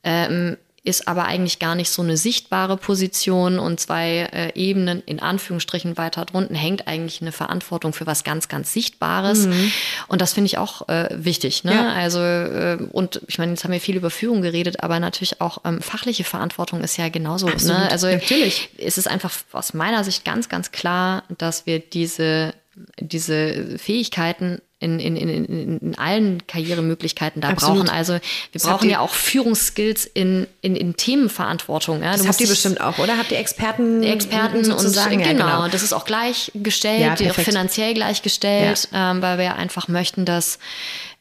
Ähm, 0.04 0.58
ist 0.84 1.08
aber 1.08 1.26
eigentlich 1.26 1.60
gar 1.60 1.76
nicht 1.76 1.92
so 1.92 2.02
eine 2.02 2.18
sichtbare 2.18 2.76
Position 2.76 3.60
und 3.60 3.80
zwei 3.80 4.30
äh, 4.34 4.52
Ebenen 4.56 5.04
in 5.06 5.20
Anführungsstrichen 5.20 5.96
weiter 5.96 6.26
drunten 6.26 6.56
hängt 6.56 6.88
eigentlich 6.88 7.22
eine 7.22 7.32
Verantwortung 7.32 7.94
für 7.94 8.08
was 8.08 8.24
ganz, 8.24 8.48
ganz 8.48 8.74
Sichtbares. 8.74 9.46
Mhm. 9.46 9.72
Und 10.08 10.22
das 10.22 10.34
finde 10.34 10.48
ich 10.48 10.58
auch 10.58 10.90
äh, 10.90 11.10
wichtig. 11.12 11.64
Ne? 11.64 11.74
Ja. 11.74 11.94
Also, 11.94 12.20
äh, 12.20 12.80
und 12.92 13.22
ich 13.28 13.38
meine, 13.38 13.52
jetzt 13.52 13.64
haben 13.64 13.72
wir 13.72 13.80
viel 13.80 13.96
über 13.96 14.10
Führung 14.10 14.42
geredet, 14.42 14.84
aber 14.84 15.00
natürlich 15.00 15.40
auch 15.40 15.60
ähm, 15.66 15.82
fachliche 15.82 16.24
Verantwortung 16.24 16.82
ist 16.82 16.98
ja 16.98 17.10
genauso. 17.10 17.48
Ne? 17.48 17.88
Also 17.92 18.08
natürlich 18.08 18.70
ist 18.78 18.98
es 18.98 19.06
einfach 19.06 19.32
aus 19.52 19.76
meiner 19.76 20.04
Sicht 20.04 20.26
ganz, 20.26 20.50
ganz 20.50 20.72
klar, 20.72 21.24
dass 21.38 21.68
wir 21.68 21.80
diese 21.80 22.56
diese 23.00 23.78
Fähigkeiten 23.78 24.62
in, 24.82 25.00
in, 25.00 25.16
in, 25.16 25.80
in 25.80 25.96
allen 25.98 26.46
Karrieremöglichkeiten 26.48 27.40
da 27.40 27.50
Absolut. 27.50 27.86
brauchen. 27.86 27.90
Also 27.90 28.14
wir 28.14 28.22
das 28.52 28.64
brauchen 28.64 28.90
ja 28.90 29.00
auch 29.00 29.14
Führungsskills 29.14 30.06
in, 30.06 30.48
in, 30.62 30.76
in 30.76 30.98
Themenverantwortung. 30.98 32.02
Ja. 32.02 32.14
Das 32.14 32.28
habt 32.28 32.42
ihr 32.42 32.48
bestimmt 32.48 32.82
auch, 32.82 32.98
oder? 32.98 33.18
Habt 33.18 33.32
ihr 33.32 33.38
Experten? 33.38 34.02
Experten 34.02 34.72
und 34.72 34.82
genau, 34.82 35.20
ja, 35.20 35.34
genau. 35.34 35.68
Das 35.68 35.84
ist 35.84 35.94
auch 35.94 36.04
gleichgestellt, 36.04 37.20
ja, 37.20 37.30
auch 37.30 37.36
finanziell 37.36 37.94
gleichgestellt, 37.94 38.90
ja. 38.92 39.12
ähm, 39.12 39.22
weil 39.22 39.38
wir 39.38 39.56
einfach 39.56 39.88
möchten, 39.88 40.26
dass 40.26 40.58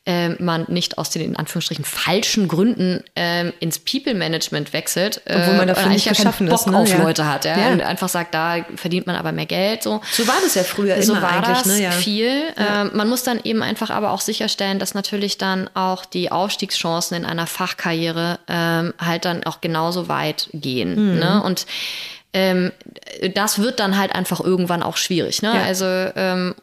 äh, 0.06 0.30
man 0.42 0.64
nicht 0.68 0.96
aus 0.96 1.10
den 1.10 1.22
in 1.22 1.36
Anführungsstrichen 1.36 1.84
falschen 1.84 2.48
Gründen 2.48 3.04
äh, 3.14 3.50
ins 3.60 3.78
People 3.78 4.14
Management 4.14 4.72
wechselt, 4.72 5.20
äh, 5.26 5.36
obwohl 5.36 5.54
man 5.54 5.68
dafür 5.68 5.90
nicht 5.90 6.08
geschaffen 6.08 6.48
Bock 6.48 6.60
ist, 6.60 6.66
ne? 6.68 6.78
auf 6.78 6.88
ja. 6.88 7.02
Leute 7.02 7.26
hat, 7.26 7.44
ja? 7.44 7.58
ja? 7.58 7.72
und 7.72 7.82
einfach 7.82 8.08
sagt, 8.08 8.34
da 8.34 8.64
verdient 8.76 9.06
man 9.06 9.16
aber 9.16 9.32
mehr 9.32 9.44
Geld. 9.44 9.82
So, 9.82 10.00
so 10.10 10.26
war 10.26 10.36
das 10.42 10.54
ja 10.54 10.64
früher 10.64 11.02
so 11.02 11.12
immer 11.12 11.22
war 11.22 11.32
eigentlich, 11.32 11.58
das 11.58 11.66
ne? 11.66 11.82
ja. 11.82 11.90
viel. 11.90 12.42
Ähm, 12.56 12.92
man 12.94 13.08
muss 13.10 13.24
dann 13.24 13.40
eben 13.44 13.62
einfach 13.62 13.90
aber 13.90 14.12
auch 14.12 14.22
sicherstellen, 14.22 14.78
dass 14.78 14.94
natürlich 14.94 15.36
dann 15.36 15.68
auch 15.74 16.06
die 16.06 16.32
Aufstiegschancen 16.32 17.18
in 17.18 17.26
einer 17.26 17.46
Fachkarriere 17.46 18.38
ähm, 18.48 18.94
halt 18.98 19.26
dann 19.26 19.44
auch 19.44 19.60
genauso 19.60 20.08
weit 20.08 20.48
gehen. 20.54 21.12
Mhm. 21.12 21.18
Ne? 21.18 21.42
Und 21.42 21.66
ähm, 22.32 22.70
das 23.34 23.58
wird 23.58 23.80
dann 23.80 23.98
halt 23.98 24.14
einfach 24.14 24.40
irgendwann 24.40 24.82
auch 24.82 24.96
schwierig. 24.96 25.42
Ne? 25.42 25.52
Ja. 25.54 25.62
Also 25.62 25.84
ähm, 25.84 26.54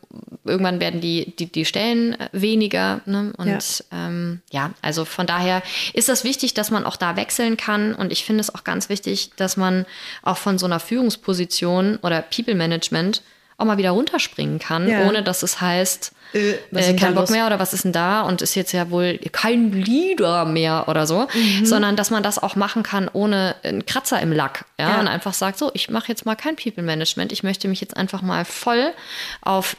irgendwann 0.45 0.79
werden 0.79 1.01
die, 1.01 1.35
die, 1.37 1.51
die 1.51 1.65
Stellen 1.65 2.15
weniger. 2.31 3.01
Ne? 3.05 3.33
Und 3.37 3.47
ja. 3.47 4.07
Ähm, 4.07 4.41
ja, 4.51 4.71
also 4.81 5.03
von 5.03 5.27
daher 5.27 5.61
ist 5.93 6.09
das 6.09 6.23
wichtig, 6.23 6.53
dass 6.53 6.71
man 6.71 6.85
auch 6.85 6.95
da 6.95 7.15
wechseln 7.17 7.57
kann. 7.57 7.93
Und 7.93 8.11
ich 8.11 8.23
finde 8.23 8.41
es 8.41 8.53
auch 8.53 8.63
ganz 8.63 8.87
wichtig, 8.89 9.31
dass 9.35 9.57
man 9.57 9.85
auch 10.23 10.37
von 10.37 10.57
so 10.57 10.65
einer 10.65 10.79
Führungsposition 10.79 11.97
oder 12.01 12.21
People 12.21 12.55
Management 12.55 13.21
auch 13.57 13.65
mal 13.65 13.77
wieder 13.77 13.91
runterspringen 13.91 14.59
kann, 14.59 14.87
ja. 14.87 15.07
ohne 15.07 15.23
dass 15.23 15.43
es 15.43 15.59
heißt, 15.59 16.13
äh, 16.33 16.55
äh, 16.73 16.95
kein 16.95 17.15
Bock 17.15 17.29
mehr 17.29 17.45
oder 17.47 17.59
was 17.59 17.73
ist 17.73 17.85
denn 17.85 17.93
da 17.93 18.21
und 18.21 18.41
ist 18.41 18.55
jetzt 18.55 18.71
ja 18.71 18.89
wohl 18.89 19.17
kein 19.31 19.71
Leader 19.71 20.45
mehr 20.45 20.85
oder 20.87 21.07
so, 21.07 21.27
mhm. 21.33 21.65
sondern 21.65 21.95
dass 21.95 22.09
man 22.09 22.23
das 22.23 22.37
auch 22.39 22.55
machen 22.55 22.83
kann 22.83 23.09
ohne 23.11 23.55
einen 23.63 23.85
Kratzer 23.85 24.21
im 24.21 24.31
Lack. 24.31 24.65
Ja, 24.79 24.89
ja. 24.89 24.99
und 24.99 25.07
einfach 25.07 25.33
sagt, 25.33 25.57
so, 25.57 25.71
ich 25.73 25.89
mache 25.89 26.09
jetzt 26.09 26.25
mal 26.25 26.35
kein 26.35 26.55
People 26.55 26.83
Management, 26.83 27.31
ich 27.31 27.43
möchte 27.43 27.67
mich 27.67 27.81
jetzt 27.81 27.95
einfach 27.95 28.21
mal 28.21 28.45
voll 28.45 28.93
auf 29.41 29.77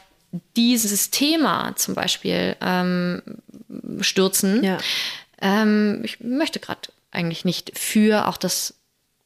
dieses 0.55 1.09
Thema 1.09 1.75
zum 1.75 1.95
Beispiel 1.95 2.55
ähm, 2.61 3.21
stürzen. 4.01 4.63
Ja. 4.63 4.77
Ähm, 5.41 6.01
ich 6.03 6.19
möchte 6.19 6.59
gerade 6.59 6.81
eigentlich 7.11 7.45
nicht 7.45 7.77
für 7.77 8.27
auch 8.27 8.37
das 8.37 8.75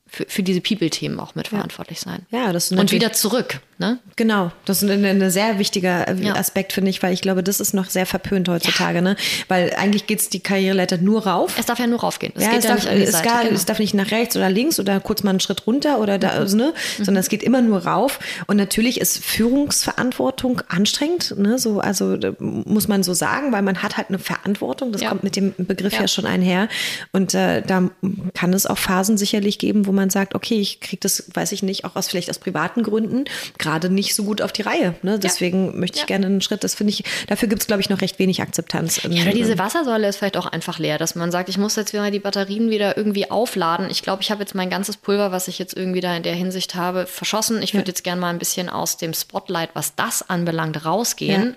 für, 0.07 0.25
für 0.27 0.43
diese 0.43 0.61
People-Themen 0.61 1.19
auch 1.19 1.33
mitverantwortlich 1.33 1.99
sein. 1.99 2.27
Ja, 2.29 2.53
das 2.53 2.71
und 2.71 2.91
wieder 2.91 3.13
zurück. 3.13 3.59
Ne? 3.79 3.99
Genau, 4.15 4.51
das 4.65 4.83
ist 4.83 4.89
ein, 4.89 5.03
ein 5.03 5.31
sehr 5.31 5.57
wichtiger 5.57 6.07
äh, 6.07 6.15
ja. 6.21 6.35
Aspekt, 6.35 6.73
finde 6.73 6.91
ich, 6.91 7.01
weil 7.01 7.13
ich 7.13 7.21
glaube, 7.21 7.43
das 7.43 7.59
ist 7.59 7.73
noch 7.73 7.89
sehr 7.89 8.05
verpönt 8.05 8.47
heutzutage. 8.47 8.99
Ja. 8.99 9.01
Ne? 9.01 9.15
Weil 9.47 9.73
eigentlich 9.75 10.05
geht 10.05 10.19
es 10.19 10.29
die 10.29 10.41
Karriereleiter 10.41 10.97
nur 10.97 11.25
rauf. 11.25 11.55
Es 11.57 11.65
darf 11.65 11.79
ja 11.79 11.87
nur 11.87 12.01
raufgehen. 12.01 12.33
Es, 12.35 12.43
ja, 12.43 12.51
es, 12.55 12.65
darf, 12.65 12.85
es, 12.85 13.11
Seite, 13.11 13.27
gar, 13.27 13.43
genau. 13.43 13.55
es, 13.55 13.65
darf, 13.65 13.79
nicht 13.79 13.93
nach 13.93 14.11
rechts 14.11 14.37
oder 14.37 14.49
links 14.49 14.79
oder 14.79 14.99
kurz 14.99 15.23
mal 15.23 15.31
einen 15.31 15.39
Schritt 15.39 15.65
runter 15.65 15.99
oder 15.99 16.19
da, 16.19 16.33
mhm. 16.33 16.39
also, 16.39 16.57
ne? 16.57 16.73
Mhm. 16.99 17.03
sondern 17.03 17.21
es 17.21 17.29
geht 17.29 17.41
immer 17.41 17.61
nur 17.61 17.85
rauf. 17.85 18.19
Und 18.45 18.57
natürlich 18.57 19.01
ist 19.01 19.23
Führungsverantwortung 19.23 20.61
anstrengend, 20.67 21.35
ne? 21.37 21.57
so, 21.57 21.79
also 21.79 22.17
muss 22.39 22.87
man 22.87 23.01
so 23.01 23.13
sagen, 23.13 23.51
weil 23.51 23.63
man 23.63 23.81
hat 23.81 23.97
halt 23.97 24.09
eine 24.09 24.19
Verantwortung. 24.19 24.91
Das 24.91 25.03
kommt 25.03 25.23
mit 25.23 25.35
dem 25.35 25.53
Begriff 25.57 25.93
ja, 25.93 26.07
schon 26.07 26.25
einher. 26.25 26.69
Und 27.11 27.33
äh, 27.33 27.61
da 27.61 27.89
kann 28.33 28.53
es 28.53 28.65
auch 28.65 28.77
Phasen 28.77 29.17
sicherlich 29.17 29.57
geben, 29.57 29.87
wo 29.87 29.91
man 29.91 30.09
sagt, 30.09 30.35
okay, 30.35 30.59
ich 30.59 30.79
kriege 30.79 30.99
das, 31.01 31.23
weiß 31.33 31.51
ich 31.51 31.63
nicht, 31.63 31.85
auch 31.85 31.95
aus 31.95 32.07
vielleicht 32.07 32.29
aus 32.29 32.39
privaten 32.39 32.83
Gründen 32.83 33.25
gerade 33.63 33.89
nicht 33.89 34.13
so 34.13 34.23
gut 34.23 34.41
auf 34.41 34.51
die 34.51 34.61
Reihe. 34.61 34.95
Ne? 35.01 35.17
Deswegen 35.17 35.67
ja. 35.67 35.71
möchte 35.73 35.95
ich 35.95 36.01
ja. 36.01 36.07
gerne 36.07 36.27
einen 36.27 36.41
Schritt, 36.41 36.63
das 36.63 36.75
finde 36.75 36.91
ich, 36.91 37.03
dafür 37.27 37.47
gibt 37.47 37.61
es, 37.61 37.67
glaube 37.67 37.81
ich, 37.81 37.89
noch 37.89 38.01
recht 38.01 38.19
wenig 38.19 38.41
Akzeptanz. 38.41 39.01
Ja, 39.03 39.23
oder 39.23 39.31
diese 39.31 39.57
Wassersäule 39.57 40.07
ist 40.07 40.17
vielleicht 40.17 40.37
auch 40.37 40.45
einfach 40.45 40.77
leer, 40.77 40.97
dass 40.97 41.15
man 41.15 41.31
sagt, 41.31 41.49
ich 41.49 41.57
muss 41.57 41.75
jetzt 41.75 41.93
wieder 41.93 42.11
die 42.11 42.19
Batterien 42.19 42.69
wieder 42.69 42.97
irgendwie 42.97 43.31
aufladen. 43.31 43.87
Ich 43.89 44.03
glaube, 44.03 44.21
ich 44.21 44.29
habe 44.31 44.41
jetzt 44.41 44.53
mein 44.53 44.69
ganzes 44.69 44.97
Pulver, 44.97 45.31
was 45.31 45.47
ich 45.47 45.57
jetzt 45.57 45.75
irgendwie 45.75 46.01
da 46.01 46.15
in 46.15 46.23
der 46.23 46.35
Hinsicht 46.35 46.75
habe, 46.75 47.05
verschossen. 47.07 47.61
Ich 47.61 47.73
würde 47.73 47.87
ja. 47.87 47.93
jetzt 47.93 48.03
gerne 48.03 48.21
mal 48.21 48.29
ein 48.29 48.39
bisschen 48.39 48.69
aus 48.69 48.97
dem 48.97 49.13
Spotlight, 49.13 49.69
was 49.73 49.95
das 49.95 50.29
anbelangt, 50.29 50.85
rausgehen. 50.85 51.55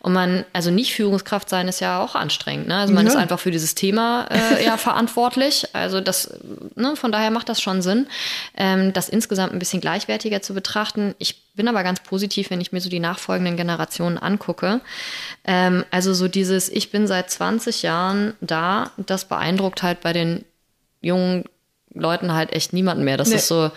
Und 0.00 0.12
man, 0.12 0.44
also 0.52 0.70
nicht 0.70 0.94
Führungskraft 0.94 1.48
sein 1.48 1.68
ist 1.68 1.80
ja 1.80 2.02
auch 2.02 2.14
anstrengend. 2.14 2.68
Ne? 2.68 2.76
Also 2.76 2.92
man 2.92 3.06
ist 3.06 3.16
einfach 3.16 3.38
für 3.38 3.50
dieses 3.50 3.74
Thema 3.74 4.26
äh, 4.30 4.64
ja 4.64 4.76
verantwortlich. 4.76 5.66
Also 5.72 6.00
das, 6.00 6.34
ne, 6.74 6.96
von 6.96 7.12
daher 7.12 7.30
macht 7.30 7.48
das 7.48 7.60
schon 7.60 7.82
Sinn, 7.82 8.06
ähm, 8.56 8.92
das 8.92 9.08
insgesamt 9.08 9.52
ein 9.52 9.58
bisschen 9.58 9.80
gleichwertiger 9.80 10.42
zu 10.42 10.54
betrachten 10.54 11.14
Ich 11.20 11.54
bin 11.54 11.68
aber 11.68 11.82
ganz 11.82 12.00
positiv, 12.00 12.50
wenn 12.50 12.60
ich 12.60 12.72
mir 12.72 12.80
so 12.80 12.88
die 12.88 13.00
nachfolgenden 13.00 13.56
Generationen 13.56 14.18
angucke. 14.18 14.80
Ähm, 15.44 15.84
also 15.90 16.14
so 16.14 16.26
dieses, 16.26 16.68
ich 16.68 16.90
bin 16.90 17.06
seit 17.06 17.30
20 17.30 17.82
Jahren 17.82 18.34
da, 18.40 18.90
das 18.96 19.26
beeindruckt 19.26 19.82
halt 19.82 20.00
bei 20.00 20.12
den 20.12 20.44
jungen 21.00 21.44
Leuten 21.92 22.32
halt 22.32 22.52
echt 22.52 22.72
niemanden 22.72 23.04
mehr. 23.04 23.16
Das 23.16 23.28
nee. 23.28 23.36
ist 23.36 23.48
so, 23.48 23.70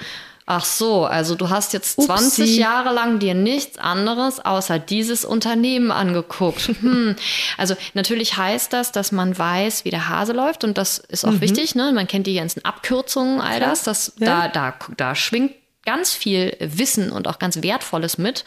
ach 0.45 0.65
so, 0.65 1.05
also 1.05 1.35
du 1.35 1.49
hast 1.49 1.73
jetzt 1.73 2.01
20 2.01 2.43
Upsi. 2.43 2.59
Jahre 2.59 2.93
lang 2.93 3.19
dir 3.19 3.33
nichts 3.33 3.77
anderes 3.77 4.39
außer 4.39 4.79
dieses 4.79 5.25
Unternehmen 5.25 5.91
angeguckt. 5.91 6.71
Hm. 6.83 7.15
Also 7.57 7.75
natürlich 7.93 8.35
heißt 8.37 8.73
das, 8.73 8.91
dass 8.91 9.11
man 9.11 9.37
weiß, 9.37 9.85
wie 9.85 9.89
der 9.89 10.09
Hase 10.09 10.33
läuft 10.33 10.63
und 10.63 10.77
das 10.77 10.97
ist 10.97 11.23
auch 11.23 11.31
mhm. 11.31 11.41
wichtig. 11.41 11.75
Ne? 11.75 11.91
Man 11.93 12.07
kennt 12.07 12.27
die 12.27 12.35
ganzen 12.35 12.65
Abkürzungen, 12.65 13.39
all 13.39 13.59
das. 13.59 13.83
das 13.83 14.13
ja. 14.19 14.47
da, 14.47 14.71
da, 14.71 14.75
da 14.97 15.15
schwingt 15.15 15.53
ganz 15.85 16.13
viel 16.13 16.55
Wissen 16.59 17.11
und 17.11 17.27
auch 17.27 17.39
ganz 17.39 17.61
Wertvolles 17.61 18.17
mit. 18.17 18.45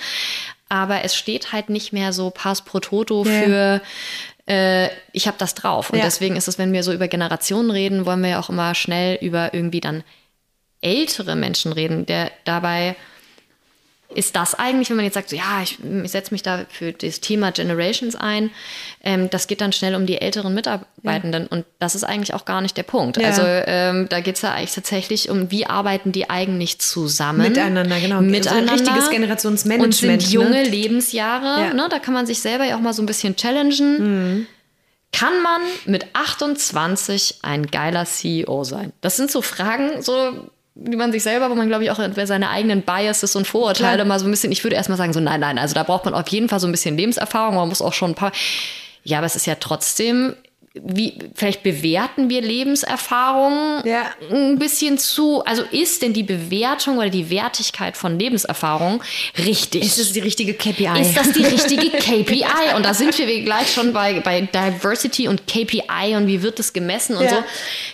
Aber 0.68 1.04
es 1.04 1.14
steht 1.14 1.52
halt 1.52 1.70
nicht 1.70 1.92
mehr 1.92 2.12
so 2.12 2.30
pass 2.30 2.62
pro 2.62 2.80
toto 2.80 3.24
ja. 3.24 3.42
für 3.42 3.82
äh, 4.46 4.88
ich 5.12 5.26
habe 5.26 5.36
das 5.38 5.54
drauf. 5.54 5.90
Und 5.90 5.98
ja. 5.98 6.04
deswegen 6.04 6.36
ist 6.36 6.48
es, 6.48 6.58
wenn 6.58 6.72
wir 6.72 6.82
so 6.82 6.92
über 6.92 7.08
Generationen 7.08 7.70
reden, 7.70 8.06
wollen 8.06 8.22
wir 8.22 8.30
ja 8.30 8.40
auch 8.40 8.48
immer 8.48 8.74
schnell 8.74 9.18
über 9.20 9.54
irgendwie 9.54 9.80
dann 9.80 10.04
ältere 10.80 11.36
Menschen 11.36 11.72
reden, 11.72 12.06
der 12.06 12.30
dabei 12.44 12.96
ist 14.14 14.36
das 14.36 14.54
eigentlich, 14.54 14.88
wenn 14.88 14.96
man 14.96 15.04
jetzt 15.04 15.14
sagt, 15.14 15.30
so, 15.30 15.36
ja, 15.36 15.62
ich, 15.62 15.78
ich 15.82 16.10
setze 16.10 16.32
mich 16.32 16.42
da 16.42 16.64
für 16.68 16.92
das 16.92 17.20
Thema 17.20 17.50
Generations 17.50 18.14
ein, 18.14 18.50
ähm, 19.02 19.28
das 19.30 19.46
geht 19.46 19.60
dann 19.60 19.72
schnell 19.72 19.94
um 19.94 20.06
die 20.06 20.20
älteren 20.20 20.54
Mitarbeitenden 20.54 21.42
ja. 21.44 21.48
und 21.50 21.64
das 21.78 21.94
ist 21.94 22.04
eigentlich 22.04 22.32
auch 22.32 22.44
gar 22.44 22.60
nicht 22.60 22.76
der 22.76 22.84
Punkt. 22.84 23.16
Ja. 23.16 23.28
Also 23.28 23.42
ähm, 23.44 24.08
da 24.08 24.20
geht 24.20 24.36
es 24.36 24.42
ja 24.42 24.52
eigentlich 24.52 24.74
tatsächlich 24.74 25.28
um, 25.28 25.50
wie 25.50 25.66
arbeiten 25.66 26.12
die 26.12 26.30
eigentlich 26.30 26.78
zusammen. 26.78 27.42
Miteinander, 27.42 27.98
genau. 28.00 28.20
Miteinander. 28.20 28.68
So 28.68 28.72
ein 28.72 28.80
richtiges 28.80 29.10
Generationsmanagement. 29.10 29.84
Und 29.84 30.20
sind 30.20 30.32
junge 30.32 30.50
ne? 30.50 30.64
Lebensjahre, 30.64 31.66
ja. 31.66 31.74
ne? 31.74 31.88
da 31.90 31.98
kann 31.98 32.14
man 32.14 32.26
sich 32.26 32.40
selber 32.40 32.64
ja 32.64 32.76
auch 32.76 32.80
mal 32.80 32.92
so 32.92 33.02
ein 33.02 33.06
bisschen 33.06 33.36
challengen. 33.36 34.36
Mhm. 34.36 34.46
Kann 35.12 35.42
man 35.42 35.62
mit 35.86 36.06
28 36.12 37.38
ein 37.42 37.66
geiler 37.66 38.04
CEO 38.04 38.64
sein? 38.64 38.92
Das 39.00 39.16
sind 39.16 39.30
so 39.30 39.40
Fragen, 39.40 40.02
so 40.02 40.50
wie 40.78 40.96
man 40.96 41.10
sich 41.10 41.22
selber, 41.22 41.50
wo 41.50 41.54
man, 41.54 41.68
glaube 41.68 41.84
ich, 41.84 41.90
auch 41.90 41.98
seine 42.24 42.50
eigenen 42.50 42.82
Biases 42.82 43.34
und 43.34 43.46
Vorurteile 43.46 43.96
Klar. 43.96 44.06
mal 44.06 44.18
so 44.18 44.26
ein 44.26 44.30
bisschen, 44.30 44.52
ich 44.52 44.62
würde 44.62 44.76
erstmal 44.76 44.98
sagen, 44.98 45.14
so 45.14 45.20
nein, 45.20 45.40
nein, 45.40 45.58
also 45.58 45.74
da 45.74 45.82
braucht 45.82 46.04
man 46.04 46.14
auf 46.14 46.28
jeden 46.28 46.48
Fall 46.48 46.60
so 46.60 46.66
ein 46.66 46.72
bisschen 46.72 46.96
Lebenserfahrung, 46.96 47.54
man 47.54 47.68
muss 47.68 47.80
auch 47.80 47.94
schon 47.94 48.10
ein 48.10 48.14
paar, 48.14 48.32
ja, 49.02 49.18
aber 49.18 49.26
es 49.26 49.36
ist 49.36 49.46
ja 49.46 49.54
trotzdem 49.54 50.34
wie, 50.84 51.14
vielleicht 51.34 51.62
bewerten 51.62 52.28
wir 52.28 52.40
Lebenserfahrungen 52.40 53.86
ja. 53.86 54.10
ein 54.30 54.58
bisschen 54.58 54.98
zu. 54.98 55.44
Also 55.44 55.62
ist 55.70 56.02
denn 56.02 56.12
die 56.12 56.22
Bewertung 56.22 56.98
oder 56.98 57.10
die 57.10 57.30
Wertigkeit 57.30 57.96
von 57.96 58.18
Lebenserfahrung 58.18 59.02
richtig? 59.38 59.84
Ist 59.84 59.98
das 59.98 60.12
die 60.12 60.20
richtige 60.20 60.54
KPI? 60.54 61.00
Ist 61.00 61.16
das 61.16 61.32
die 61.32 61.44
richtige 61.44 61.90
KPI? 61.98 62.74
Und 62.74 62.84
da 62.84 62.94
sind 62.94 63.16
wir 63.18 63.42
gleich 63.42 63.72
schon 63.72 63.92
bei, 63.92 64.20
bei 64.20 64.42
Diversity 64.42 65.28
und 65.28 65.46
KPI 65.46 66.16
und 66.16 66.26
wie 66.26 66.42
wird 66.42 66.58
das 66.58 66.72
gemessen 66.72 67.16
und 67.16 67.24
ja. 67.24 67.30
so. 67.30 67.36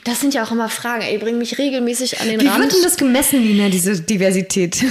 Das 0.04 0.20
sind 0.20 0.34
ja 0.34 0.44
auch 0.44 0.50
immer 0.50 0.68
Fragen. 0.68 1.02
Ey, 1.02 1.18
bring 1.18 1.38
mich 1.38 1.58
regelmäßig 1.58 2.20
an 2.20 2.28
den 2.28 2.40
wie 2.40 2.46
Rand. 2.46 2.58
Wie 2.58 2.62
wird 2.62 2.74
denn 2.74 2.82
das 2.82 2.96
gemessen, 2.96 3.42
Nina, 3.42 3.68
diese 3.68 4.00
Diversität? 4.00 4.82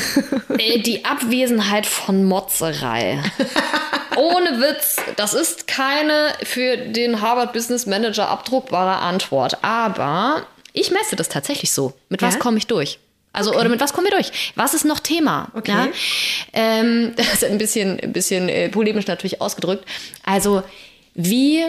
Äh, 0.57 0.79
die 0.79 1.05
Abwesenheit 1.05 1.85
von 1.85 2.23
Motzerei. 2.23 3.21
Ohne 4.17 4.61
Witz, 4.61 4.97
das 5.15 5.33
ist 5.33 5.67
keine 5.67 6.33
für 6.43 6.77
den 6.77 7.21
Harvard 7.21 7.53
Business 7.53 7.85
Manager 7.85 8.27
abdruckbare 8.29 8.99
Antwort. 8.99 9.63
Aber 9.63 10.45
ich 10.73 10.91
messe 10.91 11.15
das 11.15 11.29
tatsächlich 11.29 11.71
so. 11.71 11.93
Mit 12.09 12.21
ja? 12.21 12.27
was 12.27 12.39
komme 12.39 12.57
ich 12.57 12.67
durch? 12.67 12.99
Also, 13.33 13.51
okay. 13.51 13.59
oder 13.59 13.69
mit 13.69 13.79
was 13.79 13.93
kommen 13.93 14.07
wir 14.07 14.11
durch? 14.11 14.53
Was 14.55 14.73
ist 14.73 14.83
noch 14.83 14.99
Thema? 14.99 15.49
Okay. 15.53 15.71
Ja? 15.71 15.87
Ähm, 16.53 17.13
das 17.17 17.33
ist 17.33 17.43
ein 17.45 17.57
bisschen, 17.57 17.99
ein 17.99 18.13
bisschen 18.13 18.49
äh, 18.49 18.69
polemisch 18.69 19.07
natürlich 19.07 19.41
ausgedrückt. 19.41 19.85
Also, 20.25 20.63
wie 21.13 21.63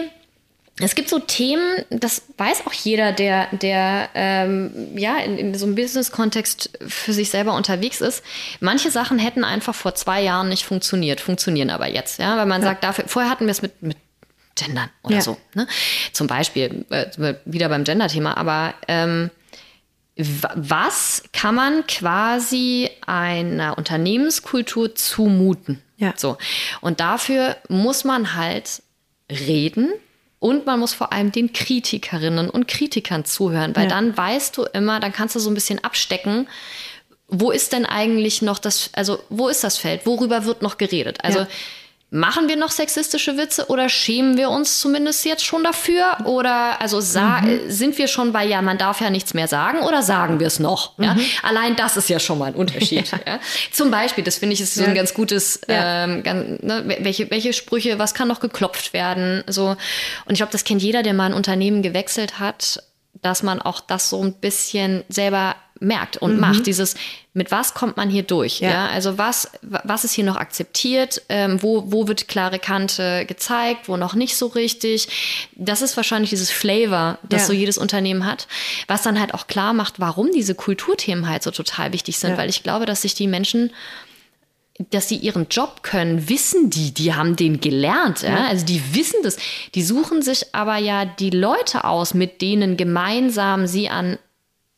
es 0.79 0.95
gibt 0.95 1.07
so 1.07 1.19
Themen, 1.19 1.85
das 1.91 2.23
weiß 2.37 2.65
auch 2.65 2.73
jeder, 2.73 3.11
der, 3.11 3.47
der 3.51 4.09
ähm, 4.15 4.97
ja, 4.97 5.17
in, 5.17 5.37
in 5.37 5.55
so 5.55 5.65
einem 5.65 5.75
Business-Kontext 5.75 6.71
für 6.87 7.13
sich 7.13 7.29
selber 7.29 7.53
unterwegs 7.53 8.01
ist. 8.01 8.23
Manche 8.59 8.89
Sachen 8.89 9.19
hätten 9.19 9.43
einfach 9.43 9.75
vor 9.75 9.93
zwei 9.93 10.23
Jahren 10.23 10.49
nicht 10.49 10.65
funktioniert, 10.65 11.21
funktionieren 11.21 11.69
aber 11.69 11.87
jetzt. 11.87 12.17
Ja? 12.17 12.37
Weil 12.37 12.47
man 12.47 12.61
ja. 12.61 12.69
sagt, 12.69 12.83
dafür, 12.83 13.05
vorher 13.07 13.29
hatten 13.29 13.45
wir 13.45 13.51
es 13.51 13.61
mit, 13.61 13.83
mit 13.83 13.97
Gendern 14.55 14.89
oder 15.03 15.15
ja. 15.15 15.21
so. 15.21 15.37
Ne? 15.53 15.67
Zum 16.11 16.25
Beispiel, 16.25 16.85
äh, 16.89 17.35
wieder 17.45 17.69
beim 17.69 17.83
Gender-Thema, 17.83 18.35
aber 18.35 18.73
ähm, 18.87 19.29
was 20.15 21.23
kann 21.33 21.53
man 21.53 21.85
quasi 21.85 22.89
einer 23.05 23.77
Unternehmenskultur 23.77 24.95
zumuten? 24.95 25.83
Ja. 25.97 26.13
So. 26.15 26.37
Und 26.81 26.99
dafür 26.99 27.57
muss 27.67 28.03
man 28.03 28.35
halt 28.35 28.81
reden 29.29 29.93
und 30.43 30.65
man 30.65 30.77
muss 30.77 30.93
vor 30.93 31.13
allem 31.13 31.31
den 31.31 31.53
Kritikerinnen 31.53 32.49
und 32.49 32.67
Kritikern 32.67 33.23
zuhören, 33.23 33.73
weil 33.77 33.83
ja. 33.83 33.89
dann 33.89 34.17
weißt 34.17 34.57
du 34.57 34.63
immer, 34.73 34.99
dann 34.99 35.13
kannst 35.13 35.35
du 35.35 35.39
so 35.39 35.49
ein 35.49 35.53
bisschen 35.53 35.81
abstecken, 35.81 36.49
wo 37.29 37.49
ist 37.49 37.71
denn 37.71 37.85
eigentlich 37.85 38.41
noch 38.41 38.59
das, 38.59 38.89
also 38.91 39.19
wo 39.29 39.47
ist 39.47 39.63
das 39.63 39.77
Feld, 39.77 40.05
worüber 40.05 40.43
wird 40.43 40.61
noch 40.61 40.77
geredet? 40.77 41.19
Also 41.23 41.39
ja 41.39 41.47
Machen 42.15 42.47
wir 42.47 42.57
noch 42.57 42.69
sexistische 42.69 43.37
Witze 43.37 43.69
oder 43.69 43.89
schämen 43.89 44.37
wir 44.37 44.51
uns 44.51 44.79
zumindest 44.79 45.25
jetzt 45.25 45.43
schon 45.43 45.63
dafür? 45.63 46.15
Oder 46.25 46.79
also 46.79 46.97
mhm. 46.97 47.61
sind 47.69 47.97
wir 47.97 48.07
schon 48.07 48.31
bei, 48.31 48.45
ja, 48.45 48.61
man 48.61 48.77
darf 48.77 49.01
ja 49.01 49.09
nichts 49.09 49.33
mehr 49.33 49.47
sagen 49.47 49.79
oder 49.79 50.03
sagen 50.03 50.39
wir 50.39 50.45
es 50.45 50.59
noch? 50.59 50.95
Mhm. 50.99 51.05
Ja? 51.05 51.17
Allein 51.41 51.75
das 51.75 51.97
ist 51.97 52.09
ja 52.09 52.19
schon 52.19 52.37
mal 52.37 52.45
ein 52.45 52.55
Unterschied. 52.55 52.93
Ja. 53.13 53.33
Ja? 53.33 53.39
Zum 53.71 53.89
Beispiel, 53.89 54.23
das 54.23 54.37
finde 54.37 54.53
ich 54.53 54.61
ist 54.61 54.75
so 54.75 54.83
ein 54.83 54.93
ganz 54.93 55.13
gutes, 55.15 55.61
ähm, 55.67 56.21
ganz, 56.23 56.61
ne, 56.61 56.83
welche, 56.99 57.31
welche 57.31 57.51
Sprüche, 57.51 57.97
was 57.97 58.13
kann 58.13 58.27
noch 58.27 58.39
geklopft 58.39 58.93
werden? 58.93 59.43
So. 59.47 59.69
Und 59.69 60.33
ich 60.33 60.37
glaube, 60.37 60.51
das 60.51 60.63
kennt 60.63 60.83
jeder, 60.83 61.01
der 61.01 61.13
mal 61.15 61.25
ein 61.25 61.33
Unternehmen 61.33 61.81
gewechselt 61.81 62.39
hat, 62.39 62.83
dass 63.23 63.41
man 63.41 63.59
auch 63.59 63.79
das 63.79 64.09
so 64.09 64.21
ein 64.21 64.33
bisschen 64.33 65.03
selber 65.09 65.55
merkt 65.79 66.17
und 66.17 66.35
mhm. 66.35 66.39
macht. 66.39 66.65
Dieses, 66.65 66.95
mit 67.33 67.51
was 67.51 67.73
kommt 67.73 67.97
man 67.97 68.09
hier 68.09 68.23
durch? 68.23 68.59
Ja. 68.59 68.69
ja? 68.69 68.87
Also 68.87 69.17
was, 69.17 69.49
was 69.61 70.03
ist 70.03 70.13
hier 70.13 70.23
noch 70.23 70.37
akzeptiert? 70.37 71.21
Ähm, 71.29 71.61
wo, 71.61 71.91
wo 71.91 72.07
wird 72.07 72.27
klare 72.27 72.59
Kante 72.59 73.25
gezeigt? 73.25 73.87
Wo 73.87 73.97
noch 73.97 74.13
nicht 74.13 74.37
so 74.37 74.47
richtig? 74.47 75.07
Das 75.55 75.81
ist 75.81 75.97
wahrscheinlich 75.97 76.29
dieses 76.29 76.51
Flavor, 76.51 77.19
das 77.23 77.41
ja. 77.41 77.47
so 77.47 77.53
jedes 77.53 77.77
Unternehmen 77.77 78.25
hat, 78.25 78.47
was 78.87 79.01
dann 79.01 79.19
halt 79.19 79.33
auch 79.33 79.47
klar 79.47 79.73
macht, 79.73 79.99
warum 79.99 80.31
diese 80.31 80.55
Kulturthemen 80.55 81.27
halt 81.27 81.43
so 81.43 81.51
total 81.51 81.93
wichtig 81.93 82.17
sind, 82.17 82.31
ja. 82.31 82.37
weil 82.37 82.49
ich 82.49 82.63
glaube, 82.63 82.85
dass 82.85 83.01
sich 83.01 83.15
die 83.15 83.27
Menschen 83.27 83.71
dass 84.89 85.07
sie 85.07 85.17
ihren 85.17 85.47
Job 85.49 85.83
können, 85.83 86.29
wissen 86.29 86.71
die, 86.71 86.93
die 86.93 87.13
haben 87.13 87.35
den 87.35 87.61
gelernt, 87.61 88.23
ja? 88.23 88.47
also 88.47 88.65
die 88.65 88.95
wissen 88.95 89.21
das. 89.21 89.37
Die 89.75 89.83
suchen 89.83 90.23
sich 90.23 90.55
aber 90.55 90.77
ja 90.77 91.05
die 91.05 91.29
Leute 91.29 91.83
aus, 91.83 92.15
mit 92.15 92.41
denen 92.41 92.75
gemeinsam 92.75 93.67
sie 93.67 93.89
an 93.89 94.17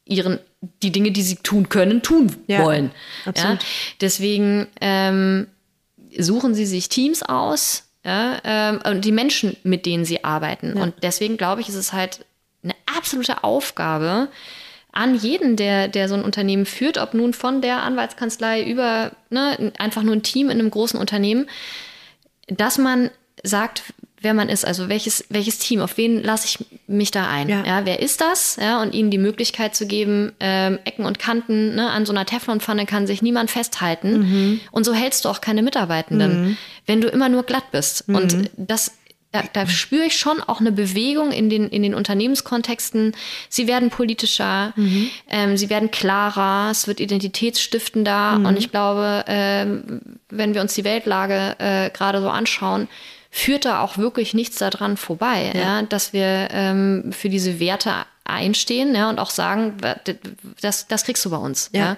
ihren 0.05 0.39
die 0.81 0.91
Dinge, 0.91 1.11
die 1.11 1.21
sie 1.21 1.35
tun 1.37 1.69
können, 1.69 2.01
tun 2.01 2.35
ja, 2.47 2.63
wollen. 2.63 2.91
Absolut. 3.25 3.61
Ja? 3.61 3.67
Deswegen 4.01 4.67
ähm, 4.81 5.47
suchen 6.17 6.55
sie 6.55 6.65
sich 6.65 6.89
Teams 6.89 7.23
aus 7.23 7.83
ja, 8.03 8.39
ähm, 8.43 8.79
und 8.85 9.03
die 9.03 9.11
Menschen, 9.11 9.57
mit 9.63 9.85
denen 9.85 10.05
sie 10.05 10.23
arbeiten. 10.23 10.73
Ja. 10.75 10.83
Und 10.83 10.93
deswegen 11.01 11.37
glaube 11.37 11.61
ich, 11.61 11.69
ist 11.69 11.75
es 11.75 11.93
halt 11.93 12.25
eine 12.63 12.75
absolute 12.85 13.43
Aufgabe 13.43 14.29
an 14.91 15.15
jeden, 15.15 15.55
der, 15.55 15.87
der 15.87 16.07
so 16.07 16.15
ein 16.15 16.23
Unternehmen 16.23 16.65
führt, 16.65 16.97
ob 16.97 17.13
nun 17.13 17.33
von 17.33 17.61
der 17.61 17.83
Anwaltskanzlei 17.83 18.63
über 18.63 19.11
ne, 19.29 19.73
einfach 19.77 20.03
nur 20.03 20.15
ein 20.15 20.23
Team 20.23 20.49
in 20.49 20.59
einem 20.59 20.71
großen 20.71 20.99
Unternehmen, 20.99 21.49
dass 22.47 22.77
man 22.77 23.11
sagt, 23.43 23.83
wer 24.25 24.33
man 24.33 24.49
ist, 24.49 24.65
also 24.65 24.89
welches, 24.89 25.23
welches 25.29 25.59
Team, 25.59 25.79
auf 25.79 25.97
wen 25.97 26.21
lasse 26.21 26.47
ich 26.47 26.65
mich 26.87 27.11
da 27.11 27.29
ein? 27.29 27.47
Ja. 27.47 27.63
ja. 27.63 27.85
wer 27.85 28.01
ist 28.01 28.19
das? 28.19 28.57
Ja, 28.59 28.81
und 28.81 28.93
ihnen 28.93 29.11
die 29.11 29.19
Möglichkeit 29.19 29.75
zu 29.75 29.85
geben, 29.85 30.33
ähm, 30.39 30.79
Ecken 30.83 31.05
und 31.05 31.19
Kanten, 31.19 31.75
ne, 31.75 31.91
an 31.91 32.05
so 32.05 32.11
einer 32.11 32.25
Teflonpfanne 32.25 32.87
kann 32.87 33.07
sich 33.07 33.21
niemand 33.21 33.51
festhalten. 33.51 34.17
Mhm. 34.17 34.59
Und 34.71 34.83
so 34.83 34.93
hältst 34.93 35.23
du 35.23 35.29
auch 35.29 35.41
keine 35.41 35.61
Mitarbeitenden, 35.61 36.41
mhm. 36.41 36.57
wenn 36.87 37.01
du 37.01 37.07
immer 37.07 37.29
nur 37.29 37.43
glatt 37.43 37.71
bist. 37.71 38.09
Mhm. 38.09 38.15
Und 38.15 38.49
das 38.57 38.91
da, 39.31 39.43
da, 39.51 39.67
spüre 39.67 40.05
ich 40.05 40.17
schon 40.17 40.41
auch 40.41 40.61
eine 40.61 40.71
Bewegung 40.71 41.31
in 41.31 41.49
den, 41.49 41.67
in 41.67 41.83
den 41.83 41.93
Unternehmenskontexten. 41.93 43.13
Sie 43.49 43.67
werden 43.67 43.89
politischer, 43.89 44.71
mhm. 44.77 45.09
ähm, 45.29 45.57
sie 45.57 45.69
werden 45.69 45.91
klarer, 45.91 46.71
es 46.71 46.87
wird 46.87 47.01
identitätsstiftender. 47.01 48.39
Mhm. 48.39 48.45
Und 48.45 48.57
ich 48.57 48.71
glaube, 48.71 49.25
ähm, 49.27 50.01
wenn 50.29 50.53
wir 50.53 50.61
uns 50.61 50.73
die 50.73 50.85
Weltlage 50.85 51.57
äh, 51.59 51.89
gerade 51.89 52.21
so 52.21 52.29
anschauen, 52.29 52.87
führt 53.35 53.65
da 53.65 53.81
auch 53.81 53.97
wirklich 53.97 54.33
nichts 54.33 54.59
daran 54.59 54.95
vorbei, 54.95 55.51
ja. 55.53 55.61
ja 55.61 55.81
dass 55.81 56.13
wir 56.13 56.47
ähm, 56.51 57.11
für 57.11 57.27
diese 57.27 57.59
Werte 57.59 57.91
einstehen 58.23 58.95
ja, 58.95 59.09
und 59.09 59.19
auch 59.19 59.29
sagen, 59.29 59.75
das, 60.61 60.87
das 60.87 61.03
kriegst 61.03 61.25
du 61.25 61.31
bei 61.31 61.37
uns. 61.37 61.69
Ja. 61.73 61.97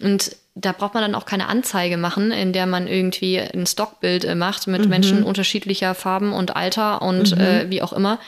Und 0.00 0.34
da 0.56 0.72
braucht 0.72 0.94
man 0.94 1.04
dann 1.04 1.14
auch 1.14 1.24
keine 1.24 1.46
Anzeige 1.46 1.96
machen, 1.96 2.32
in 2.32 2.52
der 2.52 2.66
man 2.66 2.88
irgendwie 2.88 3.38
ein 3.38 3.64
Stockbild 3.64 4.24
äh, 4.24 4.34
macht 4.34 4.66
mit 4.66 4.82
mhm. 4.82 4.88
Menschen 4.88 5.22
unterschiedlicher 5.22 5.94
Farben 5.94 6.32
und 6.32 6.56
Alter 6.56 7.00
und 7.00 7.36
mhm. 7.36 7.40
äh, 7.40 7.70
wie 7.70 7.80
auch 7.80 7.92
immer. 7.92 8.18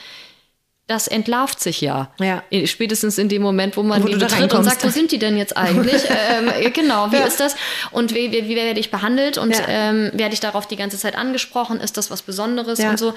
Das 0.86 1.08
entlarvt 1.08 1.60
sich 1.60 1.80
ja. 1.80 2.10
Ja. 2.20 2.42
Spätestens 2.66 3.16
in 3.16 3.30
dem 3.30 3.40
Moment, 3.40 3.76
wo 3.76 3.82
man 3.82 4.02
Wo 4.02 4.06
die 4.06 4.16
betritt 4.16 4.52
und 4.52 4.64
sagt, 4.64 4.84
wo 4.84 4.90
sind 4.90 5.12
die 5.12 5.18
denn 5.18 5.36
jetzt 5.38 5.56
eigentlich? 5.56 6.02
ähm, 6.10 6.72
genau, 6.74 7.10
wie 7.10 7.16
Ja. 7.16 7.26
ist 7.26 7.40
das? 7.40 7.56
Und 7.90 8.14
wie, 8.14 8.30
wie, 8.32 8.48
wie 8.48 8.56
werde 8.56 8.78
ich 8.78 8.90
behandelt? 8.90 9.38
Und 9.38 9.52
Ja. 9.56 9.64
ähm, 9.66 10.10
werde 10.12 10.34
ich 10.34 10.40
darauf 10.40 10.66
die 10.66 10.76
ganze 10.76 10.98
Zeit 10.98 11.16
angesprochen? 11.16 11.80
Ist 11.80 11.96
das 11.96 12.10
was 12.10 12.20
Besonderes 12.22 12.80
und 12.80 12.98
so? 12.98 13.14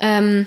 Ähm, 0.00 0.46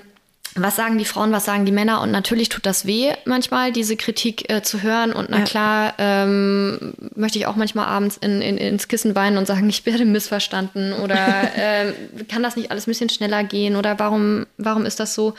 was 0.58 0.76
sagen 0.78 0.98
die 0.98 1.04
Frauen, 1.06 1.32
was 1.34 1.44
sagen 1.46 1.66
die 1.66 1.72
Männer? 1.72 2.00
Und 2.02 2.12
natürlich 2.12 2.48
tut 2.48 2.66
das 2.66 2.86
weh, 2.86 3.12
manchmal 3.26 3.74
diese 3.74 3.98
Kritik 3.98 4.50
äh, 4.50 4.62
zu 4.62 4.84
hören. 4.84 5.12
Und 5.14 5.30
na 5.30 5.42
klar, 5.42 5.94
ähm, 5.98 6.94
möchte 7.16 7.38
ich 7.40 7.46
auch 7.48 7.56
manchmal 7.58 7.88
abends 7.88 8.16
in, 8.18 8.42
in, 8.42 8.58
ins 8.58 8.88
Kissen 8.88 9.16
weinen 9.16 9.38
und 9.38 9.48
sagen, 9.48 9.68
ich 9.70 9.86
werde 9.86 10.06
missverstanden 10.06 10.94
oder 10.94 11.18
ähm, 11.58 11.94
kann 12.30 12.44
das 12.44 12.56
nicht 12.56 12.70
alles 12.72 12.86
ein 12.88 12.92
bisschen 12.92 13.10
schneller 13.10 13.44
gehen 13.44 13.76
oder 13.76 13.98
warum, 14.00 14.46
warum 14.58 14.86
ist 14.86 15.00
das 15.00 15.16
so? 15.16 15.34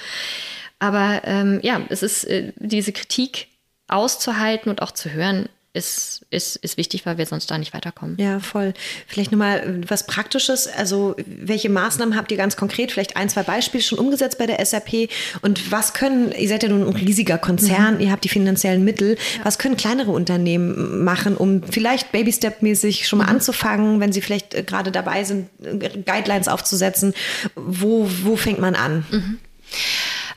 Aber 0.79 1.23
ähm, 1.25 1.61
ja, 1.63 1.81
es 1.89 2.03
ist 2.03 2.25
äh, 2.25 2.53
diese 2.57 2.93
Kritik 2.93 3.49
auszuhalten 3.89 4.71
und 4.71 4.83
auch 4.83 4.93
zu 4.93 5.13
hören, 5.13 5.49
ist, 5.77 6.25
ist, 6.31 6.57
ist 6.57 6.79
wichtig, 6.79 7.05
weil 7.05 7.19
wir 7.19 7.27
sonst 7.27 7.51
da 7.51 7.59
nicht 7.59 7.75
weiterkommen. 7.75 8.17
Ja, 8.19 8.41
voll. 8.41 8.73
Vielleicht 9.07 9.31
nochmal 9.31 9.59
äh, 9.59 9.91
was 9.91 10.07
Praktisches. 10.07 10.67
Also, 10.67 11.15
welche 11.27 11.69
Maßnahmen 11.69 12.17
habt 12.17 12.33
ihr 12.33 12.39
ganz 12.39 12.57
konkret? 12.57 12.91
Vielleicht 12.91 13.17
ein, 13.17 13.29
zwei 13.29 13.43
Beispiele 13.43 13.83
schon 13.83 13.99
umgesetzt 13.99 14.39
bei 14.39 14.47
der 14.47 14.65
SAP? 14.65 15.11
Und 15.43 15.71
was 15.71 15.93
können, 15.93 16.33
ihr 16.33 16.49
seid 16.49 16.63
ja 16.63 16.71
nun 16.71 16.89
ein 16.89 16.97
riesiger 16.97 17.37
Konzern, 17.37 18.01
ihr 18.01 18.11
habt 18.11 18.25
die 18.25 18.31
finanziellen 18.31 18.85
Mittel. 18.85 19.19
Was 19.45 19.59
können 19.59 19.77
kleinere 19.77 20.13
Unternehmen 20.13 21.05
machen, 21.05 21.37
um 21.37 21.63
vielleicht 21.63 22.11
Baby-Step-mäßig 22.11 23.07
schon 23.07 23.19
mal 23.19 23.27
anzufangen, 23.27 24.01
wenn 24.01 24.13
sie 24.13 24.23
vielleicht 24.23 24.55
äh, 24.55 24.63
gerade 24.63 24.91
dabei 24.91 25.25
sind, 25.25 25.49
äh, 25.63 25.91
Guidelines 26.05 26.49
aufzusetzen? 26.49 27.13
Wo, 27.55 28.09
wo 28.23 28.37
fängt 28.37 28.61
man 28.61 28.75
an? 28.75 29.05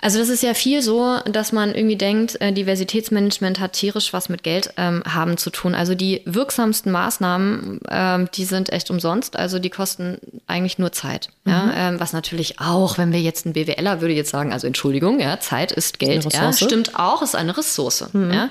Also 0.02 0.20
das 0.20 0.30
ist 0.30 0.44
ja 0.44 0.54
viel 0.54 0.82
so, 0.82 1.18
dass 1.26 1.52
man 1.52 1.76
irgendwie 1.76 1.98
denkt, 1.98 2.40
äh, 2.42 2.54
Diversitätsmanagement 2.54 3.60
hat 3.60 3.74
tierisch 3.74 4.14
was 4.14 4.30
mit 4.30 4.44
Geld 4.44 4.74
ähm, 4.78 5.04
haben 5.06 5.38
zu 5.38 5.50
tun. 5.50 5.76
Also 5.76 5.96
die 5.96 6.22
wirksamsten 6.26 6.92
Maßnahmen, 6.92 7.82
ähm, 7.90 8.30
die 8.34 8.46
sind 8.46 8.72
echt 8.72 8.90
umsonst. 8.90 9.36
Also 9.36 9.60
die 9.60 9.70
kosten 9.70 10.18
eigentlich 10.48 10.80
nur 10.80 10.92
Zeit. 10.92 11.30
Ja? 11.46 11.72
Ähm, 11.76 12.00
was 12.00 12.14
natürlich 12.14 12.60
auch, 12.60 12.98
wenn 12.98 13.12
wir 13.12 13.22
jetzt 13.22 13.46
ein 13.46 13.54
BWLer 13.54 14.02
würde 14.02 14.14
jetzt 14.14 14.32
sagen, 14.32 14.54
also 14.54 14.68
Entschuldigung, 14.68 15.20
ja, 15.20 15.40
Zeit 15.40 15.72
ist 15.72 16.00
Geld. 16.00 16.26
eine 16.26 16.34
ja, 16.34 16.54
stimmt 16.54 16.98
auch, 16.98 17.22
ist 17.22 17.36
eine 17.36 17.58
Ressource. 17.58 18.06
Ja? 18.14 18.50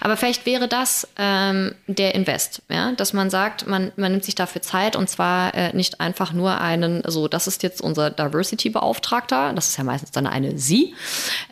Aber 0.00 0.16
vielleicht 0.16 0.44
wäre 0.44 0.68
das 0.68 1.08
ähm, 1.18 1.74
der 1.86 2.14
Invest, 2.14 2.62
ja? 2.68 2.92
dass 2.92 3.12
man 3.12 3.30
sagt, 3.30 3.66
man, 3.66 3.92
man 3.96 4.12
nimmt 4.12 4.24
sich 4.24 4.34
dafür 4.34 4.62
Zeit 4.62 4.96
und 4.96 5.08
zwar 5.08 5.54
äh, 5.54 5.74
nicht 5.74 6.00
einfach 6.00 6.32
nur 6.32 6.60
einen, 6.60 7.02
so 7.06 7.28
das 7.28 7.46
ist 7.46 7.62
jetzt 7.62 7.80
unser 7.80 8.10
Diversity-Beauftragter, 8.10 9.52
das 9.54 9.68
ist 9.68 9.78
ja 9.78 9.84
meistens 9.84 10.10
dann 10.10 10.26
eine 10.26 10.58
Sie, 10.58 10.89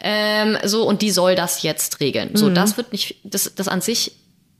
ähm, 0.02 0.58
so 0.64 0.86
und 0.86 1.02
die 1.02 1.10
soll 1.10 1.34
das 1.34 1.62
jetzt 1.62 2.00
regeln. 2.00 2.30
So, 2.34 2.50
das 2.50 2.76
wird 2.76 2.92
nicht, 2.92 3.16
das, 3.24 3.54
das 3.54 3.68
an 3.68 3.80
sich 3.80 4.12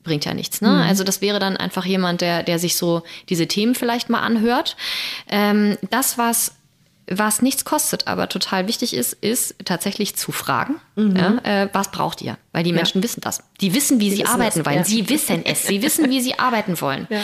bringt 0.04 0.24
ja 0.24 0.34
nichts. 0.34 0.60
Ne? 0.60 0.84
Also 0.84 1.04
das 1.04 1.20
wäre 1.20 1.38
dann 1.38 1.56
einfach 1.56 1.84
jemand, 1.84 2.20
der, 2.20 2.42
der 2.42 2.58
sich 2.58 2.76
so 2.76 3.02
diese 3.28 3.46
Themen 3.46 3.74
vielleicht 3.74 4.08
mal 4.08 4.20
anhört. 4.20 4.76
Ähm, 5.28 5.76
das, 5.90 6.18
was 6.18 6.52
was 7.10 7.40
nichts 7.40 7.64
kostet, 7.64 8.06
aber 8.06 8.28
total 8.28 8.68
wichtig 8.68 8.94
ist, 8.94 9.14
ist 9.14 9.54
tatsächlich 9.64 10.16
zu 10.16 10.30
fragen, 10.30 10.76
ja, 10.96 11.38
äh, 11.42 11.68
was 11.72 11.90
braucht 11.90 12.20
ihr? 12.20 12.36
Weil 12.52 12.64
die 12.64 12.72
Menschen 12.72 13.02
wissen 13.02 13.20
das. 13.22 13.42
Die 13.60 13.72
wissen, 13.72 13.98
wie 14.00 14.10
sie 14.10 14.18
wissen 14.18 14.28
arbeiten 14.28 14.60
es, 14.60 14.66
wollen. 14.66 14.76
ja. 14.76 14.84
Sie 14.84 15.08
wissen 15.08 15.46
es. 15.46 15.66
Sie 15.66 15.82
wissen, 15.82 16.10
wie 16.10 16.20
sie 16.20 16.34
arbeiten 16.38 16.80
wollen. 16.80 17.06
Ja. 17.08 17.20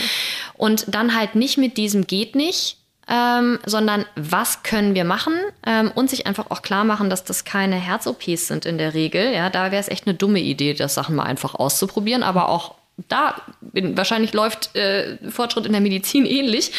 Und 0.55 0.87
dann 0.89 1.15
halt 1.15 1.35
nicht 1.35 1.59
mit 1.59 1.77
diesem 1.77 2.07
geht 2.07 2.35
nicht, 2.35 2.79
ähm, 3.09 3.59
sondern 3.67 4.07
was 4.17 4.63
können 4.63 4.95
wir 4.95 5.05
machen 5.05 5.35
ähm, 5.67 5.91
und 5.95 6.11
sich 6.11 6.27
einfach 6.27 6.51
auch 6.51 6.63
klar 6.63 6.85
machen, 6.85 7.11
dass 7.11 7.25
das 7.25 7.45
keine 7.45 7.77
Herz-OPs 7.77 8.49
sind 8.49 8.67
in 8.67 8.79
der 8.79 8.95
Regel. 8.95 9.33
Ja, 9.33 9.51
da 9.51 9.71
wäre 9.71 9.81
es 9.81 9.89
echt 9.89 10.07
eine 10.07 10.15
dumme 10.15 10.41
Idee, 10.41 10.75
das 10.75 10.95
Sachen 10.95 11.17
mal 11.17 11.25
einfach 11.25 11.55
auszuprobieren, 11.55 12.23
aber 12.23 12.49
auch 12.49 12.75
da 13.09 13.35
wahrscheinlich 13.73 14.33
läuft 14.33 14.75
äh, 14.77 15.19
Fortschritt 15.29 15.67
in 15.67 15.73
der 15.73 15.81
Medizin 15.81 16.27
ähnlich, 16.27 16.71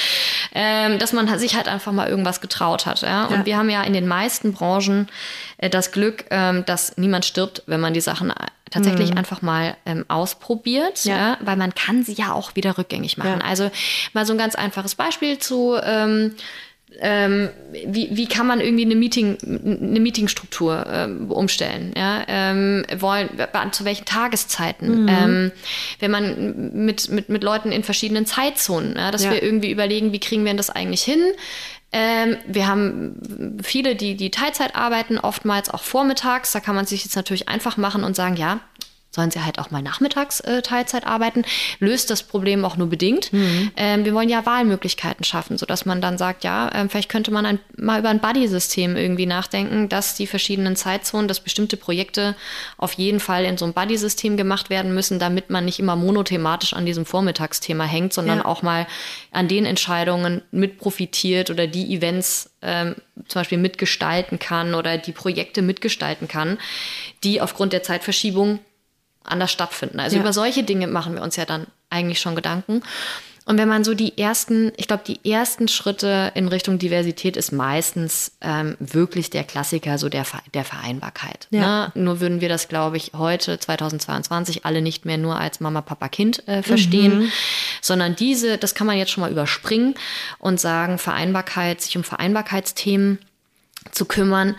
ähm, 0.54 0.98
dass 0.98 1.12
man 1.14 1.38
sich 1.40 1.56
halt 1.56 1.68
einfach 1.68 1.92
mal 1.92 2.08
irgendwas 2.08 2.40
getraut 2.40 2.86
hat. 2.86 3.02
Ja? 3.02 3.26
Und 3.26 3.40
Ja. 3.40 3.46
wir 3.46 3.58
haben 3.58 3.70
ja 3.70 3.84
in 3.84 3.94
den 3.94 4.08
meisten 4.08 4.54
Branchen 4.54 5.08
äh, 5.58 5.70
das 5.70 5.92
Glück, 5.92 6.26
ähm, 6.32 6.64
dass 6.66 6.98
niemand 6.98 7.26
stirbt, 7.26 7.64
wenn 7.68 7.82
man 7.82 7.94
die 7.94 8.02
Sachen 8.02 8.30
äh, 8.30 8.36
tatsächlich 8.72 9.16
einfach 9.18 9.42
mal 9.42 9.76
ähm, 9.86 10.06
ausprobiert, 10.08 11.04
Ja. 11.06 11.16
ja. 11.18 11.38
weil 11.42 11.58
man 11.58 11.76
kann 11.76 12.04
sie 12.04 12.14
ja 12.14 12.32
auch 12.34 12.56
wieder 12.56 12.78
rückgängig 12.78 13.18
machen. 13.18 13.40
Ja. 13.42 13.46
Also 13.46 13.70
mal 14.14 14.26
so 14.26 14.34
ein 14.34 14.40
ganz 14.40 14.56
einfaches 14.56 14.96
Beispiel 14.96 15.38
zu 15.38 15.76
ähm, 15.84 16.36
ähm, 17.02 17.50
wie, 17.88 18.10
wie 18.12 18.28
kann 18.28 18.48
man 18.48 18.62
irgendwie 18.62 18.86
eine 18.86 18.96
Meeting 18.96 19.38
eine 19.44 20.00
Meetingstruktur 20.00 20.86
ähm, 20.90 21.32
umstellen 21.32 21.94
ja 21.98 22.24
ähm, 22.28 22.86
wollen 22.98 23.30
zu 23.72 23.86
welchen 23.86 24.06
Tageszeiten 24.06 25.08
ähm, 25.10 25.52
wenn 26.00 26.12
man 26.12 26.86
mit, 26.86 27.10
mit 27.10 27.30
mit 27.30 27.44
Leuten 27.44 27.72
in 27.72 27.84
verschiedenen 27.84 28.26
Zeitzonen 28.26 28.96
ja, 28.96 29.12
dass 29.12 29.24
Ja. 29.26 29.32
wir 29.32 29.44
irgendwie 29.44 29.72
überlegen 29.72 30.12
wie 30.14 30.20
kriegen 30.20 30.46
wir 30.46 30.54
das 30.54 30.70
eigentlich 30.70 31.04
hin 31.04 31.22
ähm, 31.98 32.36
wir 32.46 32.68
haben 32.68 33.60
viele, 33.64 33.96
die, 33.96 34.16
die 34.16 34.30
Teilzeit 34.30 34.76
arbeiten, 34.76 35.18
oftmals 35.18 35.70
auch 35.70 35.82
vormittags. 35.82 36.52
Da 36.52 36.60
kann 36.60 36.76
man 36.76 36.86
sich 36.86 37.06
jetzt 37.06 37.16
natürlich 37.16 37.48
einfach 37.48 37.78
machen 37.78 38.04
und 38.04 38.18
sagen, 38.18 38.36
ja, 38.36 38.60
sollen 39.16 39.32
sie 39.32 39.44
halt 39.44 39.58
auch 39.58 39.72
mal 39.72 39.82
nachmittags 39.82 40.42
äh, 40.42 40.62
Teilzeit 40.62 41.08
arbeiten, 41.08 41.44
löst 41.80 42.10
das 42.12 42.22
Problem 42.24 42.64
auch 42.66 42.78
nur 42.78 42.88
bedingt. 42.88 43.32
Ähm, 43.78 44.06
wir 44.06 44.14
wollen 44.14 44.30
ja 44.30 44.46
Wahlmöglichkeiten 44.46 45.24
schaffen, 45.24 45.58
sodass 45.58 45.86
man 45.86 46.02
dann 46.02 46.18
sagt, 46.18 46.44
ja, 46.44 46.70
ähm, 46.76 46.90
vielleicht 46.90 47.10
könnte 47.10 47.32
man 47.32 47.46
ein, 47.46 47.60
mal 47.78 48.00
über 48.00 48.10
ein 48.10 48.20
Buddy-System 48.20 48.96
irgendwie 48.96 49.26
nachdenken, 49.26 49.90
dass 49.90 50.16
die 50.16 50.28
verschiedenen 50.28 50.76
Zeitzonen, 50.76 51.28
dass 51.28 51.40
bestimmte 51.40 51.78
Projekte 51.78 52.36
auf 52.78 52.94
jeden 52.94 53.20
Fall 53.20 53.46
in 53.46 53.58
so 53.58 53.66
ein 53.66 53.74
Buddy-System 53.74 54.38
gemacht 54.38 54.70
werden 54.70 54.94
müssen, 54.94 55.18
damit 55.18 55.50
man 55.50 55.66
nicht 55.66 55.80
immer 55.80 55.96
monothematisch 55.96 56.74
an 56.74 56.86
diesem 56.86 57.06
Vormittagsthema 57.06 57.86
hängt, 57.86 58.14
sondern 58.14 58.40
Ja. 58.40 58.46
auch 58.46 58.62
mal 58.62 58.86
an 59.32 59.48
den 59.48 59.66
Entscheidungen 59.66 60.42
mit 60.52 60.78
profitiert 60.78 61.50
oder 61.50 61.68
die 61.68 61.96
Events 61.96 62.52
ähm, 62.62 62.96
zum 63.28 63.40
Beispiel 63.42 63.58
mitgestalten 63.58 64.40
kann 64.40 64.74
oder 64.74 64.98
die 64.98 65.12
Projekte 65.14 65.62
mitgestalten 65.62 66.28
kann, 66.28 66.58
die 67.24 67.40
aufgrund 67.42 67.72
der 67.74 67.84
Zeitverschiebung 67.84 68.60
anders 69.26 69.52
stattfinden. 69.52 70.00
Also 70.00 70.16
Ja. 70.18 70.22
über 70.22 70.34
solche 70.34 70.64
Dinge 70.64 70.88
machen 70.88 71.16
wir 71.16 71.22
uns 71.22 71.36
ja 71.36 71.46
dann 71.46 71.68
eigentlich 71.90 72.20
schon 72.20 72.36
Gedanken. 72.36 72.82
Und 73.48 73.60
wenn 73.60 73.68
man 73.68 73.84
so 73.84 73.94
die 73.94 74.18
ersten, 74.18 74.72
ich 74.76 74.88
glaube, 74.88 75.04
die 75.06 75.30
ersten 75.32 75.68
Schritte 75.68 76.32
in 76.34 76.48
Richtung 76.48 76.80
Diversität 76.80 77.38
ist 77.38 77.52
meistens 77.52 78.32
ähm, 78.42 78.76
wirklich 78.80 79.30
der 79.30 79.44
Klassiker, 79.44 80.00
so 80.00 80.10
der, 80.10 80.26
der 80.56 80.66
Vereinbarkeit. 80.66 81.48
Ja. 81.52 81.92
Ne? 81.96 82.04
Nur 82.04 82.22
würden 82.22 82.42
wir 82.42 82.50
das, 82.50 82.68
glaube 82.70 82.98
ich, 82.98 83.12
heute, 83.16 83.60
2022, 83.60 84.66
alle 84.66 84.82
nicht 84.82 85.06
mehr 85.06 85.20
nur 85.20 85.40
als 85.40 85.60
Mama, 85.60 85.82
Papa, 85.82 86.10
Kind 86.10 86.48
äh, 86.48 86.64
verstehen, 86.64 87.32
sondern 87.82 88.16
diese, 88.16 88.58
das 88.58 88.74
kann 88.74 88.88
man 88.88 88.98
jetzt 88.98 89.12
schon 89.12 89.22
mal 89.22 89.32
überspringen 89.32 89.94
und 90.40 90.60
sagen, 90.60 90.98
Vereinbarkeit, 90.98 91.82
sich 91.82 91.96
um 91.98 92.04
Vereinbarkeitsthemen 92.04 93.20
zu 93.92 94.06
kümmern, 94.06 94.56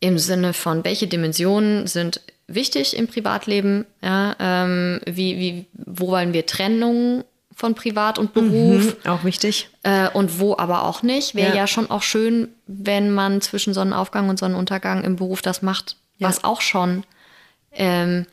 im 0.00 0.18
Sinne 0.18 0.52
von, 0.52 0.84
welche 0.84 1.06
Dimensionen 1.06 1.86
sind 1.86 2.20
wichtig 2.48 2.96
im 2.96 3.06
Privatleben, 3.06 3.86
ja, 4.02 4.34
ähm, 4.40 5.00
wie, 5.06 5.38
wie, 5.38 5.66
wo 5.74 6.08
wollen 6.08 6.32
wir 6.32 6.46
Trennung 6.46 7.24
von 7.54 7.74
Privat 7.74 8.18
und 8.18 8.32
Beruf 8.34 8.96
Auch 9.06 9.24
wichtig. 9.24 9.68
äh, 9.82 10.08
und 10.10 10.38
wo 10.40 10.56
aber 10.56 10.84
auch 10.84 11.02
nicht. 11.02 11.34
Wäre 11.34 11.50
Ja. 11.50 11.56
ja. 11.56 11.66
schon 11.66 11.90
auch 11.90 12.02
schön, 12.02 12.48
wenn 12.66 13.10
man 13.10 13.40
zwischen 13.40 13.74
Sonnenaufgang 13.74 14.28
und 14.28 14.38
Sonnenuntergang 14.38 15.02
im 15.04 15.16
Beruf 15.16 15.42
das 15.42 15.60
macht, 15.62 15.96
Ja. 16.18 16.28
was 16.28 16.44
auch 16.44 16.60
schon 16.60 17.04
ähm, 17.72 18.26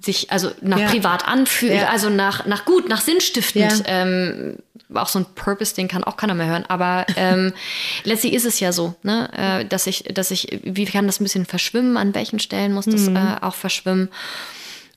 sich 0.00 0.30
also 0.30 0.50
nach 0.60 0.78
Ja. 0.78 0.88
privat 0.88 1.26
anfühlt, 1.26 1.72
Ja. 1.74 1.88
also 1.88 2.10
nach, 2.10 2.46
nach 2.46 2.64
gut, 2.64 2.88
nach 2.88 3.00
sinnstiftend. 3.00 3.84
Ja. 3.86 4.02
Ähm, 4.02 4.56
auch 4.94 5.08
so 5.08 5.18
ein 5.18 5.26
Purpose-Ding 5.34 5.88
kann 5.88 6.04
auch 6.04 6.16
keiner 6.16 6.34
mehr 6.34 6.46
hören. 6.46 6.64
Aber 6.68 7.06
ähm, 7.16 7.52
letztlich 8.04 8.32
ist 8.34 8.44
es 8.44 8.60
ja 8.60 8.72
so, 8.72 8.94
ne, 9.02 9.28
äh, 9.36 9.64
dass 9.64 9.86
ich, 9.86 10.04
dass 10.04 10.30
ich, 10.30 10.60
wie 10.62 10.84
kann 10.84 11.06
das 11.06 11.20
ein 11.20 11.24
bisschen 11.24 11.46
verschwimmen? 11.46 11.96
An 11.96 12.14
welchen 12.14 12.38
Stellen 12.38 12.72
muss 12.72 12.84
das 12.84 13.08
Mhm. 13.08 13.16
äh, 13.16 13.36
auch 13.40 13.54
verschwimmen? 13.54 14.08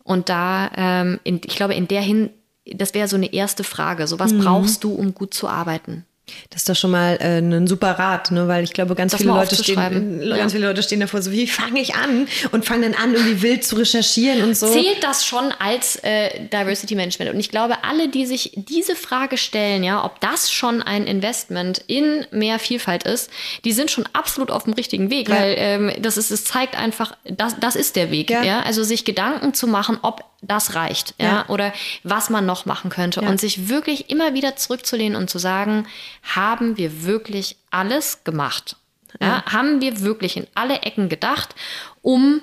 Und 0.03 0.29
da, 0.29 0.69
ähm, 0.75 1.19
in, 1.23 1.41
ich 1.45 1.55
glaube, 1.55 1.73
in 1.75 1.87
der 1.87 2.01
Hin, 2.01 2.29
das 2.65 2.93
wäre 2.93 3.07
so 3.07 3.15
eine 3.15 3.33
erste 3.33 3.63
Frage. 3.63 4.07
So, 4.07 4.19
was 4.19 4.33
Mhm. 4.33 4.39
brauchst 4.39 4.83
du, 4.83 4.93
um 4.93 5.13
gut 5.13 5.33
zu 5.33 5.47
arbeiten? 5.47 6.05
Das 6.49 6.61
ist 6.61 6.69
doch 6.69 6.75
schon 6.75 6.91
mal 6.91 7.17
äh, 7.21 7.39
ein 7.39 7.67
super 7.67 7.91
Rat, 7.91 8.31
ne? 8.31 8.47
weil 8.47 8.63
ich 8.63 8.73
glaube, 8.73 8.95
ganz 8.95 9.11
Das 9.13 9.21
viele 9.21 9.33
Leute 9.33 9.55
stehen, 9.55 10.29
ganz 10.29 10.51
viele 10.53 10.67
Leute 10.67 10.83
stehen 10.83 10.99
davor, 10.99 11.21
so 11.21 11.31
wie 11.31 11.47
fange 11.47 11.79
ich 11.79 11.95
an 11.95 12.27
und 12.51 12.65
fangen 12.65 12.81
dann 12.81 12.93
an, 13.01 13.13
irgendwie 13.13 13.41
wild 13.41 13.63
zu 13.63 13.75
recherchieren 13.77 14.43
und 14.43 14.55
so. 14.57 14.67
Zählt 14.71 15.03
das 15.03 15.25
schon 15.25 15.51
als 15.59 15.97
äh, 16.03 16.47
Diversity 16.51 16.95
Management? 16.95 17.33
Und 17.33 17.39
ich 17.39 17.49
glaube, 17.49 17.83
alle, 17.83 18.09
die 18.09 18.25
sich 18.25 18.51
diese 18.55 18.95
Frage 18.95 19.37
stellen, 19.37 19.83
ja, 19.83 20.03
ob 20.03 20.19
das 20.19 20.51
schon 20.51 20.81
ein 20.81 21.05
Investment 21.07 21.81
in 21.87 22.25
mehr 22.31 22.59
Vielfalt 22.59 23.03
ist, 23.03 23.29
die 23.63 23.71
sind 23.71 23.89
schon 23.91 24.05
absolut 24.13 24.51
auf 24.51 24.65
dem 24.65 24.73
richtigen 24.73 25.09
Weg, 25.09 25.29
Ja. 25.29 25.35
weil 25.35 25.55
ähm, 25.57 25.91
das 26.01 26.17
ist, 26.17 26.31
es 26.31 26.43
zeigt 26.43 26.77
einfach, 26.77 27.13
das, 27.23 27.55
das 27.59 27.75
ist 27.75 27.95
der 27.95 28.11
Weg, 28.11 28.29
Ja. 28.29 28.43
ja. 28.43 28.59
Also 28.61 28.83
sich 28.83 29.05
Gedanken 29.05 29.53
zu 29.53 29.67
machen, 29.67 29.97
ob 30.01 30.23
das 30.47 30.75
reicht, 30.75 31.15
ja, 31.19 31.25
Ja. 31.27 31.45
oder 31.49 31.73
was 32.03 32.29
man 32.29 32.45
noch 32.45 32.65
machen 32.65 32.89
könnte 32.89 33.21
Ja. 33.21 33.29
und 33.29 33.39
sich 33.39 33.69
wirklich 33.69 34.09
immer 34.09 34.33
wieder 34.33 34.55
zurückzulehnen 34.55 35.15
und 35.19 35.29
zu 35.29 35.37
sagen, 35.39 35.85
haben 36.23 36.77
wir 36.77 37.03
wirklich 37.05 37.57
alles 37.71 38.23
gemacht? 38.23 38.75
Ja. 39.21 39.43
Haben 39.45 39.81
wir 39.81 40.01
wirklich 40.01 40.37
in 40.37 40.47
alle 40.55 40.81
Ecken 40.81 41.09
gedacht, 41.09 41.55
um 42.01 42.41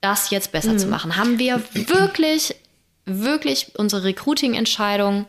das 0.00 0.30
jetzt 0.30 0.52
besser 0.52 0.76
zu 0.76 0.86
machen? 0.86 1.16
Haben 1.16 1.38
wir 1.38 1.62
wirklich, 1.74 2.54
wirklich 3.06 3.72
unsere 3.76 4.04
Recruiting-Entscheidung 4.04 5.26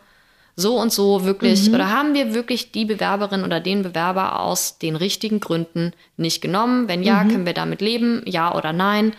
so 0.55 0.77
und 0.77 0.91
so 0.91 1.23
wirklich, 1.23 1.69
oder 1.73 1.89
haben 1.89 2.13
wir 2.13 2.33
wirklich 2.33 2.71
die 2.71 2.85
Bewerberin 2.85 3.43
oder 3.43 3.59
den 3.59 3.83
Bewerber 3.83 4.39
aus 4.39 4.77
den 4.79 4.95
richtigen 4.95 5.39
Gründen 5.39 5.93
nicht 6.17 6.41
genommen? 6.41 6.87
Wenn 6.87 7.03
ja, 7.03 7.19
können 7.23 7.45
wir 7.45 7.53
damit 7.53 7.79
leben? 7.81 8.21
Ja 8.25 8.53
oder 8.53 8.73
nein? 8.73 9.13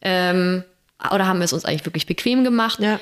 Ähm, 0.00 0.64
oder 1.12 1.26
haben 1.26 1.38
wir 1.38 1.44
es 1.44 1.52
uns 1.52 1.64
eigentlich 1.64 1.84
wirklich 1.84 2.06
bequem 2.06 2.44
gemacht? 2.44 2.80
Ja. 2.80 3.00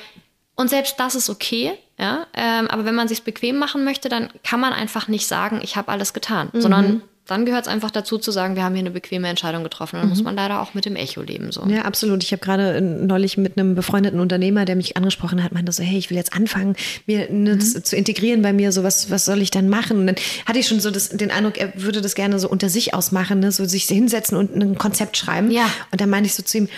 Und 0.55 0.69
selbst 0.69 0.99
das 0.99 1.15
ist 1.15 1.29
okay, 1.29 1.73
ja. 1.99 2.27
Ähm, 2.33 2.67
aber 2.69 2.85
wenn 2.85 2.95
man 2.95 3.07
sich 3.07 3.23
bequem 3.23 3.57
machen 3.57 3.83
möchte, 3.83 4.09
dann 4.09 4.29
kann 4.43 4.59
man 4.59 4.73
einfach 4.73 5.07
nicht 5.07 5.27
sagen, 5.27 5.59
ich 5.61 5.75
habe 5.75 5.91
alles 5.91 6.13
getan, 6.13 6.49
sondern 6.53 7.01
dann 7.27 7.45
gehört 7.45 7.65
es 7.65 7.67
einfach 7.67 7.89
dazu 7.89 8.19
zu 8.19 8.29
sagen, 8.29 8.55
wir 8.55 8.63
haben 8.63 8.73
hier 8.73 8.81
eine 8.81 8.91
bequeme 8.91 9.27
Entscheidung 9.27 9.63
getroffen. 9.63 9.97
Dann 9.99 10.09
muss 10.09 10.21
man 10.21 10.35
leider 10.35 10.61
auch 10.61 10.75
mit 10.75 10.85
dem 10.85 10.95
Echo 10.95 11.21
leben. 11.21 11.51
So. 11.51 11.65
Ja, 11.65 11.81
absolut. 11.81 12.23
Ich 12.23 12.31
habe 12.31 12.39
gerade 12.39 12.75
äh, 12.75 12.81
neulich 12.81 13.37
mit 13.37 13.57
einem 13.57 13.73
befreundeten 13.73 14.19
Unternehmer, 14.19 14.65
der 14.65 14.75
mich 14.75 14.95
angesprochen 14.95 15.43
hat, 15.43 15.51
meinte 15.51 15.71
so, 15.71 15.81
hey, 15.81 15.97
ich 15.97 16.11
will 16.11 16.17
jetzt 16.17 16.33
anfangen, 16.33 16.75
mir 17.07 17.27
das 17.55 17.73
zu 17.81 17.95
integrieren 17.95 18.43
bei 18.43 18.53
mir, 18.53 18.71
so 18.71 18.83
was, 18.83 19.09
was 19.09 19.25
soll 19.25 19.41
ich 19.41 19.49
dann 19.49 19.69
machen? 19.69 19.97
Und 19.97 20.07
dann 20.07 20.15
hatte 20.45 20.59
ich 20.59 20.67
schon 20.67 20.79
so 20.79 20.91
das, 20.91 21.09
den 21.09 21.31
Eindruck, 21.31 21.57
er 21.57 21.81
würde 21.81 22.01
das 22.01 22.13
gerne 22.13 22.37
so 22.37 22.47
unter 22.47 22.69
sich 22.69 22.93
ausmachen, 22.93 23.39
ne? 23.39 23.51
so 23.51 23.65
sich 23.65 23.85
hinsetzen 23.85 24.37
und 24.37 24.55
ein 24.55 24.77
Konzept 24.77 25.17
schreiben. 25.17 25.49
Ja. 25.49 25.67
Und 25.91 26.01
dann 26.01 26.11
meinte 26.11 26.27
ich 26.27 26.35
so 26.35 26.43
zu 26.43 26.59
ihm, 26.59 26.69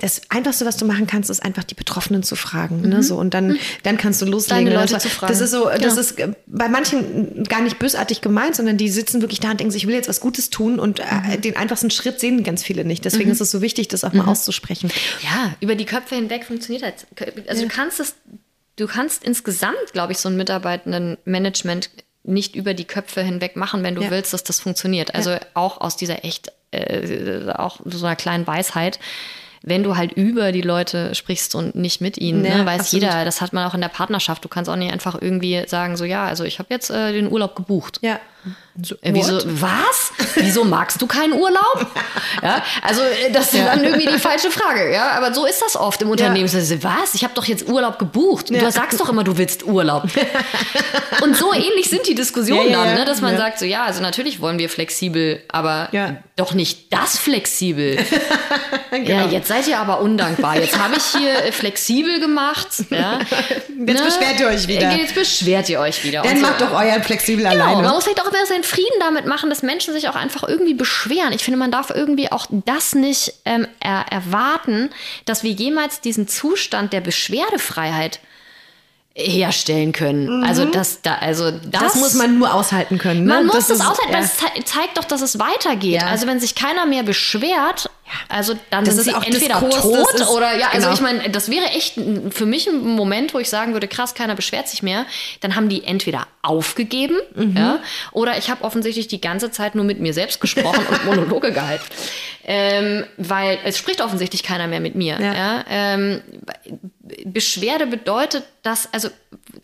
das 0.00 0.22
Einfachste, 0.28 0.64
was 0.64 0.76
du 0.76 0.84
machen 0.86 1.06
kannst, 1.06 1.28
ist 1.30 1.42
einfach 1.44 1.64
die 1.64 1.74
Betroffenen 1.74 2.22
zu 2.22 2.36
fragen. 2.36 2.80
Ne? 2.82 3.02
So, 3.02 3.16
und 3.16 3.34
dann, 3.34 3.58
dann 3.82 3.96
kannst 3.96 4.22
du 4.22 4.26
loslegen. 4.26 4.66
Deine 4.66 4.76
Leute 4.76 4.94
das, 4.94 5.02
zu 5.02 5.08
fragen. 5.10 5.32
Das 5.32 5.40
ist 5.40 5.50
so, 5.50 5.68
das 5.68 5.94
Ja. 5.96 6.00
ist 6.00 6.18
äh, 6.18 6.32
bei 6.46 6.68
manchen 6.68 7.44
gar 7.44 7.60
nicht 7.60 7.78
bösartig 7.78 8.20
gemeint, 8.20 8.56
sondern 8.56 8.76
die 8.76 8.88
sitzen 8.88 9.20
wirklich 9.20 9.40
da 9.40 9.50
und 9.50 9.60
denken 9.60 9.70
sich, 9.72 9.82
ich 9.82 9.88
will 9.88 9.94
jetzt 9.94 10.08
was 10.08 10.20
Gutes 10.20 10.50
tun 10.50 10.78
und 10.78 11.00
äh, 11.00 11.38
den 11.38 11.56
einfachsten 11.56 11.90
Schritt 11.90 12.20
sehen 12.20 12.42
ganz 12.44 12.62
viele 12.62 12.84
nicht. 12.84 13.04
Deswegen 13.04 13.30
ist 13.30 13.40
es 13.40 13.50
so 13.50 13.60
wichtig, 13.62 13.88
das 13.88 14.04
auch 14.04 14.12
mal 14.12 14.26
auszusprechen. 14.26 14.90
Ja, 15.22 15.52
über 15.60 15.74
die 15.74 15.84
Köpfe 15.86 16.14
hinweg 16.14 16.44
funktioniert 16.44 16.82
das. 16.84 17.06
Also 17.48 17.62
du 17.62 17.68
kannst 17.68 18.00
es, 18.00 18.14
du 18.76 18.86
kannst 18.86 19.24
insgesamt, 19.24 19.92
glaube 19.92 20.12
ich, 20.12 20.18
so 20.18 20.28
ein 20.28 20.36
Mitarbeitendenmanagement 20.36 21.90
nicht 22.22 22.54
über 22.54 22.74
die 22.74 22.84
Köpfe 22.84 23.22
hinweg 23.22 23.56
machen, 23.56 23.82
wenn 23.82 23.94
du 23.94 24.02
Ja. 24.02 24.10
willst, 24.10 24.32
dass 24.32 24.44
das 24.44 24.60
funktioniert. 24.60 25.14
Also 25.14 25.36
auch 25.54 25.80
aus 25.80 25.96
dieser 25.96 26.24
echt, 26.24 26.52
äh, 26.70 27.50
auch 27.54 27.80
so 27.84 28.04
einer 28.06 28.16
kleinen 28.16 28.46
Weisheit. 28.46 28.98
Wenn 29.62 29.82
du 29.82 29.96
halt 29.96 30.12
über 30.12 30.52
die 30.52 30.62
Leute 30.62 31.14
sprichst 31.14 31.54
und 31.54 31.74
nicht 31.74 32.00
mit 32.00 32.16
ihnen, 32.16 32.44
Ja, 32.44 32.58
ne, 32.58 32.66
weiß 32.66 32.80
absolut. 32.80 33.02
jeder, 33.02 33.24
das 33.26 33.40
hat 33.40 33.52
man 33.52 33.66
auch 33.68 33.74
in 33.74 33.80
der 33.82 33.88
Partnerschaft. 33.88 34.42
Du 34.44 34.48
kannst 34.48 34.70
auch 34.70 34.76
nicht 34.76 34.92
einfach 34.92 35.20
irgendwie 35.20 35.62
sagen, 35.66 35.96
so 35.98 36.04
ja, 36.04 36.24
also 36.24 36.44
ich 36.44 36.58
habe 36.58 36.68
jetzt 36.72 36.90
äh, 36.90 37.12
den 37.12 37.30
Urlaub 37.30 37.54
gebucht. 37.56 37.98
Ja. 38.00 38.18
Äh, 39.02 39.12
Wieso, 39.12 39.38
was? 39.60 40.12
Wieso 40.36 40.64
magst 40.64 41.02
du 41.02 41.06
keinen 41.06 41.34
Urlaub? 41.34 41.86
Ja, 42.42 42.62
also 42.82 43.02
äh, 43.02 43.30
das 43.32 43.52
ist 43.52 43.66
dann 43.66 43.82
irgendwie 43.84 44.06
die 44.06 44.18
falsche 44.18 44.50
Frage. 44.50 44.90
Ja, 44.92 45.10
aber 45.10 45.34
so 45.34 45.44
ist 45.44 45.60
das 45.60 45.76
oft 45.76 46.00
im 46.00 46.08
Unternehmen. 46.10 46.46
Ja. 46.46 46.58
Ja. 46.58 46.82
Was? 47.02 47.14
Ich 47.14 47.22
habe 47.24 47.34
doch 47.34 47.44
jetzt 47.44 47.68
Urlaub 47.68 47.98
gebucht. 47.98 48.48
Ja. 48.50 48.60
Du 48.60 48.70
sagst 48.70 48.98
doch 49.00 49.08
immer, 49.10 49.24
du 49.24 49.36
willst 49.36 49.64
Urlaub. 49.66 50.04
Und 51.22 51.36
so 51.36 51.52
ähnlich 51.52 51.90
sind 51.90 52.06
die 52.06 52.14
Diskussionen 52.14 52.66
Ja, 52.70 52.78
ja, 52.78 52.78
dann, 52.78 52.88
ja. 52.90 52.94
ne? 53.00 53.04
dass 53.04 53.20
man 53.20 53.32
Ja. 53.32 53.38
sagt, 53.38 53.58
so 53.58 53.64
ja, 53.66 53.82
also 53.84 54.00
natürlich 54.00 54.40
wollen 54.40 54.58
wir 54.58 54.70
flexibel, 54.70 55.42
aber 55.48 55.88
Ja. 55.92 56.16
doch 56.36 56.54
nicht 56.54 56.92
das 56.92 57.18
flexibel. 57.18 57.98
Genau. 58.92 59.08
Ja, 59.08 59.26
jetzt 59.28 59.46
seid 59.46 59.68
ihr 59.68 59.78
aber 59.78 60.00
undankbar. 60.00 60.56
Jetzt 60.58 60.76
habe 60.76 60.96
ich 60.96 61.04
hier 61.16 61.44
äh, 61.44 61.52
flexibel 61.52 62.18
gemacht. 62.18 62.66
Ja. 62.90 63.20
Jetzt 63.86 64.04
beschwert 64.04 64.40
ihr 64.40 64.48
euch 64.48 64.66
wieder. 64.66 64.90
Jetzt 64.90 65.14
beschwert 65.14 65.68
ihr 65.68 65.78
euch 65.78 66.02
wieder. 66.02 66.22
Dann 66.22 66.36
so. 66.38 66.42
macht 66.42 66.60
doch 66.60 66.72
euer 66.72 67.00
flexibel 67.00 67.44
Genau, 67.48 67.62
alleine. 67.66 67.82
man 67.82 67.92
muss 67.94 68.02
vielleicht 68.02 68.20
auch 68.20 68.29
immer 68.32 68.46
seinen 68.46 68.64
Frieden 68.64 68.98
damit 69.00 69.26
machen, 69.26 69.50
dass 69.50 69.62
Menschen 69.62 69.92
sich 69.94 70.08
auch 70.08 70.14
einfach 70.16 70.42
irgendwie 70.48 70.74
beschweren. 70.74 71.32
Ich 71.32 71.44
finde, 71.44 71.58
man 71.58 71.70
darf 71.70 71.90
irgendwie 71.90 72.30
auch 72.32 72.46
das 72.50 72.94
nicht 72.94 73.34
ähm, 73.44 73.66
er 73.80 74.06
erwarten, 74.10 74.90
dass 75.26 75.42
wir 75.42 75.50
jemals 75.52 76.00
diesen 76.00 76.28
Zustand 76.28 76.92
der 76.92 77.00
Beschwerdefreiheit 77.00 78.20
herstellen 79.14 79.92
können. 79.92 80.44
Also 80.44 80.64
das, 80.64 81.02
da, 81.02 81.16
also 81.16 81.50
das, 81.50 81.62
Mhm. 81.64 81.70
das 81.72 81.94
muss 81.96 82.14
man 82.14 82.38
nur 82.38 82.54
aushalten 82.54 82.96
können. 82.96 83.24
Ne? 83.24 83.34
man 83.34 83.46
muss 83.46 83.56
das, 83.56 83.70
ist- 83.70 83.80
aushalten, 83.80 84.12
ja. 84.12 84.14
weil 84.18 84.24
es 84.24 84.36
zei- 84.36 84.62
zeigt 84.64 84.96
doch, 84.98 85.04
dass 85.04 85.20
es 85.20 85.38
weitergeht. 85.38 86.00
Ja. 86.02 86.06
Also 86.06 86.26
wenn 86.26 86.38
sich 86.40 86.54
keiner 86.54 86.86
mehr 86.86 87.02
beschwert, 87.02 87.90
also 88.28 88.54
dann 88.70 88.84
Das 88.84 88.94
sind 88.94 89.06
ist 89.06 89.12
sie 89.12 89.14
auch 89.14 89.24
entweder 89.24 89.58
tot 89.60 89.74
ist- 90.14 90.28
oder 90.28 90.56
ja, 90.58 90.68
also 90.72 90.88
genau. 90.88 90.92
ich 90.94 91.00
meine, 91.00 91.30
das 91.30 91.50
wäre 91.50 91.66
echt 91.66 91.94
für 92.30 92.46
mich 92.46 92.66
ein 92.68 92.80
Moment, 92.84 93.34
wo 93.34 93.38
ich 93.38 93.48
sagen 93.48 93.72
würde, 93.72 93.88
krass, 93.88 94.14
keiner 94.14 94.34
beschwert 94.34 94.68
sich 94.68 94.82
mehr. 94.82 95.06
Dann 95.40 95.56
haben 95.56 95.68
die 95.68 95.84
entweder 95.84 96.26
aufgegeben, 96.42 97.16
Mhm. 97.34 97.56
ja, 97.56 97.78
oder 98.12 98.38
ich 98.38 98.50
habe 98.50 98.64
offensichtlich 98.64 99.08
die 99.08 99.20
ganze 99.20 99.50
Zeit 99.50 99.74
nur 99.74 99.84
mit 99.84 100.00
mir 100.00 100.14
selbst 100.14 100.40
gesprochen 100.40 100.84
und 100.90 101.04
Monologe 101.04 101.52
gehalten. 101.52 101.84
Ähm, 102.44 103.04
weil 103.18 103.58
es 103.64 103.78
spricht 103.78 104.00
offensichtlich 104.00 104.42
keiner 104.42 104.66
mehr 104.66 104.80
mit 104.80 104.94
mir. 104.94 105.18
Ja. 105.20 105.34
Ja. 105.34 105.64
Ähm, 105.68 106.22
Beschwerde 107.24 107.86
bedeutet, 107.86 108.44
dass, 108.62 108.92
also 108.92 109.08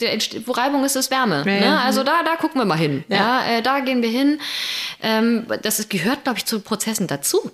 der 0.01 0.19
wo 0.47 0.53
Reibung 0.53 0.85
ist, 0.85 0.97
ist 0.97 1.11
Wärme. 1.11 1.43
Ja, 1.47 1.53
ja. 1.53 1.61
Ne? 1.61 1.81
Also 1.83 2.03
da, 2.03 2.23
da 2.23 2.37
gucken 2.37 2.61
wir 2.61 2.65
mal 2.65 2.79
hin. 2.79 3.05
Ja. 3.09 3.17
Ja. 3.17 3.59
äh, 3.59 3.63
da 3.63 3.81
gehen 3.81 4.03
wir 4.03 4.09
hin. 4.09 4.41
Ähm, 5.03 5.47
das 5.63 5.79
ist, 5.79 5.91
gehört, 5.91 6.25
glaube 6.25 6.39
ich, 6.39 6.47
zu 6.47 6.61
Prozessen 6.61 7.07
dazu, 7.07 7.51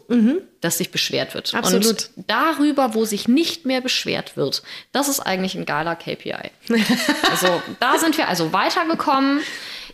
dass 0.60 0.78
sich 0.78 0.90
beschwert 0.90 1.34
wird. 1.34 1.52
Mhm. 1.52 1.58
Absolut. 1.58 1.86
Und 1.86 2.10
darüber, 2.26 2.94
wo 2.94 3.04
sich 3.04 3.28
nicht 3.28 3.66
mehr 3.66 3.80
beschwert 3.80 4.36
wird, 4.36 4.62
das 4.92 5.08
ist 5.08 5.20
eigentlich 5.20 5.54
ein 5.54 5.66
geiler 5.66 5.96
KPI. 5.96 6.50
also 7.30 7.62
da 7.80 7.98
sind 7.98 8.16
wir 8.16 8.28
also 8.28 8.52
weitergekommen. 8.52 9.40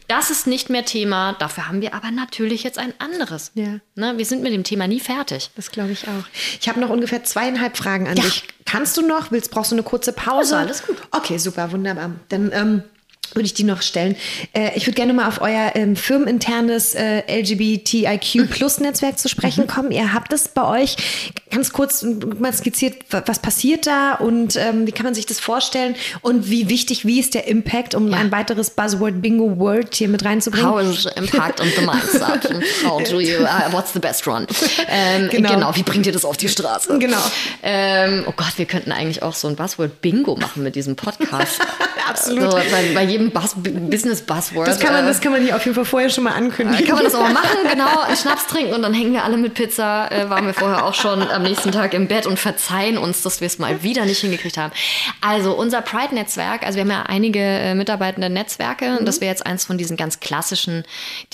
Das 0.09 0.31
ist 0.31 0.47
nicht 0.47 0.71
mehr 0.71 0.85
Thema. 0.85 1.35
Dafür 1.39 1.69
haben 1.69 1.81
wir 1.83 1.95
aber 1.95 2.11
natürlich 2.11 2.63
jetzt 2.65 2.79
ein 2.79 2.95
anderes. 2.99 3.53
Ja. 3.55 3.79
Ne? 3.95 4.15
Wir 4.17 4.25
sind 4.25 4.43
mit 4.43 4.53
dem 4.55 4.65
Thema 4.65 4.89
nie 4.89 5.01
fertig. 5.01 5.51
Das 5.55 5.71
glaube 5.71 5.93
ich 5.93 6.09
auch. 6.09 6.25
Ich 6.61 6.69
habe 6.69 6.81
noch 6.81 6.89
ungefähr 6.91 7.25
zweieinhalb 7.25 7.77
Fragen 7.77 8.09
an 8.09 8.17
Ja. 8.17 8.23
dich. 8.25 8.45
Kannst 8.65 8.97
du 8.97 9.03
noch? 9.03 9.31
Willst, 9.31 9.51
brauchst 9.51 9.71
du 9.71 9.75
eine 9.77 9.83
kurze 9.83 10.13
Pause? 10.15 10.57
Also, 10.57 10.57
alles 10.57 10.87
gut. 10.87 10.97
Okay, 11.11 11.37
super, 11.39 11.71
wunderbar. 11.73 12.11
Dann 12.31 12.51
ähm, 12.53 12.83
würde 13.35 13.47
ich 13.47 13.55
die 13.55 13.65
noch 13.65 13.83
stellen. 13.83 14.17
Äh, 14.55 14.71
ich 14.77 14.87
würde 14.87 14.95
gerne 14.97 15.13
mal 15.13 15.29
auf 15.29 15.41
euer 15.41 15.73
ähm, 15.75 15.97
firmeninternes 15.97 16.95
äh, 16.95 17.23
LGBTIQ-Plus-Netzwerk 17.41 19.19
zu 19.19 19.29
sprechen 19.29 19.67
kommen. 19.67 19.91
Ihr 19.91 20.13
habt 20.13 20.33
es 20.33 20.49
bei 20.49 20.65
euch 20.83 20.97
ganz 21.51 21.73
kurz 21.73 22.05
mal 22.39 22.53
skizziert, 22.53 22.97
wa- 23.11 23.23
was 23.27 23.39
passiert 23.39 23.87
da 23.87 24.15
und 24.15 24.57
ähm, 24.57 24.87
wie 24.87 24.93
kann 24.93 25.05
man 25.05 25.15
sich 25.15 25.27
das 25.27 25.41
vorstellen 25.41 25.95
und 26.23 26.51
wie 26.51 26.69
wichtig, 26.69 27.05
wie 27.07 27.21
ist 27.21 27.35
der 27.35 27.47
Impact, 27.49 27.95
um 27.95 28.11
Ja. 28.11 28.19
ein 28.19 28.31
weiteres 28.33 28.71
Buzzword-Bingo-Word 28.71 29.95
hier 29.95 30.09
mit 30.09 30.25
reinzubringen? 30.25 30.69
How 30.69 30.81
is 30.83 31.05
the 31.05 31.11
impact 31.17 31.61
on 31.61 31.69
the 31.75 31.83
mindset? 31.85 32.51
How 32.85 33.03
do 33.03 33.21
you, 33.21 33.41
uh, 33.43 33.73
what's 33.73 33.93
the 33.93 33.99
best 33.99 34.27
run? 34.27 34.47
Ähm, 34.89 35.29
Genau. 35.31 35.51
genau. 35.55 35.77
wie 35.77 35.83
bringt 35.83 36.07
ihr 36.07 36.13
das 36.13 36.25
auf 36.25 36.37
die 36.37 36.49
Straße? 36.49 36.99
Genau. 36.99 37.17
Ähm, 37.63 38.25
oh 38.27 38.33
Gott, 38.37 38.53
wir 38.57 38.67
könnten 38.67 38.93
eigentlich 38.93 39.23
auch 39.23 39.35
so 39.35 39.49
ein 39.49 39.57
Buzzword-Bingo 39.57 40.37
machen 40.37 40.63
mit 40.63 40.75
diesem 40.77 40.97
Podcast. 40.97 41.61
Absolut. 42.09 42.51
So, 42.51 42.57
bei, 42.57 42.93
bei 42.95 43.05
jedem 43.19 43.33
Buzz 43.33 43.55
Business-Buzzword. 43.57 44.69
Das 44.69 44.81
kann, 44.81 44.93
man, 44.93 45.05
äh, 45.05 45.09
das 45.09 45.21
kann 45.21 45.33
man 45.33 45.43
hier 45.43 45.57
auf 45.57 45.65
jeden 45.65 45.75
Fall 45.75 45.85
vorher 45.85 46.11
schon 46.11 46.25
mal 46.25 46.35
ankündigen. 46.35 46.87
kann 46.87 46.97
man 46.97 47.05
das 47.05 47.15
auch 47.15 47.23
mal 47.23 47.33
machen, 47.33 47.59
genau, 47.71 48.01
einen 48.01 48.17
Schnaps 48.17 48.47
trinken 48.47 48.75
und 48.75 48.83
dann 48.83 48.95
hängen 48.95 49.13
wir 49.13 49.25
alle 49.25 49.37
mit 49.37 49.55
Pizza, 49.55 50.11
äh, 50.11 50.31
waren 50.31 50.47
wir 50.47 50.55
vorher 50.55 50.85
auch 50.85 50.95
schon 50.95 51.23
am 51.23 51.43
nächsten 51.43 51.73
Tag 51.73 51.95
im 51.95 52.09
Bett 52.09 52.27
und 52.27 52.39
verzeihen 52.39 52.99
uns, 52.99 53.23
dass 53.23 53.41
wir 53.41 53.47
es 53.47 53.59
mal 53.59 53.83
wieder 53.83 54.05
nicht 54.05 54.21
hingekriegt 54.21 54.57
haben. 54.57 54.73
Also 55.21 55.55
unser 55.55 55.83
Pride-Netzwerk, 55.83 56.65
also 56.65 56.77
wir 56.77 56.83
haben 56.83 56.91
ja 56.91 57.03
einige 57.05 57.41
äh, 57.41 57.75
mitarbeitende 57.75 58.31
Netzwerke 58.31 58.99
und 58.99 59.07
das 59.07 59.21
wäre 59.21 59.31
jetzt 59.31 59.47
eins 59.47 59.65
von 59.65 59.79
diesen 59.79 59.97
ganz 59.97 60.21
klassischen 60.21 60.85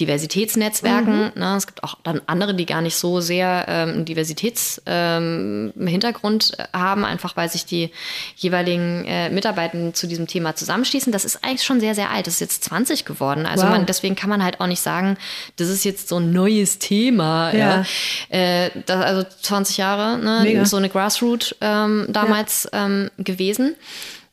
Diversitätsnetzwerken. 0.00 1.32
Ne? 1.34 1.54
Es 1.56 1.66
gibt 1.66 1.84
auch 1.84 1.96
dann 2.02 2.22
andere, 2.26 2.54
die 2.54 2.66
gar 2.66 2.80
nicht 2.80 2.96
so 2.96 3.20
sehr 3.20 3.66
ähm, 3.68 3.90
einen 3.90 4.04
Diversitätshintergrund 4.04 6.52
ähm, 6.58 6.64
äh, 6.64 6.76
haben, 6.76 7.04
einfach 7.04 7.36
weil 7.36 7.48
sich 7.48 7.66
die 7.66 7.90
jeweiligen 8.36 9.04
äh, 9.06 9.30
Mitarbeitenden 9.30 9.94
zu 9.94 10.06
diesem 10.06 10.26
Thema 10.26 10.56
zusammenschließen. 10.56 11.12
Das 11.12 11.24
ist 11.24 11.44
eigentlich 11.44 11.64
schon 11.64 11.73
sehr, 11.80 11.94
sehr 11.94 12.10
alt. 12.10 12.26
Das 12.26 12.34
ist 12.34 12.40
jetzt 12.40 12.64
20 12.64 13.04
geworden. 13.04 13.46
Also 13.46 13.64
Wow. 13.64 13.70
man, 13.72 13.86
deswegen 13.86 14.14
kann 14.16 14.30
man 14.30 14.42
halt 14.42 14.60
auch 14.60 14.66
nicht 14.66 14.80
sagen, 14.80 15.16
das 15.56 15.68
ist 15.68 15.84
jetzt 15.84 16.08
so 16.08 16.16
ein 16.18 16.32
neues 16.32 16.78
Thema. 16.78 17.52
Ja. 17.54 17.84
Ja. 18.30 18.36
Äh, 18.38 18.70
das, 18.86 19.02
also 19.04 19.26
20 19.42 19.76
Jahre, 19.76 20.18
ne? 20.18 20.40
Mega. 20.42 20.64
so 20.64 20.76
eine 20.76 20.88
Grassroot 20.88 21.56
ähm, 21.60 22.06
damals 22.08 22.68
ähm, 22.72 23.10
gewesen. 23.18 23.74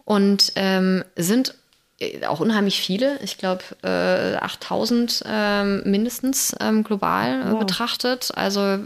Und 0.06 0.52
ähm, 0.56 1.04
sind 1.16 1.54
äh, 2.00 2.26
auch 2.26 2.40
unheimlich 2.40 2.82
viele, 2.82 3.20
ich 3.24 3.38
glaube 3.38 3.64
äh, 3.84 4.36
8000 4.38 5.24
ähm, 5.26 5.84
mindestens 5.86 6.56
ähm, 6.60 6.84
global 6.84 7.42
äh, 7.42 7.52
Wow. 7.54 7.60
betrachtet. 7.60 8.30
Also 8.36 8.80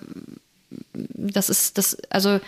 das 0.94 1.50
ist 1.50 1.78
das, 1.78 1.98
also 2.10 2.40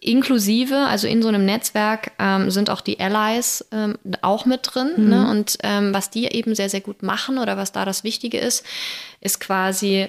inklusive, 0.00 0.76
also 0.76 1.06
in 1.06 1.22
so 1.22 1.28
einem 1.28 1.44
Netzwerk 1.44 2.12
ähm, 2.18 2.50
sind 2.50 2.70
auch 2.70 2.80
die 2.80 2.98
Allies 2.98 3.64
ähm, 3.70 3.96
auch 4.22 4.46
mit 4.46 4.60
drin. 4.62 5.08
Ne? 5.08 5.30
Und 5.30 5.58
ähm, 5.62 5.92
was 5.92 6.10
die 6.10 6.24
eben 6.26 6.54
sehr, 6.54 6.70
sehr 6.70 6.80
gut 6.80 7.02
machen 7.02 7.38
oder 7.38 7.56
was 7.56 7.72
da 7.72 7.84
das 7.84 8.02
Wichtige 8.02 8.38
ist, 8.38 8.64
ist 9.20 9.40
quasi, 9.40 10.08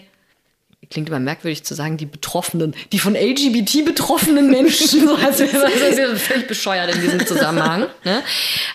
klingt 0.89 1.09
immer 1.09 1.19
merkwürdig 1.19 1.63
zu 1.63 1.75
sagen, 1.75 1.97
die 1.97 2.05
Betroffenen, 2.05 2.73
die 2.93 2.99
von 2.99 3.15
LGBT 3.15 3.83
betroffenen 3.83 4.49
Menschen, 4.49 4.87
so 5.07 5.15
als 5.15 5.39
wäre 5.39 5.61
das 5.61 5.73
ist 5.73 5.99
ja 5.99 6.15
völlig 6.15 6.47
bescheuert 6.47 6.95
in 6.95 7.01
diesem 7.01 7.25
Zusammenhang. 7.25 7.87
Ne? 8.05 8.23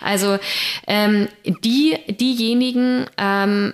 Also 0.01 0.37
ähm, 0.85 1.29
die, 1.45 1.97
diejenigen, 2.07 3.07
ähm, 3.17 3.73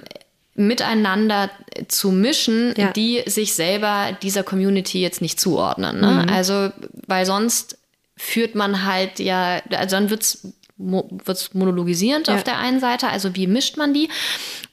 miteinander 0.56 1.50
zu 1.88 2.12
mischen, 2.12 2.74
Ja. 2.78 2.92
die 2.92 3.24
sich 3.26 3.54
selber 3.56 4.16
dieser 4.22 4.44
Community 4.44 5.02
jetzt 5.02 5.22
nicht 5.22 5.40
zuordnen. 5.40 6.00
Ne? 6.00 6.28
Also, 6.32 6.72
weil 7.08 7.26
sonst 7.26 7.78
führt 8.16 8.54
man 8.56 8.86
halt 8.86 9.20
ja, 9.20 9.62
also 9.72 9.96
dann 9.96 10.10
wird's 10.10 10.48
mo 10.78 11.08
wird's 11.26 11.54
monologisierend 11.54 12.28
Ja. 12.28 12.36
auf 12.36 12.44
der 12.44 12.58
einen 12.58 12.80
Seite, 12.80 13.08
also 13.08 13.36
wie 13.36 13.48
mischt 13.48 13.78
man 13.78 13.94
die? 13.94 14.10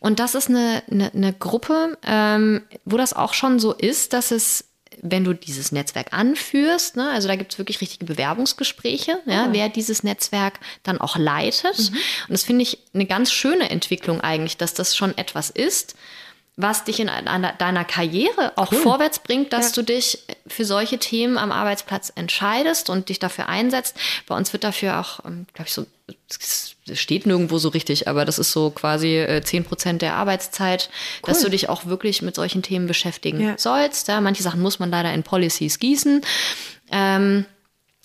Und 0.00 0.18
das 0.18 0.34
ist 0.34 0.48
eine, 0.48 0.82
eine, 0.90 1.12
eine 1.14 1.32
Gruppe, 1.32 1.96
ähm, 2.06 2.62
wo 2.84 2.96
das 2.96 3.12
auch 3.14 3.32
schon 3.34 3.58
so 3.58 3.72
ist, 3.72 4.12
dass 4.12 4.30
es 4.30 4.64
wenn 5.02 5.24
du 5.24 5.32
dieses 5.32 5.72
Netzwerk 5.72 6.12
anführst, 6.12 6.96
ne, 6.96 7.10
also 7.10 7.28
da 7.28 7.36
gibt 7.36 7.52
es 7.52 7.58
wirklich 7.58 7.80
richtige 7.80 8.04
Bewerbungsgespräche, 8.04 9.20
ja, 9.26 9.48
wer 9.52 9.68
dieses 9.68 10.02
Netzwerk 10.02 10.60
dann 10.82 11.00
auch 11.00 11.16
leitet. 11.16 11.78
Und 11.78 12.30
das 12.30 12.44
finde 12.44 12.62
ich 12.62 12.78
eine 12.94 13.06
ganz 13.06 13.32
schöne 13.32 13.70
Entwicklung 13.70 14.20
eigentlich, 14.20 14.56
dass 14.56 14.74
das 14.74 14.96
schon 14.96 15.16
etwas 15.16 15.50
ist, 15.50 15.94
was 16.62 16.84
dich 16.84 17.00
in 17.00 17.08
einer, 17.08 17.52
deiner 17.52 17.84
Karriere 17.84 18.52
auch 18.56 18.72
vorwärts 18.72 19.18
bringt, 19.20 19.52
dass 19.52 19.68
Ja. 19.68 19.72
du 19.76 19.82
dich 19.92 20.18
für 20.46 20.64
solche 20.64 20.98
Themen 20.98 21.38
am 21.38 21.52
Arbeitsplatz 21.52 22.12
entscheidest 22.14 22.90
und 22.90 23.08
dich 23.08 23.18
dafür 23.18 23.48
einsetzt. 23.48 23.96
Bei 24.26 24.36
uns 24.36 24.52
wird 24.52 24.64
dafür 24.64 25.00
auch, 25.00 25.20
glaube 25.22 25.66
ich, 25.66 25.72
so, 25.72 25.86
es 26.38 26.76
steht 26.94 27.26
nirgendwo 27.26 27.58
so 27.58 27.68
richtig, 27.68 28.08
aber 28.08 28.24
das 28.24 28.38
ist 28.38 28.52
so 28.52 28.70
quasi 28.70 29.16
äh, 29.18 29.42
10 29.42 29.64
Prozent 29.64 30.02
der 30.02 30.14
Arbeitszeit, 30.14 30.90
dass 31.24 31.40
du 31.40 31.48
dich 31.48 31.68
auch 31.68 31.86
wirklich 31.86 32.22
mit 32.22 32.34
solchen 32.34 32.62
Themen 32.62 32.86
beschäftigen 32.86 33.40
Ja. 33.40 33.54
sollst. 33.58 34.08
Ja, 34.08 34.20
manche 34.20 34.42
Sachen 34.42 34.60
muss 34.60 34.78
man 34.78 34.90
leider 34.90 35.12
in 35.14 35.22
Policies 35.22 35.78
gießen. 35.78 36.22
Ähm, 36.90 37.46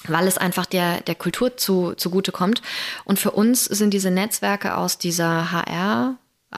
weil 0.07 0.27
es 0.27 0.38
einfach 0.38 0.68
der, 0.68 1.02
der 1.02 1.15
Kultur 1.15 1.57
zu, 1.57 1.94
zugute 1.95 2.32
kommt. 2.32 2.61
Und 3.06 3.18
für 3.19 3.32
uns 3.32 3.65
sind 3.65 3.91
diese 3.91 4.11
Netzwerke 4.11 4.77
aus 4.77 4.99
dieser 4.99 5.52
HR- 5.52 6.15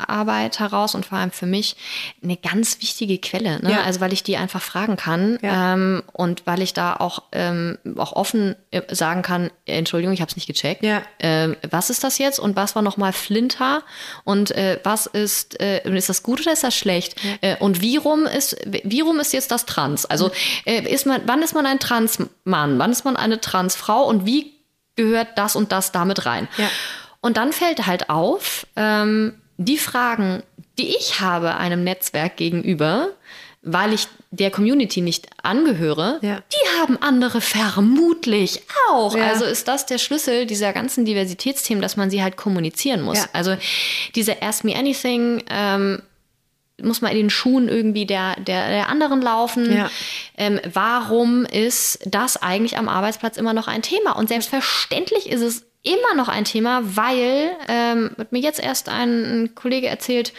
Arbeit 0.08 0.60
heraus 0.60 0.96
und 0.96 1.06
vor 1.06 1.18
allem 1.18 1.32
für 1.32 1.46
mich 1.46 1.76
eine 2.24 2.38
ganz 2.38 2.82
wichtige 2.82 3.18
Quelle. 3.18 3.62
Ne? 3.62 3.72
Ja. 3.72 3.82
Also 3.82 4.00
weil 4.00 4.14
ich 4.14 4.24
die 4.24 4.38
einfach 4.38 4.62
fragen 4.62 4.98
kann 4.98 5.38
Ja. 5.42 5.74
ähm, 5.74 6.04
und 6.14 6.46
weil 6.46 6.62
ich 6.62 6.74
da 6.74 6.96
auch, 6.96 7.24
ähm, 7.32 7.78
auch 7.98 8.14
offen 8.14 8.56
äh, 8.72 8.82
sagen 8.94 9.22
kann, 9.22 9.50
Entschuldigung, 9.66 10.14
ich 10.14 10.22
habe 10.22 10.30
es 10.30 10.36
nicht 10.36 10.48
gecheckt. 10.48 10.84
Ja. 10.84 11.02
Ähm, 11.20 11.56
was 11.70 11.90
ist 11.90 12.04
das 12.04 12.18
jetzt 12.18 12.40
und 12.40 12.56
was 12.56 12.76
war 12.76 12.82
nochmal 12.82 13.14
Flinter 13.14 13.84
und 14.24 14.52
äh, 14.52 14.80
was 14.84 15.06
ist, 15.06 15.60
äh, 15.60 15.82
ist 15.90 16.10
das 16.10 16.24
gut 16.24 16.42
oder 16.42 16.54
ist 16.54 16.64
das 16.64 16.76
schlecht? 16.76 17.16
Äh, 17.42 17.58
und 17.58 17.82
wie 17.82 17.98
rum 17.98 18.26
ist, 18.26 18.58
wie 18.66 19.02
rum 19.02 19.20
ist 19.20 19.34
jetzt 19.34 19.52
das 19.52 19.66
Trans? 19.66 20.06
Also 20.06 20.32
äh, 20.66 20.82
ist 20.82 21.06
man, 21.06 21.22
wann 21.26 21.42
ist 21.42 21.54
man 21.54 21.66
ein 21.66 21.80
Transmann? 21.80 22.80
Wann 22.80 22.92
ist 22.92 23.06
man 23.06 23.16
eine 23.18 23.42
Transfrau 23.42 24.04
und 24.06 24.26
wie 24.26 24.54
gehört 24.96 25.38
das 25.38 25.56
und 25.56 25.72
das 25.72 25.92
damit 25.92 26.26
rein? 26.26 26.48
Und 27.22 27.38
dann 27.38 27.52
fällt 27.54 27.86
halt 27.86 28.10
auf, 28.10 28.66
ähm, 28.76 29.34
die 29.58 29.78
Fragen, 29.78 30.44
die 30.78 30.96
ich 30.96 31.20
habe 31.20 31.56
einem 31.56 31.84
Netzwerk 31.84 32.38
gegenüber, 32.38 33.10
weil 33.64 33.94
ich 33.94 34.08
der 34.32 34.52
Community 34.52 35.02
nicht 35.02 35.28
angehöre, 35.42 36.20
Ja. 36.22 36.42
die 36.52 36.80
haben 36.80 36.98
andere 37.02 37.42
vermutlich 37.42 38.62
auch. 38.90 39.16
Ja. 39.16 39.28
Also 39.28 39.46
ist 39.46 39.68
das 39.68 39.86
der 39.86 39.98
Schlüssel 39.98 40.46
dieser 40.46 40.74
ganzen 40.74 41.06
Diversitätsthemen, 41.06 41.82
dass 41.82 41.98
man 41.98 42.10
sie 42.10 42.22
halt 42.22 42.38
kommunizieren 42.38 43.02
muss. 43.02 43.18
Ja. 43.20 43.26
Also 43.34 43.58
diese 44.16 44.42
Ask 44.42 44.64
Me 44.64 44.76
Anything 44.76 45.44
ähm, 45.50 46.02
muss 46.82 47.02
man 47.02 47.12
in 47.12 47.18
den 47.18 47.30
Schuhen 47.30 47.68
irgendwie 47.70 48.06
der, 48.06 48.36
der, 48.40 48.70
der 48.70 48.90
anderen 48.90 49.22
laufen. 49.22 49.86
Ähm, 50.38 50.60
warum 50.72 51.46
ist 51.46 52.00
das 52.06 52.38
eigentlich 52.38 52.78
am 52.78 52.88
Arbeitsplatz 52.88 53.38
immer 53.38 53.54
noch 53.54 53.68
ein 53.68 53.82
Thema? 53.82 54.12
Und 54.12 54.30
selbstverständlich 54.30 55.30
ist 55.30 55.42
es 55.42 55.66
immer 55.84 56.16
noch 56.16 56.28
ein 56.28 56.46
Thema, 56.46 56.82
weil, 56.84 57.52
ähm, 57.68 58.12
hat 58.18 58.32
mir 58.32 58.40
jetzt 58.40 58.60
erst 58.60 58.90
ein, 58.90 59.44
ein 59.44 59.56
Kollege 59.56 59.88
erzählt, 59.88 60.34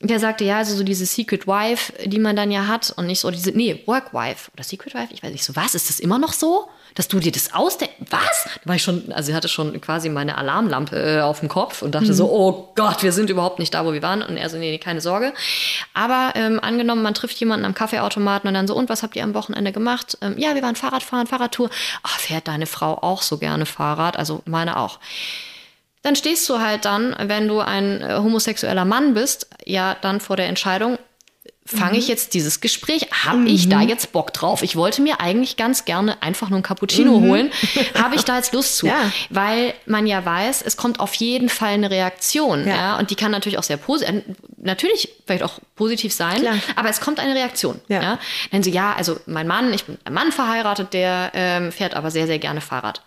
der 0.00 0.20
sagte, 0.20 0.44
ja, 0.44 0.58
also 0.58 0.76
so 0.76 0.84
diese 0.84 1.06
Secret 1.06 1.46
Wife, 1.46 1.92
die 2.06 2.20
man 2.20 2.36
dann 2.36 2.52
ja 2.52 2.68
hat 2.68 2.92
und 2.96 3.06
nicht 3.06 3.20
so 3.20 3.30
diese, 3.30 3.50
nee, 3.50 3.82
Work 3.86 4.14
Wife 4.14 4.50
oder 4.52 4.62
Secret 4.62 4.94
Wife, 4.94 5.12
ich 5.12 5.22
weiß 5.22 5.32
nicht 5.32 5.44
so, 5.44 5.56
was, 5.56 5.74
ist 5.74 5.88
das 5.88 5.98
immer 5.98 6.18
noch 6.18 6.32
so? 6.32 6.68
Dass 6.98 7.06
du 7.06 7.20
dir 7.20 7.30
das 7.30 7.54
ausdenkst? 7.54 7.94
Was? 8.10 8.48
Da 8.62 8.68
war 8.68 8.74
ich 8.74 8.82
schon, 8.82 9.12
also 9.12 9.30
ich 9.30 9.36
hatte 9.36 9.46
schon 9.46 9.80
quasi 9.80 10.08
meine 10.08 10.36
Alarmlampe 10.36 10.96
äh, 10.96 11.20
auf 11.20 11.38
dem 11.38 11.48
Kopf 11.48 11.82
und 11.82 11.94
dachte 11.94 12.12
so, 12.12 12.28
oh 12.28 12.72
Gott, 12.74 13.04
wir 13.04 13.12
sind 13.12 13.30
überhaupt 13.30 13.60
nicht 13.60 13.72
da, 13.72 13.86
wo 13.86 13.92
wir 13.92 14.02
waren. 14.02 14.20
Und 14.20 14.36
er 14.36 14.50
so, 14.50 14.58
nee, 14.58 14.72
nee 14.72 14.78
keine 14.78 15.00
Sorge. 15.00 15.32
Aber 15.94 16.32
ähm, 16.34 16.58
angenommen, 16.60 17.02
man 17.02 17.14
trifft 17.14 17.38
jemanden 17.38 17.66
am 17.66 17.74
Kaffeeautomaten 17.74 18.48
und 18.48 18.54
dann 18.54 18.66
so, 18.66 18.74
und 18.74 18.88
was 18.88 19.04
habt 19.04 19.14
ihr 19.14 19.22
am 19.22 19.32
Wochenende 19.34 19.70
gemacht? 19.70 20.18
Ähm, 20.20 20.36
ja, 20.38 20.56
wir 20.56 20.62
waren 20.62 20.74
Fahrradfahren, 20.74 21.28
Fahrradtour. 21.28 21.70
Ach, 22.02 22.18
fährt 22.18 22.48
deine 22.48 22.66
Frau 22.66 22.98
auch 23.00 23.22
so 23.22 23.38
gerne 23.38 23.64
Fahrrad? 23.64 24.16
Also 24.18 24.42
meine 24.44 24.76
auch 24.76 24.98
dann 26.02 26.16
stehst 26.16 26.48
du 26.48 26.60
halt 26.60 26.84
dann, 26.84 27.14
wenn 27.20 27.48
du 27.48 27.60
ein 27.60 28.00
äh, 28.00 28.16
homosexueller 28.16 28.84
Mann 28.84 29.14
bist, 29.14 29.48
ja 29.66 29.96
dann 30.00 30.20
vor 30.20 30.36
der 30.36 30.46
Entscheidung, 30.46 30.96
fange 31.68 31.98
ich 31.98 32.08
jetzt 32.08 32.34
dieses 32.34 32.60
Gespräch, 32.60 33.08
habe 33.24 33.46
ich 33.48 33.68
da 33.68 33.82
jetzt 33.82 34.12
Bock 34.12 34.32
drauf? 34.32 34.62
Ich 34.62 34.74
wollte 34.74 35.02
mir 35.02 35.20
eigentlich 35.20 35.56
ganz 35.56 35.84
gerne 35.84 36.22
einfach 36.22 36.48
nur 36.48 36.58
ein 36.58 36.62
Cappuccino 36.62 37.20
holen. 37.20 37.50
Habe 37.94 38.14
ich 38.14 38.24
da 38.24 38.36
jetzt 38.36 38.54
Lust 38.54 38.78
zu? 38.78 38.86
Ja. 38.86 39.12
Weil 39.28 39.74
man 39.84 40.06
ja 40.06 40.24
weiß, 40.24 40.62
es 40.62 40.76
kommt 40.76 40.98
auf 41.00 41.14
jeden 41.14 41.48
Fall 41.48 41.74
eine 41.74 41.90
Reaktion. 41.90 42.66
Ja. 42.66 42.76
Ja. 42.76 42.98
und 42.98 43.10
die 43.10 43.14
kann 43.16 43.30
natürlich 43.30 43.58
auch 43.58 43.62
sehr 43.62 43.76
positiv, 43.76 44.22
natürlich 44.56 45.10
vielleicht 45.26 45.42
auch 45.42 45.58
positiv 45.76 46.12
sein, 46.12 46.40
Klar. 46.40 46.56
aber 46.76 46.88
es 46.88 47.00
kommt 47.00 47.20
eine 47.20 47.34
Reaktion. 47.34 47.80
Ja. 47.88 48.02
Ja. 48.02 48.18
Dann 48.50 48.62
so, 48.62 48.70
ja, 48.70 48.94
also 48.94 49.20
mein 49.26 49.46
Mann, 49.46 49.72
ich 49.72 49.84
bin 49.84 49.96
mit 49.96 50.06
einem 50.06 50.14
Mann 50.14 50.32
verheiratet, 50.32 50.92
der 50.94 51.32
ähm, 51.34 51.72
fährt 51.72 51.94
aber 51.94 52.10
sehr, 52.10 52.26
sehr 52.26 52.38
gerne 52.38 52.60
Fahrrad. 52.60 53.02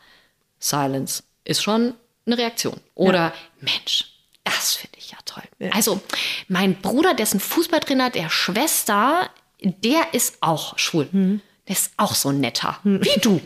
Silence 0.59 1.23
ist 1.45 1.63
schon 1.63 1.93
eine 2.25 2.37
Reaktion. 2.37 2.79
Oder 2.93 3.33
Mensch, 3.59 4.10
das 4.43 4.75
finde 4.75 4.97
ich 4.97 5.11
ja 5.11 5.17
toll. 5.25 5.43
Also 5.71 6.01
mein 6.47 6.75
Bruder, 6.75 7.13
dessen 7.13 7.39
Fußballtrainer 7.39 8.09
der 8.09 8.29
Schwester, 8.29 9.29
der 9.61 10.13
ist 10.13 10.37
auch 10.41 10.77
schwul. 10.77 11.07
Mhm. 11.11 11.41
Der 11.67 11.75
ist 11.75 11.91
auch 11.97 12.15
so 12.15 12.31
netter. 12.31 12.79
Wie 12.83 13.19
du. 13.21 13.39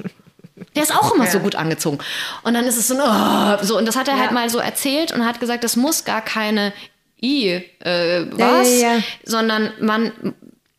Der 0.75 0.83
ist 0.83 0.95
auch 0.95 1.13
immer 1.13 1.27
so 1.27 1.39
gut 1.39 1.55
angezogen. 1.55 1.99
Und 2.43 2.53
dann 2.53 2.65
ist 2.65 2.77
es 2.77 2.87
so, 2.87 2.95
oh, 2.95 3.57
so 3.61 3.77
und 3.77 3.85
das 3.85 3.97
hat 3.97 4.07
er 4.07 4.17
halt 4.17 4.31
mal 4.31 4.49
so 4.49 4.59
erzählt 4.59 5.11
und 5.11 5.25
hat 5.25 5.39
gesagt, 5.39 5.63
das 5.63 5.75
muss 5.75 6.05
gar 6.05 6.21
keine 6.21 6.73
I 7.21 7.61
äh, 7.79 8.25
was, 8.31 8.81
ja, 8.81 8.95
ja. 8.95 9.03
sondern 9.23 9.71
man 9.79 10.11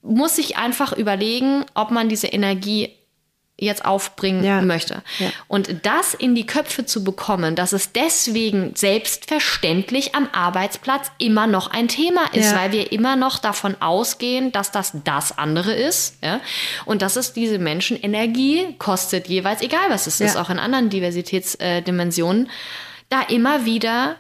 muss 0.03 0.37
sich 0.37 0.57
einfach 0.57 0.93
überlegen, 0.93 1.65
ob 1.75 1.91
man 1.91 2.09
diese 2.09 2.29
Energie 2.29 2.96
jetzt 3.59 3.87
aufbringen 3.87 4.45
Ja. 4.45 4.61
möchte. 4.61 5.03
Ja. 5.19 5.31
Und 5.49 5.87
das 5.87 6.13
in 6.13 6.35
die 6.35 6.45
Köpfe 6.45 6.85
zu 6.85 7.03
bekommen, 7.03 7.55
dass 7.57 7.73
es 7.73 7.93
deswegen 7.93 8.75
selbstverständlich 8.75 10.15
am 10.15 10.29
Arbeitsplatz 10.33 11.11
immer 11.19 11.47
noch 11.47 11.71
ein 11.71 11.89
Thema 11.89 12.27
ist, 12.35 12.53
Ja. 12.53 12.59
weil 12.59 12.73
wir 12.73 12.93
immer 12.93 13.17
noch 13.17 13.39
davon 13.39 13.75
ausgehen, 13.81 14.53
dass 14.53 14.73
das 14.73 14.93
das 15.05 15.39
andere 15.39 15.73
ist. 15.73 16.19
Ja? 16.23 16.41
Und 16.85 17.01
dass 17.01 17.17
es 17.17 17.33
diese 17.33 17.59
Menschen 17.59 17.99
Energie 17.99 18.75
kostet, 18.79 19.27
jeweils, 19.29 19.63
egal 19.63 19.89
was 19.89 20.07
es 20.07 20.21
ist, 20.21 20.37
auch 20.37 20.51
in 20.51 20.59
anderen 20.59 20.91
Diversitätsdimensionen, 20.91 22.51
da 23.09 23.23
immer 23.23 23.65
wieder 23.65 24.17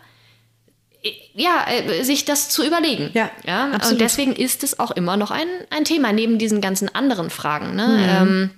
äh, 1.02 1.12
ja, 1.34 1.66
äh, 1.68 2.04
sich 2.04 2.24
das 2.24 2.48
zu 2.48 2.64
überlegen. 2.64 3.10
Ja, 3.12 3.30
ja? 3.44 3.66
absolut. 3.66 3.92
Und 3.92 4.00
deswegen 4.00 4.32
ist 4.34 4.62
es 4.64 4.78
auch 4.78 4.92
immer 4.92 5.18
noch 5.18 5.30
ein, 5.30 5.48
ein 5.68 5.84
Thema, 5.84 6.12
neben 6.12 6.38
diesen 6.38 6.62
ganzen 6.62 6.94
anderen 6.94 7.28
Fragen. 7.28 7.74
Ne? 7.76 7.86
Mhm. 7.86 8.28
Ähm, 8.28 8.50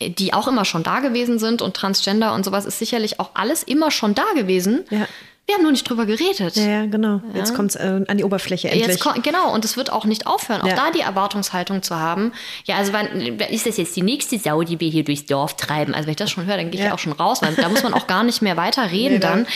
die 0.00 0.32
auch 0.32 0.48
immer 0.48 0.64
schon 0.64 0.82
da 0.82 1.00
gewesen 1.00 1.38
sind 1.38 1.62
und 1.62 1.74
Transgender 1.74 2.34
und 2.34 2.44
sowas 2.44 2.64
ist 2.66 2.78
sicherlich 2.78 3.20
auch 3.20 3.30
alles 3.34 3.62
immer 3.62 3.90
schon 3.90 4.14
da 4.14 4.24
gewesen. 4.34 4.84
Ja. 4.90 5.06
Wir 5.46 5.54
haben 5.54 5.62
nur 5.62 5.72
nicht 5.72 5.88
drüber 5.88 6.04
geredet. 6.04 6.56
Ja, 6.56 6.62
ja, 6.66 6.86
genau. 6.86 7.22
Jetzt 7.32 7.54
kommt 7.54 7.70
es 7.70 7.76
äh, 7.76 8.04
an 8.06 8.18
die 8.18 8.22
Oberfläche 8.24 8.68
endlich. 8.68 9.02
Jetzt 9.02 9.22
genau, 9.22 9.50
und 9.54 9.64
es 9.64 9.78
wird 9.78 9.90
auch 9.90 10.04
nicht 10.04 10.26
aufhören, 10.26 10.60
auch 10.60 10.66
Ja. 10.66 10.74
da 10.76 10.90
die 10.90 11.00
Erwartungshaltung 11.00 11.82
zu 11.82 11.96
haben. 11.98 12.32
Ja, 12.66 12.76
also 12.76 12.92
wann, 12.92 13.06
ist 13.06 13.64
das 13.64 13.78
jetzt 13.78 13.96
die 13.96 14.02
nächste 14.02 14.38
Sau, 14.38 14.62
die 14.62 14.78
wir 14.78 14.90
hier 14.90 15.04
durchs 15.04 15.24
Dorf 15.24 15.56
treiben? 15.56 15.94
Also 15.94 16.04
wenn 16.06 16.10
ich 16.10 16.16
das 16.18 16.30
schon 16.30 16.44
höre, 16.44 16.58
dann 16.58 16.70
gehe 16.70 16.78
ich 16.78 16.86
Ja. 16.86 16.92
auch 16.92 16.98
schon 16.98 17.12
raus, 17.14 17.40
weil 17.40 17.54
da 17.54 17.70
muss 17.70 17.82
man 17.82 17.94
auch 17.94 18.06
gar 18.06 18.24
nicht 18.24 18.42
mehr 18.42 18.58
weiter 18.58 18.82
reden 18.90 19.14
Nee, 19.14 19.20
dann. 19.20 19.46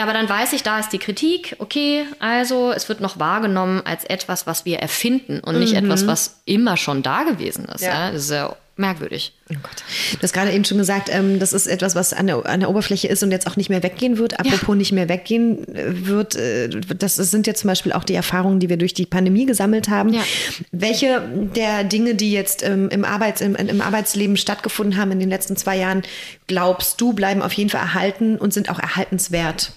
Aber 0.00 0.12
dann 0.12 0.28
weiß 0.28 0.52
ich, 0.52 0.62
da 0.62 0.78
ist 0.78 0.90
die 0.92 0.98
Kritik. 0.98 1.56
Okay, 1.58 2.06
also 2.20 2.70
es 2.70 2.88
wird 2.88 3.00
noch 3.00 3.18
wahrgenommen 3.18 3.82
als 3.84 4.04
etwas, 4.04 4.46
was 4.46 4.64
wir 4.64 4.78
erfinden 4.78 5.40
und 5.40 5.58
nicht 5.58 5.74
etwas, 5.74 6.06
was 6.06 6.42
immer 6.44 6.76
schon 6.76 7.02
da 7.02 7.24
gewesen 7.24 7.64
ist. 7.64 7.80
Ja. 7.80 7.88
Ja. 8.06 8.10
Das 8.12 8.22
ist 8.22 8.30
ja 8.30 8.54
merkwürdig. 8.76 9.32
Oh 9.50 9.54
Gott. 9.62 9.84
Du 10.14 10.22
hast 10.22 10.32
gerade 10.32 10.52
eben 10.52 10.64
schon 10.64 10.78
gesagt, 10.78 11.08
ähm, 11.12 11.38
das 11.38 11.52
ist 11.52 11.66
etwas, 11.66 11.94
was 11.94 12.12
an 12.12 12.26
der, 12.26 12.44
an 12.46 12.60
der 12.60 12.70
Oberfläche 12.70 13.08
ist 13.08 13.22
und 13.22 13.30
jetzt 13.30 13.46
auch 13.46 13.56
nicht 13.56 13.70
mehr 13.70 13.82
weggehen 13.82 14.18
wird. 14.18 14.40
Apropos 14.40 14.74
nicht 14.74 14.92
mehr 14.92 15.08
weggehen 15.08 15.68
äh, 15.74 16.06
wird, 16.06 16.34
äh, 16.34 16.68
das 16.68 17.16
sind 17.16 17.46
ja 17.46 17.54
zum 17.54 17.68
Beispiel 17.68 17.92
auch 17.92 18.04
die 18.04 18.14
Erfahrungen, 18.14 18.60
die 18.60 18.68
wir 18.68 18.76
durch 18.76 18.94
die 18.94 19.06
Pandemie 19.06 19.46
gesammelt 19.46 19.88
haben. 19.88 20.12
Ja. 20.12 20.22
Welche 20.72 21.22
der 21.54 21.84
Dinge, 21.84 22.14
die 22.14 22.32
jetzt 22.32 22.62
ähm, 22.62 22.88
im, 22.88 23.04
Arbeits-, 23.04 23.40
im, 23.40 23.54
im 23.54 23.80
Arbeitsleben 23.80 24.36
stattgefunden 24.36 24.96
haben 24.96 25.12
in 25.12 25.20
den 25.20 25.28
letzten 25.28 25.56
zwei 25.56 25.76
Jahren, 25.76 26.02
glaubst 26.46 27.00
du, 27.00 27.12
bleiben 27.12 27.42
auf 27.42 27.52
jeden 27.52 27.70
Fall 27.70 27.82
erhalten 27.82 28.36
und 28.36 28.52
sind 28.52 28.70
auch 28.70 28.78
erhaltenswert? 28.78 29.72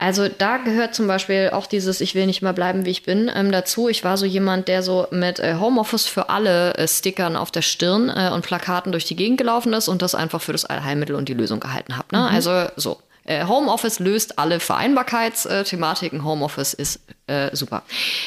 Also 0.00 0.28
da 0.28 0.58
gehört 0.58 0.94
zum 0.94 1.08
Beispiel 1.08 1.50
auch 1.52 1.66
dieses 1.66 2.00
Ich 2.00 2.14
will 2.14 2.26
nicht 2.26 2.40
mehr 2.40 2.52
bleiben, 2.52 2.84
wie 2.84 2.90
ich 2.90 3.02
bin, 3.02 3.30
ähm, 3.34 3.50
dazu. 3.50 3.88
Ich 3.88 4.04
war 4.04 4.16
so 4.16 4.26
jemand, 4.26 4.68
der 4.68 4.84
so 4.84 5.08
mit 5.10 5.40
äh, 5.40 5.56
Homeoffice 5.58 6.06
für 6.06 6.30
alle 6.30 6.74
äh, 6.74 6.86
Stickern 6.86 7.34
auf 7.34 7.50
der 7.50 7.62
Stirn 7.62 8.08
äh, 8.08 8.30
und 8.32 8.42
Plakaten 8.42 8.92
durch 8.92 9.06
die 9.06 9.16
Gegend 9.16 9.38
gelaufen 9.38 9.72
ist 9.72 9.88
und 9.88 10.00
das 10.00 10.14
einfach 10.14 10.40
für 10.40 10.52
das 10.52 10.64
Allheilmittel 10.64 11.16
und 11.16 11.28
die 11.28 11.34
Lösung 11.34 11.58
gehalten 11.58 11.98
hat. 11.98 12.12
Ne? 12.12 12.28
Also 12.28 12.66
so. 12.76 12.98
Äh, 13.24 13.44
Homeoffice 13.44 13.98
löst 13.98 14.38
alle 14.38 14.58
Vereinbarkeitsthematiken. 14.60 16.24
Homeoffice 16.24 16.72
ist 16.72 17.00
äh, 17.26 17.54
super. 17.54 17.82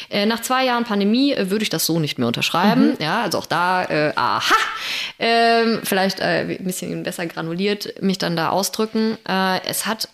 Äh, 0.10 0.27
nach 0.27 0.41
zwei 0.41 0.65
Jahren 0.65 0.84
Pandemie 0.84 1.34
äh, 1.34 1.49
würde 1.49 1.64
ich 1.64 1.69
das 1.69 1.88
so 1.88 1.99
nicht 1.99 2.19
mehr 2.19 2.27
unterschreiben. 2.27 2.89
Mhm. 2.89 2.98
Ja, 2.99 3.22
also 3.23 3.39
auch 3.39 3.48
da, 3.48 3.85
äh, 3.85 4.11
aha, 4.15 4.56
ähm, 5.18 5.80
vielleicht 5.84 6.19
äh, 6.19 6.57
ein 6.60 6.65
bisschen 6.65 7.02
besser 7.02 7.26
granuliert 7.26 7.99
mich 8.03 8.19
dann 8.19 8.35
da 8.35 8.49
ausdrücken. 8.49 9.18
es 9.65 9.88
hat, 9.88 10.07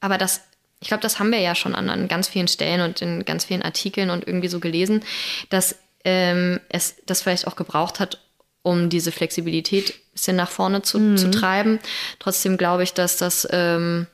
aber 0.00 0.18
das 0.18 0.42
ich 0.80 0.88
glaube, 0.88 1.02
das 1.02 1.18
haben 1.18 1.32
wir 1.32 1.40
ja 1.40 1.54
schon 1.54 1.74
an, 1.74 1.90
an, 1.90 2.08
ganz 2.08 2.28
vielen 2.28 2.48
Stellen 2.48 2.80
und 2.80 3.02
in 3.02 3.24
ganz 3.24 3.44
vielen 3.44 3.62
Artikeln 3.62 4.10
und 4.10 4.26
irgendwie 4.26 4.48
so 4.48 4.60
gelesen, 4.60 5.02
dass 5.50 5.76
ähm, 6.04 6.60
es 6.68 6.96
das 7.06 7.22
vielleicht 7.22 7.46
auch 7.46 7.56
gebraucht 7.56 8.00
hat, 8.00 8.20
um 8.62 8.88
diese 8.88 9.12
Flexibilität 9.12 9.90
ein 9.90 10.12
bisschen 10.12 10.36
nach 10.36 10.50
vorne 10.50 10.82
zu, 10.82 10.98
mhm. 10.98 11.16
zu 11.16 11.30
treiben. 11.30 11.80
Trotzdem 12.18 12.56
glaube 12.56 12.84
ich, 12.84 12.94
dass 12.94 13.16
das 13.16 13.48
ähm, 13.50 14.06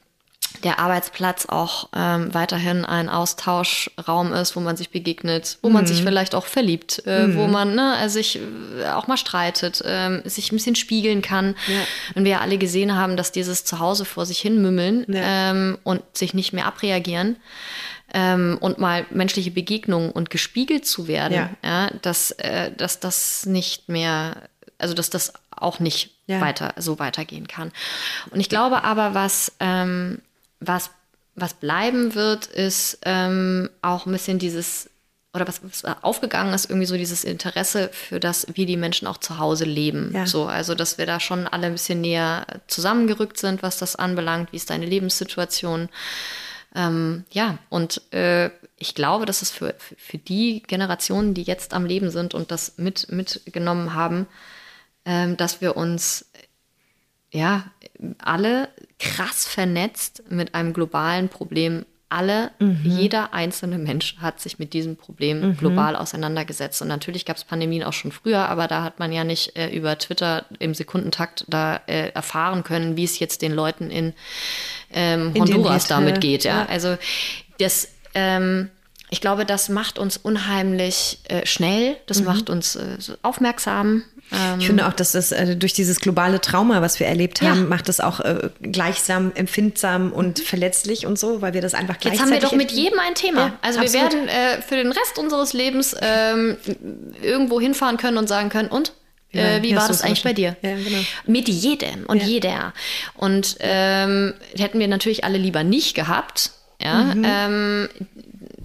der 0.63 0.79
Arbeitsplatz 0.79 1.47
auch 1.47 1.89
ähm, 1.95 2.33
weiterhin 2.33 2.85
ein 2.85 3.09
Austauschraum 3.09 4.33
ist, 4.33 4.57
wo 4.57 4.61
man 4.61 4.77
sich 4.77 4.91
begegnet, 4.91 5.59
wo 5.63 5.69
mhm. 5.69 5.75
man 5.75 5.87
sich 5.87 6.01
mhm. 6.01 6.05
vielleicht 6.05 6.35
auch 6.35 6.47
verliebt, 6.47 7.03
äh, 7.07 7.27
mhm. 7.27 7.37
wo 7.37 7.47
man 7.47 7.75
ne, 7.75 7.95
also 7.99 8.15
sich 8.15 8.39
äh, 8.81 8.87
auch 8.89 9.07
mal 9.07 9.17
streitet, 9.17 9.81
äh, 9.81 10.23
sich 10.25 10.53
ein 10.53 10.57
bisschen 10.57 10.77
spiegeln 10.77 11.23
kann. 11.23 11.57
Ja. 11.67 11.81
Und 12.15 12.25
wir 12.25 12.33
ja 12.33 12.41
alle 12.41 12.59
gesehen 12.59 12.95
haben, 12.95 13.17
dass 13.17 13.33
dieses 13.33 13.65
Zuhause 13.65 14.05
vor 14.05 14.27
sich 14.27 14.39
hin 14.39 14.63
mümmeln 14.63 15.05
ja. 15.09 15.51
ähm, 15.51 15.79
und 15.83 16.03
sich 16.17 16.35
nicht 16.35 16.53
mehr 16.53 16.67
abreagieren 16.67 17.37
ähm, 18.15 18.57
und 18.61 18.79
mal 18.79 19.05
menschliche 19.11 19.51
Begegnungen 19.51 20.11
und 20.11 20.31
gespiegelt 20.31 20.87
zu 20.87 21.09
werden, 21.09 21.35
ja. 21.35 21.51
ja 21.63 21.91
dass, 22.03 22.31
äh, 22.33 22.71
dass 22.71 23.01
das 23.01 23.45
nicht 23.45 23.89
mehr, 23.89 24.49
also 24.79 24.95
dass 24.95 25.11
das 25.11 25.33
auch 25.51 25.81
nicht 25.81 26.11
ja. 26.27 26.41
weiter 26.41 26.75
so 26.77 26.99
weitergehen 26.99 27.49
kann. 27.49 27.73
Und 28.31 28.41
ich 28.41 28.49
glaube 28.49 28.85
aber, 28.85 29.15
was, 29.15 29.53
ähm, 29.61 30.21
was, 30.61 30.91
was 31.35 31.55
bleiben 31.55 32.15
wird, 32.15 32.47
ist 32.47 32.99
ähm, 33.05 33.71
auch 33.83 34.07
ein 34.07 34.13
bisschen 34.13 34.39
dieses 34.39 34.91
oder 35.35 35.49
was, 35.49 35.61
was, 35.65 35.85
aufgegangen 36.03 36.55
ist, 36.55 36.71
irgendwie 36.71 36.87
so 36.87 36.97
dieses 36.97 37.25
Interesse 37.25 37.91
für 37.93 38.21
das, 38.21 38.47
wie 38.55 38.67
die 38.67 38.77
Menschen 38.77 39.09
auch 39.09 39.19
zu 39.19 39.39
Hause 39.39 39.65
leben. 39.65 40.13
Ja. 40.15 40.27
So, 40.27 40.47
also 40.47 40.77
dass 40.77 40.97
wir 40.97 41.07
da 41.07 41.19
schon 41.19 41.49
alle 41.49 41.67
ein 41.67 41.73
bisschen 41.73 42.01
näher 42.01 42.47
zusammengerückt 42.69 43.37
sind, 43.37 43.63
was 43.63 43.79
das 43.79 43.97
anbelangt, 43.97 44.53
wie 44.53 44.57
ist 44.57 44.71
deine 44.71 44.87
Lebenssituation. 44.87 45.89
Ähm, 46.77 47.25
ja, 47.33 47.59
und 47.69 48.01
äh, 48.13 48.51
ich 48.79 48.95
glaube, 48.95 49.27
dass 49.27 49.43
es 49.43 49.51
für, 49.51 49.75
für 49.79 50.19
die 50.19 50.63
Generationen, 50.67 51.35
die 51.35 51.43
jetzt 51.43 51.75
am 51.75 51.85
Leben 51.85 52.11
sind 52.11 52.35
und 52.35 52.53
das 52.53 52.79
mit, 52.79 53.11
mitgenommen 53.11 53.95
haben, 53.95 54.27
ähm, 55.05 55.37
dass 55.37 55.61
wir 55.61 55.77
uns 55.77 56.27
ja 57.33 57.65
alle 58.19 58.69
krass 59.05 59.45
vernetzt 59.47 60.23
mit 60.31 60.55
einem 60.55 60.73
globalen 60.73 61.29
Problem 61.29 61.85
alle, 62.15 62.53
mhm. 62.61 62.81
jeder 62.85 63.35
einzelne 63.35 63.77
Mensch 63.77 64.17
hat 64.19 64.41
sich 64.41 64.59
mit 64.59 64.73
diesem 64.73 64.97
Problem 64.97 65.41
mhm. 65.41 65.57
global 65.57 65.97
auseinandergesetzt. 65.97 66.81
Und 66.81 66.89
natürlich 66.89 67.25
gab 67.25 67.37
es 67.37 67.45
Pandemien 67.45 67.83
auch 67.83 67.93
schon 67.93 68.13
früher, 68.13 68.49
aber 68.49 68.69
da 68.69 68.85
hat 68.85 69.01
man 69.01 69.11
ja 69.11 69.25
nicht 69.25 69.57
äh, 69.57 69.69
über 69.71 69.99
Twitter 69.99 70.45
im 70.61 70.75
Sekundentakt 70.75 71.45
da 71.49 71.81
äh, 71.87 72.11
erfahren 72.11 72.63
können, 72.63 72.97
wie 72.97 73.05
es 73.05 73.19
jetzt 73.19 73.43
den 73.43 73.53
Leuten 73.53 73.91
in, 73.91 74.13
ähm, 74.93 75.33
in 75.35 75.43
Honduras 75.43 75.89
damit 75.89 76.21
geht. 76.21 76.45
Ja, 76.45 76.61
ja. 76.61 76.67
also 76.67 76.97
das. 77.59 77.89
Ähm, 78.15 78.71
ich 79.11 79.21
glaube, 79.21 79.45
das 79.45 79.69
macht 79.69 79.99
uns 79.99 80.17
unheimlich 80.17 81.21
äh, 81.29 81.47
schnell, 81.47 81.97
das 82.07 82.21
mhm. 82.21 82.25
macht 82.27 82.51
uns 82.51 82.75
äh, 82.75 82.97
aufmerksam, 83.23 84.03
ich 84.59 84.67
finde 84.67 84.87
auch, 84.89 84.93
dass 84.93 85.13
das 85.13 85.33
äh, 85.33 85.57
durch 85.57 85.75
dieses 85.75 86.01
globale 86.01 86.41
Trauma, 86.41 86.83
was 86.83 86.99
wir 86.99 87.07
erlebt 87.07 87.43
haben, 87.43 87.63
ja. 87.63 87.69
macht 87.69 87.89
es 87.89 88.01
auch 88.01 88.21
äh, 88.21 88.51
gleichsam 88.63 89.33
empfindsam 89.35 90.13
und 90.13 90.41
verletzlich 90.41 91.07
und 91.07 91.19
so, 91.19 91.41
weil 91.41 91.55
wir 91.55 91.61
das 91.61 91.75
einfach 91.75 91.99
gleichzeitig... 91.99 92.33
Jetzt 92.33 92.43
haben 92.43 92.43
wir 92.43 92.49
doch 92.49 92.57
mit 92.57 92.73
jedem 92.73 92.99
ein 92.99 93.15
Thema. 93.15 93.47
Ja, 93.47 93.59
also 93.63 93.81
absolut. 93.81 94.13
wir 94.13 94.19
werden 94.19 94.29
äh, 94.29 94.63
für 94.63 94.77
den 94.77 94.91
Rest 94.91 95.19
unseres 95.19 95.53
Lebens 95.53 95.95
ähm, 96.01 96.57
irgendwo 97.23 97.61
hinfahren 97.61 97.97
können 97.97 98.19
und 98.19 98.29
sagen 98.29 98.49
können, 98.49 98.69
und? 98.69 98.93
Ja, 99.31 99.57
äh, 99.57 99.63
wie 99.63 99.77
war 99.77 99.89
das 99.89 100.03
eigentlich 100.03 100.23
bei 100.25 100.33
dir? 100.33 100.57
Ja, 100.63 100.77
genau. 100.77 100.99
Mit 101.27 101.49
jedem 101.49 102.07
und 102.07 102.23
jeder. 102.23 102.73
Und 103.15 103.57
ähm, 103.61 104.35
hätten 104.57 104.79
wir 104.79 104.89
natürlich 104.89 105.25
alle 105.25 105.39
lieber 105.39 105.65
nicht 105.65 105.95
gehabt. 105.95 106.53
Ja, 106.81 107.15
mhm. 107.15 107.25
ähm, 107.25 107.89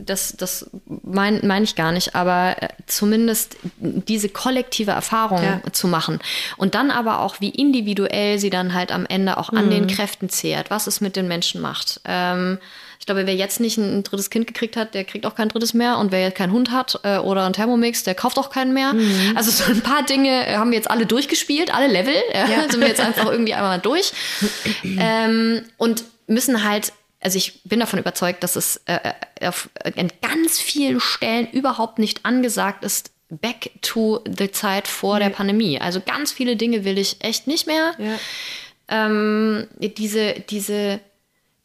das, 0.09 0.35
das 0.37 0.69
meine 0.85 1.41
mein 1.43 1.63
ich 1.63 1.75
gar 1.75 1.91
nicht, 1.91 2.15
aber 2.15 2.61
äh, 2.61 2.69
zumindest 2.87 3.57
diese 3.77 4.29
kollektive 4.29 4.91
Erfahrung 4.91 5.43
ja. 5.43 5.61
zu 5.71 5.87
machen. 5.87 6.19
Und 6.57 6.75
dann 6.75 6.91
aber 6.91 7.19
auch, 7.19 7.39
wie 7.39 7.49
individuell 7.49 8.39
sie 8.39 8.49
dann 8.49 8.73
halt 8.73 8.91
am 8.91 9.05
Ende 9.05 9.37
auch 9.37 9.49
an 9.49 9.67
mhm. 9.67 9.71
den 9.71 9.87
Kräften 9.87 10.29
zehrt, 10.29 10.69
was 10.69 10.87
es 10.87 11.01
mit 11.01 11.15
den 11.15 11.27
Menschen 11.27 11.61
macht. 11.61 12.01
Ähm, 12.05 12.57
ich 12.99 13.05
glaube, 13.05 13.25
wer 13.25 13.35
jetzt 13.35 13.59
nicht 13.59 13.77
ein, 13.77 14.03
drittes 14.03 14.29
Kind 14.29 14.45
gekriegt 14.45 14.75
hat, 14.75 14.93
der 14.93 15.05
kriegt 15.05 15.25
auch 15.25 15.33
kein 15.33 15.47
drittes 15.47 15.73
mehr. 15.73 15.97
Und 15.97 16.11
wer 16.11 16.21
jetzt 16.21 16.35
keinen 16.35 16.51
Hund 16.51 16.71
hat 16.71 16.99
äh, 17.03 17.17
oder 17.17 17.45
einen 17.45 17.53
Thermomix, 17.53 18.03
der 18.03 18.13
kauft 18.13 18.37
auch 18.37 18.49
keinen 18.49 18.73
mehr. 18.73 18.93
Mhm. 18.93 19.33
Also 19.35 19.51
so 19.51 19.71
ein 19.71 19.81
paar 19.81 20.03
Dinge 20.03 20.47
äh, 20.47 20.57
haben 20.57 20.71
wir 20.71 20.77
jetzt 20.77 20.91
alle 20.91 21.05
durchgespielt, 21.05 21.73
alle 21.73 21.87
Level. 21.87 22.15
Ja, 22.33 22.45
ja. 22.47 22.61
Sind 22.69 22.81
wir 22.81 22.89
jetzt 22.89 22.99
einfach 23.01 23.31
irgendwie 23.31 23.53
einmal 23.53 23.79
durch. 23.79 24.11
ähm, 24.83 25.61
und 25.77 26.03
müssen 26.27 26.63
halt 26.63 26.91
also 27.21 27.37
ich 27.37 27.61
bin 27.63 27.79
davon 27.79 27.99
überzeugt, 27.99 28.43
dass 28.43 28.55
es 28.55 28.77
äh, 28.85 28.99
äh 29.39 29.47
auf 29.47 29.69
an 29.83 30.11
ganz 30.21 30.59
vielen 30.59 30.99
Stellen 30.99 31.49
überhaupt 31.51 31.99
nicht 31.99 32.25
angesagt 32.25 32.83
ist, 32.83 33.11
back 33.29 33.71
to 33.81 34.21
the 34.25 34.51
Zeit 34.51 34.87
vor 34.87 35.15
mhm. 35.15 35.19
der 35.19 35.29
Pandemie. 35.29 35.79
Also 35.79 36.01
ganz 36.01 36.31
viele 36.31 36.55
Dinge 36.55 36.83
will 36.83 36.97
ich 36.97 37.23
echt 37.23 37.47
nicht 37.47 37.67
mehr. 37.67 37.93
Ja. 37.97 38.19
Ähm, 38.89 39.67
diese, 39.79 40.33
diese 40.49 40.99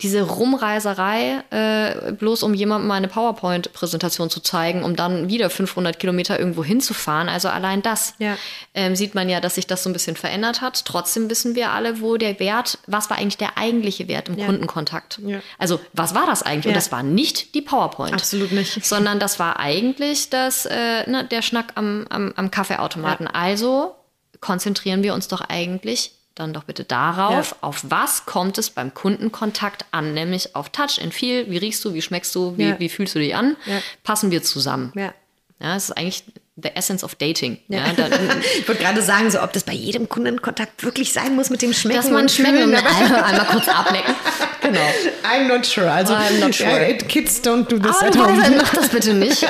diese 0.05 0.21
Rumreiserei, 0.21 1.43
äh, 1.51 2.13
bloß 2.13 2.43
um 2.43 2.53
jemandem 2.53 2.91
eine 2.91 3.09
PowerPoint-Präsentation 3.09 4.29
zu 4.29 4.41
zeigen, 4.41 4.85
um 4.85 4.97
dann 4.97 5.31
wieder 5.31 5.49
500 5.49 5.99
Kilometer 5.99 6.39
irgendwo 6.39 6.63
hinzufahren. 6.63 7.31
Also 7.31 7.49
allein 7.49 7.81
das 7.81 8.15
ja. 8.19 8.37
ähm, 8.75 8.97
sieht 8.97 9.15
man 9.15 9.31
ja, 9.31 9.41
dass 9.41 9.55
sich 9.55 9.67
das 9.67 9.83
so 9.83 9.89
ein 9.89 9.95
bisschen 9.95 10.15
verändert 10.15 10.61
hat. 10.61 10.85
Trotzdem 10.85 11.31
wissen 11.31 11.55
wir 11.55 11.71
alle, 11.71 12.03
wo 12.03 12.19
der 12.19 12.39
Wert, 12.39 12.79
was 12.87 13.09
war 13.09 13.17
eigentlich 13.17 13.39
der 13.39 13.57
eigentliche 13.57 14.07
Wert 14.07 14.29
im 14.29 14.37
ja. 14.37 14.45
Kundenkontakt? 14.45 15.21
Ja. 15.25 15.41
Also 15.59 15.81
was 15.95 16.15
war 16.15 16.27
das 16.27 16.43
eigentlich? 16.43 16.67
Und 16.67 16.77
das 16.77 16.93
war 16.93 17.03
nicht 17.03 17.55
die 17.55 17.63
PowerPoint. 17.63 18.13
Absolut 18.13 18.53
nicht. 18.53 18.85
Sondern 18.85 19.19
das 19.19 19.39
war 19.39 19.59
eigentlich 19.59 20.29
das, 20.29 20.67
äh, 20.67 21.09
ne, 21.09 21.25
der 21.25 21.41
Schnack 21.41 21.73
am, 21.77 22.07
am, 22.11 22.35
am 22.37 22.51
Kaffeeautomaten. 22.51 23.27
Also 23.27 23.95
konzentrieren 24.41 25.03
wir 25.03 25.15
uns 25.15 25.29
doch 25.29 25.41
eigentlich 25.41 26.13
dann 26.35 26.53
doch 26.53 26.65
bitte 26.65 26.85
darauf, 26.85 27.51
ja. 27.51 27.57
auf 27.61 27.85
was 27.89 28.27
kommt 28.27 28.59
es 28.59 28.71
beim 28.71 28.93
Kundenkontakt 28.93 29.85
an, 29.93 30.15
nämlich 30.15 30.57
auf 30.57 30.69
Touch 30.71 31.01
and 31.01 31.15
Feel, 31.15 31.49
wie 31.49 31.59
riechst 31.59 31.85
du, 31.85 31.95
wie 31.95 32.03
schmeckst 32.03 32.35
du, 32.35 32.59
wie, 32.59 32.71
ja. 32.71 32.81
wie 32.81 32.89
fühlst 32.89 33.15
du 33.15 33.21
dich 33.21 33.37
an, 33.37 33.57
ja. 33.67 33.81
passen 34.03 34.31
wir 34.31 34.43
zusammen. 34.43 34.93
Ja. 34.97 35.15
ja, 35.61 35.75
das 35.75 35.91
ist 35.91 35.97
eigentlich 35.97 36.25
the 36.57 36.71
essence 36.75 37.03
of 37.05 37.15
dating. 37.15 37.59
Ja. 37.69 37.87
Ja, 37.87 37.93
ich 38.59 38.67
wollte 38.67 38.83
gerade 38.83 39.03
sagen, 39.03 39.31
so 39.31 39.43
ob 39.43 39.53
das 39.53 39.65
bei 39.65 39.73
jedem 39.73 40.09
Kundenkontakt 40.09 40.83
wirklich 40.85 41.13
sein 41.13 41.35
muss 41.35 41.51
mit 41.51 41.63
dem 41.63 41.73
Schmecken. 41.73 42.01
Dass 42.01 42.11
man 42.11 42.29
schmeckt 42.29 42.63
und 42.63 42.75
einmal, 42.75 43.25
einmal 43.25 43.47
kurz 43.47 43.69
ablecken. 43.69 44.15
Genau. 44.61 44.81
I'm 45.25 45.49
not 45.49 45.67
sure. 45.67 45.91
Also 45.91 46.15
I'm 46.15 46.39
not 46.41 46.55
sure. 46.55 46.95
kids 47.09 47.41
don't 47.43 47.69
do 47.69 47.79
this 47.79 47.97
Aber 47.97 48.07
at 48.07 48.17
home. 48.17 48.57
Mach 48.57 48.73
das 48.73 48.89
bitte 48.89 49.15
nicht. 49.15 49.45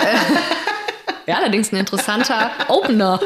Ja, 1.26 1.38
allerdings 1.38 1.72
ein 1.72 1.76
interessanter 1.76 2.50
Opener. 2.68 3.18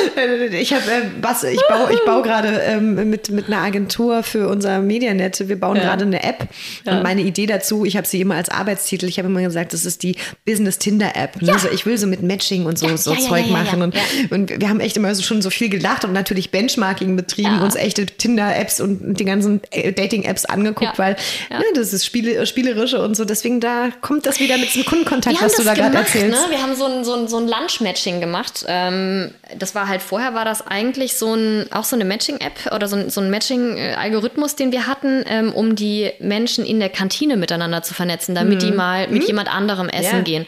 ich 0.52 0.72
habe 0.72 0.90
äh, 0.90 1.02
was, 1.20 1.44
ich 1.44 1.60
baue, 1.68 1.92
ich 1.92 2.00
baue 2.04 2.22
gerade 2.22 2.48
ähm, 2.64 3.10
mit, 3.10 3.30
mit 3.30 3.46
einer 3.48 3.58
Agentur 3.58 4.22
für 4.22 4.48
unser 4.48 4.80
Medianet. 4.80 5.48
Wir 5.48 5.60
bauen 5.60 5.76
ja. 5.76 5.82
gerade 5.82 6.04
eine 6.04 6.22
App. 6.22 6.48
Ja. 6.84 6.96
Und 6.96 7.02
meine 7.02 7.20
Idee 7.20 7.46
dazu, 7.46 7.84
ich 7.84 7.96
habe 7.96 8.06
sie 8.06 8.20
immer 8.20 8.36
als 8.36 8.48
Arbeitstitel, 8.48 9.06
ich 9.06 9.18
habe 9.18 9.28
immer 9.28 9.42
gesagt, 9.42 9.74
das 9.74 9.84
ist 9.84 10.02
die 10.02 10.16
Business 10.46 10.78
Tinder 10.78 11.14
App. 11.14 11.42
Ne? 11.42 11.48
Ja. 11.48 11.54
Also 11.54 11.68
ich 11.68 11.84
will 11.84 11.98
so 11.98 12.06
mit 12.06 12.22
Matching 12.22 12.64
und 12.64 12.78
so, 12.78 12.96
so 12.96 13.14
Zeug 13.14 13.50
machen. 13.50 13.82
Und, 13.82 13.94
und 14.30 14.60
wir 14.60 14.68
haben 14.68 14.80
echt 14.80 14.96
immer 14.96 15.14
so 15.14 15.22
schon 15.22 15.42
so 15.42 15.50
viel 15.50 15.68
gelacht 15.68 16.04
und 16.04 16.12
natürlich 16.12 16.50
Benchmarking 16.50 17.16
betrieben, 17.16 17.60
uns 17.60 17.74
echte 17.74 18.06
Tinder-Apps 18.06 18.80
und 18.80 19.18
die 19.20 19.24
ganzen 19.24 19.60
äh, 19.70 19.92
Dating-Apps 19.92 20.46
angeguckt, 20.46 20.98
weil 20.98 21.16
ne, 21.50 21.64
das 21.74 21.92
ist 21.92 22.06
Spiele, 22.06 22.46
spielerische 22.46 23.02
und 23.02 23.14
so. 23.14 23.24
Deswegen 23.24 23.60
da 23.60 23.90
kommt 24.00 24.24
das 24.24 24.40
wieder 24.40 24.56
mit 24.56 24.68
diesem 24.68 24.86
Kundenkontakt, 24.86 25.42
was 25.42 25.54
du 25.54 25.64
da 25.64 25.74
gerade 25.74 25.96
erzählst. 25.98 26.30
Ne? 26.30 26.50
Wir 26.50 26.62
haben 26.62 26.74
so 26.74 26.86
ein, 26.86 27.04
so 27.04 27.14
ein, 27.14 27.21
so 27.28 27.38
ein 27.38 27.48
Lunch-Matching 27.48 28.20
gemacht. 28.20 28.64
Ähm, 28.68 29.32
das 29.56 29.74
war 29.74 29.88
halt 29.88 30.02
vorher, 30.02 30.34
war 30.34 30.44
das 30.44 30.66
eigentlich 30.66 31.16
so 31.16 31.34
ein, 31.34 31.66
auch 31.72 31.84
so 31.84 31.96
eine 31.96 32.04
Matching-App 32.04 32.72
oder 32.74 32.88
so 32.88 32.96
ein, 32.96 33.10
so 33.10 33.20
ein 33.20 33.30
Matching-Algorithmus, 33.30 34.56
den 34.56 34.72
wir 34.72 34.86
hatten, 34.86 35.24
ähm, 35.26 35.52
um 35.52 35.76
die 35.76 36.10
Menschen 36.20 36.64
in 36.64 36.80
der 36.80 36.88
Kantine 36.88 37.36
miteinander 37.36 37.82
zu 37.82 37.94
vernetzen, 37.94 38.34
damit 38.34 38.62
mhm. 38.62 38.66
die 38.66 38.72
mal 38.72 39.08
mit 39.08 39.22
mhm. 39.22 39.28
jemand 39.28 39.54
anderem 39.54 39.88
essen 39.88 40.18
ja. 40.18 40.22
gehen. 40.22 40.46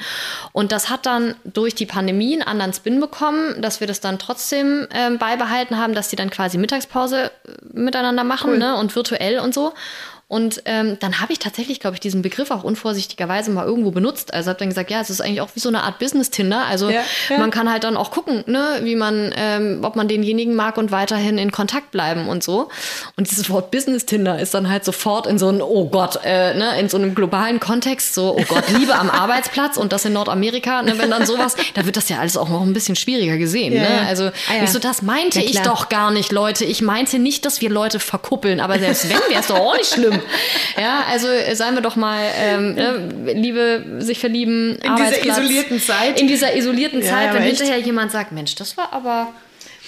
Und 0.52 0.72
das 0.72 0.90
hat 0.90 1.06
dann 1.06 1.34
durch 1.44 1.74
die 1.74 1.86
Pandemie 1.86 2.34
einen 2.34 2.42
anderen 2.42 2.72
Spin 2.72 3.00
bekommen, 3.00 3.60
dass 3.60 3.80
wir 3.80 3.86
das 3.86 4.00
dann 4.00 4.18
trotzdem 4.18 4.86
ähm, 4.94 5.18
beibehalten 5.18 5.78
haben, 5.78 5.94
dass 5.94 6.08
die 6.08 6.16
dann 6.16 6.30
quasi 6.30 6.58
Mittagspause 6.58 7.24
äh, 7.26 7.30
miteinander 7.72 8.24
machen 8.24 8.52
cool. 8.52 8.58
ne, 8.58 8.76
und 8.76 8.94
virtuell 8.94 9.38
und 9.38 9.54
so. 9.54 9.72
Und 10.34 10.62
ähm, 10.64 10.96
dann 10.98 11.20
habe 11.20 11.32
ich 11.32 11.38
tatsächlich, 11.38 11.78
glaube 11.78 11.94
ich, 11.94 12.00
diesen 12.00 12.20
Begriff 12.20 12.50
auch 12.50 12.64
unvorsichtigerweise 12.64 13.52
mal 13.52 13.64
irgendwo 13.64 13.92
benutzt. 13.92 14.34
Also 14.34 14.48
habe 14.48 14.58
dann 14.58 14.68
gesagt, 14.68 14.90
ja, 14.90 15.00
es 15.00 15.08
ist 15.08 15.20
eigentlich 15.20 15.40
auch 15.40 15.50
wie 15.54 15.60
so 15.60 15.68
eine 15.68 15.84
Art 15.84 16.00
Business-Tinder. 16.00 16.64
Also 16.66 16.90
ja, 16.90 17.02
ja. 17.28 17.38
man 17.38 17.52
kann 17.52 17.70
halt 17.70 17.84
dann 17.84 17.96
auch 17.96 18.10
gucken, 18.10 18.42
ne, 18.48 18.80
wie 18.82 18.96
man, 18.96 19.32
ähm, 19.36 19.78
ob 19.84 19.94
man 19.94 20.08
denjenigen 20.08 20.56
mag 20.56 20.76
und 20.76 20.90
weiterhin 20.90 21.38
in 21.38 21.52
Kontakt 21.52 21.92
bleiben 21.92 22.26
und 22.28 22.42
so. 22.42 22.68
Und 23.16 23.30
dieses 23.30 23.48
Wort 23.48 23.70
Business-Tinder 23.70 24.40
ist 24.40 24.54
dann 24.54 24.68
halt 24.68 24.84
sofort 24.84 25.28
in 25.28 25.38
so 25.38 25.46
einem, 25.46 25.60
oh 25.60 25.88
Gott, 25.88 26.18
äh, 26.24 26.54
ne, 26.54 26.80
in 26.80 26.88
so 26.88 26.96
einem 26.96 27.14
globalen 27.14 27.60
Kontext, 27.60 28.14
so, 28.14 28.36
oh 28.36 28.42
Gott, 28.48 28.64
Liebe 28.76 28.96
am 28.96 29.10
Arbeitsplatz 29.24 29.76
und 29.76 29.92
das 29.92 30.04
in 30.04 30.14
Nordamerika, 30.14 30.82
ne, 30.82 30.98
wenn 30.98 31.10
dann 31.10 31.26
sowas, 31.26 31.54
da 31.74 31.86
wird 31.86 31.96
das 31.96 32.08
ja 32.08 32.18
alles 32.18 32.36
auch 32.36 32.48
noch 32.48 32.62
ein 32.62 32.72
bisschen 32.72 32.96
schwieriger 32.96 33.38
gesehen. 33.38 33.72
Ja, 33.72 33.82
ne? 33.82 34.06
Also 34.08 34.24
ah, 34.24 34.64
ich 34.64 34.70
so, 34.70 34.80
das 34.80 35.00
meinte 35.00 35.40
ich 35.40 35.60
doch 35.60 35.88
gar 35.88 36.10
nicht, 36.10 36.32
Leute. 36.32 36.64
Ich 36.64 36.82
meinte 36.82 37.20
nicht, 37.20 37.46
dass 37.46 37.60
wir 37.60 37.70
Leute 37.70 38.00
verkuppeln, 38.00 38.58
aber 38.58 38.80
selbst 38.80 39.08
wenn, 39.08 39.20
wäre 39.30 39.40
es 39.40 39.46
doch 39.46 39.60
auch 39.60 39.76
nicht 39.76 39.94
schlimm. 39.94 40.20
Ja, 40.76 41.04
also 41.08 41.28
äh, 41.28 41.54
seien 41.54 41.74
wir 41.74 41.82
doch 41.82 41.96
mal 41.96 42.20
ähm, 42.36 42.74
ne, 42.74 43.32
Liebe, 43.32 43.84
sich 43.98 44.18
verlieben, 44.18 44.76
in 44.76 44.96
dieser 44.96 45.24
isolierten 45.24 45.80
Zeit. 45.80 46.20
In 46.20 46.26
dieser 46.26 46.56
isolierten 46.56 47.00
ja, 47.00 47.10
Zeit, 47.10 47.34
wenn 47.34 47.42
hinterher 47.42 47.78
jemand 47.78 48.10
sagt, 48.10 48.32
Mensch, 48.32 48.54
das 48.56 48.76
war 48.76 48.92
aber, 48.92 49.28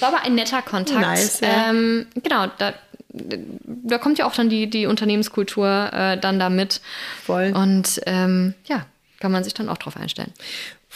war 0.00 0.08
aber 0.08 0.22
ein 0.22 0.34
netter 0.34 0.62
Kontakt. 0.62 1.00
Nice, 1.00 1.40
ja. 1.40 1.70
ähm, 1.70 2.06
genau, 2.22 2.46
da, 2.58 2.74
da 3.08 3.98
kommt 3.98 4.18
ja 4.18 4.26
auch 4.26 4.34
dann 4.34 4.48
die, 4.48 4.68
die 4.68 4.86
Unternehmenskultur 4.86 5.90
äh, 5.92 6.18
dann 6.18 6.38
da 6.38 6.50
mit. 6.50 6.80
Voll. 7.24 7.52
Und 7.54 8.00
ähm, 8.06 8.54
ja, 8.66 8.86
kann 9.18 9.32
man 9.32 9.42
sich 9.42 9.54
dann 9.54 9.68
auch 9.68 9.78
drauf 9.78 9.96
einstellen. 9.96 10.32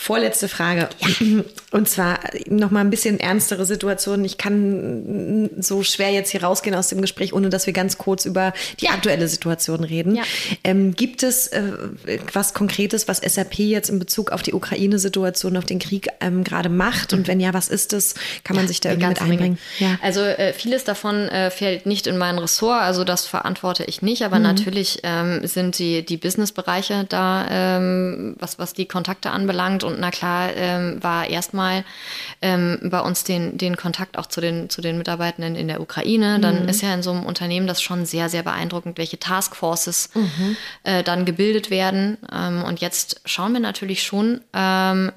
Vorletzte 0.02 0.48
Frage. 0.48 0.88
Ja. 0.98 1.26
Und 1.72 1.86
zwar 1.86 2.20
noch 2.46 2.70
mal 2.70 2.80
ein 2.80 2.88
bisschen 2.88 3.20
ernstere 3.20 3.66
Situation. 3.66 4.24
Ich 4.24 4.38
kann 4.38 5.50
so 5.58 5.82
schwer 5.82 6.10
jetzt 6.10 6.30
hier 6.30 6.42
rausgehen 6.42 6.74
aus 6.74 6.88
dem 6.88 7.02
Gespräch, 7.02 7.34
ohne 7.34 7.50
dass 7.50 7.66
wir 7.66 7.74
ganz 7.74 7.98
kurz 7.98 8.24
über 8.24 8.54
die 8.80 8.86
ja. 8.86 8.92
aktuelle 8.92 9.28
Situation 9.28 9.84
reden. 9.84 10.16
Ja. 10.16 10.22
Ähm, 10.64 10.94
gibt 10.94 11.22
es 11.22 11.48
äh, 11.48 11.62
was 12.32 12.54
Konkretes, 12.54 13.08
was 13.08 13.18
SAP 13.18 13.58
jetzt 13.58 13.90
in 13.90 13.98
Bezug 13.98 14.32
auf 14.32 14.42
die 14.42 14.54
Ukraine-Situation, 14.54 15.58
auf 15.58 15.66
den 15.66 15.78
Krieg 15.78 16.08
ähm, 16.22 16.44
gerade 16.44 16.70
macht? 16.70 17.12
Und 17.12 17.28
wenn 17.28 17.38
ja, 17.38 17.52
was 17.52 17.68
ist 17.68 17.92
es? 17.92 18.14
Kann 18.42 18.56
man 18.56 18.66
sich 18.66 18.80
da 18.80 18.88
irgendwie 18.88 19.08
mit 19.08 19.20
einbringen? 19.20 19.58
Also 20.00 20.22
äh, 20.22 20.54
vieles 20.54 20.84
davon 20.84 21.28
äh, 21.28 21.50
fällt 21.50 21.84
nicht 21.84 22.06
in 22.06 22.16
mein 22.16 22.38
Ressort, 22.38 22.80
also 22.80 23.04
das 23.04 23.26
verantworte 23.26 23.84
ich 23.84 24.00
nicht. 24.00 24.22
Aber 24.22 24.38
mhm. 24.38 24.44
natürlich 24.44 25.00
ähm, 25.02 25.46
sind 25.46 25.78
die, 25.78 26.06
die 26.06 26.16
Business-Bereiche 26.16 27.04
da, 27.06 27.46
ähm, 27.50 28.34
was, 28.38 28.58
was 28.58 28.72
die 28.72 28.86
Kontakte 28.86 29.30
anbelangt 29.30 29.84
und 29.90 30.00
na 30.00 30.10
klar 30.10 30.50
ähm, 30.54 31.02
war 31.02 31.28
erstmal 31.28 31.84
ähm, 32.42 32.78
bei 32.84 33.00
uns 33.00 33.24
den, 33.24 33.58
den 33.58 33.76
Kontakt 33.76 34.18
auch 34.18 34.26
zu 34.26 34.40
den, 34.40 34.70
zu 34.70 34.80
den 34.80 34.98
Mitarbeitenden 34.98 35.56
in 35.56 35.68
der 35.68 35.80
Ukraine. 35.80 36.40
Dann 36.40 36.62
mhm. 36.62 36.68
ist 36.68 36.82
ja 36.82 36.92
in 36.94 37.02
so 37.02 37.10
einem 37.10 37.24
Unternehmen 37.24 37.66
das 37.66 37.82
schon 37.82 38.06
sehr, 38.06 38.28
sehr 38.28 38.42
beeindruckend, 38.42 38.98
welche 38.98 39.18
Taskforces 39.18 40.10
mhm. 40.14 40.56
äh, 40.84 41.02
dann 41.02 41.24
gebildet 41.24 41.70
werden. 41.70 42.18
Ähm, 42.32 42.62
und 42.64 42.80
jetzt 42.80 43.20
schauen 43.24 43.52
wir 43.52 43.60
natürlich 43.60 44.02
schon, 44.02 44.40
ähm, 44.52 45.12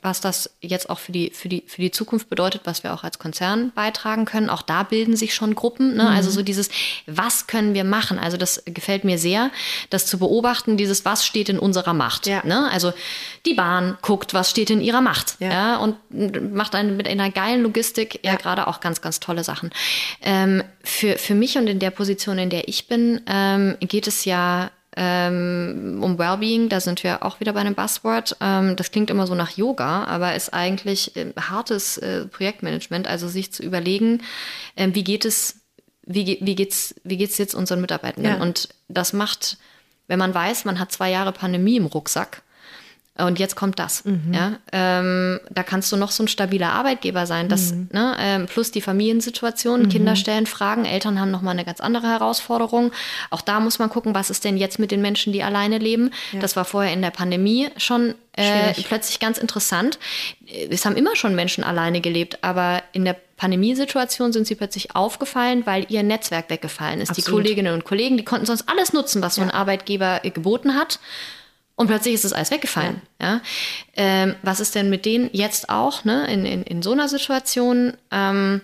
was 0.00 0.20
das 0.20 0.50
jetzt 0.60 0.90
auch 0.90 0.98
für 0.98 1.12
die, 1.12 1.30
für, 1.30 1.48
die, 1.48 1.64
für 1.66 1.80
die 1.80 1.90
Zukunft 1.90 2.28
bedeutet, 2.28 2.62
was 2.64 2.82
wir 2.82 2.94
auch 2.94 3.04
als 3.04 3.18
Konzern 3.18 3.72
beitragen 3.74 4.24
können. 4.24 4.50
Auch 4.50 4.62
da 4.62 4.82
bilden 4.82 5.16
sich 5.16 5.34
schon 5.34 5.54
Gruppen. 5.54 5.96
Ne? 5.96 6.04
Mhm. 6.04 6.08
Also 6.08 6.30
so 6.30 6.42
dieses, 6.42 6.68
was 7.06 7.46
können 7.46 7.74
wir 7.74 7.84
machen? 7.84 8.18
Also 8.18 8.36
das 8.36 8.62
gefällt 8.66 9.04
mir 9.04 9.18
sehr, 9.18 9.50
das 9.90 10.06
zu 10.06 10.18
beobachten, 10.18 10.76
dieses, 10.76 11.04
was 11.04 11.26
steht 11.26 11.48
in 11.48 11.58
unserer 11.58 11.94
Macht. 11.94 12.26
Ja. 12.26 12.44
Ne? 12.44 12.68
Also 12.70 12.92
die 13.44 13.54
Bahn 13.54 13.98
guckt, 14.02 14.15
guckt, 14.16 14.32
was 14.32 14.48
steht 14.48 14.70
in 14.70 14.80
ihrer 14.80 15.02
Macht. 15.02 15.36
Ja. 15.40 15.50
ja 15.50 15.76
und 15.76 15.98
macht 16.54 16.72
dann 16.72 16.96
mit 16.96 17.06
einer 17.06 17.30
geilen 17.30 17.62
Logistik 17.62 18.20
ja, 18.24 18.32
ja 18.32 18.36
gerade 18.38 18.66
auch 18.66 18.80
ganz, 18.80 19.02
ganz 19.02 19.20
tolle 19.20 19.44
Sachen. 19.44 19.70
Ähm, 20.22 20.62
für, 20.82 21.18
für 21.18 21.34
mich 21.34 21.58
und 21.58 21.66
in 21.66 21.78
der 21.78 21.90
Position, 21.90 22.38
in 22.38 22.48
der 22.48 22.66
ich 22.66 22.88
bin, 22.88 23.20
ähm, 23.26 23.76
geht 23.80 24.06
es 24.06 24.24
ja 24.24 24.70
ähm, 24.96 26.00
um 26.02 26.18
Wellbeing, 26.18 26.70
da 26.70 26.80
sind 26.80 27.04
wir 27.04 27.22
auch 27.22 27.40
wieder 27.40 27.52
bei 27.52 27.60
einem 27.60 27.74
Buzzword. 27.74 28.38
Ähm, 28.40 28.74
das 28.76 28.90
klingt 28.90 29.10
immer 29.10 29.26
so 29.26 29.34
nach 29.34 29.50
Yoga, 29.50 30.04
aber 30.04 30.34
ist 30.34 30.54
eigentlich 30.54 31.14
äh, 31.16 31.34
hartes 31.38 31.98
äh, 31.98 32.24
Projektmanagement, 32.24 33.06
also 33.06 33.28
sich 33.28 33.52
zu 33.52 33.62
überlegen, 33.62 34.22
wie 34.76 35.04
geht 35.04 35.26
es, 35.26 35.56
wie, 36.06 36.38
wie 36.40 36.54
geht's, 36.54 36.94
wie 37.04 37.18
geht's 37.18 37.36
jetzt 37.36 37.54
unseren 37.54 37.82
Mitarbeitenden? 37.82 38.32
Ja. 38.32 38.40
Und 38.40 38.70
das 38.88 39.12
macht, 39.12 39.58
wenn 40.06 40.18
man 40.18 40.32
weiß, 40.32 40.64
man 40.64 40.78
hat 40.78 40.90
zwei 40.90 41.10
Jahre 41.10 41.32
Pandemie 41.32 41.76
im 41.76 41.84
Rucksack, 41.84 42.42
und 43.18 43.38
jetzt 43.38 43.56
kommt 43.56 43.78
das. 43.78 44.04
Mhm. 44.04 44.32
Ja? 44.32 44.52
Ähm, 44.72 45.40
da 45.50 45.62
kannst 45.62 45.90
du 45.92 45.96
noch 45.96 46.10
so 46.10 46.24
ein 46.24 46.28
stabiler 46.28 46.72
Arbeitgeber 46.72 47.26
sein. 47.26 47.48
Das, 47.48 47.72
mhm. 47.72 47.88
ne, 47.92 48.16
ähm, 48.20 48.46
plus 48.46 48.70
die 48.70 48.80
Familiensituation, 48.80 49.82
mhm. 49.82 49.88
Kinder 49.88 50.16
stellen 50.16 50.46
Fragen, 50.46 50.84
Eltern 50.84 51.20
haben 51.20 51.30
nochmal 51.30 51.52
eine 51.52 51.64
ganz 51.64 51.80
andere 51.80 52.08
Herausforderung. 52.08 52.92
Auch 53.30 53.40
da 53.40 53.60
muss 53.60 53.78
man 53.78 53.88
gucken, 53.88 54.14
was 54.14 54.30
ist 54.30 54.44
denn 54.44 54.56
jetzt 54.56 54.78
mit 54.78 54.90
den 54.90 55.00
Menschen, 55.00 55.32
die 55.32 55.42
alleine 55.42 55.78
leben. 55.78 56.10
Ja. 56.32 56.40
Das 56.40 56.56
war 56.56 56.64
vorher 56.64 56.92
in 56.92 57.02
der 57.02 57.10
Pandemie 57.10 57.68
schon 57.76 58.14
äh, 58.36 58.74
plötzlich 58.74 59.18
ganz 59.18 59.38
interessant. 59.38 59.98
Es 60.70 60.84
haben 60.84 60.96
immer 60.96 61.16
schon 61.16 61.34
Menschen 61.34 61.64
alleine 61.64 62.00
gelebt, 62.00 62.38
aber 62.42 62.82
in 62.92 63.04
der 63.04 63.16
Pandemiesituation 63.36 64.32
sind 64.32 64.46
sie 64.46 64.54
plötzlich 64.54 64.94
aufgefallen, 64.94 65.64
weil 65.66 65.86
ihr 65.88 66.02
Netzwerk 66.02 66.50
weggefallen 66.50 67.00
ist. 67.00 67.10
Absolut. 67.10 67.26
Die 67.26 67.30
Kolleginnen 67.32 67.74
und 67.74 67.84
Kollegen, 67.84 68.16
die 68.16 68.24
konnten 68.24 68.46
sonst 68.46 68.68
alles 68.68 68.92
nutzen, 68.92 69.22
was 69.22 69.36
so 69.36 69.42
ein 69.42 69.50
Arbeitgeber 69.50 70.20
geboten 70.22 70.74
hat. 70.74 71.00
Und 71.76 71.88
plötzlich 71.88 72.14
ist 72.14 72.24
das 72.24 72.32
alles 72.32 72.50
weggefallen. 72.50 73.02
Ja. 73.20 73.26
ja? 73.26 73.40
Ähm, 73.94 74.34
was 74.42 74.60
ist 74.60 74.74
denn 74.74 74.90
mit 74.90 75.04
denen 75.04 75.30
jetzt 75.32 75.68
auch, 75.68 76.04
ne, 76.04 76.26
in, 76.32 76.44
in, 76.46 76.62
in 76.62 76.82
so 76.82 76.92
einer 76.92 77.08
Situation? 77.08 77.92
Ähm, 78.10 78.62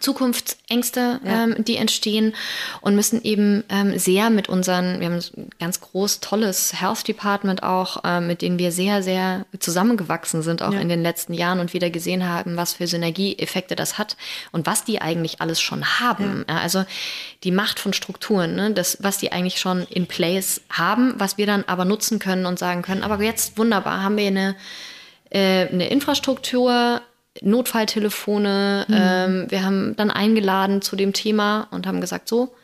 Zukunftsängste, 0.00 1.20
ja. 1.24 1.44
ähm, 1.44 1.64
die 1.64 1.76
entstehen 1.76 2.34
und 2.80 2.94
müssen 2.94 3.22
eben 3.22 3.64
ähm, 3.68 3.98
sehr 3.98 4.30
mit 4.30 4.48
unseren, 4.48 5.00
wir 5.00 5.06
haben 5.06 5.16
ein 5.16 5.50
ganz 5.58 5.80
groß, 5.80 6.20
tolles 6.20 6.80
Health 6.80 7.08
Department 7.08 7.62
auch, 7.62 8.02
ähm, 8.04 8.26
mit 8.26 8.42
denen 8.42 8.58
wir 8.58 8.70
sehr, 8.70 9.02
sehr 9.02 9.46
zusammengewachsen 9.58 10.42
sind, 10.42 10.62
auch 10.62 10.72
ja. 10.72 10.80
in 10.80 10.88
den 10.88 11.02
letzten 11.02 11.32
Jahren 11.32 11.58
und 11.58 11.72
wieder 11.72 11.90
gesehen 11.90 12.28
haben, 12.28 12.56
was 12.56 12.74
für 12.74 12.86
Synergieeffekte 12.86 13.76
das 13.76 13.98
hat 13.98 14.16
und 14.52 14.66
was 14.66 14.84
die 14.84 15.00
eigentlich 15.00 15.40
alles 15.40 15.60
schon 15.60 15.84
haben. 16.00 16.44
Ja. 16.48 16.58
also 16.58 16.84
die 17.44 17.50
Macht 17.50 17.80
von 17.80 17.92
Strukturen, 17.92 18.54
ne, 18.54 18.70
das, 18.72 18.98
was 19.00 19.18
die 19.18 19.32
eigentlich 19.32 19.58
schon 19.58 19.84
in 19.84 20.06
place 20.06 20.60
haben, 20.70 21.14
was 21.16 21.38
wir 21.38 21.46
dann 21.46 21.64
aber 21.66 21.84
nutzen 21.84 22.18
können 22.18 22.46
und 22.46 22.58
sagen 22.58 22.82
können, 22.82 23.02
aber 23.02 23.22
jetzt 23.22 23.56
wunderbar, 23.58 24.02
haben 24.02 24.16
wir 24.16 24.26
eine, 24.26 24.56
äh, 25.30 25.66
eine 25.68 25.88
Infrastruktur, 25.88 27.00
Notfalltelefone. 27.42 28.86
Mhm. 28.88 28.94
Ähm, 28.96 29.46
wir 29.48 29.64
haben 29.64 29.96
dann 29.96 30.10
eingeladen 30.10 30.82
zu 30.82 30.96
dem 30.96 31.12
Thema 31.12 31.68
und 31.70 31.86
haben 31.86 32.00
gesagt, 32.00 32.28
so, 32.28 32.54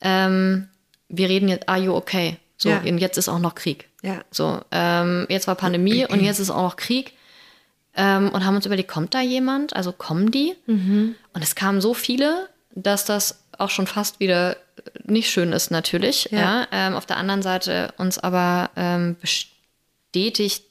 ähm, 0.00 0.68
wir 1.08 1.28
reden 1.28 1.48
jetzt, 1.48 1.68
are 1.68 1.80
you 1.80 1.94
okay? 1.94 2.36
So, 2.56 2.68
ja. 2.68 2.80
und 2.80 2.98
jetzt 2.98 3.16
ist 3.16 3.28
auch 3.28 3.38
noch 3.38 3.54
Krieg. 3.54 3.88
Ja. 4.02 4.20
So, 4.30 4.60
ähm, 4.70 5.26
jetzt 5.28 5.46
war 5.46 5.54
Pandemie 5.54 6.06
und 6.08 6.20
jetzt 6.22 6.38
ist 6.38 6.50
auch 6.50 6.62
noch 6.62 6.76
Krieg. 6.76 7.14
Ähm, 7.96 8.30
und 8.30 8.44
haben 8.44 8.54
uns 8.54 8.66
überlegt, 8.66 8.90
kommt 8.90 9.14
da 9.14 9.20
jemand? 9.20 9.74
Also 9.74 9.92
kommen 9.92 10.30
die? 10.30 10.54
Mhm. 10.66 11.16
Und 11.32 11.42
es 11.42 11.54
kamen 11.54 11.80
so 11.80 11.94
viele, 11.94 12.48
dass 12.74 13.04
das 13.04 13.42
auch 13.58 13.70
schon 13.70 13.86
fast 13.86 14.20
wieder 14.20 14.56
nicht 15.04 15.30
schön 15.30 15.52
ist, 15.52 15.70
natürlich. 15.70 16.28
Ja. 16.30 16.38
ja. 16.38 16.66
Ähm, 16.70 16.94
auf 16.94 17.06
der 17.06 17.16
anderen 17.16 17.42
Seite 17.42 17.92
uns 17.98 18.18
aber 18.18 18.70
ähm, 18.76 19.16
bestätigt, 19.20 19.59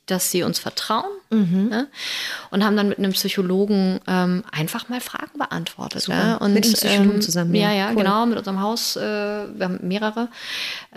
dass 0.10 0.32
sie 0.32 0.44
uns 0.44 0.60
vertrauen 0.60 1.10
mhm. 1.30 1.70
ne? 1.70 1.88
und 2.52 2.64
haben 2.64 2.76
dann 2.76 2.90
mit 2.90 2.98
einem 2.98 3.12
Psychologen 3.14 4.00
ähm, 4.08 4.44
einfach 4.52 4.90
mal 4.90 5.02
Fragen 5.02 5.38
beantwortet. 5.38 6.08
Ja? 6.08 6.36
Und, 6.36 6.54
mit 6.54 6.66
dem 6.66 6.74
Psychologen 6.74 7.16
ähm, 7.16 7.22
zusammen. 7.22 7.56
Ja, 7.56 7.72
ja, 7.72 7.90
cool. 7.90 7.98
genau, 7.98 8.26
mit 8.26 8.38
unserem 8.38 8.62
Haus, 8.62 8.96
äh, 8.96 9.02
wir 9.02 9.66
haben 9.66 9.80
mehrere 9.82 10.30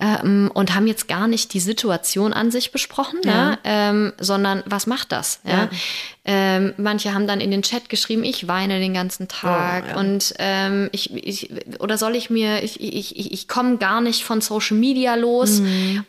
ähm, 0.01 0.51
und 0.55 0.75
haben 0.75 0.87
jetzt 0.87 1.09
gar 1.09 1.29
nicht 1.29 1.53
die 1.53 1.61
Situation 1.61 2.33
an 2.33 2.51
sich 2.51 2.73
besprochen, 2.73 3.21
ja. 3.25 3.59
Ähm, 3.65 4.13
sondern 4.19 4.63
was 4.67 4.87
macht 4.87 5.13
das? 5.13 5.41
Ja? 5.45 5.69
Ähm, 6.25 6.73
manche 6.77 7.15
haben 7.15 7.27
dann 7.27 7.41
in 7.41 7.51
den 7.51 7.63
Chat 7.63 7.89
geschrieben, 7.89 8.25
ich 8.25 8.49
weine 8.49 8.79
den 8.79 8.95
ganzen 8.95 9.29
Tag 9.29 9.85
oh, 9.95 9.99
und 9.99 10.35
ähm, 10.39 10.89
ich, 10.93 11.13
ich, 11.15 11.51
oder 11.81 11.99
soll 11.99 12.15
ich 12.15 12.31
mir, 12.31 12.63
ich, 12.63 12.81
ich, 12.81 13.17
ich, 13.17 13.33
ich 13.33 13.49
komme 13.49 13.77
gar 13.79 14.01
nicht 14.01 14.25
von 14.25 14.41
Social 14.41 14.77
Media 14.77 15.17
los. 15.17 15.61
Mhm 15.61 16.05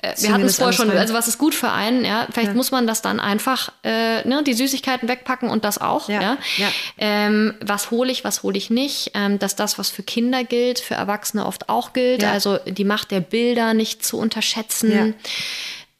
äh, 0.00 0.14
wir 0.18 0.32
hatten 0.32 0.44
es 0.44 0.56
vorher 0.56 0.72
schon, 0.72 0.90
also 0.90 1.12
was 1.12 1.26
ist 1.26 1.38
gut 1.38 1.54
für 1.54 1.70
einen, 1.70 2.04
ja, 2.04 2.28
vielleicht 2.30 2.48
ja. 2.48 2.54
muss 2.54 2.70
man 2.70 2.86
das 2.86 3.02
dann 3.02 3.18
einfach, 3.18 3.72
äh, 3.82 4.26
ne, 4.26 4.42
die 4.44 4.54
Süßigkeiten 4.54 5.08
wegpacken 5.08 5.50
und 5.50 5.64
das 5.64 5.78
auch, 5.78 6.08
ja. 6.08 6.20
ja? 6.20 6.38
ja. 6.56 6.68
Ähm, 6.98 7.54
was 7.60 7.90
hole 7.90 8.10
ich, 8.12 8.22
was 8.22 8.44
hole 8.44 8.56
ich 8.56 8.70
nicht, 8.70 9.10
ähm, 9.14 9.38
dass 9.38 9.56
das, 9.56 9.78
was 9.78 9.90
für 9.90 10.04
Kinder 10.04 10.44
gilt, 10.44 10.78
für 10.78 10.94
Erwachsene 10.94 11.44
oft 11.44 11.68
auch 11.68 11.92
gilt, 11.92 12.22
also 12.22 12.58
die 12.66 12.84
Macht 12.84 13.10
der 13.10 13.20
Bilder 13.20 13.74
nicht 13.74 14.04
zu 14.04 14.18
unterschätzen, 14.18 15.14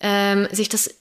ähm, 0.01 0.47
sich 0.53 0.69
das 0.69 0.95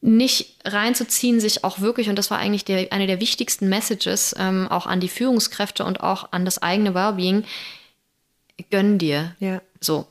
nicht 0.00 0.56
reinzuziehen, 0.64 1.40
sich 1.40 1.64
auch 1.64 1.80
wirklich, 1.80 2.08
und 2.08 2.16
das 2.16 2.30
war 2.30 2.38
eigentlich 2.38 2.64
der, 2.64 2.92
eine 2.92 3.06
der 3.06 3.20
wichtigsten 3.20 3.68
Messages, 3.68 4.34
ähm, 4.38 4.68
auch 4.68 4.86
an 4.86 5.00
die 5.00 5.08
Führungskräfte 5.08 5.84
und 5.84 6.00
auch 6.00 6.28
an 6.30 6.44
das 6.44 6.62
eigene 6.62 6.94
Wellbeing, 6.94 7.44
gönn 8.70 8.98
dir. 8.98 9.34
Ja. 9.40 9.60
So, 9.80 10.06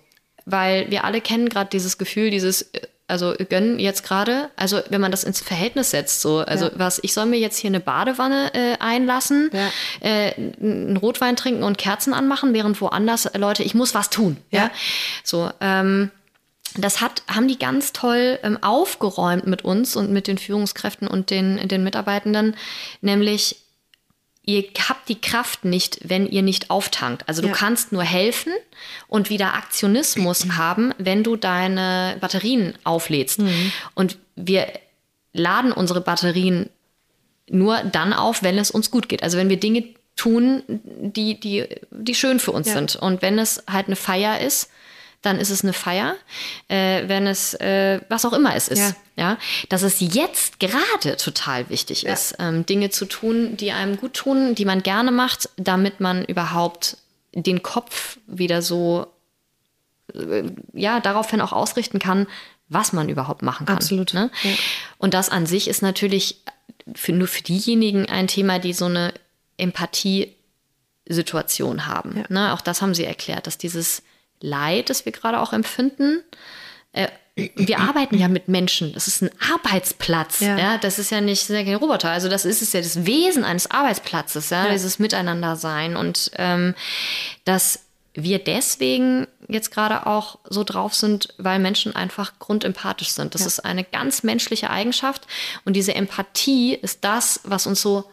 weil 0.48 0.90
wir 0.90 1.04
alle 1.04 1.20
kennen 1.20 1.50
gerade 1.50 1.70
dieses 1.70 1.98
Gefühl, 1.98 2.32
dieses, 2.32 2.72
also 3.08 3.34
gönnen 3.50 3.80
jetzt 3.80 4.04
gerade, 4.04 4.50
also 4.56 4.80
wenn 4.90 5.02
man 5.02 5.12
das 5.12 5.26
ins 5.26 5.42
Verhältnis 5.42 5.92
setzt, 5.92 6.22
so, 6.22 6.40
also 6.40 6.66
ja. 6.66 6.72
was, 6.76 7.00
ich 7.04 7.14
soll 7.14 7.26
mir 7.26 7.38
jetzt 7.38 7.58
hier 7.58 7.70
eine 7.70 7.82
Badewanne 7.82 8.54
äh, 8.54 8.78
einlassen, 8.80 9.52
ja. 9.52 9.70
äh, 10.00 10.34
einen 10.36 10.96
Rotwein 10.96 11.36
trinken 11.36 11.64
und 11.64 11.78
Kerzen 11.78 12.14
anmachen, 12.14 12.54
während 12.54 12.80
woanders 12.80 13.26
äh, 13.26 13.38
Leute, 13.38 13.64
ich 13.64 13.76
muss 13.76 13.94
was 13.94 14.10
tun. 14.10 14.38
Ja. 14.50 14.60
ja? 14.60 14.72
So, 15.22 15.52
ähm, 15.60 16.12
das 16.78 17.02
hat, 17.02 17.24
haben 17.28 17.50
die 17.50 17.60
ganz 17.60 17.92
toll 17.92 18.40
ähm, 18.42 18.58
aufgeräumt 18.64 19.48
mit 19.48 19.66
uns 19.66 19.98
und 19.98 20.12
mit 20.12 20.28
den 20.28 20.38
Führungskräften 20.38 21.10
und 21.10 21.30
den, 21.30 21.68
den 21.68 21.84
Mitarbeitenden, 21.84 22.56
nämlich 23.02 23.67
ihr 24.48 24.64
habt 24.88 25.10
die 25.10 25.20
Kraft 25.20 25.66
nicht, 25.66 26.00
wenn 26.04 26.26
ihr 26.26 26.42
nicht 26.42 26.72
auftankt. 26.72 27.28
Also 27.28 27.42
du 27.42 27.50
ja. 27.50 27.54
kannst 27.54 27.92
nur 27.92 28.04
helfen 28.04 28.54
und 29.08 29.30
wieder 29.30 29.54
Aktionismus 29.54 30.48
haben, 30.58 30.94
wenn 30.98 31.24
du 31.24 31.36
deine 31.36 32.18
Batterien 32.20 32.74
auflädst. 32.84 33.40
Mhm. 33.40 33.72
Und 33.94 34.18
wir 34.36 34.68
laden 35.34 35.74
unsere 35.74 36.02
Batterien 36.02 36.70
nur 37.50 37.84
dann 37.84 38.14
auf, 38.14 38.42
wenn 38.42 38.58
es 38.58 38.72
uns 38.72 38.90
gut 38.90 39.10
geht. 39.10 39.22
Also 39.22 39.38
wenn 39.38 39.50
wir 39.50 39.60
Dinge 39.60 39.84
tun, 40.16 40.64
die, 40.68 41.40
die, 41.40 41.66
die 41.92 42.16
schön 42.16 42.40
für 42.40 42.52
uns 42.52 42.68
ja. 42.68 42.74
sind. 42.74 42.96
Und 42.96 43.22
wenn 43.22 43.38
es 43.38 43.64
halt 43.70 43.88
eine 43.88 43.98
Feier 43.98 44.40
ist, 44.40 44.70
dann 45.22 45.40
ist 45.40 45.50
es 45.50 45.64
eine 45.64 45.74
Feier. 45.74 46.16
Äh, 46.68 47.08
wenn 47.08 47.28
es 47.28 47.54
äh, 47.56 48.02
was 48.10 48.26
auch 48.26 48.34
immer 48.34 48.56
es 48.56 48.68
ist. 48.68 48.80
Ja. 48.80 48.96
ja. 49.16 49.38
Dass 49.70 49.82
es 49.82 50.00
jetzt 50.00 50.60
gerade 50.60 51.18
total 51.18 51.70
wichtig 51.70 52.04
ja. 52.04 52.14
ist, 52.14 52.36
ähm, 52.40 52.66
Dinge 52.66 52.90
zu 52.90 53.06
tun, 53.06 53.58
die 53.58 53.72
einem 53.72 53.98
gut 53.98 54.14
tun, 54.14 54.56
die 54.56 54.66
man 54.66 54.84
gerne 54.84 55.12
macht, 55.12 55.50
damit 55.58 56.00
man 56.00 56.24
überhaupt 56.26 56.98
den 57.34 57.64
Kopf 57.64 58.18
wieder 58.28 58.62
so 58.62 59.08
äh, 60.14 60.44
ja, 60.74 61.00
daraufhin 61.00 61.42
auch 61.42 61.52
ausrichten 61.52 62.00
kann, 62.00 62.28
was 62.70 62.94
man 62.94 63.10
überhaupt 63.10 63.42
machen 63.42 63.66
kann. 63.66 63.78
Absolut. 63.78 64.14
Ne? 64.14 64.30
Ja. 64.44 64.52
Und 64.98 65.14
das 65.14 65.30
an 65.30 65.46
sich 65.46 65.68
ist 65.68 65.82
natürlich 65.82 66.42
für, 66.96 67.12
nur 67.14 67.28
für 67.28 67.44
diejenigen 67.44 68.08
ein 68.08 68.28
Thema, 68.28 68.60
die 68.60 68.74
so 68.74 68.86
eine 68.86 69.14
Empathie-Situation 69.58 71.86
haben. 71.86 72.18
Ja. 72.18 72.24
Ne? 72.30 72.54
Auch 72.54 72.62
das 72.62 72.82
haben 72.82 72.94
sie 72.94 73.04
erklärt, 73.06 73.48
dass 73.48 73.58
dieses 73.58 74.04
Leid, 74.40 74.90
das 74.90 75.06
wir 75.06 75.12
gerade 75.12 75.40
auch 75.40 75.54
empfinden. 75.54 76.24
Äh, 76.94 77.08
wir 77.56 77.80
arbeiten 77.80 78.18
ja 78.18 78.28
mit 78.28 78.48
Menschen. 78.48 78.94
Das 78.94 79.08
ist 79.08 79.22
ein 79.22 79.30
Arbeitsplatz. 79.54 80.40
Ja. 80.40 80.58
ja. 80.58 80.78
Das 80.80 80.98
ist 80.98 81.12
ja 81.12 81.22
nicht 81.22 81.48
kein 81.48 81.76
Roboter. 81.76 82.10
Also 82.10 82.30
das 82.30 82.46
ist 82.46 82.62
es 82.62 82.74
ja 82.74 82.82
das 82.82 83.06
Wesen 83.06 83.44
eines 83.44 83.70
Arbeitsplatzes, 83.70 84.50
ja, 84.50 84.66
ja. 84.66 84.72
dieses 84.72 84.98
Miteinander 84.98 85.56
sein. 85.56 85.96
Und 85.96 86.32
ähm, 86.38 86.74
dass 87.46 87.82
wir 88.16 88.40
deswegen 88.40 89.28
jetzt 89.48 89.70
gerade 89.70 90.08
auch 90.08 90.40
so 90.50 90.64
drauf 90.64 90.96
sind, 90.96 91.28
weil 91.38 91.60
Menschen 91.60 91.96
einfach 91.96 92.40
grundempathisch 92.40 93.10
sind. 93.10 93.36
Das 93.36 93.42
ja. 93.42 93.48
ist 93.48 93.60
eine 93.60 93.84
ganz 93.84 94.24
menschliche 94.24 94.72
Eigenschaft. 94.72 95.28
Und 95.64 95.74
diese 95.76 95.94
Empathie 95.94 96.74
ist 96.74 97.04
das, 97.04 97.42
was 97.44 97.68
uns 97.68 97.80
so 97.80 98.06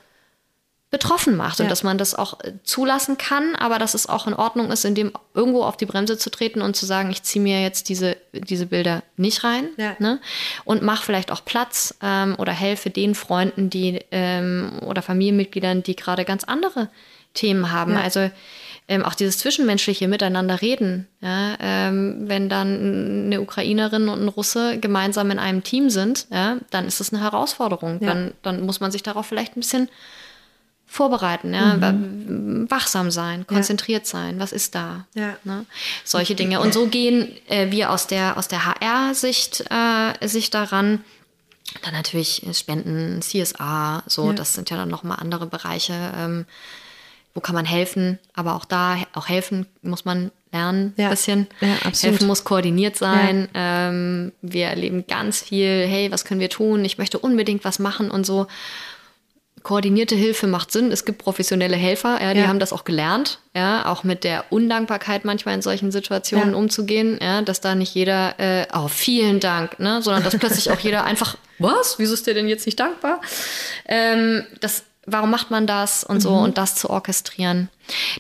betroffen 0.95 1.37
macht 1.37 1.59
ja. 1.59 1.65
und 1.65 1.73
dass 1.73 1.83
man 1.83 1.99
das 1.99 2.15
auch 2.15 2.39
äh, 2.45 2.53
zulassen 2.63 3.19
kann, 3.19 3.57
aber 3.57 3.81
dass 3.81 3.95
es 3.95 4.09
auch 4.09 4.29
in 4.29 4.35
Ordnung 4.35 4.71
ist, 4.71 4.85
in 4.85 4.95
dem 4.95 5.11
irgendwo 5.35 5.65
auf 5.65 5.77
die 5.77 5.87
Bremse 5.87 6.17
zu 6.19 6.31
treten 6.31 6.63
und 6.63 6.77
zu 6.77 6.87
sagen, 6.87 7.11
ich 7.11 7.25
ziehe 7.25 7.43
mir 7.43 7.61
jetzt 7.63 7.89
diese, 7.89 8.17
diese 8.33 8.67
Bilder 8.67 9.03
nicht 9.17 9.43
rein 9.43 9.71
ja. 9.77 9.97
ne? 9.99 10.21
und 10.65 10.83
mache 10.83 11.05
vielleicht 11.05 11.33
auch 11.33 11.45
Platz 11.45 11.97
ähm, 12.01 12.37
oder 12.39 12.53
helfe 12.53 12.91
den 12.91 13.17
Freunden, 13.17 13.71
die 13.71 14.03
ähm, 14.13 14.79
oder 14.83 15.03
Familienmitgliedern, 15.03 15.83
die 15.83 15.97
gerade 15.97 16.25
ganz 16.25 16.45
andere 16.45 16.89
Themen 17.35 17.73
haben. 17.73 17.95
Ja. 17.95 18.03
Also 18.03 18.31
ähm, 18.87 19.05
auch 19.05 19.15
dieses 19.15 19.39
zwischenmenschliche 19.39 20.07
Miteinander 20.07 20.63
reden. 20.63 21.09
Ja, 21.21 21.57
ähm, 21.59 22.29
wenn 22.29 22.49
dann 22.49 23.25
eine 23.27 23.41
Ukrainerin 23.41 24.09
und 24.09 24.23
ein 24.23 24.29
Russe 24.29 24.79
gemeinsam 24.79 25.33
in 25.33 25.41
einem 25.41 25.65
Team 25.65 25.91
sind, 25.91 26.29
ja, 26.31 26.59
dann 26.71 26.87
ist 26.87 27.01
das 27.01 27.13
eine 27.13 27.21
Herausforderung. 27.21 27.99
Dann, 27.99 28.35
dann 28.43 28.65
muss 28.65 28.79
man 28.79 28.93
sich 28.93 29.03
darauf 29.03 29.27
vielleicht 29.27 29.57
ein 29.57 29.61
bisschen 29.61 29.89
vorbereiten, 30.95 31.53
ja, 31.53 31.75
mhm. 31.75 32.71
wachsam 32.71 33.11
sein, 33.11 33.49
konzentriert 33.49 34.05
ja. 34.05 34.11
sein, 34.11 34.39
was 34.39 34.53
ist 34.53 34.77
da, 34.77 35.07
ja. 35.15 35.35
ne? 35.43 35.67
solche 36.05 36.37
Dinge. 36.37 36.61
Und 36.61 36.73
so 36.73 36.87
gehen 36.87 37.33
äh, 37.49 37.73
wir 37.73 37.91
aus 37.91 38.07
der 38.07 38.39
aus 38.39 38.47
der 38.47 38.65
HR-Sicht 38.65 39.65
äh, 39.71 40.29
Sicht 40.29 40.55
daran. 40.55 41.03
Dann 41.83 41.95
natürlich 41.95 42.47
Spenden, 42.53 43.21
CSA, 43.23 44.05
so, 44.07 44.29
ja. 44.29 44.33
das 44.35 44.55
sind 44.55 44.71
ja 44.71 44.77
dann 44.77 44.89
nochmal 44.89 45.19
andere 45.21 45.47
Bereiche. 45.47 46.13
Ähm, 46.17 46.47
wo 47.35 47.41
kann 47.41 47.57
man 47.57 47.65
helfen? 47.65 48.21
Aber 48.35 48.55
auch 48.55 48.65
da, 48.65 48.97
auch 49.15 49.29
helfen 49.29 49.67
muss 49.83 50.05
man 50.05 50.31
lernen, 50.53 50.95
ein 50.97 51.11
bisschen. 51.11 51.49
helfen 51.59 52.29
muss 52.29 52.45
koordiniert 52.45 52.97
sein. 52.97 53.49
Ähm, 53.55 54.31
wir 54.43 54.67
erleben 54.67 55.05
ganz 55.09 55.43
viel, 55.43 55.89
hey, 55.89 56.13
was 56.13 56.25
können 56.25 56.39
wir 56.39 56.51
tun? 56.51 56.85
Ich 56.85 56.99
möchte 56.99 57.19
unbedingt 57.19 57.65
was 57.65 57.81
machen 57.81 58.13
und 58.13 58.25
so 58.25 58.47
koordinierte 59.65 60.15
Hilfe 60.15 60.47
macht 60.47 60.71
Sinn. 60.71 60.93
Es 60.93 61.05
gibt 61.05 61.19
professionelle 61.19 61.75
Helfer, 61.75 62.23
ja, 62.23 62.35
die 62.35 62.41
ja. 62.41 62.47
haben 62.47 62.61
das 62.61 62.73
auch 62.73 62.85
gelernt, 62.85 63.41
ja, 63.57 63.87
auch 63.87 64.05
mit 64.05 64.23
der 64.23 64.45
Undankbarkeit 64.51 65.25
manchmal 65.25 65.55
in 65.55 65.63
solchen 65.63 65.91
Situationen 65.91 66.51
ja. 66.51 66.57
umzugehen, 66.57 67.19
ja, 67.21 67.43
dass 67.43 67.61
da 67.61 67.75
nicht 67.75 67.95
jeder, 67.95 68.39
äh, 68.39 68.67
oh, 68.73 68.89
vielen 68.89 69.41
Dank, 69.41 69.81
ne, 69.81 70.03
sondern 70.03 70.23
dass 70.23 70.37
plötzlich 70.37 70.71
auch 70.71 70.79
jeder 70.79 71.05
einfach, 71.05 71.37
was, 71.59 71.99
wieso 71.99 72.15
ist 72.15 72.27
der 72.27 72.35
denn 72.35 72.47
jetzt 72.47 72.67
nicht 72.67 72.79
dankbar? 72.79 73.23
Ähm, 73.87 74.45
das, 74.61 74.85
warum 75.07 75.31
macht 75.31 75.51
man 75.51 75.67
das 75.67 76.05
und 76.05 76.21
so 76.21 76.33
mhm. 76.33 76.43
und 76.43 76.59
das 76.59 76.77
zu 76.77 76.91
orchestrieren, 76.91 77.71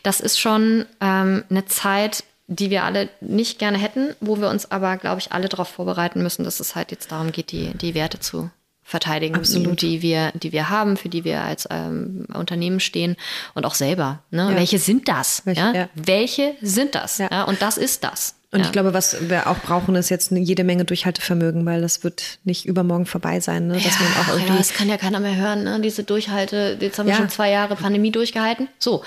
das 0.02 0.20
ist 0.20 0.40
schon 0.40 0.86
ähm, 1.02 1.44
eine 1.50 1.66
Zeit, 1.66 2.24
die 2.46 2.70
wir 2.70 2.84
alle 2.84 3.10
nicht 3.20 3.58
gerne 3.58 3.76
hätten, 3.76 4.14
wo 4.20 4.40
wir 4.40 4.48
uns 4.48 4.70
aber, 4.70 4.96
glaube 4.96 5.20
ich, 5.20 5.32
alle 5.32 5.50
darauf 5.50 5.68
vorbereiten 5.68 6.22
müssen, 6.22 6.44
dass 6.44 6.58
es 6.58 6.74
halt 6.74 6.90
jetzt 6.90 7.12
darum 7.12 7.32
geht, 7.32 7.52
die, 7.52 7.74
die 7.74 7.94
Werte 7.94 8.18
zu 8.18 8.50
verteidigen, 8.84 9.34
Absolut. 9.34 9.80
die 9.80 10.02
wir, 10.02 10.30
die 10.34 10.52
wir 10.52 10.68
haben, 10.68 10.96
für 10.96 11.08
die 11.08 11.24
wir 11.24 11.40
als 11.40 11.66
ähm, 11.70 12.26
Unternehmen 12.32 12.80
stehen 12.80 13.16
und 13.54 13.64
auch 13.64 13.74
selber. 13.74 14.20
Ne? 14.30 14.50
Ja. 14.50 14.56
Welche 14.56 14.78
sind 14.78 15.08
das? 15.08 15.42
Welche, 15.46 15.60
ja? 15.60 15.72
Ja. 15.72 15.88
Welche 15.94 16.54
sind 16.60 16.94
das? 16.94 17.18
Ja. 17.18 17.44
Und 17.44 17.62
das 17.62 17.78
ist 17.78 18.04
das. 18.04 18.36
Und 18.52 18.60
ich 18.60 18.70
glaube, 18.70 18.94
was 18.94 19.28
wir 19.28 19.48
auch 19.48 19.58
brauchen, 19.58 19.96
ist 19.96 20.10
jetzt 20.10 20.30
jede 20.30 20.62
Menge 20.62 20.84
Durchhaltevermögen, 20.84 21.66
weil 21.66 21.80
das 21.80 22.04
wird 22.04 22.38
nicht 22.44 22.66
übermorgen 22.66 23.04
vorbei 23.04 23.40
sein. 23.40 23.66
Ne? 23.66 23.80
Dass 23.80 23.98
man 23.98 24.08
auch 24.20 24.28
irgendwie 24.28 24.58
das 24.58 24.72
kann 24.72 24.88
ja 24.88 24.96
keiner 24.96 25.18
mehr 25.18 25.34
hören, 25.34 25.64
ne? 25.64 25.80
diese 25.80 26.04
Durchhalte. 26.04 26.78
Jetzt 26.78 27.00
haben 27.00 27.08
wir 27.08 27.16
schon 27.16 27.30
zwei 27.30 27.50
Jahre 27.50 27.74
Pandemie 27.74 28.12
durchgehalten. 28.12 28.68
So. 28.78 29.02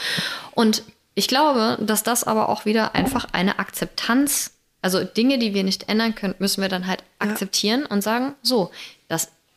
Und 0.51 0.83
ich 1.15 1.29
glaube, 1.29 1.77
dass 1.79 2.03
das 2.03 2.25
aber 2.25 2.49
auch 2.49 2.65
wieder 2.65 2.93
einfach 2.93 3.25
eine 3.31 3.57
Akzeptanz 3.57 4.51
also 4.81 5.03
Dinge, 5.03 5.39
die 5.39 5.53
wir 5.53 5.63
nicht 5.63 5.89
ändern 5.89 6.15
können, 6.15 6.35
müssen 6.39 6.61
wir 6.61 6.69
dann 6.69 6.87
halt 6.87 7.03
akzeptieren 7.19 7.81
ja. 7.81 7.87
und 7.87 8.03
sagen, 8.03 8.35
so, 8.41 8.71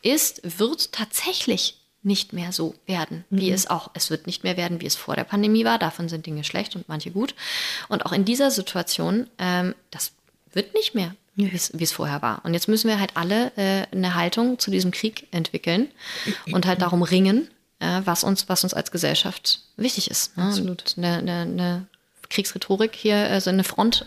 ist, 0.01 0.41
wird 0.59 0.91
tatsächlich 0.91 1.77
nicht 2.03 2.33
mehr 2.33 2.51
so 2.51 2.73
werden, 2.87 3.25
wie 3.29 3.49
mhm. 3.49 3.53
es 3.53 3.69
auch, 3.69 3.91
es 3.93 4.09
wird 4.09 4.25
nicht 4.25 4.43
mehr 4.43 4.57
werden, 4.57 4.81
wie 4.81 4.87
es 4.87 4.95
vor 4.95 5.15
der 5.15 5.23
Pandemie 5.23 5.65
war. 5.65 5.77
Davon 5.77 6.09
sind 6.09 6.25
Dinge 6.25 6.43
schlecht 6.43 6.75
und 6.75 6.89
manche 6.89 7.11
gut. 7.11 7.35
Und 7.89 8.05
auch 8.05 8.11
in 8.11 8.25
dieser 8.25 8.49
Situation, 8.49 9.27
ähm, 9.37 9.75
das 9.91 10.13
wird 10.51 10.73
nicht 10.73 10.95
mehr, 10.95 11.15
ja. 11.35 11.47
wie 11.51 11.83
es 11.83 11.91
vorher 11.91 12.21
war. 12.21 12.43
Und 12.43 12.53
jetzt 12.53 12.67
müssen 12.67 12.87
wir 12.87 12.99
halt 12.99 13.11
alle 13.15 13.51
äh, 13.55 13.85
eine 13.91 14.15
Haltung 14.15 14.57
zu 14.57 14.71
diesem 14.71 14.91
Krieg 14.91 15.27
entwickeln 15.31 15.89
und 16.51 16.65
halt 16.65 16.81
darum 16.81 17.03
ringen, 17.03 17.49
äh, 17.79 18.01
was, 18.03 18.23
uns, 18.23 18.49
was 18.49 18.63
uns 18.63 18.73
als 18.73 18.91
Gesellschaft 18.91 19.61
wichtig 19.77 20.09
ist. 20.09 20.35
Ne? 20.37 20.45
Absolut. 20.45 20.95
Eine, 20.97 21.17
eine, 21.17 21.41
eine 21.41 21.87
Kriegsrhetorik 22.29 22.95
hier, 22.95 23.15
also 23.15 23.51
eine 23.51 23.63
Front 23.63 24.05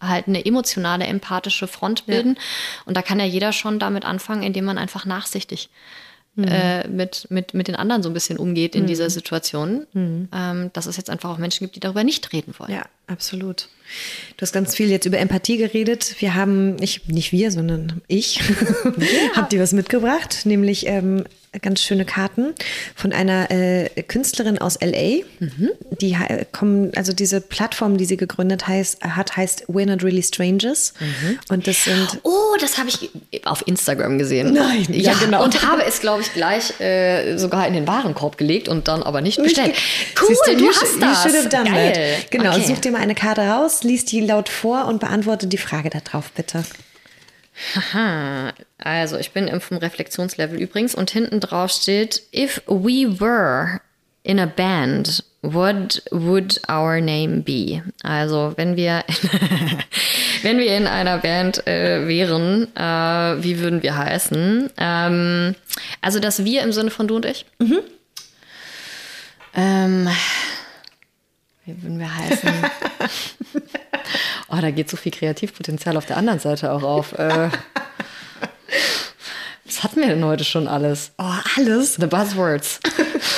halt 0.00 0.28
eine 0.28 0.44
emotionale, 0.44 1.06
empathische 1.06 1.66
Front 1.66 2.06
bilden. 2.06 2.34
Ja. 2.36 2.42
Und 2.86 2.96
da 2.96 3.02
kann 3.02 3.18
ja 3.18 3.26
jeder 3.26 3.52
schon 3.52 3.78
damit 3.78 4.04
anfangen, 4.04 4.42
indem 4.42 4.64
man 4.64 4.78
einfach 4.78 5.04
nachsichtig 5.04 5.70
mhm. 6.38 6.44
äh, 6.44 6.88
mit, 6.88 7.26
mit, 7.30 7.54
mit 7.54 7.68
den 7.68 7.76
anderen 7.76 8.02
so 8.02 8.08
ein 8.08 8.14
bisschen 8.14 8.38
umgeht 8.38 8.74
in 8.74 8.82
mhm. 8.82 8.86
dieser 8.86 9.10
Situation, 9.10 9.86
mhm. 9.92 10.28
ähm, 10.32 10.70
dass 10.72 10.86
es 10.86 10.96
jetzt 10.96 11.10
einfach 11.10 11.30
auch 11.30 11.38
Menschen 11.38 11.64
gibt, 11.64 11.76
die 11.76 11.80
darüber 11.80 12.04
nicht 12.04 12.32
reden 12.32 12.54
wollen. 12.58 12.72
Ja, 12.72 12.86
absolut. 13.06 13.68
Du 14.36 14.42
hast 14.42 14.52
ganz 14.52 14.74
viel 14.74 14.90
jetzt 14.90 15.06
über 15.06 15.18
Empathie 15.18 15.56
geredet. 15.56 16.16
Wir 16.20 16.34
haben, 16.34 16.76
ich, 16.80 17.06
nicht 17.08 17.32
wir, 17.32 17.50
sondern 17.50 18.00
ich, 18.06 18.36
ja. 18.36 18.44
habe 19.36 19.48
dir 19.50 19.60
was 19.60 19.72
mitgebracht, 19.72 20.42
nämlich 20.44 20.86
ähm, 20.86 21.24
ganz 21.62 21.82
schöne 21.82 22.04
Karten 22.04 22.54
von 22.94 23.12
einer 23.12 23.50
äh, 23.50 23.88
Künstlerin 24.02 24.58
aus 24.58 24.78
LA. 24.80 25.22
Mhm. 25.38 25.70
Die 26.00 26.16
kommen, 26.52 26.92
also 26.96 27.12
diese 27.12 27.40
Plattform, 27.40 27.96
die 27.96 28.04
sie 28.04 28.16
gegründet 28.16 28.68
heißt, 28.68 29.02
hat, 29.02 29.36
heißt 29.36 29.66
We're 29.68 29.86
Not 29.86 30.02
Really 30.02 30.22
Strangers. 30.22 30.94
Mhm. 31.00 31.38
Und 31.50 31.66
das 31.66 31.84
sind. 31.84 32.20
Oh, 32.22 32.56
das 32.60 32.78
habe 32.78 32.88
ich 32.88 33.10
auf 33.44 33.66
Instagram 33.66 34.18
gesehen. 34.18 34.52
Nein, 34.52 34.86
ja, 34.90 35.12
ja 35.12 35.14
genau. 35.18 35.44
Und 35.44 35.66
habe 35.66 35.84
es, 35.84 36.00
glaube 36.00 36.22
ich, 36.22 36.32
gleich 36.32 36.78
äh, 36.80 37.36
sogar 37.36 37.66
in 37.66 37.74
den 37.74 37.86
Warenkorb 37.86 38.38
gelegt 38.38 38.68
und 38.68 38.88
dann 38.88 39.02
aber 39.02 39.20
nicht 39.20 39.42
bestellt. 39.42 39.74
Cool, 40.20 40.36
du, 40.46 40.56
du 40.56 40.68
hast 40.68 41.00
das. 41.00 41.24
You 41.24 41.30
should 41.30 41.38
have 41.38 41.48
done 41.48 41.70
Geil. 41.70 41.92
That. 41.92 42.30
Genau, 42.30 42.50
okay. 42.50 42.64
such 42.66 42.80
dir 42.80 42.92
mal 42.92 43.00
eine 43.00 43.14
Karte 43.14 43.42
raus, 43.42 43.82
lies 43.82 44.04
die 44.04 44.20
laut 44.20 44.48
vor 44.48 44.86
und 44.86 45.00
beantworte 45.00 45.46
die 45.46 45.58
Frage 45.58 45.90
darauf, 45.90 46.30
bitte. 46.32 46.64
Haha, 47.74 48.52
also 48.78 49.18
ich 49.18 49.32
bin 49.32 49.48
im 49.48 49.60
vom 49.60 49.78
Reflexionslevel 49.78 50.60
übrigens 50.60 50.94
und 50.94 51.10
hinten 51.10 51.40
drauf 51.40 51.70
steht, 51.70 52.22
if 52.34 52.62
we 52.66 53.20
were 53.20 53.80
in 54.22 54.38
a 54.38 54.46
band, 54.46 55.24
what 55.42 56.02
would 56.10 56.60
our 56.68 57.00
name 57.00 57.42
be? 57.42 57.82
Also 58.02 58.52
wenn 58.56 58.76
wir, 58.76 59.04
Wenn 60.42 60.58
wir 60.58 60.76
in 60.76 60.86
einer 60.86 61.18
Band 61.18 61.66
äh, 61.66 62.06
wären, 62.06 62.74
äh, 62.76 63.42
wie 63.42 63.58
würden 63.58 63.82
wir 63.82 63.96
heißen? 63.96 64.70
Ähm, 64.76 65.54
also 66.00 66.20
das 66.20 66.44
Wir 66.44 66.62
im 66.62 66.72
Sinne 66.72 66.90
von 66.90 67.08
du 67.08 67.16
und 67.16 67.26
ich. 67.26 67.46
Mhm. 67.58 67.80
Ähm, 69.54 70.08
wie 71.64 71.82
würden 71.82 71.98
wir 71.98 72.14
heißen? 72.14 72.50
oh, 74.48 74.56
da 74.60 74.70
geht 74.70 74.90
so 74.90 74.96
viel 74.96 75.12
Kreativpotenzial 75.12 75.96
auf 75.96 76.06
der 76.06 76.16
anderen 76.16 76.40
Seite 76.40 76.72
auch 76.72 76.82
auf. 76.82 77.12
Äh, 77.18 77.50
was 79.64 79.82
hatten 79.84 80.00
wir 80.00 80.08
denn 80.08 80.24
heute 80.24 80.44
schon 80.44 80.66
alles? 80.66 81.12
Oh, 81.18 81.24
alles? 81.56 81.94
The 81.96 82.06
Buzzwords. 82.06 82.80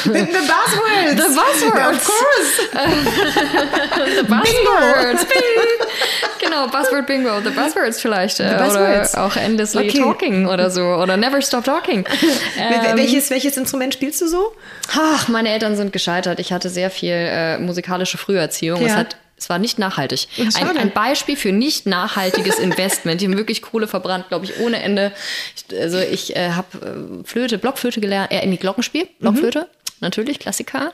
the, 0.04 0.10
the 0.10 0.12
Buzzwords. 0.12 1.16
The 1.16 1.22
Buzzwords. 1.34 1.96
Of 1.96 2.04
course. 2.04 2.60
the 4.16 4.26
Buzzwords. 4.26 5.24
Bing. 5.28 5.88
Genau, 6.40 6.68
Buzzword 6.68 7.06
Bingo. 7.06 7.40
The 7.40 7.50
Buzzwords 7.50 8.00
vielleicht. 8.00 8.36
The 8.36 8.44
Buzzwords. 8.44 9.14
Oder 9.14 9.24
auch 9.24 9.36
Endlessly 9.36 9.88
okay. 9.88 9.98
Talking 9.98 10.46
oder 10.46 10.70
so. 10.70 10.82
Oder 10.82 11.16
Never 11.16 11.42
Stop 11.42 11.64
Talking. 11.64 12.06
ähm, 12.56 12.96
welches, 12.96 13.30
welches 13.30 13.56
Instrument 13.56 13.94
spielst 13.94 14.20
du 14.22 14.28
so? 14.28 14.52
Ach, 14.96 15.28
meine 15.28 15.50
Eltern 15.50 15.76
sind 15.76 15.92
gescheitert. 15.92 16.38
Ich 16.38 16.52
hatte 16.52 16.68
sehr 16.70 16.90
viel 16.90 17.12
äh, 17.12 17.58
musikalische 17.58 18.18
Früherziehung. 18.18 18.80
Ja. 18.80 18.86
Es 18.86 18.94
hat 18.94 19.16
es 19.40 19.48
war 19.48 19.58
nicht 19.58 19.78
nachhaltig. 19.78 20.28
Ein, 20.38 20.76
ein, 20.76 20.90
Beispiel 20.92 21.34
für 21.34 21.50
nicht 21.50 21.86
nachhaltiges 21.86 22.58
Investment. 22.60 23.20
Die 23.20 23.24
haben 23.24 23.36
wirklich 23.36 23.62
Kohle 23.62 23.88
verbrannt, 23.88 24.28
glaube 24.28 24.44
ich, 24.44 24.60
ohne 24.60 24.82
Ende. 24.82 25.12
Ich, 25.56 25.80
also 25.80 25.98
ich 25.98 26.36
äh, 26.36 26.50
habe 26.50 27.22
äh, 27.22 27.24
Flöte, 27.24 27.58
Blockflöte 27.58 28.00
gelernt, 28.00 28.30
äh, 28.30 28.42
in 28.44 28.50
die 28.50 28.58
Glockenspiel, 28.58 29.08
Blockflöte. 29.18 29.60
Mhm 29.60 29.79
natürlich, 30.00 30.38
Klassiker. 30.38 30.92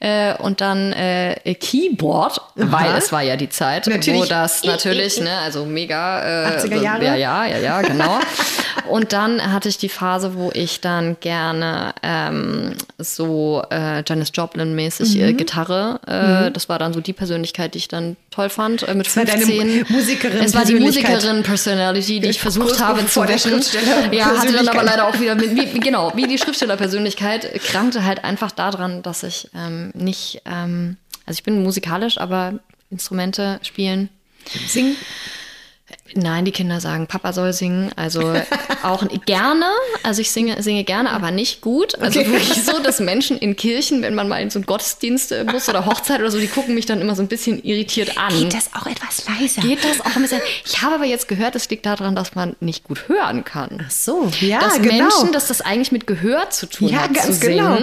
Äh, 0.00 0.34
und 0.36 0.60
dann 0.60 0.92
äh, 0.92 1.54
Keyboard, 1.54 2.40
Aha. 2.58 2.72
weil 2.72 2.96
es 2.96 3.12
war 3.12 3.22
ja 3.22 3.36
die 3.36 3.48
Zeit, 3.48 3.86
natürlich. 3.86 4.20
wo 4.20 4.24
das 4.24 4.64
natürlich, 4.64 5.20
ne, 5.20 5.38
also 5.38 5.64
mega. 5.64 6.48
Äh, 6.48 6.58
80er 6.58 6.82
Jahre? 6.82 7.04
Ja, 7.04 7.14
ja, 7.14 7.46
ja, 7.46 7.58
ja, 7.58 7.82
genau. 7.82 8.18
und 8.88 9.12
dann 9.12 9.52
hatte 9.52 9.68
ich 9.68 9.78
die 9.78 9.88
Phase, 9.88 10.34
wo 10.34 10.50
ich 10.52 10.80
dann 10.80 11.16
gerne 11.20 11.94
ähm, 12.02 12.74
so 12.98 13.62
äh, 13.70 14.02
Janis 14.06 14.30
Joplin-mäßig 14.34 15.16
äh, 15.16 15.32
mhm. 15.32 15.36
Gitarre, 15.36 16.00
äh, 16.06 16.48
mhm. 16.48 16.52
das 16.52 16.68
war 16.68 16.78
dann 16.78 16.92
so 16.92 17.00
die 17.00 17.12
Persönlichkeit, 17.12 17.74
die 17.74 17.78
ich 17.78 17.88
dann 17.88 18.16
toll 18.30 18.48
fand, 18.48 18.86
äh, 18.86 18.94
mit 18.94 19.06
das 19.06 19.12
15. 19.14 19.86
Musikerin 19.88 20.40
es 20.40 20.54
war 20.54 20.64
die 20.64 20.74
Musikerin-Personality, 20.74 22.20
die 22.20 22.28
ich 22.28 22.40
versucht 22.40 22.80
habe 22.80 23.06
zu 23.06 23.26
wäschen. 23.26 23.60
Ja, 24.12 24.26
hatte 24.26 24.52
dann 24.52 24.68
aber 24.68 24.82
leider 24.82 25.06
auch 25.06 25.18
wieder, 25.20 25.34
mit, 25.34 25.54
wie, 25.54 25.80
genau, 25.80 26.12
wie 26.14 26.26
die 26.26 26.38
Schriftsteller-Persönlichkeit, 26.38 27.60
krankte 27.64 28.04
halt 28.04 28.24
einfach 28.24 28.39
einfach 28.40 28.52
daran, 28.52 29.02
dass 29.02 29.22
ich 29.22 29.50
ähm, 29.54 29.90
nicht, 29.94 30.40
ähm, 30.46 30.96
also 31.26 31.36
ich 31.36 31.44
bin 31.44 31.62
musikalisch, 31.62 32.16
aber 32.16 32.58
Instrumente 32.90 33.60
spielen. 33.62 34.08
Singen? 34.66 34.96
Nein, 36.14 36.44
die 36.44 36.50
Kinder 36.50 36.80
sagen, 36.80 37.06
Papa 37.06 37.32
soll 37.32 37.52
singen. 37.52 37.92
Also 37.94 38.34
auch 38.82 39.04
gerne. 39.26 39.66
Also 40.02 40.22
ich 40.22 40.30
singe, 40.30 40.60
singe 40.62 40.84
gerne, 40.84 41.10
aber 41.10 41.30
nicht 41.30 41.60
gut. 41.60 41.98
Also 42.00 42.20
okay. 42.20 42.32
wirklich 42.32 42.64
so, 42.64 42.80
dass 42.80 42.98
Menschen 42.98 43.38
in 43.38 43.54
Kirchen, 43.54 44.02
wenn 44.02 44.14
man 44.14 44.28
mal 44.28 44.40
in 44.40 44.50
so 44.50 44.58
einen 44.58 44.66
Gottesdienst 44.66 45.32
äh, 45.32 45.44
muss 45.44 45.68
oder 45.68 45.86
Hochzeit 45.86 46.20
oder 46.20 46.30
so, 46.30 46.38
die 46.38 46.48
gucken 46.48 46.74
mich 46.74 46.86
dann 46.86 47.00
immer 47.00 47.14
so 47.14 47.22
ein 47.22 47.28
bisschen 47.28 47.62
irritiert 47.62 48.16
an. 48.18 48.32
Geht 48.36 48.54
das 48.54 48.70
auch 48.74 48.86
etwas 48.86 49.24
leiser? 49.28 49.62
Geht 49.62 49.84
das 49.84 50.00
auch 50.00 50.16
ein 50.16 50.22
bisschen? 50.22 50.40
Ich 50.64 50.82
habe 50.82 50.96
aber 50.96 51.04
jetzt 51.04 51.28
gehört, 51.28 51.54
es 51.54 51.68
liegt 51.68 51.86
daran, 51.86 52.16
dass 52.16 52.34
man 52.34 52.56
nicht 52.60 52.84
gut 52.84 53.08
hören 53.08 53.44
kann. 53.44 53.84
Ach 53.86 53.90
so, 53.90 54.30
ja, 54.40 54.60
dass 54.60 54.80
genau. 54.80 54.94
Menschen, 54.94 55.32
dass 55.32 55.46
das 55.46 55.60
eigentlich 55.60 55.92
mit 55.92 56.06
Gehör 56.06 56.50
zu 56.50 56.66
tun 56.66 56.88
ja, 56.88 57.02
hat, 57.02 57.14
ganz 57.14 57.40
zu 57.40 57.46
genau. 57.46 57.78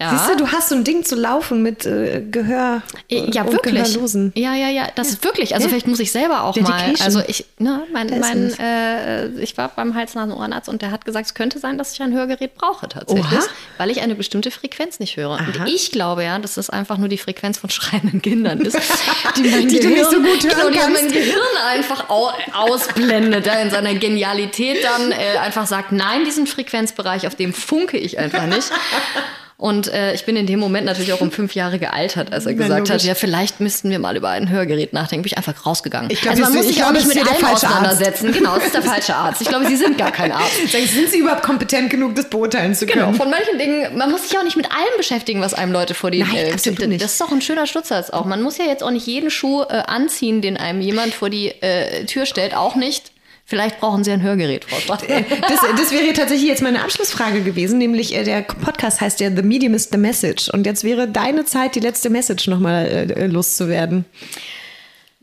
Ja. 0.00 0.10
Siehst 0.10 0.30
du, 0.30 0.36
du 0.36 0.52
hast 0.52 0.68
so 0.68 0.76
ein 0.76 0.84
Ding 0.84 1.04
zu 1.04 1.16
laufen 1.16 1.60
mit 1.60 1.84
äh, 1.84 2.22
Gehör. 2.30 2.82
Äh, 3.10 3.30
ja, 3.32 3.50
wirklich. 3.50 3.74
Gehörlosen. 3.74 4.32
Ja, 4.36 4.54
ja, 4.54 4.68
ja. 4.68 4.86
Das 4.94 5.08
ja. 5.08 5.14
ist 5.14 5.24
wirklich. 5.24 5.54
Also 5.54 5.66
ja. 5.66 5.70
vielleicht 5.70 5.88
muss 5.88 5.98
ich 5.98 6.12
selber 6.12 6.44
auch 6.44 6.54
Dedication. 6.54 6.92
mal. 6.92 7.04
Also 7.04 7.20
ich, 7.26 7.46
ne, 7.58 7.82
mein, 7.92 8.08
mein, 8.20 8.56
äh, 8.60 9.26
ich 9.40 9.56
war 9.58 9.72
beim 9.74 9.96
Hals-Nasen-Ohrenarzt 9.96 10.68
und 10.68 10.82
der 10.82 10.92
hat 10.92 11.04
gesagt, 11.04 11.26
es 11.26 11.34
könnte 11.34 11.58
sein, 11.58 11.78
dass 11.78 11.94
ich 11.94 12.00
ein 12.00 12.12
Hörgerät 12.12 12.54
brauche 12.54 12.88
tatsächlich, 12.88 13.26
Oha. 13.26 13.42
weil 13.78 13.90
ich 13.90 14.00
eine 14.00 14.14
bestimmte 14.14 14.52
Frequenz 14.52 15.00
nicht 15.00 15.16
höre. 15.16 15.32
Aha. 15.32 15.44
Und 15.46 15.68
ich 15.68 15.90
glaube 15.90 16.22
ja, 16.22 16.38
dass 16.38 16.54
das 16.54 16.70
einfach 16.70 16.96
nur 16.98 17.08
die 17.08 17.18
Frequenz 17.18 17.58
von 17.58 17.68
schreienden 17.68 18.22
Kindern 18.22 18.60
ist, 18.60 18.78
die, 19.36 19.42
die 19.42 19.80
Gehirn, 19.80 19.82
du 19.82 19.88
nicht 19.88 20.10
so 20.10 20.16
gut 20.20 20.56
hören 20.56 20.72
genau, 20.72 20.84
haben 20.84 20.92
mein 20.92 21.08
Gehirn 21.10 21.56
einfach 21.66 22.08
au 22.08 22.30
ausblendet, 22.52 23.46
ja, 23.46 23.54
in 23.54 23.70
seiner 23.70 23.94
Genialität 23.94 24.84
dann 24.84 25.10
äh, 25.10 25.38
einfach 25.38 25.66
sagt, 25.66 25.90
nein, 25.90 26.24
diesen 26.24 26.46
Frequenzbereich, 26.46 27.26
auf 27.26 27.34
dem 27.34 27.52
funke 27.52 27.96
ich 27.96 28.20
einfach 28.20 28.46
nicht. 28.46 28.70
Und 29.60 29.92
äh, 29.92 30.14
ich 30.14 30.24
bin 30.24 30.36
in 30.36 30.46
dem 30.46 30.60
Moment 30.60 30.86
natürlich 30.86 31.12
auch 31.12 31.20
um 31.20 31.32
fünf 31.32 31.56
Jahre 31.56 31.80
gealtert, 31.80 32.32
als 32.32 32.46
er 32.46 32.52
ja, 32.52 32.58
gesagt 32.58 32.78
logisch. 32.78 32.94
hat, 32.94 33.02
ja, 33.02 33.16
vielleicht 33.16 33.58
müssten 33.58 33.90
wir 33.90 33.98
mal 33.98 34.16
über 34.16 34.28
ein 34.28 34.48
Hörgerät 34.50 34.92
nachdenken. 34.92 35.24
Bin 35.24 35.32
ich 35.32 35.36
einfach 35.36 35.66
rausgegangen. 35.66 36.12
Ich 36.12 36.20
glaub, 36.20 36.34
also 36.34 36.44
man 36.44 36.54
muss 36.54 36.68
sich 36.68 36.84
auch 36.84 36.92
nicht 36.92 37.08
mit 37.08 37.18
allem 37.18 37.44
auseinandersetzen. 37.44 38.28
Arzt. 38.28 38.38
Genau, 38.38 38.54
das 38.54 38.66
ist 38.66 38.74
der 38.74 38.82
falsche 38.82 39.16
Arzt. 39.16 39.42
Ich 39.42 39.48
glaube, 39.48 39.66
Sie 39.66 39.74
sind 39.74 39.98
gar 39.98 40.12
kein 40.12 40.30
Arzt. 40.30 40.68
Sind 40.68 41.10
Sie 41.10 41.18
überhaupt 41.18 41.42
kompetent 41.42 41.90
genug, 41.90 42.14
das 42.14 42.30
beurteilen 42.30 42.72
zu 42.76 42.86
genau, 42.86 43.06
können? 43.06 43.12
Genau, 43.14 43.24
von 43.24 43.30
manchen 43.32 43.58
Dingen, 43.58 43.98
man 43.98 44.12
muss 44.12 44.28
sich 44.28 44.38
auch 44.38 44.44
nicht 44.44 44.56
mit 44.56 44.70
allem 44.70 44.96
beschäftigen, 44.96 45.40
was 45.40 45.54
einem 45.54 45.72
Leute 45.72 45.94
vor 45.94 46.12
die 46.12 46.20
Nein, 46.20 46.36
äh, 46.36 46.52
absolut 46.52 46.86
nicht. 46.86 47.02
Das 47.02 47.12
ist 47.12 47.20
doch 47.20 47.32
ein 47.32 47.42
schöner 47.42 47.66
Schutz 47.66 47.90
auch. 47.90 48.26
Man 48.26 48.42
muss 48.42 48.58
ja 48.58 48.64
jetzt 48.64 48.84
auch 48.84 48.92
nicht 48.92 49.08
jeden 49.08 49.30
Schuh 49.30 49.62
äh, 49.62 49.82
anziehen, 49.86 50.40
den 50.40 50.56
einem 50.56 50.80
jemand 50.80 51.14
vor 51.14 51.30
die 51.30 51.48
äh, 51.48 52.04
Tür 52.04 52.26
stellt, 52.26 52.54
auch 52.54 52.76
nicht 52.76 53.10
Vielleicht 53.48 53.80
brauchen 53.80 54.04
Sie 54.04 54.10
ein 54.10 54.22
Hörgerät, 54.22 54.66
Frau 54.66 54.76
Schwarz. 54.78 55.04
Das, 55.06 55.60
das 55.74 55.90
wäre 55.90 56.12
tatsächlich 56.12 56.46
jetzt 56.46 56.60
meine 56.60 56.82
Abschlussfrage 56.82 57.40
gewesen, 57.40 57.78
nämlich 57.78 58.14
äh, 58.14 58.22
der 58.22 58.42
Podcast 58.42 59.00
heißt 59.00 59.20
ja 59.20 59.30
The 59.34 59.40
Medium 59.40 59.72
is 59.72 59.88
the 59.90 59.96
Message. 59.96 60.50
Und 60.50 60.66
jetzt 60.66 60.84
wäre 60.84 61.08
deine 61.08 61.46
Zeit, 61.46 61.74
die 61.74 61.80
letzte 61.80 62.10
Message 62.10 62.46
nochmal 62.48 62.84
äh, 62.86 63.26
loszuwerden. 63.26 64.04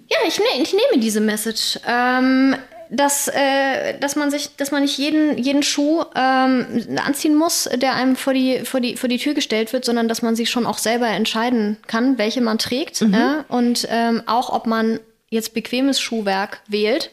Ja, 0.08 0.18
ich, 0.28 0.40
ne, 0.40 0.46
ich 0.60 0.74
nehme 0.74 1.04
diese 1.04 1.22
Message. 1.22 1.80
Ähm, 1.88 2.56
dass, 2.90 3.28
äh, 3.28 4.00
dass 4.00 4.16
man 4.16 4.32
sich, 4.32 4.56
dass 4.58 4.72
man 4.72 4.82
nicht 4.82 4.98
jeden, 4.98 5.38
jeden 5.38 5.62
Schuh 5.62 6.04
ähm, 6.16 6.66
anziehen 7.06 7.36
muss, 7.36 7.70
der 7.76 7.94
einem 7.94 8.16
vor 8.16 8.34
die, 8.34 8.62
vor, 8.64 8.80
die, 8.80 8.98
vor 8.98 9.08
die 9.08 9.18
Tür 9.20 9.36
gestellt 9.36 9.72
wird, 9.72 9.86
sondern 9.86 10.08
dass 10.08 10.24
man 10.24 10.36
sich 10.36 10.50
schon 10.50 10.66
auch 10.66 10.80
selber 10.80 11.08
entscheiden 11.08 11.78
kann, 11.86 12.18
welche 12.18 12.42
man 12.42 12.58
trägt. 12.58 13.02
Mhm. 13.02 13.14
Ja? 13.14 13.46
Und 13.50 13.88
ähm, 13.92 14.24
auch 14.26 14.52
ob 14.52 14.66
man 14.66 15.00
jetzt 15.30 15.54
bequemes 15.54 16.00
Schuhwerk 16.00 16.62
wählt 16.68 17.12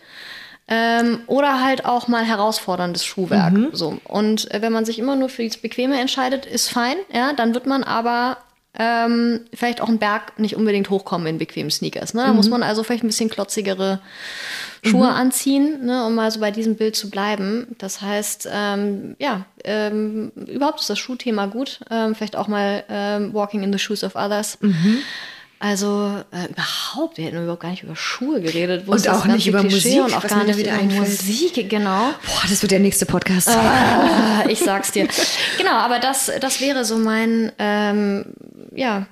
ähm, 0.74 1.20
oder 1.27 1.62
halt 1.62 1.85
auch 1.85 2.09
mal 2.09 2.24
herausforderndes 2.24 3.05
Schuhwerk. 3.05 3.53
Mhm. 3.53 3.69
So. 3.73 3.99
Und 4.05 4.51
äh, 4.55 4.62
wenn 4.62 4.73
man 4.73 4.86
sich 4.86 4.99
immer 4.99 5.16
nur 5.16 5.28
für 5.28 5.44
das 5.44 5.59
Bequeme 5.59 6.01
entscheidet, 6.01 6.47
ist 6.47 6.70
fein. 6.70 6.97
Ja, 7.12 7.35
dann 7.35 7.53
wird 7.53 7.66
man 7.66 7.85
aber 7.85 8.39
ähm, 8.78 9.40
vielleicht 9.53 9.82
auch 9.82 9.89
einen 9.89 9.99
Berg 9.99 10.39
nicht 10.39 10.57
unbedingt 10.57 10.89
hochkommen 10.89 11.27
in 11.27 11.36
bequemen 11.36 11.70
Sneakers. 11.70 12.15
Ne? 12.15 12.23
Da 12.23 12.31
mhm. 12.31 12.36
muss 12.36 12.49
man 12.49 12.62
also 12.62 12.82
vielleicht 12.85 13.05
ein 13.05 13.09
bisschen 13.09 13.28
klotzigere 13.28 14.01
Schuhe 14.82 15.09
mhm. 15.09 15.15
anziehen, 15.15 15.85
ne, 15.85 16.07
um 16.07 16.15
mal 16.15 16.31
so 16.31 16.40
bei 16.40 16.51
diesem 16.51 16.77
Bild 16.77 16.97
zu 16.97 17.11
bleiben. 17.11 17.77
Das 17.77 18.01
heißt, 18.01 18.49
ähm, 18.51 19.15
ja, 19.19 19.44
ähm, 19.65 20.32
überhaupt 20.35 20.81
ist 20.81 20.89
das 20.89 20.99
Schuhthema 20.99 21.47
gut. 21.47 21.81
Ähm, 21.90 22.15
vielleicht 22.15 22.35
auch 22.35 22.49
mal 22.49 22.82
ähm, 22.89 23.35
Walking 23.35 23.62
in 23.62 23.74
the 23.74 23.78
Shoes 23.78 24.03
of 24.03 24.15
Others. 24.15 24.57
Mhm. 24.62 25.03
Also 25.62 26.20
äh, 26.32 26.51
überhaupt, 26.51 27.18
wir 27.18 27.24
hätten 27.24 27.40
überhaupt 27.40 27.62
gar 27.62 27.70
nicht 27.70 27.84
über 27.84 27.94
Schuhe 27.94 28.40
geredet. 28.40 28.89
Wo 28.89 28.93
und 28.93 29.09
auch 29.09 29.26
nicht 29.26 29.47
über 29.47 29.60
Klischee 29.60 30.01
Musik. 30.01 30.16
Und 30.16 30.24
auch 30.24 30.28
gar 30.28 30.43
nicht 30.43 30.59
über 30.59 30.72
einfällt. 30.72 31.09
Musik, 31.09 31.70
genau. 31.70 32.10
Boah, 32.26 32.43
das 32.48 32.62
wird 32.62 32.72
der 32.72 32.80
nächste 32.80 33.06
Podcast. 33.06 33.48
Äh, 33.48 34.51
ich 34.51 34.59
sag's 34.59 34.90
dir. 34.90 35.06
genau, 35.59 35.74
aber 35.74 36.01
das, 36.01 36.32
das 36.40 36.60
wäre 36.60 36.84
so 36.84 36.97
mein, 36.97 37.52
ähm, 37.60 38.24
ja, 38.74 39.06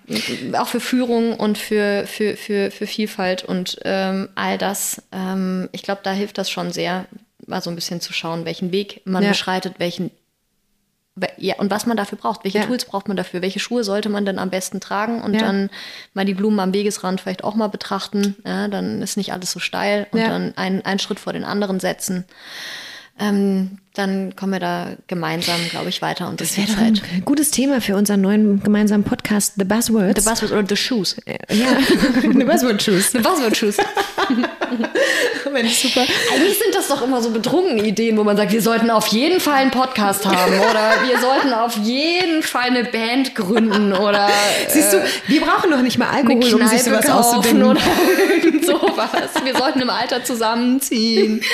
auch 0.55 0.67
für 0.67 0.81
Führung 0.81 1.35
und 1.35 1.57
für, 1.57 2.05
für, 2.09 2.37
für, 2.37 2.73
für 2.73 2.89
Vielfalt 2.89 3.45
und 3.45 3.79
ähm, 3.85 4.29
all 4.35 4.59
das. 4.59 5.03
Ähm, 5.13 5.69
ich 5.71 5.85
glaube, 5.85 6.01
da 6.03 6.11
hilft 6.11 6.37
das 6.37 6.51
schon 6.51 6.73
sehr, 6.73 7.07
mal 7.47 7.63
so 7.63 7.71
ein 7.71 7.77
bisschen 7.77 8.01
zu 8.01 8.13
schauen, 8.13 8.45
welchen 8.45 8.73
Weg 8.73 9.03
man 9.05 9.23
ja. 9.23 9.29
beschreitet, 9.29 9.75
welchen 9.79 10.11
ja, 11.37 11.57
und 11.57 11.71
was 11.71 11.87
man 11.87 11.97
dafür 11.97 12.19
braucht. 12.19 12.45
Welche 12.45 12.59
ja. 12.59 12.67
Tools 12.67 12.85
braucht 12.85 13.09
man 13.09 13.17
dafür? 13.17 13.43
Welche 13.43 13.61
Schuhe 13.61 13.85
sollte 13.85 14.09
man 14.09 14.25
denn 14.25 14.39
am 14.39 14.51
besten 14.51 14.81
tragen? 14.81 15.23
Und 15.23 15.35
ja. 15.35 15.41
dann 15.41 15.71
mal 16.15 16.25
die 16.25 16.35
Blumen 16.35 16.61
am 16.61 16.73
Wegesrand 16.73 17.21
vielleicht 17.21 17.45
auch 17.45 17.55
mal 17.55 17.69
betrachten. 17.69 18.37
Ja, 18.45 18.69
dann 18.69 19.03
ist 19.03 19.17
nicht 19.17 19.33
alles 19.33 19.53
so 19.53 19.61
steil 19.61 20.07
und 20.11 20.21
dann 20.21 20.57
einen, 20.57 20.85
einen 20.85 20.99
Schritt 20.99 21.21
vor 21.21 21.33
den 21.33 21.45
anderen 21.45 21.81
setzen. 21.81 22.25
Ähm, 23.19 23.79
dann 23.95 24.37
kommen 24.37 24.53
wir 24.53 24.61
da 24.61 24.93
gemeinsam, 25.09 25.57
glaube 25.71 25.89
ich, 25.89 26.01
weiter. 26.01 26.29
Und 26.29 26.41
das 26.41 26.57
wäre 26.57 26.69
ein 26.81 27.01
gutes 27.25 27.51
Thema 27.51 27.81
für 27.81 27.97
unseren 27.97 28.21
neuen 28.21 28.63
gemeinsamen 28.63 29.03
Podcast, 29.03 29.55
The 29.57 29.65
Buzzwords. 29.65 30.23
The 30.23 30.31
Buzzwords 30.31 30.53
oder 30.53 30.65
The 30.69 30.77
Shoes. 30.77 31.17
Ja, 31.27 31.77
The 32.23 32.45
Buzzword 32.45 32.81
Shoes. 32.81 33.11
The 33.11 33.19
Buzzword 33.19 33.57
Shoes. 33.57 33.77
Mensch, 35.53 35.79
super. 35.79 36.03
Eigentlich 36.33 36.59
sind 36.59 36.73
das 36.73 36.87
doch 36.87 37.03
immer 37.03 37.21
so 37.21 37.31
betrunkene 37.31 37.83
Ideen, 37.83 38.17
wo 38.17 38.23
man 38.23 38.37
sagt, 38.37 38.53
wir 38.53 38.63
sollten 38.63 38.91
auf 38.91 39.09
jeden 39.09 39.41
Fall 39.41 39.55
einen 39.55 39.73
Podcast 39.73 40.25
haben 40.25 40.53
oder 40.53 41.09
wir 41.09 41.19
sollten 41.19 41.53
auf 41.53 41.77
jeden 41.79 42.45
Fall 42.45 42.69
eine 42.69 42.85
Band 42.85 43.35
gründen 43.35 43.93
oder. 43.93 44.29
Siehst 44.69 44.93
du, 44.93 44.99
äh, 44.99 45.05
wir 45.27 45.41
brauchen 45.41 45.71
noch 45.71 45.83
nicht 45.83 45.99
mal 45.99 46.09
Alkohol, 46.09 46.55
um 46.55 46.69
sich 46.69 46.85
sowas 46.85 47.09
auszudenken. 47.11 47.65
Oder 47.65 47.81
irgend 48.33 48.65
sowas. 48.65 49.11
Wir 49.43 49.57
sollten 49.57 49.81
im 49.81 49.91
Alter 49.91 50.23
zusammenziehen. 50.23 51.43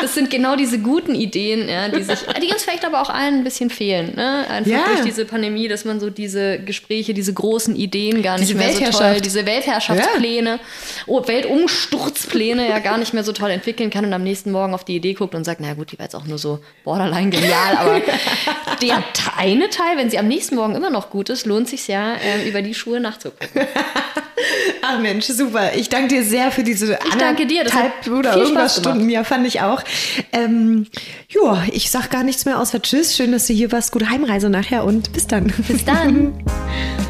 Das 0.00 0.14
sind 0.14 0.30
genau 0.30 0.54
diese 0.54 0.78
guten 0.78 1.14
Ideen 1.14 1.57
Ideen, 1.62 1.68
ja, 1.68 1.88
die 1.88 2.02
sich, 2.02 2.18
die 2.42 2.52
uns 2.52 2.62
vielleicht 2.62 2.84
aber 2.84 3.00
auch 3.00 3.10
allen 3.10 3.34
ein 3.36 3.44
bisschen 3.44 3.70
fehlen. 3.70 4.14
Ne? 4.14 4.46
Einfach 4.48 4.70
Ja. 4.70 4.84
durch 4.86 5.02
diese 5.02 5.24
Pandemie, 5.24 5.68
dass 5.68 5.84
man 5.84 6.00
so 6.00 6.10
diese 6.10 6.58
Gespräche, 6.58 7.14
diese 7.14 7.32
großen 7.32 7.74
Ideen 7.76 8.22
gar 8.22 8.38
nicht 8.38 8.48
Diese 8.50 8.58
mehr 8.58 8.72
so 8.72 8.98
toll, 8.98 9.20
diese 9.20 9.46
Weltherrschaftspläne, 9.46 10.60
oh, 11.06 11.26
Weltumsturzpläne 11.26 12.68
ja 12.68 12.78
gar 12.78 12.98
nicht 12.98 13.14
mehr 13.14 13.24
so 13.24 13.32
toll 13.32 13.50
entwickeln 13.50 13.90
kann 13.90 14.04
und 14.04 14.12
am 14.12 14.22
nächsten 14.22 14.50
Morgen 14.52 14.74
auf 14.74 14.84
die 14.84 14.96
Idee 14.96 15.14
guckt 15.14 15.34
und 15.34 15.44
sagt, 15.44 15.60
na 15.60 15.74
gut, 15.74 15.92
die 15.92 15.98
war 15.98 16.06
jetzt 16.06 16.14
auch 16.14 16.26
nur 16.26 16.38
so 16.38 16.60
borderline 16.84 17.30
genial, 17.30 17.76
aber 17.76 18.00
der 18.82 19.02
eine 19.36 19.68
Teil, 19.70 19.96
wenn 19.96 20.10
sie 20.10 20.18
am 20.18 20.28
nächsten 20.28 20.56
Morgen 20.56 20.74
immer 20.74 20.90
noch 20.90 21.10
gut 21.10 21.28
ist, 21.30 21.46
lohnt 21.46 21.68
sich 21.68 21.88
ja, 21.88 22.14
ähm, 22.14 22.46
über 22.46 22.62
die 22.62 22.74
Schuhe 22.74 23.00
nachzugucken. 23.00 23.48
Ach 24.82 24.98
Mensch, 25.00 25.26
super. 25.26 25.74
Ich 25.74 25.88
danke 25.88 26.08
dir 26.08 26.22
sehr 26.22 26.50
für 26.52 26.62
diese 26.62 26.98
Ich 27.08 27.14
danke 27.16 27.46
dir, 27.46 27.64
das 27.64 27.72
hat 27.74 27.88
anderthalb 28.04 28.18
oder 28.18 28.36
irgendwas. 28.36 28.76
Stunden. 28.76 29.08
Ja, 29.10 29.24
fand 29.24 29.46
ich 29.46 29.60
auch. 29.60 29.82
Ähm, 30.32 30.86
ja, 31.28 31.47
ich 31.70 31.90
sag 31.90 32.10
gar 32.10 32.24
nichts 32.24 32.44
mehr 32.44 32.58
außer 32.58 32.82
Tschüss. 32.82 33.16
Schön, 33.16 33.32
dass 33.32 33.46
du 33.46 33.52
hier 33.52 33.72
warst. 33.72 33.92
Gute 33.92 34.10
Heimreise 34.10 34.50
nachher 34.50 34.84
und 34.84 35.12
bis 35.12 35.26
dann. 35.26 35.52
Bis 35.66 35.84
dann. 35.84 36.32